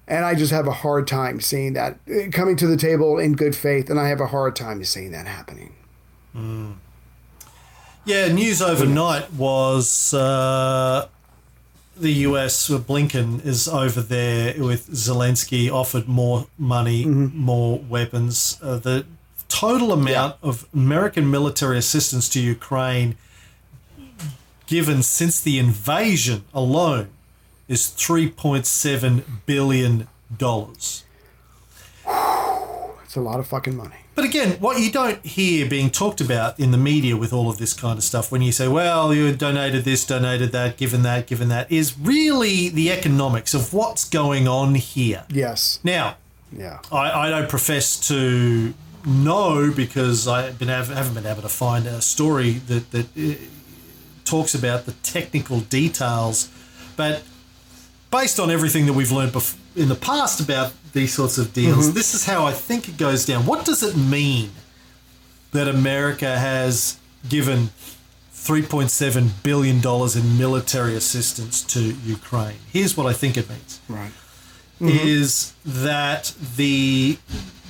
And 0.07 0.25
I 0.25 0.35
just 0.35 0.53
have 0.53 0.67
a 0.67 0.73
hard 0.73 1.07
time 1.07 1.39
seeing 1.43 1.75
that 1.75 1.99
uh, 2.11 2.31
coming 2.33 2.57
to 2.57 2.67
the 2.67 2.79
table 2.79 3.19
in 3.19 3.35
good 3.35 3.55
faith, 3.55 3.91
and 3.91 4.01
I 4.01 4.09
have 4.09 4.23
a 4.23 4.29
hard 4.29 4.57
time 4.57 4.83
seeing 4.85 5.13
that 5.13 5.27
happening. 5.27 5.75
Yeah, 8.09 8.29
news 8.33 8.63
overnight 8.63 9.35
was 9.35 10.15
uh, 10.15 11.09
the 11.95 12.11
US, 12.11 12.71
Blinken 12.71 13.45
is 13.45 13.69
over 13.69 14.01
there 14.01 14.55
with 14.57 14.89
Zelensky, 14.89 15.71
offered 15.71 16.09
more 16.09 16.47
money, 16.57 17.05
more 17.05 17.79
weapons. 17.79 18.59
Uh, 18.63 18.79
the 18.79 19.05
total 19.49 19.93
amount 19.93 20.37
of 20.43 20.67
American 20.73 21.31
military 21.31 21.77
assistance 21.77 22.31
to 22.31 22.41
Ukraine 22.41 23.15
given 24.67 25.03
since 25.03 25.39
the 25.39 25.59
invasion 25.59 26.45
alone 26.55 27.11
is 27.69 27.89
$3.7 27.89 29.23
billion. 29.45 30.09
It's 30.31 31.05
a 32.07 33.21
lot 33.21 33.39
of 33.39 33.47
fucking 33.47 33.77
money. 33.77 33.97
But 34.19 34.25
again, 34.25 34.59
what 34.59 34.81
you 34.81 34.91
don't 34.91 35.25
hear 35.25 35.69
being 35.69 35.91
talked 35.91 36.21
about 36.21 36.59
in 36.59 36.73
the 36.73 36.77
media 36.77 37.17
with 37.17 37.33
all 37.33 37.49
of 37.49 37.59
this 37.59 37.73
kind 37.73 37.97
of 37.97 38.03
stuff, 38.03 38.33
when 38.33 38.43
you 38.43 38.51
say, 38.51 38.67
well, 38.67 39.15
you 39.15 39.33
donated 39.33 39.85
this, 39.85 40.05
donated 40.05 40.51
that, 40.51 40.77
given 40.77 41.05
that, 41.05 41.29
given 41.29 41.51
that, 41.51 41.71
is 41.71 41.97
really 41.97 42.69
the 42.69 42.91
economics 42.91 43.55
of 43.55 43.73
what's 43.73 44.05
going 44.09 44.49
on 44.49 44.75
here. 44.75 45.25
Yes. 45.29 45.79
Now, 45.85 46.17
Yeah. 46.51 46.81
I, 46.91 47.29
I 47.29 47.31
don't 47.31 47.49
profess 47.49 48.09
to 48.09 48.75
know 49.07 49.71
because 49.71 50.27
I 50.27 50.51
been, 50.51 50.67
haven't 50.67 51.15
been 51.15 51.25
able 51.25 51.43
to 51.43 51.49
find 51.49 51.87
a 51.87 52.03
story 52.03 52.55
that, 52.67 52.91
that 52.91 53.07
uh, 53.17 53.37
talks 54.25 54.53
about 54.53 54.85
the 54.87 54.95
technical 55.05 55.61
details. 55.61 56.49
But 56.97 57.23
based 58.11 58.41
on 58.41 58.51
everything 58.51 58.87
that 58.87 58.95
we've 58.95 59.13
learned 59.13 59.31
bef- 59.33 59.57
in 59.77 59.89
the 59.89 59.95
past 59.95 60.41
about 60.41 60.73
these 60.93 61.13
sorts 61.15 61.39
of 61.39 61.53
deals, 61.53 61.87
mm-hmm. 61.87 61.95
this 61.95 62.15
is 62.15 62.25
how 62.27 62.47
I 62.47 62.53
think 62.53 62.89
it 62.89 62.97
goes 62.97 63.25
down. 63.27 63.47
What 63.47 63.65
does 63.65 63.83
it 63.83 63.97
mean 63.97 64.51
that 65.53 65.69
America 65.69 66.39
has 66.39 66.99
given 67.29 67.71
$3.7 68.35 69.31
billion 69.43 69.77
in 69.79 70.39
military 70.39 70.95
assistance 70.97 71.63
to 71.65 71.81
Ukraine? 72.05 72.57
Here's 72.73 72.97
what 72.97 73.07
I 73.07 73.13
think 73.13 73.37
it 73.37 73.49
means 73.49 73.81
Right. 73.89 74.13
Mm-hmm. 74.81 74.89
is 75.07 75.53
that 75.65 76.35
the 76.57 77.19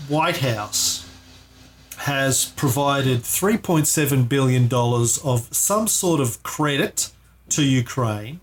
White 0.08 0.38
House 0.38 1.08
has 1.98 2.46
provided 2.56 3.20
$3.7 3.22 4.28
billion 4.28 4.68
of 4.72 5.48
some 5.54 5.88
sort 5.88 6.20
of 6.20 6.42
credit 6.42 7.10
to 7.50 7.62
Ukraine 7.64 8.40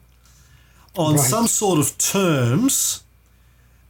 on 0.98 1.16
Right. 1.16 1.24
some 1.24 1.48
sort 1.48 1.80
of 1.80 1.98
terms. 1.98 3.04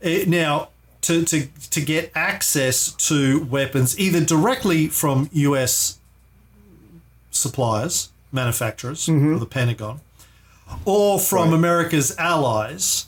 Eh, 0.02 0.26
now, 0.28 0.70
to, 1.02 1.24
to, 1.26 1.48
to 1.70 1.82
get 1.82 2.12
access 2.16 2.92
to 2.94 3.44
weapons 3.46 3.98
either 4.00 4.24
directly 4.24 4.88
from 4.88 5.30
US 5.34 6.00
suppliers, 7.32 8.10
manufacturers, 8.32 9.08
or 9.08 9.38
the 9.38 9.46
Pentagon, 9.46 10.02
or 10.84 11.20
from 11.20 11.50
Right. 11.50 11.56
America's 11.58 12.18
allies 12.18 13.08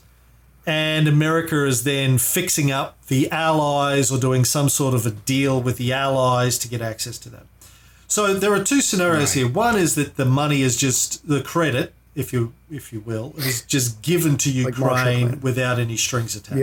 and 0.66 1.08
America 1.08 1.64
is 1.66 1.84
then 1.84 2.18
fixing 2.18 2.70
up 2.70 2.98
the 3.06 3.30
allies 3.30 4.12
or 4.12 4.18
doing 4.18 4.44
some 4.44 4.68
sort 4.68 4.94
of 4.94 5.06
a 5.06 5.10
deal 5.10 5.60
with 5.60 5.78
the 5.78 5.92
allies 5.92 6.58
to 6.58 6.68
get 6.68 6.82
access 6.82 7.18
to 7.18 7.30
them. 7.30 7.48
So 8.06 8.34
there 8.34 8.52
are 8.52 8.62
two 8.62 8.80
scenarios 8.80 9.32
here. 9.32 9.48
One 9.48 9.76
is 9.76 9.94
that 9.94 10.16
the 10.16 10.24
money 10.24 10.62
is 10.62 10.76
just 10.76 11.26
the 11.26 11.42
credit, 11.42 11.94
if 12.22 12.32
you 12.34 12.42
if 12.78 12.84
you 12.92 13.00
will, 13.10 13.26
is 13.38 13.62
just 13.74 14.02
given 14.02 14.36
to 14.44 14.48
Ukraine 14.50 15.28
Plan. 15.28 15.40
without 15.48 15.76
any 15.86 15.96
strings 15.96 16.32
attached. 16.40 16.58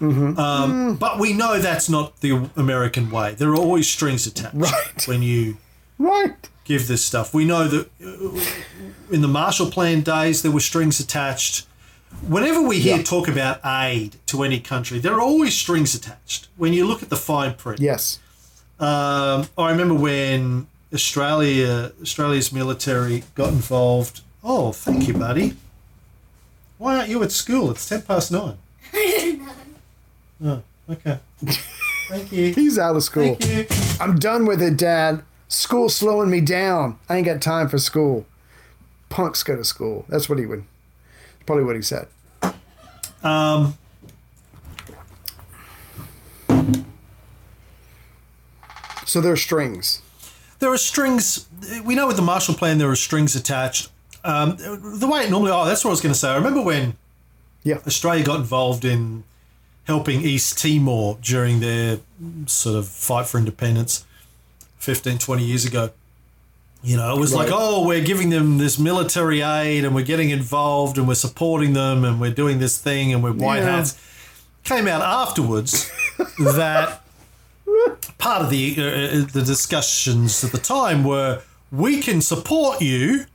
Yeah. 0.00 0.06
Mm-hmm. 0.08 0.38
Um, 0.38 0.96
But 0.96 1.14
we 1.18 1.32
know 1.32 1.52
that's 1.70 1.88
not 1.96 2.06
the 2.20 2.32
American 2.56 3.10
way. 3.10 3.28
There 3.40 3.50
are 3.52 3.56
always 3.66 3.86
strings 3.96 4.26
attached 4.26 4.54
Right. 4.70 5.06
when 5.10 5.22
you 5.22 5.56
Right. 5.98 6.34
give 6.64 6.82
this 6.92 7.02
stuff. 7.10 7.32
We 7.32 7.44
know 7.52 7.64
that 7.74 7.84
uh, 8.04 9.14
in 9.14 9.20
the 9.26 9.28
Marshall 9.40 9.70
Plan 9.76 9.98
days, 10.02 10.36
there 10.42 10.52
were 10.52 10.66
strings 10.72 11.00
attached. 11.00 11.66
Whenever 12.36 12.60
we 12.70 12.76
hear 12.86 12.96
Yeah. 12.98 13.02
talk 13.14 13.26
about 13.28 13.56
aid 13.64 14.10
to 14.30 14.42
any 14.42 14.60
country, 14.72 14.98
there 14.98 15.14
are 15.14 15.20
always 15.30 15.54
strings 15.64 15.94
attached. 15.94 16.48
When 16.62 16.72
you 16.76 16.86
look 16.86 17.02
at 17.02 17.10
the 17.14 17.16
fine 17.30 17.54
print, 17.54 17.80
Yes. 17.80 18.18
um, 18.78 19.38
I 19.64 19.70
remember 19.70 19.94
when 20.08 20.66
Australia, 20.92 21.92
Australia's 22.00 22.52
military 22.52 23.24
got 23.34 23.48
involved. 23.48 24.20
Oh, 24.42 24.72
thank 24.72 25.08
you, 25.08 25.14
buddy. 25.14 25.56
Why 26.78 26.96
aren't 26.96 27.08
you 27.08 27.22
at 27.22 27.32
school? 27.32 27.70
It's 27.70 27.88
ten 27.88 28.02
past 28.02 28.32
nine. 28.32 28.58
Oh, 30.44 30.62
okay. 30.90 31.18
Thank 32.10 32.30
you. 32.30 32.52
He's 32.52 32.78
out 32.78 32.94
of 32.94 33.02
school. 33.02 33.36
Thank 33.36 33.70
you. 33.70 33.76
I'm 33.98 34.18
done 34.18 34.44
with 34.44 34.60
it, 34.60 34.76
Dad. 34.76 35.22
School's 35.48 35.96
slowing 35.96 36.28
me 36.28 36.42
down. 36.42 36.98
I 37.08 37.16
ain't 37.16 37.24
got 37.24 37.40
time 37.40 37.70
for 37.70 37.78
school. 37.78 38.26
Punks 39.08 39.42
go 39.42 39.56
to 39.56 39.64
school. 39.64 40.04
That's 40.10 40.28
what 40.28 40.38
he 40.38 40.44
would. 40.44 40.64
Probably 41.46 41.64
what 41.64 41.74
he 41.74 41.80
said. 41.80 42.08
Um. 43.22 43.78
So 49.06 49.22
there's 49.22 49.40
strings. 49.40 50.02
There 50.58 50.72
are 50.72 50.78
strings. 50.78 51.46
We 51.84 51.94
know 51.94 52.06
with 52.06 52.16
the 52.16 52.22
Marshall 52.22 52.54
Plan 52.54 52.78
there 52.78 52.90
are 52.90 52.96
strings 52.96 53.36
attached. 53.36 53.90
Um, 54.24 54.56
the 54.58 55.06
way 55.10 55.24
it 55.24 55.30
normally. 55.30 55.52
Oh, 55.52 55.64
that's 55.64 55.84
what 55.84 55.90
I 55.90 55.92
was 55.92 56.00
going 56.00 56.12
to 56.12 56.18
say. 56.18 56.30
I 56.30 56.36
remember 56.36 56.62
when 56.62 56.94
Yeah. 57.62 57.78
Australia 57.86 58.24
got 58.24 58.36
involved 58.40 58.84
in 58.84 59.24
helping 59.84 60.22
East 60.22 60.58
Timor 60.58 61.16
during 61.22 61.60
their 61.60 62.00
sort 62.46 62.74
of 62.76 62.88
fight 62.88 63.26
for 63.26 63.38
independence 63.38 64.04
15, 64.78 65.18
20 65.18 65.44
years 65.44 65.64
ago. 65.64 65.90
You 66.82 66.96
know, 66.96 67.16
it 67.16 67.20
was 67.20 67.32
like, 67.34 67.48
oh, 67.52 67.86
we're 67.86 68.04
giving 68.04 68.30
them 68.30 68.58
this 68.58 68.78
military 68.78 69.40
aid 69.42 69.84
and 69.84 69.94
we're 69.94 70.04
getting 70.04 70.30
involved 70.30 70.98
and 70.98 71.06
we're 71.08 71.14
supporting 71.14 71.72
them 71.72 72.04
and 72.04 72.20
we're 72.20 72.32
doing 72.34 72.58
this 72.58 72.78
thing 72.78 73.12
and 73.12 73.22
we're 73.22 73.32
white 73.32 73.58
Yeah. 73.58 73.76
hats. 73.76 73.96
Came 74.64 74.86
out 74.88 75.02
afterwards 75.02 75.90
that 76.38 77.00
part 78.18 78.42
of 78.42 78.50
the 78.50 78.72
uh, 78.78 79.26
the 79.32 79.42
discussions 79.44 80.42
at 80.44 80.52
the 80.52 80.58
time 80.58 81.04
were 81.04 81.42
we 81.72 82.00
can 82.00 82.20
support 82.20 82.80
you 82.80 83.26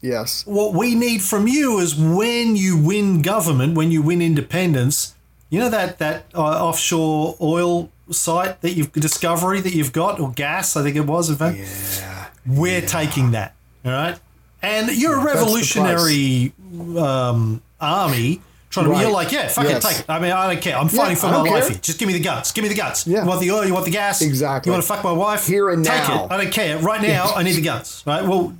Yes. 0.00 0.44
what 0.46 0.74
we 0.74 0.94
need 0.96 1.22
from 1.22 1.46
you 1.46 1.78
is 1.78 1.94
when 1.94 2.56
you 2.56 2.76
win 2.76 3.22
government, 3.22 3.76
when 3.76 3.92
you 3.92 4.02
win 4.02 4.20
independence, 4.20 5.14
you 5.48 5.60
know 5.60 5.68
that 5.68 5.98
that 5.98 6.24
uh, 6.34 6.40
offshore 6.68 7.36
oil 7.40 7.88
site 8.10 8.60
that 8.62 8.72
you've 8.72 8.92
discovery 8.92 9.60
that 9.60 9.74
you've 9.74 9.92
got 9.92 10.18
or 10.18 10.32
gas, 10.32 10.76
I 10.76 10.82
think 10.82 10.96
it 10.96 11.06
was. 11.06 11.30
In 11.30 11.36
fact, 11.36 11.56
Yeah. 11.58 12.26
we're 12.46 12.80
taking 12.80 13.30
that. 13.30 13.54
All 13.84 13.92
right, 13.92 14.18
and 14.60 14.90
you're 14.90 15.20
a 15.20 15.24
revolutionary 15.24 16.52
um, 16.98 17.62
army. 17.80 18.40
Trying 18.72 18.90
to, 18.90 18.98
you're 19.00 19.10
like, 19.10 19.30
yeah, 19.30 19.48
fucking 19.48 19.70
Yes. 19.70 19.82
take 19.86 20.00
it. 20.00 20.06
I 20.08 20.18
mean, 20.18 20.32
I 20.32 20.50
don't 20.50 20.62
care. 20.62 20.78
I'm 20.78 20.88
fighting 20.88 21.16
for 21.16 21.26
my 21.26 21.32
don't 21.32 21.46
life 21.50 21.68
here. 21.68 21.78
Just 21.78 21.98
give 21.98 22.06
me 22.08 22.14
the 22.14 22.20
guts. 22.20 22.52
Give 22.52 22.62
me 22.62 22.68
the 22.70 22.74
guts. 22.74 23.06
Yeah. 23.06 23.22
You 23.22 23.28
want 23.28 23.40
the 23.42 23.50
oil? 23.50 23.66
You 23.66 23.74
want 23.74 23.84
the 23.84 23.90
gas? 23.90 24.22
Exactly. 24.22 24.70
You 24.70 24.72
want 24.72 24.82
to 24.82 24.88
fuck 24.88 25.04
my 25.04 25.12
wife? 25.12 25.46
Here 25.46 25.68
and 25.68 25.84
take 25.84 26.08
now. 26.08 26.24
it. 26.24 26.32
I 26.32 26.42
don't 26.42 26.52
care. 26.52 26.78
Right 26.78 27.02
now, 27.02 27.32
I 27.34 27.42
need 27.42 27.52
the 27.56 27.60
guts. 27.60 28.02
Right? 28.06 28.24
Well, 28.26 28.54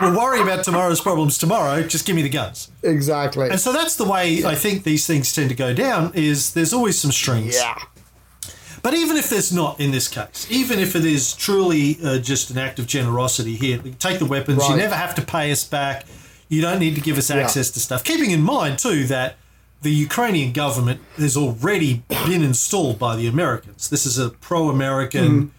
we'll 0.00 0.16
worry 0.16 0.40
about 0.40 0.64
tomorrow's 0.64 1.02
problems 1.02 1.36
tomorrow. 1.36 1.82
Just 1.82 2.06
give 2.06 2.16
me 2.16 2.22
the 2.22 2.30
guns. 2.30 2.70
Exactly. 2.82 3.50
And 3.50 3.60
so 3.60 3.72
that's 3.72 3.96
the 3.96 4.06
way 4.06 4.44
I 4.44 4.54
think 4.54 4.84
these 4.84 5.06
things 5.06 5.30
tend 5.34 5.50
to 5.50 5.54
go 5.54 5.74
down. 5.74 6.12
Is 6.14 6.54
there's 6.54 6.72
always 6.72 6.98
some 6.98 7.12
strings. 7.12 7.54
yeah. 7.54 7.78
But 8.82 8.94
even 8.94 9.18
if 9.18 9.28
there's 9.28 9.52
not 9.52 9.78
in 9.78 9.90
this 9.90 10.08
case, 10.08 10.46
even 10.50 10.78
if 10.78 10.96
it 10.96 11.04
is 11.04 11.34
truly 11.34 11.98
uh, 12.02 12.18
just 12.18 12.48
an 12.50 12.56
act 12.56 12.78
of 12.78 12.86
generosity 12.86 13.54
here, 13.56 13.78
take 13.98 14.18
the 14.18 14.24
weapons. 14.24 14.66
You 14.70 14.76
never 14.76 14.94
have 14.94 15.14
to 15.16 15.22
pay 15.22 15.52
us 15.52 15.64
back. 15.64 16.06
You 16.48 16.62
don't 16.62 16.78
need 16.78 16.94
to 16.94 17.00
give 17.02 17.18
us 17.18 17.30
access 17.30 17.70
to 17.72 17.78
stuff. 17.80 18.02
Keeping 18.04 18.30
in 18.30 18.40
mind 18.40 18.78
too 18.78 19.04
that 19.04 19.36
the 19.82 19.90
Ukrainian 19.90 20.52
government 20.52 21.00
has 21.16 21.36
already 21.36 22.02
been 22.08 22.42
installed 22.42 22.98
by 22.98 23.16
the 23.16 23.26
Americans. 23.26 23.88
This 23.88 24.04
is 24.04 24.18
a 24.18 24.30
pro-American 24.30 25.52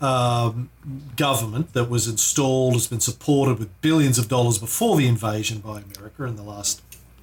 um, 0.00 0.68
government 1.16 1.72
that 1.72 1.88
was 1.88 2.06
installed, 2.06 2.74
has 2.74 2.86
been 2.86 3.00
supported 3.00 3.58
with 3.58 3.80
billions 3.80 4.18
of 4.18 4.28
dollars 4.28 4.58
before 4.58 4.96
the 4.96 5.06
invasion 5.06 5.58
by 5.60 5.80
America 5.80 6.24
in 6.24 6.36
the 6.36 6.42
last 6.42 6.82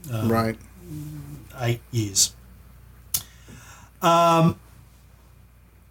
right. 0.09 0.57
eight 1.59 1.81
years. 1.91 2.33
Um, 4.01 4.59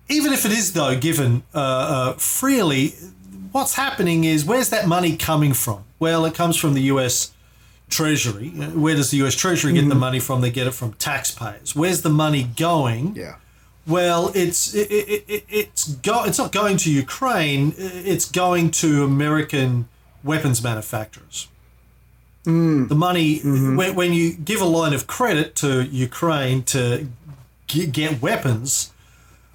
even 0.09 0.33
if 0.33 0.47
it 0.47 0.53
is, 0.53 0.73
though, 0.73 0.99
given 0.99 1.43
uh, 1.55 1.59
uh, 1.59 2.13
freely, 2.15 2.95
what's 3.53 3.75
happening 3.75 4.25
is 4.25 4.45
where's 4.45 4.71
that 4.71 4.89
money 4.89 5.17
coming 5.17 5.53
from? 5.53 5.85
Well, 5.99 6.25
it 6.25 6.35
comes 6.35 6.57
from 6.57 6.75
the 6.75 6.83
US 6.83 7.33
Treasury. 7.89 8.49
Where 8.51 8.95
does 8.95 9.11
the 9.11 9.19
US 9.25 9.35
Treasury 9.35 9.73
get 9.73 9.83
the 9.83 9.91
mm-hmm. 9.91 10.01
money 10.01 10.21
from? 10.21 10.41
They 10.41 10.51
get 10.51 10.67
it 10.67 10.73
from 10.73 10.93
taxpayers. 10.95 11.75
Where's 11.75 12.03
the 12.03 12.11
money 12.11 12.51
going? 12.57 13.17
Yeah. 13.17 13.37
Well, 13.87 14.31
it's 14.35 14.75
it, 14.75 14.91
it, 14.91 15.25
it, 15.27 15.45
it's 15.49 15.89
go, 15.89 16.25
it's 16.25 16.39
not 16.39 16.53
going 16.53 16.77
to 16.79 16.93
Ukraine. 16.93 17.75
It's 17.79 18.31
going 18.31 18.71
to 18.73 19.05
American 19.05 19.89
weapons 20.23 20.63
manufacturers. 20.63 21.49
Mm. 22.45 22.89
The 22.89 22.95
money 22.95 23.39
mm-hmm. 23.39 23.77
when, 23.77 23.95
when 23.95 24.13
you 24.13 24.35
give 24.35 24.61
a 24.61 24.67
line 24.67 24.93
of 24.93 25.07
credit 25.07 25.55
to 25.57 25.83
Ukraine 25.83 26.63
to 26.65 27.09
g- 27.67 27.87
get 27.87 28.21
weapons, 28.21 28.93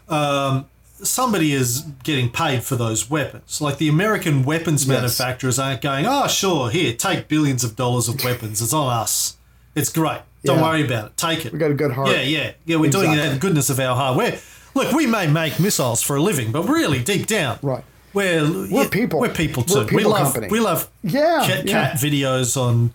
um, 0.10 0.66
somebody 1.04 1.54
is 1.54 1.82
getting 2.04 2.30
paid 2.30 2.64
for 2.64 2.76
those 2.76 3.10
weapons. 3.10 3.62
Like 3.62 3.78
the 3.78 3.90
American 3.90 4.44
weapons 4.44 4.88
manufacturers 4.88 5.60
aren't 5.60 5.82
going, 5.82 6.06
oh 6.08 6.28
sure, 6.28 6.70
here 6.70 6.94
take 6.94 7.28
billions 7.28 7.64
of 7.64 7.76
dollars 7.76 8.08
of 8.08 8.24
weapons. 8.24 8.62
It's 8.62 8.74
on 8.74 8.92
us. 8.92 9.38
It's 9.76 9.92
great. 9.92 10.22
Don't 10.44 10.58
Yeah. 10.58 10.64
worry 10.64 10.86
about 10.86 11.06
it. 11.08 11.18
Take 11.18 11.46
it. 11.46 11.54
We 11.54 11.60
got 11.60 11.72
a 11.72 11.76
good 11.76 11.92
heart. 11.94 12.10
Yeah, 12.10 12.22
yeah, 12.22 12.52
yeah. 12.66 12.78
We're 12.78 12.92
doing 12.92 13.12
it 13.14 13.20
out 13.20 13.28
of 13.28 13.34
the 13.34 13.40
goodness 13.40 13.70
of 13.70 13.80
our 13.80 13.96
heart. 13.96 14.18
We're 14.18 14.38
look, 14.76 14.92
we 14.92 15.06
may 15.06 15.28
make 15.28 15.60
missiles 15.60 16.02
for 16.02 16.16
a 16.18 16.22
living, 16.22 16.52
but 16.52 16.64
really 16.64 17.00
deep 17.04 17.28
down, 17.28 17.60
Right. 17.62 17.84
We're 18.14 18.68
We're 18.70 18.90
people. 18.90 19.20
We're 19.20 19.30
people 19.34 19.64
too. 19.64 19.80
We're 19.80 19.86
people 19.86 19.98
we 19.98 20.04
love 20.04 20.24
company. 20.34 20.48
we 20.52 20.60
love 20.60 20.88
Yeah, 21.04 21.44
cat, 21.48 21.66
yeah. 21.68 21.90
cat 21.92 21.96
videos 21.98 22.56
on 22.56 22.94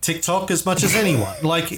TikTok 0.00 0.50
as 0.50 0.66
much 0.66 0.82
as 0.82 0.94
anyone. 0.96 1.34
like 1.42 1.68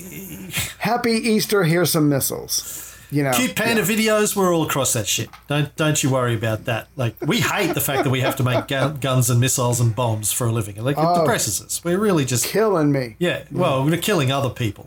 Happy 0.78 1.12
Easter. 1.12 1.64
Here's 1.64 1.90
some 1.90 2.09
missiles. 2.09 2.88
You 3.10 3.22
know, 3.22 3.32
Cute 3.32 3.56
panda 3.56 3.82
videos, 3.82 4.36
we're 4.36 4.52
all 4.55 4.64
across 4.64 4.93
that 4.93 5.06
shit. 5.06 5.30
Don't 5.48 5.74
don't 5.76 6.02
you 6.02 6.10
worry 6.10 6.35
about 6.35 6.64
that. 6.66 6.89
Like 6.97 7.14
we 7.26 7.40
hate 7.40 7.74
the 7.74 7.80
fact 7.80 8.05
that 8.05 8.10
we 8.10 8.20
have 8.20 8.36
to 8.36 8.43
make 8.43 8.68
gun, 8.68 8.97
guns 8.98 9.30
and 9.30 9.40
missiles 9.40 9.80
and 9.80 9.94
bombs 9.97 10.30
for 10.32 10.47
a 10.47 10.52
living. 10.52 10.76
Like 10.82 10.97
Oh. 10.98 11.12
it 11.14 11.18
depresses 11.20 11.60
us. 11.62 11.82
We're 11.85 11.98
really 11.98 12.24
just 12.24 12.44
killing 12.47 12.93
me. 12.93 13.16
yeah. 13.18 13.44
Well, 13.51 13.85
we're 13.85 13.97
killing 13.97 14.30
other 14.30 14.51
people. 14.51 14.86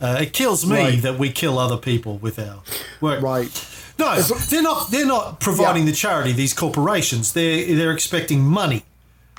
Uh, 0.00 0.18
it 0.20 0.32
kills 0.32 0.66
me 0.66 0.76
Right. 0.76 1.02
that 1.02 1.18
we 1.18 1.30
kill 1.30 1.58
other 1.58 1.76
people 1.76 2.18
with 2.18 2.38
our 2.38 2.62
work. 3.00 3.22
Right. 3.22 3.66
No, 3.98 4.20
they're 4.20 4.62
not. 4.62 4.90
They're 4.90 5.06
not 5.06 5.38
providing 5.38 5.84
Yeah. 5.84 5.90
the 5.92 5.96
charity. 5.96 6.32
These 6.32 6.54
corporations. 6.54 7.32
They're 7.32 7.74
they're 7.76 7.92
expecting 7.92 8.40
money 8.42 8.84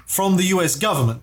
from 0.05 0.37
the 0.37 0.43
U.S. 0.55 0.75
government. 0.75 1.21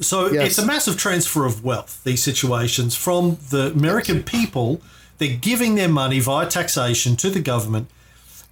So 0.00 0.30
Yes. 0.30 0.48
it's 0.50 0.58
a 0.58 0.66
massive 0.66 0.96
transfer 0.96 1.44
of 1.46 1.64
wealth. 1.64 2.00
These 2.04 2.22
situations 2.22 2.94
from 2.94 3.38
the 3.50 3.72
American 3.72 4.22
people. 4.22 4.80
They're 5.26 5.36
giving 5.38 5.74
their 5.74 5.88
money 5.88 6.20
via 6.20 6.46
taxation 6.48 7.16
to 7.16 7.30
the 7.30 7.40
government, 7.40 7.88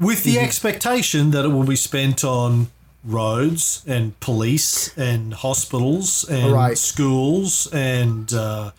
with 0.01 0.25
the 0.25 0.39
expectation 0.39 1.31
that 1.33 1.45
it 1.45 1.49
will 1.49 1.65
be 1.65 1.77
spent 1.77 2.25
on 2.25 2.69
roads 3.05 3.83
and 3.87 4.19
police 4.21 4.97
and 4.97 5.35
hospitals 5.35 6.25
and 6.29 6.53
Right. 6.53 6.79
schools 6.79 7.69
and. 7.73 8.33
Uh, 8.33 8.71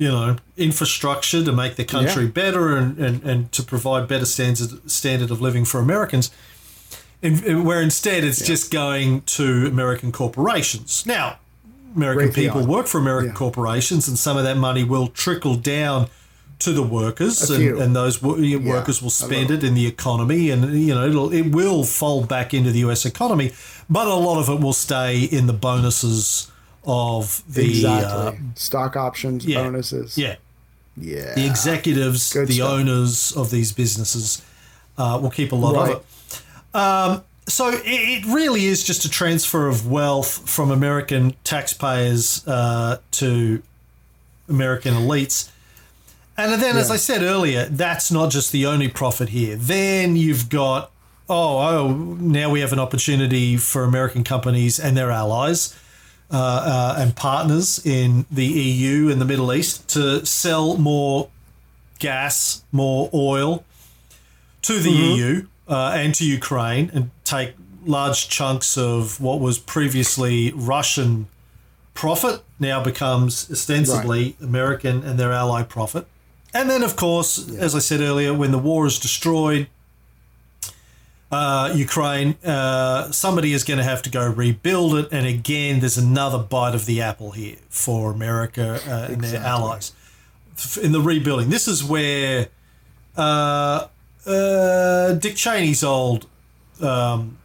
you 0.00 0.06
know, 0.06 0.36
infrastructure 0.56 1.42
to 1.44 1.50
make 1.50 1.74
the 1.74 1.84
country 1.84 2.22
Yeah. 2.26 2.30
better 2.30 2.76
and, 2.76 2.96
and, 2.98 3.20
and 3.24 3.50
to 3.50 3.64
provide 3.64 4.06
better 4.06 4.26
standard 4.26 4.88
standard 4.88 5.32
of 5.32 5.40
living 5.40 5.64
for 5.64 5.80
Americans. 5.80 6.30
In, 7.20 7.42
in- 7.42 7.64
where 7.64 7.82
instead 7.82 8.22
it's 8.22 8.46
just 8.46 8.70
going 8.70 9.22
to 9.22 9.66
American 9.66 10.12
corporations. 10.12 11.02
Now, 11.04 11.38
American 11.96 12.28
Raytheon. 12.28 12.34
people 12.34 12.64
work 12.64 12.86
for 12.86 12.98
American 12.98 13.30
Yeah. 13.30 13.34
corporations, 13.38 14.06
and 14.06 14.16
some 14.16 14.36
of 14.36 14.44
that 14.44 14.56
money 14.56 14.84
will 14.84 15.08
trickle 15.08 15.56
down 15.56 16.06
to 16.60 16.72
the 16.72 16.82
workers, 16.82 17.50
and, 17.50 17.78
and 17.78 17.94
those 17.94 18.20
wo- 18.22 18.36
workers 18.60 19.00
will 19.00 19.10
spend 19.10 19.50
it 19.50 19.62
in 19.62 19.74
the 19.74 19.86
economy, 19.86 20.50
and 20.50 20.78
you 20.80 20.94
know 20.94 21.06
it'll 21.06 21.32
it 21.32 21.52
will 21.52 21.84
fold 21.84 22.28
back 22.28 22.52
into 22.52 22.70
the 22.72 22.80
U.S. 22.80 23.04
economy, 23.06 23.52
but 23.88 24.06
a 24.08 24.14
lot 24.14 24.38
of 24.40 24.48
it 24.48 24.60
will 24.60 24.72
stay 24.72 25.22
in 25.22 25.46
the 25.46 25.52
bonuses 25.52 26.50
of 26.84 27.42
the 27.48 27.68
exactly. 27.70 28.10
uh, 28.10 28.32
Stock 28.54 28.96
options, 28.96 29.44
yeah, 29.46 29.62
bonuses. 29.62 30.16
yeah, 30.18 30.36
Yeah. 30.96 31.34
the 31.34 31.46
executives, 31.46 32.32
Good 32.32 32.48
the 32.48 32.54
stuff. 32.54 32.70
owners 32.70 33.32
of 33.36 33.50
these 33.50 33.72
businesses 33.72 34.42
uh, 34.96 35.18
will 35.20 35.30
keep 35.30 35.52
a 35.52 35.56
lot 35.56 35.74
Right. 35.74 35.94
of 35.96 35.98
it. 36.00 36.76
Um, 36.76 37.22
so 37.46 37.68
it, 37.70 37.82
it 37.84 38.24
really 38.26 38.66
is 38.66 38.82
just 38.84 39.04
a 39.04 39.08
transfer 39.10 39.68
of 39.68 39.86
wealth 39.90 40.48
from 40.48 40.70
American 40.70 41.34
taxpayers 41.44 42.42
uh, 42.46 42.98
to 43.12 43.62
American 44.48 44.94
elites. 44.94 45.50
And 46.38 46.62
then, 46.62 46.76
as 46.76 46.88
I 46.88 46.96
said 46.96 47.22
earlier, 47.22 47.64
that's 47.64 48.12
not 48.12 48.30
just 48.30 48.52
the 48.52 48.64
only 48.64 48.86
profit 48.86 49.30
here. 49.30 49.56
Then 49.56 50.14
you've 50.14 50.48
got, 50.48 50.92
oh, 51.28 51.58
oh, 51.58 51.92
now 52.20 52.48
we 52.48 52.60
have 52.60 52.72
an 52.72 52.78
opportunity 52.78 53.56
for 53.56 53.82
American 53.82 54.22
companies 54.22 54.78
and 54.78 54.96
their 54.96 55.10
allies 55.10 55.76
uh, 56.30 56.36
uh, 56.36 57.02
and 57.02 57.16
partners 57.16 57.84
in 57.84 58.24
the 58.30 58.46
EU 58.46 59.10
and 59.10 59.20
the 59.20 59.24
Middle 59.24 59.52
East 59.52 59.88
to 59.88 60.24
sell 60.24 60.76
more 60.76 61.28
gas, 61.98 62.62
more 62.70 63.10
oil 63.12 63.64
to 64.62 64.78
the 64.78 64.90
EU 64.90 65.46
uh, 65.66 65.90
and 65.96 66.14
to 66.14 66.24
Ukraine 66.24 66.88
and 66.94 67.10
take 67.24 67.54
large 67.84 68.28
chunks 68.28 68.78
of 68.78 69.20
what 69.20 69.40
was 69.40 69.58
previously 69.58 70.52
Russian 70.54 71.26
profit 71.94 72.44
now 72.60 72.80
becomes 72.80 73.50
ostensibly 73.50 74.36
American 74.40 75.02
and 75.02 75.18
their 75.18 75.32
ally 75.32 75.64
profit. 75.64 76.06
And 76.54 76.70
then, 76.70 76.82
of 76.82 76.96
course, 76.96 77.50
as 77.56 77.74
I 77.74 77.78
said 77.78 78.00
earlier, 78.00 78.32
when 78.32 78.52
the 78.52 78.58
war 78.58 78.86
is 78.86 78.98
destroyed, 78.98 79.68
uh, 81.30 81.72
Ukraine, 81.74 82.36
uh, 82.44 83.10
somebody 83.10 83.52
is 83.52 83.64
going 83.64 83.78
to 83.78 83.84
have 83.84 84.02
to 84.02 84.10
go 84.10 84.26
rebuild 84.26 84.94
it. 84.94 85.08
And 85.12 85.26
again, 85.26 85.80
there's 85.80 85.98
another 85.98 86.38
bite 86.38 86.74
of 86.74 86.86
the 86.86 87.02
apple 87.02 87.32
here 87.32 87.56
for 87.68 88.10
America 88.10 88.80
uh, 88.86 89.12
and 89.12 89.20
their 89.20 89.40
allies 89.42 89.92
in 90.82 90.92
the 90.92 91.00
rebuilding. 91.00 91.50
This 91.50 91.68
is 91.68 91.84
where 91.84 92.48
uh, 93.16 93.88
uh, 94.26 95.12
Dick 95.14 95.36
Cheney's 95.36 95.84
old 95.84 96.26
um, 96.80 97.38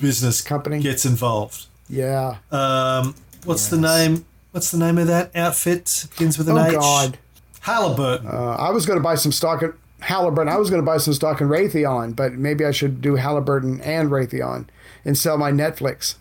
business 0.00 0.40
Company? 0.40 0.80
gets 0.80 1.04
involved. 1.04 1.66
Yeah. 1.88 2.36
Um, 2.50 3.14
what's 3.44 3.68
the 3.68 3.80
name? 3.80 4.26
What's 4.50 4.70
the 4.70 4.78
name 4.78 4.98
of 4.98 5.06
that 5.06 5.34
outfit? 5.34 6.06
Begins 6.10 6.36
with 6.36 6.48
an 6.48 6.58
oh 6.58 6.66
H. 6.66 6.74
God. 6.74 7.18
Halliburton. 7.60 8.26
Uh, 8.26 8.56
I 8.58 8.70
was 8.70 8.86
going 8.86 8.98
to 8.98 9.02
buy 9.02 9.14
some 9.14 9.32
stock 9.32 9.62
at 9.62 9.72
Halliburton. 10.00 10.52
I 10.52 10.56
was 10.56 10.70
going 10.70 10.80
to 10.82 10.86
buy 10.86 10.98
some 10.98 11.14
stock 11.14 11.40
in 11.40 11.48
Raytheon, 11.48 12.14
but 12.16 12.32
maybe 12.34 12.64
I 12.64 12.70
should 12.70 13.00
do 13.02 13.16
Halliburton 13.16 13.80
and 13.80 14.10
Raytheon 14.10 14.66
and 15.04 15.16
sell 15.18 15.36
my 15.38 15.50
Netflix 15.52 16.14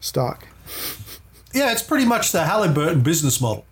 stock. 0.00 0.46
Yeah, 1.52 1.72
it's 1.72 1.82
pretty 1.82 2.04
much 2.06 2.32
the 2.32 2.44
Halliburton 2.44 3.02
business 3.02 3.40
model. 3.40 3.64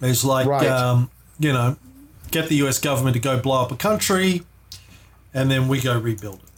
It's 0.00 0.24
like, 0.24 0.46
Right. 0.46 0.66
um, 0.66 1.10
you 1.38 1.52
know, 1.52 1.76
get 2.30 2.48
the 2.48 2.56
US 2.56 2.78
government 2.78 3.14
to 3.14 3.20
go 3.20 3.38
blow 3.40 3.62
up 3.62 3.72
a 3.72 3.76
country, 3.76 4.42
and 5.34 5.50
then 5.50 5.66
we 5.68 5.80
go 5.80 5.98
rebuild 5.98 6.40
it. 6.42 6.48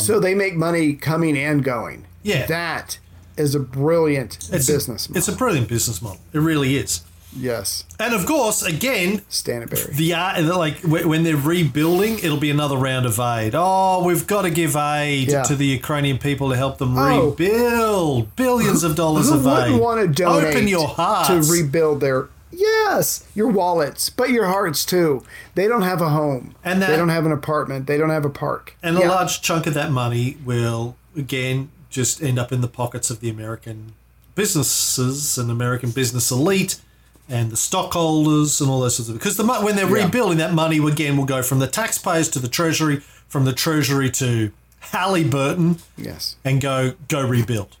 so 0.00 0.18
they 0.18 0.34
make 0.34 0.54
money 0.54 0.94
coming 0.94 1.36
and 1.38 1.62
going. 1.62 1.98
Um, 1.98 2.04
Yeah. 2.22 2.46
That 2.46 2.98
is 3.36 3.54
a 3.54 3.60
brilliant 3.60 4.36
It's 4.52 4.66
business 4.66 5.06
A, 5.06 5.10
model. 5.10 5.18
it's 5.18 5.28
a 5.28 5.32
brilliant 5.36 5.68
business 5.68 6.00
model. 6.02 6.20
It 6.32 6.38
really 6.38 6.76
is. 6.76 7.02
yes. 7.36 7.84
And 7.98 8.14
of 8.14 8.26
course, 8.26 8.62
again, 8.62 9.22
Stanberry. 9.30 9.94
the 9.96 10.14
uh, 10.14 10.56
like 10.56 10.78
when 10.82 11.24
they're 11.24 11.36
rebuilding, 11.36 12.18
it'll 12.20 12.36
be 12.38 12.50
another 12.50 12.76
round 12.76 13.06
of 13.06 13.18
aid. 13.18 13.54
Oh, 13.56 14.04
we've 14.04 14.26
got 14.26 14.42
to 14.42 14.50
give 14.50 14.76
aid 14.76 15.32
Yeah. 15.32 15.42
to 15.44 15.56
the 15.56 15.66
Ukrainian 15.66 16.18
people 16.18 16.50
to 16.50 16.56
help 16.56 16.78
them 16.78 16.96
Oh. 16.96 17.30
rebuild 17.30 18.36
billions 18.36 18.84
of 18.84 18.94
dollars 18.94 19.28
Who 19.30 19.34
of 19.34 19.46
aid. 19.46 19.62
wouldn't 19.72 19.82
want 19.82 20.00
to 20.00 20.06
donate 20.22 20.54
Open 20.54 20.68
your 20.68 20.86
hearts 20.88 21.28
to 21.48 21.52
rebuild 21.52 22.00
their 22.00 22.28
yes, 22.52 23.24
your 23.34 23.48
wallets, 23.48 24.10
but 24.10 24.30
your 24.30 24.46
hearts 24.46 24.84
too. 24.84 25.24
They 25.56 25.66
don't 25.66 25.82
have 25.82 26.00
a 26.00 26.10
home, 26.10 26.54
And 26.64 26.80
that- 26.80 26.88
they 26.90 26.96
don't 26.96 27.08
have 27.08 27.26
an 27.26 27.32
apartment, 27.32 27.88
they 27.88 27.96
don't 27.98 28.10
have 28.10 28.24
a 28.24 28.30
park, 28.30 28.76
And 28.80 28.96
Yeah. 28.96 29.08
a 29.08 29.10
large 29.10 29.42
chunk 29.42 29.66
of 29.66 29.74
that 29.74 29.90
money 29.90 30.36
will, 30.44 30.94
again, 31.16 31.70
just 31.94 32.20
end 32.22 32.38
up 32.38 32.52
in 32.52 32.60
the 32.60 32.68
pockets 32.68 33.08
of 33.08 33.20
the 33.20 33.30
American 33.30 33.94
businesses 34.34 35.38
and 35.38 35.50
American 35.50 35.90
business 35.90 36.30
elite 36.30 36.80
and 37.28 37.50
the 37.50 37.56
stockholders 37.56 38.60
and 38.60 38.68
all 38.68 38.80
those 38.80 38.96
sorts 38.96 39.08
of 39.08 39.14
because 39.16 39.36
the 39.36 39.44
when 39.44 39.76
they're 39.76 39.88
Yeah. 39.96 40.04
rebuilding 40.04 40.38
that 40.38 40.52
money 40.52 40.78
again 40.84 41.16
will 41.16 41.24
go 41.24 41.42
from 41.42 41.60
the 41.60 41.66
taxpayers 41.68 42.28
to 42.30 42.38
the 42.40 42.48
treasury 42.48 43.00
from 43.28 43.44
the 43.44 43.52
treasury 43.52 44.10
to 44.10 44.50
Halliburton 44.80 45.78
Yes. 45.96 46.36
and 46.44 46.60
go 46.60 46.94
go 47.08 47.22
rebuild 47.26 47.76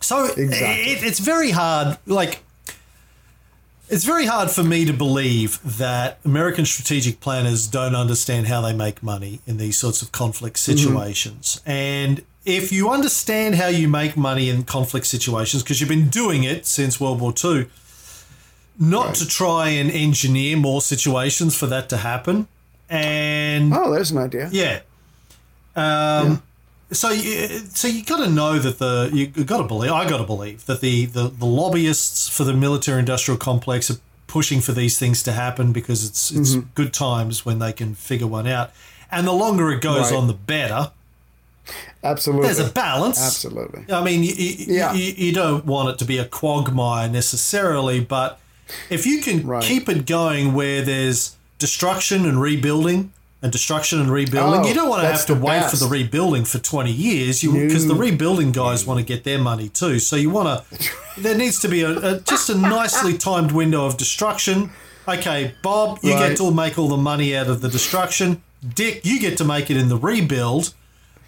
so 0.00 0.26
Exactly. 0.26 0.92
it, 0.92 1.02
it's 1.02 1.18
very 1.18 1.50
hard 1.50 1.96
like 2.06 2.40
it's 3.88 4.04
very 4.04 4.26
hard 4.26 4.50
for 4.50 4.62
me 4.62 4.84
to 4.86 4.92
believe 4.92 5.58
that 5.78 6.18
American 6.24 6.64
strategic 6.64 7.20
planners 7.20 7.66
don't 7.66 7.94
understand 7.94 8.46
how 8.46 8.60
they 8.62 8.72
make 8.72 9.02
money 9.02 9.40
in 9.46 9.56
these 9.58 9.76
sorts 9.78 10.00
of 10.02 10.10
conflict 10.10 10.56
Mm-hmm. 10.56 10.76
situations. 10.78 11.60
And 11.66 12.22
if 12.44 12.70
you 12.72 12.90
understand 12.90 13.54
how 13.54 13.68
you 13.68 13.88
make 13.88 14.16
money 14.16 14.48
in 14.50 14.64
conflict 14.64 15.06
situations, 15.06 15.62
because 15.62 15.80
you've 15.80 15.88
been 15.88 16.08
doing 16.08 16.44
it 16.44 16.66
since 16.66 17.00
World 17.00 17.20
War 17.20 17.32
II, 17.42 17.66
not 18.78 19.14
to 19.16 19.26
try 19.26 19.68
and 19.70 19.90
engineer 19.90 20.56
more 20.56 20.80
situations 20.82 21.56
for 21.56 21.66
that 21.68 21.88
to 21.90 21.96
happen. 21.98 22.46
And 22.88 23.72
Oh, 23.72 23.90
there's 23.92 24.10
an 24.10 24.18
idea. 24.18 24.48
yeah. 24.52 24.80
Um, 25.76 26.42
So 26.92 27.10
you, 27.10 27.48
so 27.72 27.88
you 27.88 28.04
got 28.04 28.18
to 28.18 28.28
know 28.30 28.58
that 28.58 28.78
the 28.78 29.10
you 29.12 29.26
got 29.44 29.58
to 29.58 29.64
believe 29.64 29.90
I 29.90 30.08
got 30.08 30.18
to 30.18 30.24
believe 30.24 30.66
that 30.66 30.80
the, 30.80 31.06
the 31.06 31.28
the 31.28 31.46
lobbyists 31.46 32.28
for 32.28 32.44
the 32.44 32.52
military 32.52 32.98
industrial 33.00 33.38
complex 33.38 33.90
are 33.90 33.96
pushing 34.28 34.60
for 34.60 34.72
these 34.72 34.98
things 34.98 35.22
to 35.24 35.32
happen 35.32 35.72
because 35.72 36.04
it's 36.06 36.30
it's 36.30 36.54
good 36.74 36.92
times 36.92 37.44
when 37.44 37.58
they 37.58 37.72
can 37.72 37.94
figure 37.94 38.26
one 38.28 38.46
out, 38.46 38.70
and 39.10 39.26
the 39.26 39.32
longer 39.32 39.72
it 39.72 39.80
goes 39.80 40.10
Right. 40.10 40.18
on, 40.18 40.26
the 40.28 40.34
better. 40.34 40.92
Absolutely. 42.02 42.46
There's 42.46 42.58
a 42.68 42.70
balance. 42.72 43.20
Absolutely. 43.20 43.84
I 43.92 44.02
mean, 44.04 44.22
you, 44.22 44.34
you, 44.34 44.74
Yeah. 44.74 44.92
you, 44.92 45.14
you 45.16 45.32
don't 45.32 45.64
want 45.64 45.88
it 45.90 45.98
to 45.98 46.04
be 46.04 46.18
a 46.18 46.24
quagmire 46.26 47.08
necessarily, 47.08 48.00
but 48.00 48.38
if 48.90 49.06
you 49.06 49.20
can 49.22 49.46
Right. 49.46 49.62
keep 49.62 49.88
it 49.88 50.06
going 50.06 50.52
where 50.54 50.82
there's 50.82 51.36
destruction 51.58 52.26
and 52.26 52.40
rebuilding 52.40 53.12
and 53.42 53.50
destruction 53.52 54.00
and 54.00 54.10
rebuilding, 54.10 54.60
Oh, 54.60 54.66
you 54.66 54.74
don't 54.74 54.88
want 54.88 55.02
to 55.02 55.08
have 55.08 55.24
to 55.26 55.34
wait 55.34 55.60
best. 55.60 55.70
for 55.70 55.76
the 55.84 55.88
rebuilding 55.90 56.44
for 56.44 56.58
20 56.58 56.90
years 56.90 57.42
because 57.42 57.86
the 57.86 57.94
rebuilding 57.94 58.52
guys 58.52 58.84
want 58.86 59.00
to 59.00 59.04
get 59.06 59.24
their 59.24 59.38
money 59.38 59.68
too. 59.68 59.98
So 59.98 60.16
you 60.16 60.30
want 60.30 60.48
to, 60.70 60.90
there 61.20 61.36
needs 61.36 61.60
to 61.60 61.68
be 61.68 61.82
a, 61.82 61.90
a 62.16 62.20
just 62.20 62.50
a 62.50 62.54
nicely 62.54 63.16
timed 63.16 63.52
window 63.52 63.86
of 63.86 63.96
destruction. 63.96 64.70
Okay, 65.06 65.54
Bob, 65.62 65.98
you 66.02 66.12
Right. 66.14 66.28
get 66.30 66.36
to 66.38 66.50
make 66.50 66.78
all 66.78 66.88
the 66.88 66.96
money 66.96 67.36
out 67.36 67.48
of 67.48 67.60
the 67.60 67.68
destruction. 67.68 68.42
Dick, 68.74 69.04
you 69.04 69.20
get 69.20 69.36
to 69.38 69.44
make 69.44 69.70
it 69.70 69.76
in 69.76 69.88
the 69.90 69.98
rebuild. 69.98 70.72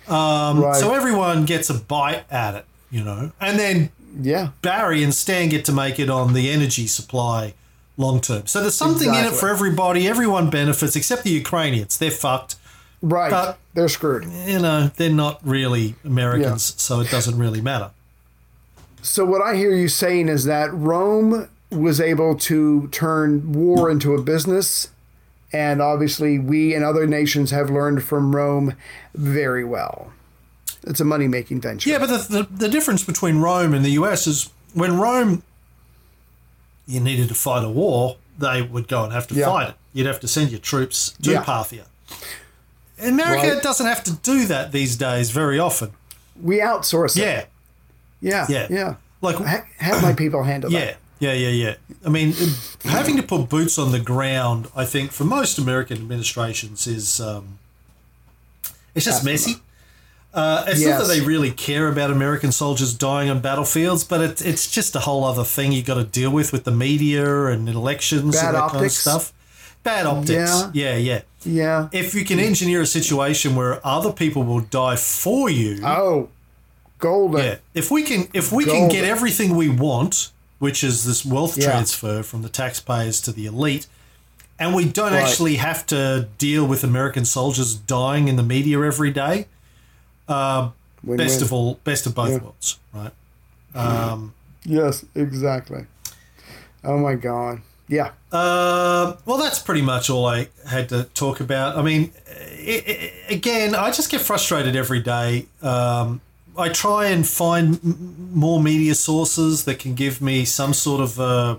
Um, 0.08 0.60
right. 0.60 0.76
So 0.76 0.94
everyone 0.94 1.44
gets 1.44 1.70
a 1.70 1.74
bite 1.74 2.24
at 2.30 2.54
it, 2.54 2.64
you 2.90 3.02
know. 3.02 3.32
And 3.40 3.58
then 3.58 3.90
yeah. 4.20 4.50
Barry 4.62 5.02
and 5.02 5.12
Stan 5.14 5.48
get 5.48 5.64
to 5.66 5.72
make 5.72 5.98
it 5.98 6.08
on 6.10 6.32
the 6.32 6.50
energy 6.50 6.86
supply 6.86 7.54
long 7.96 8.20
term. 8.20 8.46
So 8.46 8.60
there's 8.60 8.74
something 8.74 9.08
in 9.08 9.24
it 9.24 9.32
for 9.32 9.48
everybody. 9.48 10.06
Everyone 10.08 10.50
benefits 10.50 10.96
except 10.96 11.24
the 11.24 11.30
Ukrainians. 11.30 11.98
They're 11.98 12.10
fucked. 12.10 12.56
Right. 13.02 13.30
But- 13.30 13.58
They're 13.74 13.88
screwed. 13.88 14.24
You 14.46 14.58
know, 14.58 14.90
they're 14.96 15.10
not 15.10 15.40
really 15.46 15.96
Americans, 16.04 16.74
so 16.80 17.00
it 17.00 17.10
doesn't 17.10 17.36
really 17.38 17.60
matter. 17.60 17.90
So 19.02 19.24
what 19.24 19.40
I 19.42 19.54
hear 19.54 19.74
you 19.74 19.88
saying 19.88 20.28
is 20.28 20.44
that 20.44 20.72
Rome 20.72 21.48
was 21.70 22.00
able 22.00 22.36
to 22.36 22.88
turn 22.88 23.52
war 23.52 23.90
into 23.90 24.14
a 24.14 24.22
business, 24.22 24.88
and 25.56 25.80
obviously 25.80 26.38
we 26.38 26.74
and 26.74 26.84
other 26.84 27.06
nations 27.06 27.50
have 27.50 27.70
learned 27.70 28.02
from 28.04 28.34
Rome 28.36 28.74
very 29.14 29.64
well. 29.64 30.12
It's 30.86 31.00
a 31.00 31.04
money 31.04 31.28
making 31.28 31.60
venture. 31.62 31.88
Yeah, 31.90 31.98
but 31.98 32.06
the, 32.08 32.18
the, 32.36 32.48
the 32.64 32.68
difference 32.68 33.02
between 33.04 33.38
Rome 33.38 33.72
and 33.74 33.84
the 33.84 33.90
US 34.02 34.26
is 34.26 34.50
when 34.74 34.98
Rome, 34.98 35.42
you 36.86 37.00
needed 37.00 37.28
to 37.28 37.34
fight 37.34 37.64
a 37.64 37.68
war, 37.68 38.16
they 38.38 38.62
would 38.62 38.86
go 38.86 39.02
and 39.04 39.12
have 39.12 39.26
to 39.28 39.34
Yeah. 39.34 39.46
fight 39.46 39.68
it. 39.70 39.74
You'd 39.94 40.06
have 40.06 40.20
to 40.20 40.28
send 40.28 40.50
your 40.50 40.60
troops 40.60 41.14
to 41.22 41.30
Yeah. 41.32 41.42
Parthia. 41.44 41.84
America 43.02 43.54
Right. 43.54 43.62
doesn't 43.62 43.86
have 43.86 44.04
to 44.04 44.12
do 44.12 44.46
that 44.46 44.72
these 44.72 44.96
days 44.96 45.30
very 45.30 45.58
often. 45.58 45.90
we 46.40 46.60
outsource 46.60 47.16
it. 47.16 47.20
Yeah, 47.22 47.44
Yeah. 48.20 48.46
Yeah. 48.48 48.66
Yeah. 48.70 48.94
like 49.22 49.36
Ha- 49.36 49.64
have 49.78 50.02
my 50.02 50.12
people 50.12 50.42
handle 50.42 50.70
yeah, 50.70 50.84
that. 50.84 50.96
Yeah, 51.18 51.32
yeah, 51.32 51.48
yeah. 51.48 51.74
I 52.04 52.08
mean, 52.08 52.34
having 52.84 53.16
to 53.16 53.22
put 53.22 53.48
boots 53.48 53.78
on 53.78 53.92
the 53.92 53.98
ground, 54.00 54.68
I 54.76 54.84
think, 54.84 55.12
for 55.12 55.24
most 55.24 55.58
American 55.58 55.96
administrations 55.98 56.86
is 56.86 57.20
um, 57.20 57.58
it's 58.94 59.04
just 59.04 59.24
messy. 59.24 59.56
Uh, 60.34 60.64
it's 60.68 60.84
not 60.84 60.98
that 61.00 61.08
they 61.08 61.22
really 61.22 61.50
care 61.50 61.88
about 61.88 62.10
American 62.10 62.52
soldiers 62.52 62.92
dying 62.92 63.30
on 63.30 63.40
battlefields, 63.40 64.04
but 64.04 64.20
it's 64.20 64.42
it's 64.42 64.70
just 64.70 64.94
a 64.94 65.00
whole 65.00 65.24
other 65.24 65.44
thing 65.44 65.72
you've 65.72 65.86
got 65.86 65.94
to 65.94 66.04
deal 66.04 66.30
with 66.30 66.52
with 66.52 66.64
the 66.64 66.70
media 66.70 67.46
and 67.46 67.68
elections 67.68 68.36
Bad 68.36 68.48
and 68.48 68.54
that 68.56 68.70
kind 68.70 68.84
of 68.84 68.92
stuff. 68.92 69.32
Bad 69.82 70.04
optics. 70.04 70.30
Yeah. 70.30 70.70
Yeah, 70.74 70.96
yeah. 70.96 71.22
Yeah. 71.44 71.88
If 71.92 72.14
you 72.14 72.24
can 72.24 72.38
engineer 72.38 72.82
a 72.82 72.86
situation 72.86 73.54
where 73.56 73.80
other 73.86 74.12
people 74.12 74.42
will 74.42 74.60
die 74.60 74.96
for 74.96 75.48
you, 75.48 75.80
Oh, 75.82 76.28
golden. 76.98 77.42
yeah. 77.42 77.56
If 77.72 77.90
we 77.90 78.02
can 78.02 78.28
if 78.34 78.52
we 78.52 78.64
can 78.66 78.90
get 78.90 79.04
everything 79.04 79.56
we 79.56 79.70
want, 79.70 80.32
which 80.58 80.82
is 80.84 81.04
this 81.04 81.24
wealth 81.24 81.56
Yeah. 81.58 81.66
transfer 81.70 82.22
from 82.22 82.42
the 82.42 82.48
taxpayers 82.48 83.20
to 83.22 83.32
the 83.32 83.46
elite, 83.46 83.86
and 84.58 84.74
we 84.74 84.84
don't 84.84 85.12
Right. 85.12 85.22
actually 85.22 85.56
have 85.56 85.86
to 85.88 86.28
deal 86.38 86.64
with 86.66 86.82
American 86.84 87.24
soldiers 87.24 87.74
dying 87.74 88.28
in 88.28 88.36
the 88.36 88.42
media 88.42 88.80
every 88.82 89.10
day, 89.10 89.46
Win-win. 90.28 91.16
best 91.18 91.42
of 91.42 91.52
all 91.52 91.78
best 91.84 92.06
of 92.06 92.14
both 92.14 92.30
Yeah. 92.30 92.38
worlds, 92.38 92.78
right? 92.92 93.12
Um, 93.74 94.32
Yes, 94.64 95.04
exactly. 95.14 95.86
Oh 96.82 96.98
my 96.98 97.14
God. 97.14 97.60
Yeah. 97.88 98.10
Uh, 98.32 99.12
well, 99.24 99.38
that's 99.38 99.60
pretty 99.60 99.82
much 99.82 100.10
all 100.10 100.26
I 100.26 100.48
had 100.66 100.88
to 100.88 101.04
talk 101.14 101.38
about. 101.38 101.76
I 101.76 101.82
mean, 101.82 102.10
i 102.28 102.82
i 103.28 103.32
again, 103.32 103.76
I 103.76 103.92
just 103.92 104.10
get 104.10 104.20
frustrated 104.22 104.74
every 104.74 104.98
day. 105.00 105.46
Um, 105.62 106.20
I 106.58 106.68
try 106.68 107.06
and 107.06 107.26
find 107.26 107.78
m- 107.84 108.30
more 108.32 108.62
media 108.62 108.94
sources 108.94 109.64
that 109.64 109.78
can 109.78 109.94
give 109.94 110.20
me 110.20 110.44
some 110.44 110.72
sort 110.74 111.00
of 111.00 111.18
a 111.18 111.58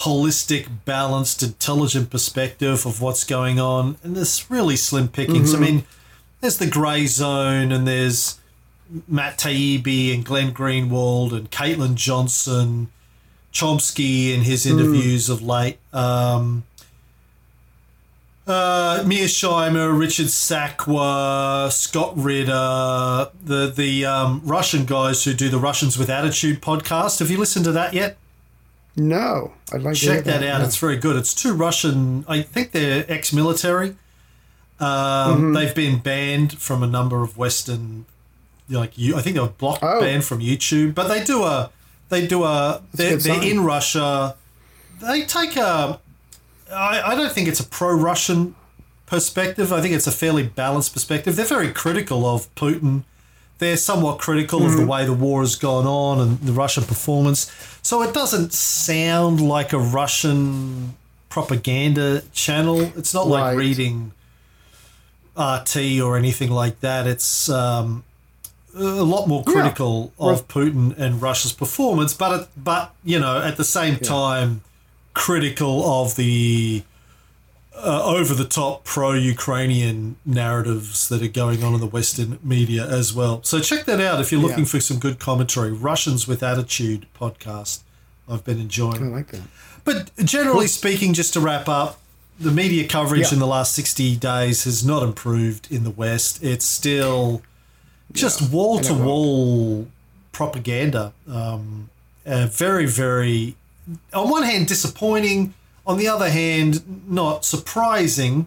holistic, 0.00 0.66
balanced, 0.84 1.42
intelligent 1.42 2.10
perspective 2.10 2.86
of 2.86 3.00
what's 3.00 3.24
going 3.24 3.60
on, 3.60 3.96
and 4.02 4.16
there's 4.16 4.50
really 4.50 4.76
slim 4.76 5.08
pickings. 5.08 5.54
I 5.54 5.58
mean, 5.58 5.84
there's 6.40 6.58
the 6.58 6.66
grey 6.66 7.06
zone, 7.06 7.70
and 7.72 7.86
there's 7.86 8.38
Matt 9.06 9.38
Taibbi 9.38 10.14
and 10.14 10.24
Glenn 10.24 10.52
Greenwald 10.52 11.32
and 11.32 11.50
Caitlin 11.50 11.94
Johnstone. 11.94 12.88
Chomsky 13.52 14.32
in 14.32 14.42
his 14.42 14.64
interviews 14.64 15.28
of 15.28 15.42
late. 15.42 15.78
Um, 15.92 16.62
uh, 18.50 19.02
Mearsheimer, 19.04 19.98
Richard 19.98 20.26
Sakwa, 20.26 21.70
Scott 21.72 22.12
Ritter, 22.16 23.30
the 23.44 23.72
the 23.74 24.04
um, 24.06 24.42
Russian 24.44 24.84
guys 24.84 25.24
who 25.24 25.32
do 25.34 25.48
the 25.48 25.58
Russians 25.58 25.96
with 25.98 26.10
Attitude 26.10 26.60
podcast. 26.60 27.20
Have 27.20 27.30
you 27.30 27.38
listened 27.38 27.64
to 27.66 27.72
that 27.72 27.94
yet? 27.94 28.16
No. 28.96 29.52
I'd 29.72 29.82
like 29.82 29.94
to 29.96 30.00
Check 30.00 30.24
that 30.24 30.36
out. 30.36 30.42
yeah. 30.60 30.64
It's 30.64 30.76
very 30.76 30.96
good. 30.96 31.16
It's 31.16 31.32
two 31.32 31.54
Russian. 31.54 32.24
I 32.28 32.42
think 32.42 32.72
they're 32.72 33.04
ex-military. 33.08 33.94
Um, 34.80 35.52
They've 35.52 35.74
been 35.74 35.98
banned 36.00 36.58
from 36.58 36.82
a 36.82 36.86
number 36.86 37.22
of 37.22 37.36
Western, 37.38 38.06
like 38.68 38.96
you. 38.98 39.16
I 39.16 39.22
think 39.22 39.34
they 39.36 39.40
were 39.40 39.48
blocked, 39.48 39.82
Oh. 39.82 40.00
banned 40.00 40.24
from 40.24 40.40
YouTube. 40.40 40.94
But 40.94 41.08
they 41.08 41.22
do 41.22 41.42
a. 41.44 41.70
They 42.08 42.26
do 42.26 42.44
a. 42.44 42.82
They're, 42.92 43.10
good 43.10 43.20
they're 43.20 43.42
in 43.42 43.60
Russia. 43.64 44.36
They 45.00 45.22
take 45.24 45.56
a. 45.56 46.00
I, 46.72 47.12
I 47.12 47.14
don't 47.14 47.32
think 47.32 47.48
it's 47.48 47.60
a 47.60 47.64
pro-Russian 47.64 48.54
perspective. 49.06 49.72
I 49.72 49.80
think 49.80 49.94
it's 49.94 50.06
a 50.06 50.12
fairly 50.12 50.44
balanced 50.44 50.92
perspective. 50.92 51.36
They're 51.36 51.44
very 51.44 51.72
critical 51.72 52.26
of 52.26 52.52
Putin. 52.54 53.04
They're 53.58 53.76
somewhat 53.76 54.18
critical 54.18 54.64
of 54.64 54.74
the 54.76 54.86
way 54.86 55.04
the 55.04 55.12
war 55.12 55.42
has 55.42 55.54
gone 55.54 55.86
on 55.86 56.18
and 56.18 56.40
the 56.40 56.52
Russian 56.52 56.82
performance. 56.84 57.52
So 57.82 58.00
it 58.02 58.14
doesn't 58.14 58.54
sound 58.54 59.40
like 59.40 59.74
a 59.74 59.78
Russian 59.78 60.94
propaganda 61.28 62.22
channel. 62.32 62.80
It's 62.96 63.12
not 63.12 63.26
like 63.28 63.56
reading 63.58 64.12
RT 65.36 66.00
or 66.02 66.16
anything 66.16 66.50
like 66.50 66.80
that. 66.80 67.06
It's 67.06 67.50
um, 67.50 68.02
a 68.74 68.82
lot 68.82 69.26
more 69.26 69.44
critical 69.44 70.12
of 70.18 70.48
Putin 70.48 70.96
and 70.98 71.20
Russia's 71.20 71.52
performance, 71.52 72.14
but 72.14 72.40
it, 72.40 72.48
but 72.56 72.94
you 73.04 73.18
know 73.18 73.42
at 73.42 73.56
the 73.58 73.64
same 73.64 73.96
time 73.98 74.62
critical 75.14 75.84
of 76.02 76.16
the 76.16 76.82
uh, 77.76 78.04
over 78.04 78.34
the 78.34 78.44
top 78.44 78.84
pro 78.84 79.12
Ukrainian 79.14 80.16
narratives 80.26 81.08
that 81.08 81.22
are 81.22 81.28
going 81.28 81.64
on 81.64 81.72
in 81.74 81.80
the 81.80 81.86
Western 81.86 82.38
media 82.42 82.86
as 82.86 83.14
well. 83.14 83.42
So 83.42 83.58
check 83.60 83.84
that 83.86 84.00
out 84.00 84.20
if 84.20 84.30
you're 84.30 84.40
looking 84.40 84.60
Yeah. 84.64 84.64
for 84.66 84.80
some 84.80 84.98
good 84.98 85.18
commentary. 85.18 85.72
Russians 85.72 86.28
with 86.28 86.42
Attitude 86.42 87.06
podcast. 87.18 87.80
I've 88.28 88.44
been 88.44 88.60
enjoying. 88.60 89.02
I 89.02 89.06
like 89.08 89.28
that. 89.28 89.42
But 89.84 90.10
generally 90.24 90.66
speaking, 90.66 91.14
just 91.14 91.32
to 91.34 91.40
wrap 91.40 91.68
up, 91.68 91.98
the 92.38 92.50
media 92.50 92.86
coverage 92.86 93.28
Yeah. 93.28 93.34
in 93.34 93.38
the 93.38 93.46
last 93.46 93.72
60 93.74 94.14
days 94.16 94.64
has 94.64 94.84
not 94.84 95.02
improved 95.02 95.66
in 95.70 95.84
the 95.84 95.90
West. 95.90 96.42
It's 96.42 96.66
still 96.66 97.40
just 98.12 98.50
wall 98.52 98.80
to 98.80 98.92
wall 98.94 99.88
propaganda. 100.32 101.12
Um, 101.30 101.88
uh, 102.26 102.46
very, 102.46 102.86
very, 102.86 103.56
on 104.12 104.30
one 104.30 104.42
hand, 104.42 104.66
disappointing. 104.66 105.54
On 105.86 105.96
the 105.96 106.08
other 106.08 106.30
hand, 106.30 107.04
not 107.08 107.44
surprising 107.44 108.46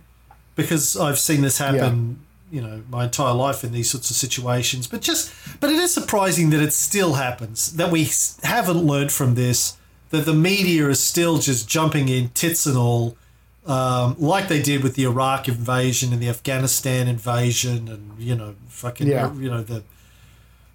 because 0.56 0.96
I've 0.96 1.20
seen 1.20 1.42
this 1.42 1.58
happen. 1.58 2.20
You 2.52 2.62
know, 2.62 2.84
my 2.88 3.06
entire 3.06 3.34
life 3.34 3.64
in 3.64 3.72
these 3.72 3.90
sorts 3.90 4.12
of 4.12 4.16
situations, 4.16 4.86
but 4.86 5.02
just, 5.02 5.34
but 5.60 5.72
it 5.72 5.78
is 5.78 5.92
surprising 5.92 6.52
that 6.52 6.62
it 6.62 6.72
still 6.72 7.14
happens. 7.14 7.74
That 7.74 7.92
we 7.92 8.08
haven't 8.44 8.78
learned 8.86 9.12
from 9.12 9.34
this. 9.34 9.76
That 10.12 10.26
the 10.26 10.36
media 10.36 10.88
is 10.90 11.00
still 11.04 11.40
just 11.40 11.68
jumping 11.68 12.08
in 12.10 12.30
tits 12.30 12.68
and 12.68 12.78
all, 12.78 13.18
um, 13.66 14.16
like 14.20 14.48
they 14.50 14.62
did 14.62 14.84
with 14.84 14.94
the 14.94 15.04
Iraq 15.06 15.48
invasion 15.48 16.14
and 16.14 16.22
the 16.22 16.30
Afghanistan 16.30 17.08
invasion, 17.08 17.88
and 17.88 18.12
you 18.20 18.36
know, 18.36 18.54
fucking, 18.68 19.08
Yeah. 19.08 19.34
you 19.34 19.50
know, 19.50 19.64
the 19.64 19.82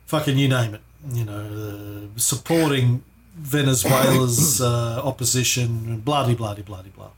fucking 0.07 0.37
you 0.37 0.49
name 0.49 0.75
it, 0.75 0.81
you 1.13 1.25
know, 1.25 2.09
uh, 2.17 2.19
supporting 2.19 3.05
Venezuela's 3.39 4.61
uh, 4.61 5.01
opposition, 5.05 6.01
blah 6.01 6.27
de 6.27 6.35
blah 6.35 6.55
blah 6.55 6.83
blah. 6.95 7.11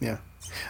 Yeah. 0.00 0.18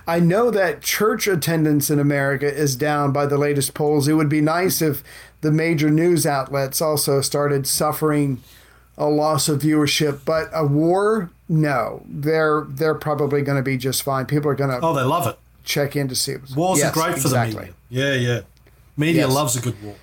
I 0.07 0.21
know 0.21 0.51
that 0.51 0.83
church 0.83 1.27
attendance 1.27 1.89
in 1.91 1.99
America 1.99 2.53
is 2.53 2.77
down 2.77 3.13
by 3.13 3.25
the 3.27 3.39
latest 3.39 3.73
polls. 3.73 4.09
It 4.09 4.13
would 4.15 4.29
be 4.29 4.41
nice 4.43 4.83
if 4.83 5.03
the 5.41 5.51
major 5.51 5.89
news 5.91 6.27
outlets 6.27 6.83
also 6.83 7.21
started 7.23 7.67
suffering 7.67 8.43
a 8.99 9.07
loss 9.07 9.49
of 9.49 9.61
viewership, 9.63 10.21
but 10.27 10.51
a 10.53 10.67
war, 10.67 11.31
no. 11.49 12.03
They're 12.07 12.67
they're 12.69 12.95
probably 12.95 13.41
going 13.43 13.57
to 13.57 13.63
be 13.63 13.79
just 13.79 14.03
fine. 14.03 14.27
People 14.27 14.51
are 14.51 14.55
going 14.55 14.71
to 14.71 14.85
Oh, 14.85 14.93
they 14.93 15.03
love 15.03 15.27
it. 15.27 15.39
check 15.65 15.97
in 15.97 16.09
to 16.09 16.15
see. 16.15 16.37
Wars 16.55 16.81
Yes, 16.81 16.91
are 16.91 16.93
great 16.93 17.15
for 17.15 17.29
exactly. 17.29 17.55
the 17.55 17.61
media. 17.61 17.75
Yeah, 17.89 18.15
yeah. 18.35 18.41
Media 18.99 19.27
Yes. 19.27 19.35
loves 19.35 19.57
a 19.57 19.61
good 19.61 19.83
war. 19.83 19.95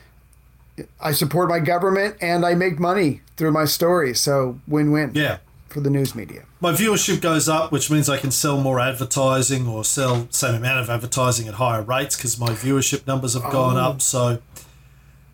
I 1.02 1.12
support 1.12 1.50
my 1.50 1.60
government 1.60 2.16
and 2.22 2.46
I 2.46 2.54
make 2.56 2.80
money 2.80 3.22
through 3.36 3.52
my 3.52 3.66
stories, 3.66 4.20
so 4.20 4.60
win-win 4.68 5.12
Yeah. 5.16 5.38
for 5.70 5.80
the 5.80 5.90
news 5.90 6.14
media. 6.16 6.44
My 6.60 6.72
viewership 6.72 7.22
goes 7.22 7.48
up, 7.48 7.72
which 7.72 7.90
means 7.92 8.10
I 8.10 8.18
can 8.18 8.32
sell 8.32 8.60
more 8.60 8.80
advertising 8.80 9.68
or 9.68 9.84
sell 9.86 10.28
same 10.32 10.56
amount 10.56 10.80
of 10.80 10.90
advertising 10.90 11.48
at 11.48 11.56
higher 11.56 11.82
rates 11.84 12.16
because 12.16 12.40
my 12.40 12.50
viewership 12.50 13.06
numbers 13.08 13.34
have 13.36 13.44
gone 13.52 13.78
Oh. 13.78 13.82
up. 13.92 14.02
So, 14.02 14.40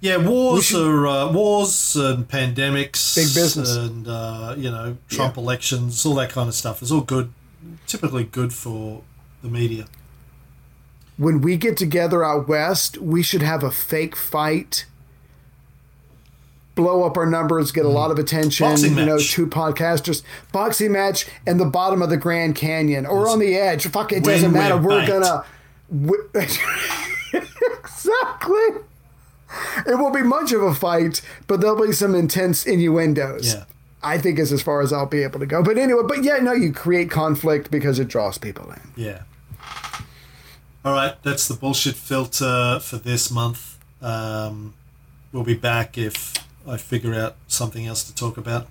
yeah, 0.01 0.17
wars 0.17 0.73
are 0.75 1.07
uh, 1.07 1.31
wars 1.31 1.95
and 1.95 2.27
pandemics, 2.27 3.15
Big 3.15 3.33
business. 3.33 3.73
and 3.75 4.05
uh, 4.07 4.53
you 4.57 4.69
know 4.69 4.97
Trump 5.09 5.37
elections, 5.37 6.05
all 6.05 6.15
that 6.15 6.29
kind 6.29 6.49
of 6.49 6.55
stuff 6.55 6.81
is 6.81 6.91
all 6.91 7.01
good. 7.01 7.31
Typically 7.87 8.25
good 8.25 8.53
for 8.53 9.01
the 9.41 9.47
media. 9.49 9.85
When 11.15 11.41
we 11.41 11.55
get 11.57 11.77
together 11.77 12.23
out 12.23 12.47
west, 12.49 12.97
we 12.97 13.21
should 13.23 13.43
have 13.43 13.63
a 13.63 13.71
fake 13.71 14.15
fight 14.17 14.85
blow 16.75 17.03
up 17.03 17.17
our 17.17 17.25
numbers, 17.25 17.71
get 17.71 17.85
a 17.85 17.89
lot 17.89 18.11
of 18.11 18.19
attention. 18.19 18.67
Boxing 18.67 18.97
you 18.97 19.05
know, 19.05 19.15
match. 19.15 19.31
two 19.31 19.47
podcasters, 19.47 20.23
boxing 20.51 20.91
match, 20.91 21.27
in 21.45 21.57
the 21.57 21.65
bottom 21.65 22.01
of 22.01 22.09
the 22.09 22.17
Grand 22.17 22.55
Canyon 22.55 23.05
or 23.05 23.29
on 23.29 23.39
the 23.39 23.55
edge. 23.55 23.87
Fuck, 23.87 24.11
it 24.11 24.23
doesn't 24.23 24.51
matter. 24.51 24.77
We're 24.77 25.05
baked. 25.05 25.11
gonna. 25.11 25.45
exactly. 27.33 28.81
It 29.85 29.99
won't 29.99 30.15
be 30.15 30.23
much 30.23 30.51
of 30.51 30.63
a 30.63 30.73
fight, 30.73 31.21
but 31.47 31.61
there'll 31.61 31.85
be 31.85 31.91
some 31.91 32.15
intense 32.15 32.65
innuendos. 32.65 33.53
Yeah. 33.53 33.65
I 34.01 34.17
think 34.17 34.37
is 34.37 34.51
as 34.51 34.61
far 34.61 34.81
as 34.81 34.91
I'll 34.91 35.05
be 35.05 35.23
able 35.23 35.39
to 35.39 35.45
go. 35.45 35.63
But 35.63 35.77
anyway, 35.77 36.01
but 36.05 36.23
yeah, 36.23 36.37
no, 36.37 36.51
you 36.51 36.73
create 36.73 37.09
conflict 37.09 37.71
because 37.71 37.99
it 37.99 38.09
draws 38.09 38.37
people 38.37 38.69
in. 38.71 38.81
Yeah. 38.97 39.21
All 40.83 40.93
right, 40.93 41.15
that's 41.23 41.47
the 41.47 41.53
bullshit 41.53 41.95
filter 41.95 42.79
for 42.81 42.97
this 42.97 43.31
month. 43.31 43.77
Um, 44.01 44.73
we'll 45.31 45.45
be 45.45 45.53
back 45.53 45.97
if 45.97 46.33
I 46.67 46.77
figure 46.77 47.13
out 47.13 47.35
something 47.47 47.85
else 47.85 48.03
to 48.05 48.15
talk 48.15 48.37
about. 48.37 48.67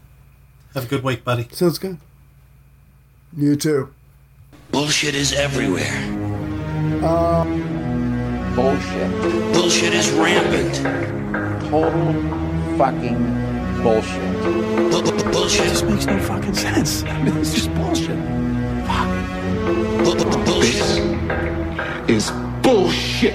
Have 0.74 0.84
a 0.84 0.88
good 0.88 1.04
week, 1.04 1.24
buddy. 1.24 1.48
Sounds 1.52 1.78
good. 1.78 1.98
You 3.36 3.56
too. 3.56 3.92
Bullshit 4.70 5.14
is 5.14 5.32
everywhere. 5.32 5.92
Um, 7.04 8.54
bullshit. 8.54 9.10
Bullshit 9.52 9.92
is 9.92 10.10
rampant. 10.12 10.74
Total 11.68 12.12
fucking 12.78 13.82
bullshit. 13.82 14.42
Bu- 14.90 15.02
bu- 15.02 15.30
Bullshit. 15.32 15.68
This 15.68 15.82
makes 15.82 16.06
no 16.06 16.18
fucking 16.20 16.54
sense. 16.54 17.02
I 17.04 17.22
mean, 17.22 17.36
it's 17.36 17.52
just 17.54 17.72
bullshit. 17.74 18.18
Bu- 20.04 20.14
bu- 20.16 20.44
Bullshit. 20.46 22.10
Is 22.10 22.30
bullshit. 22.62 23.34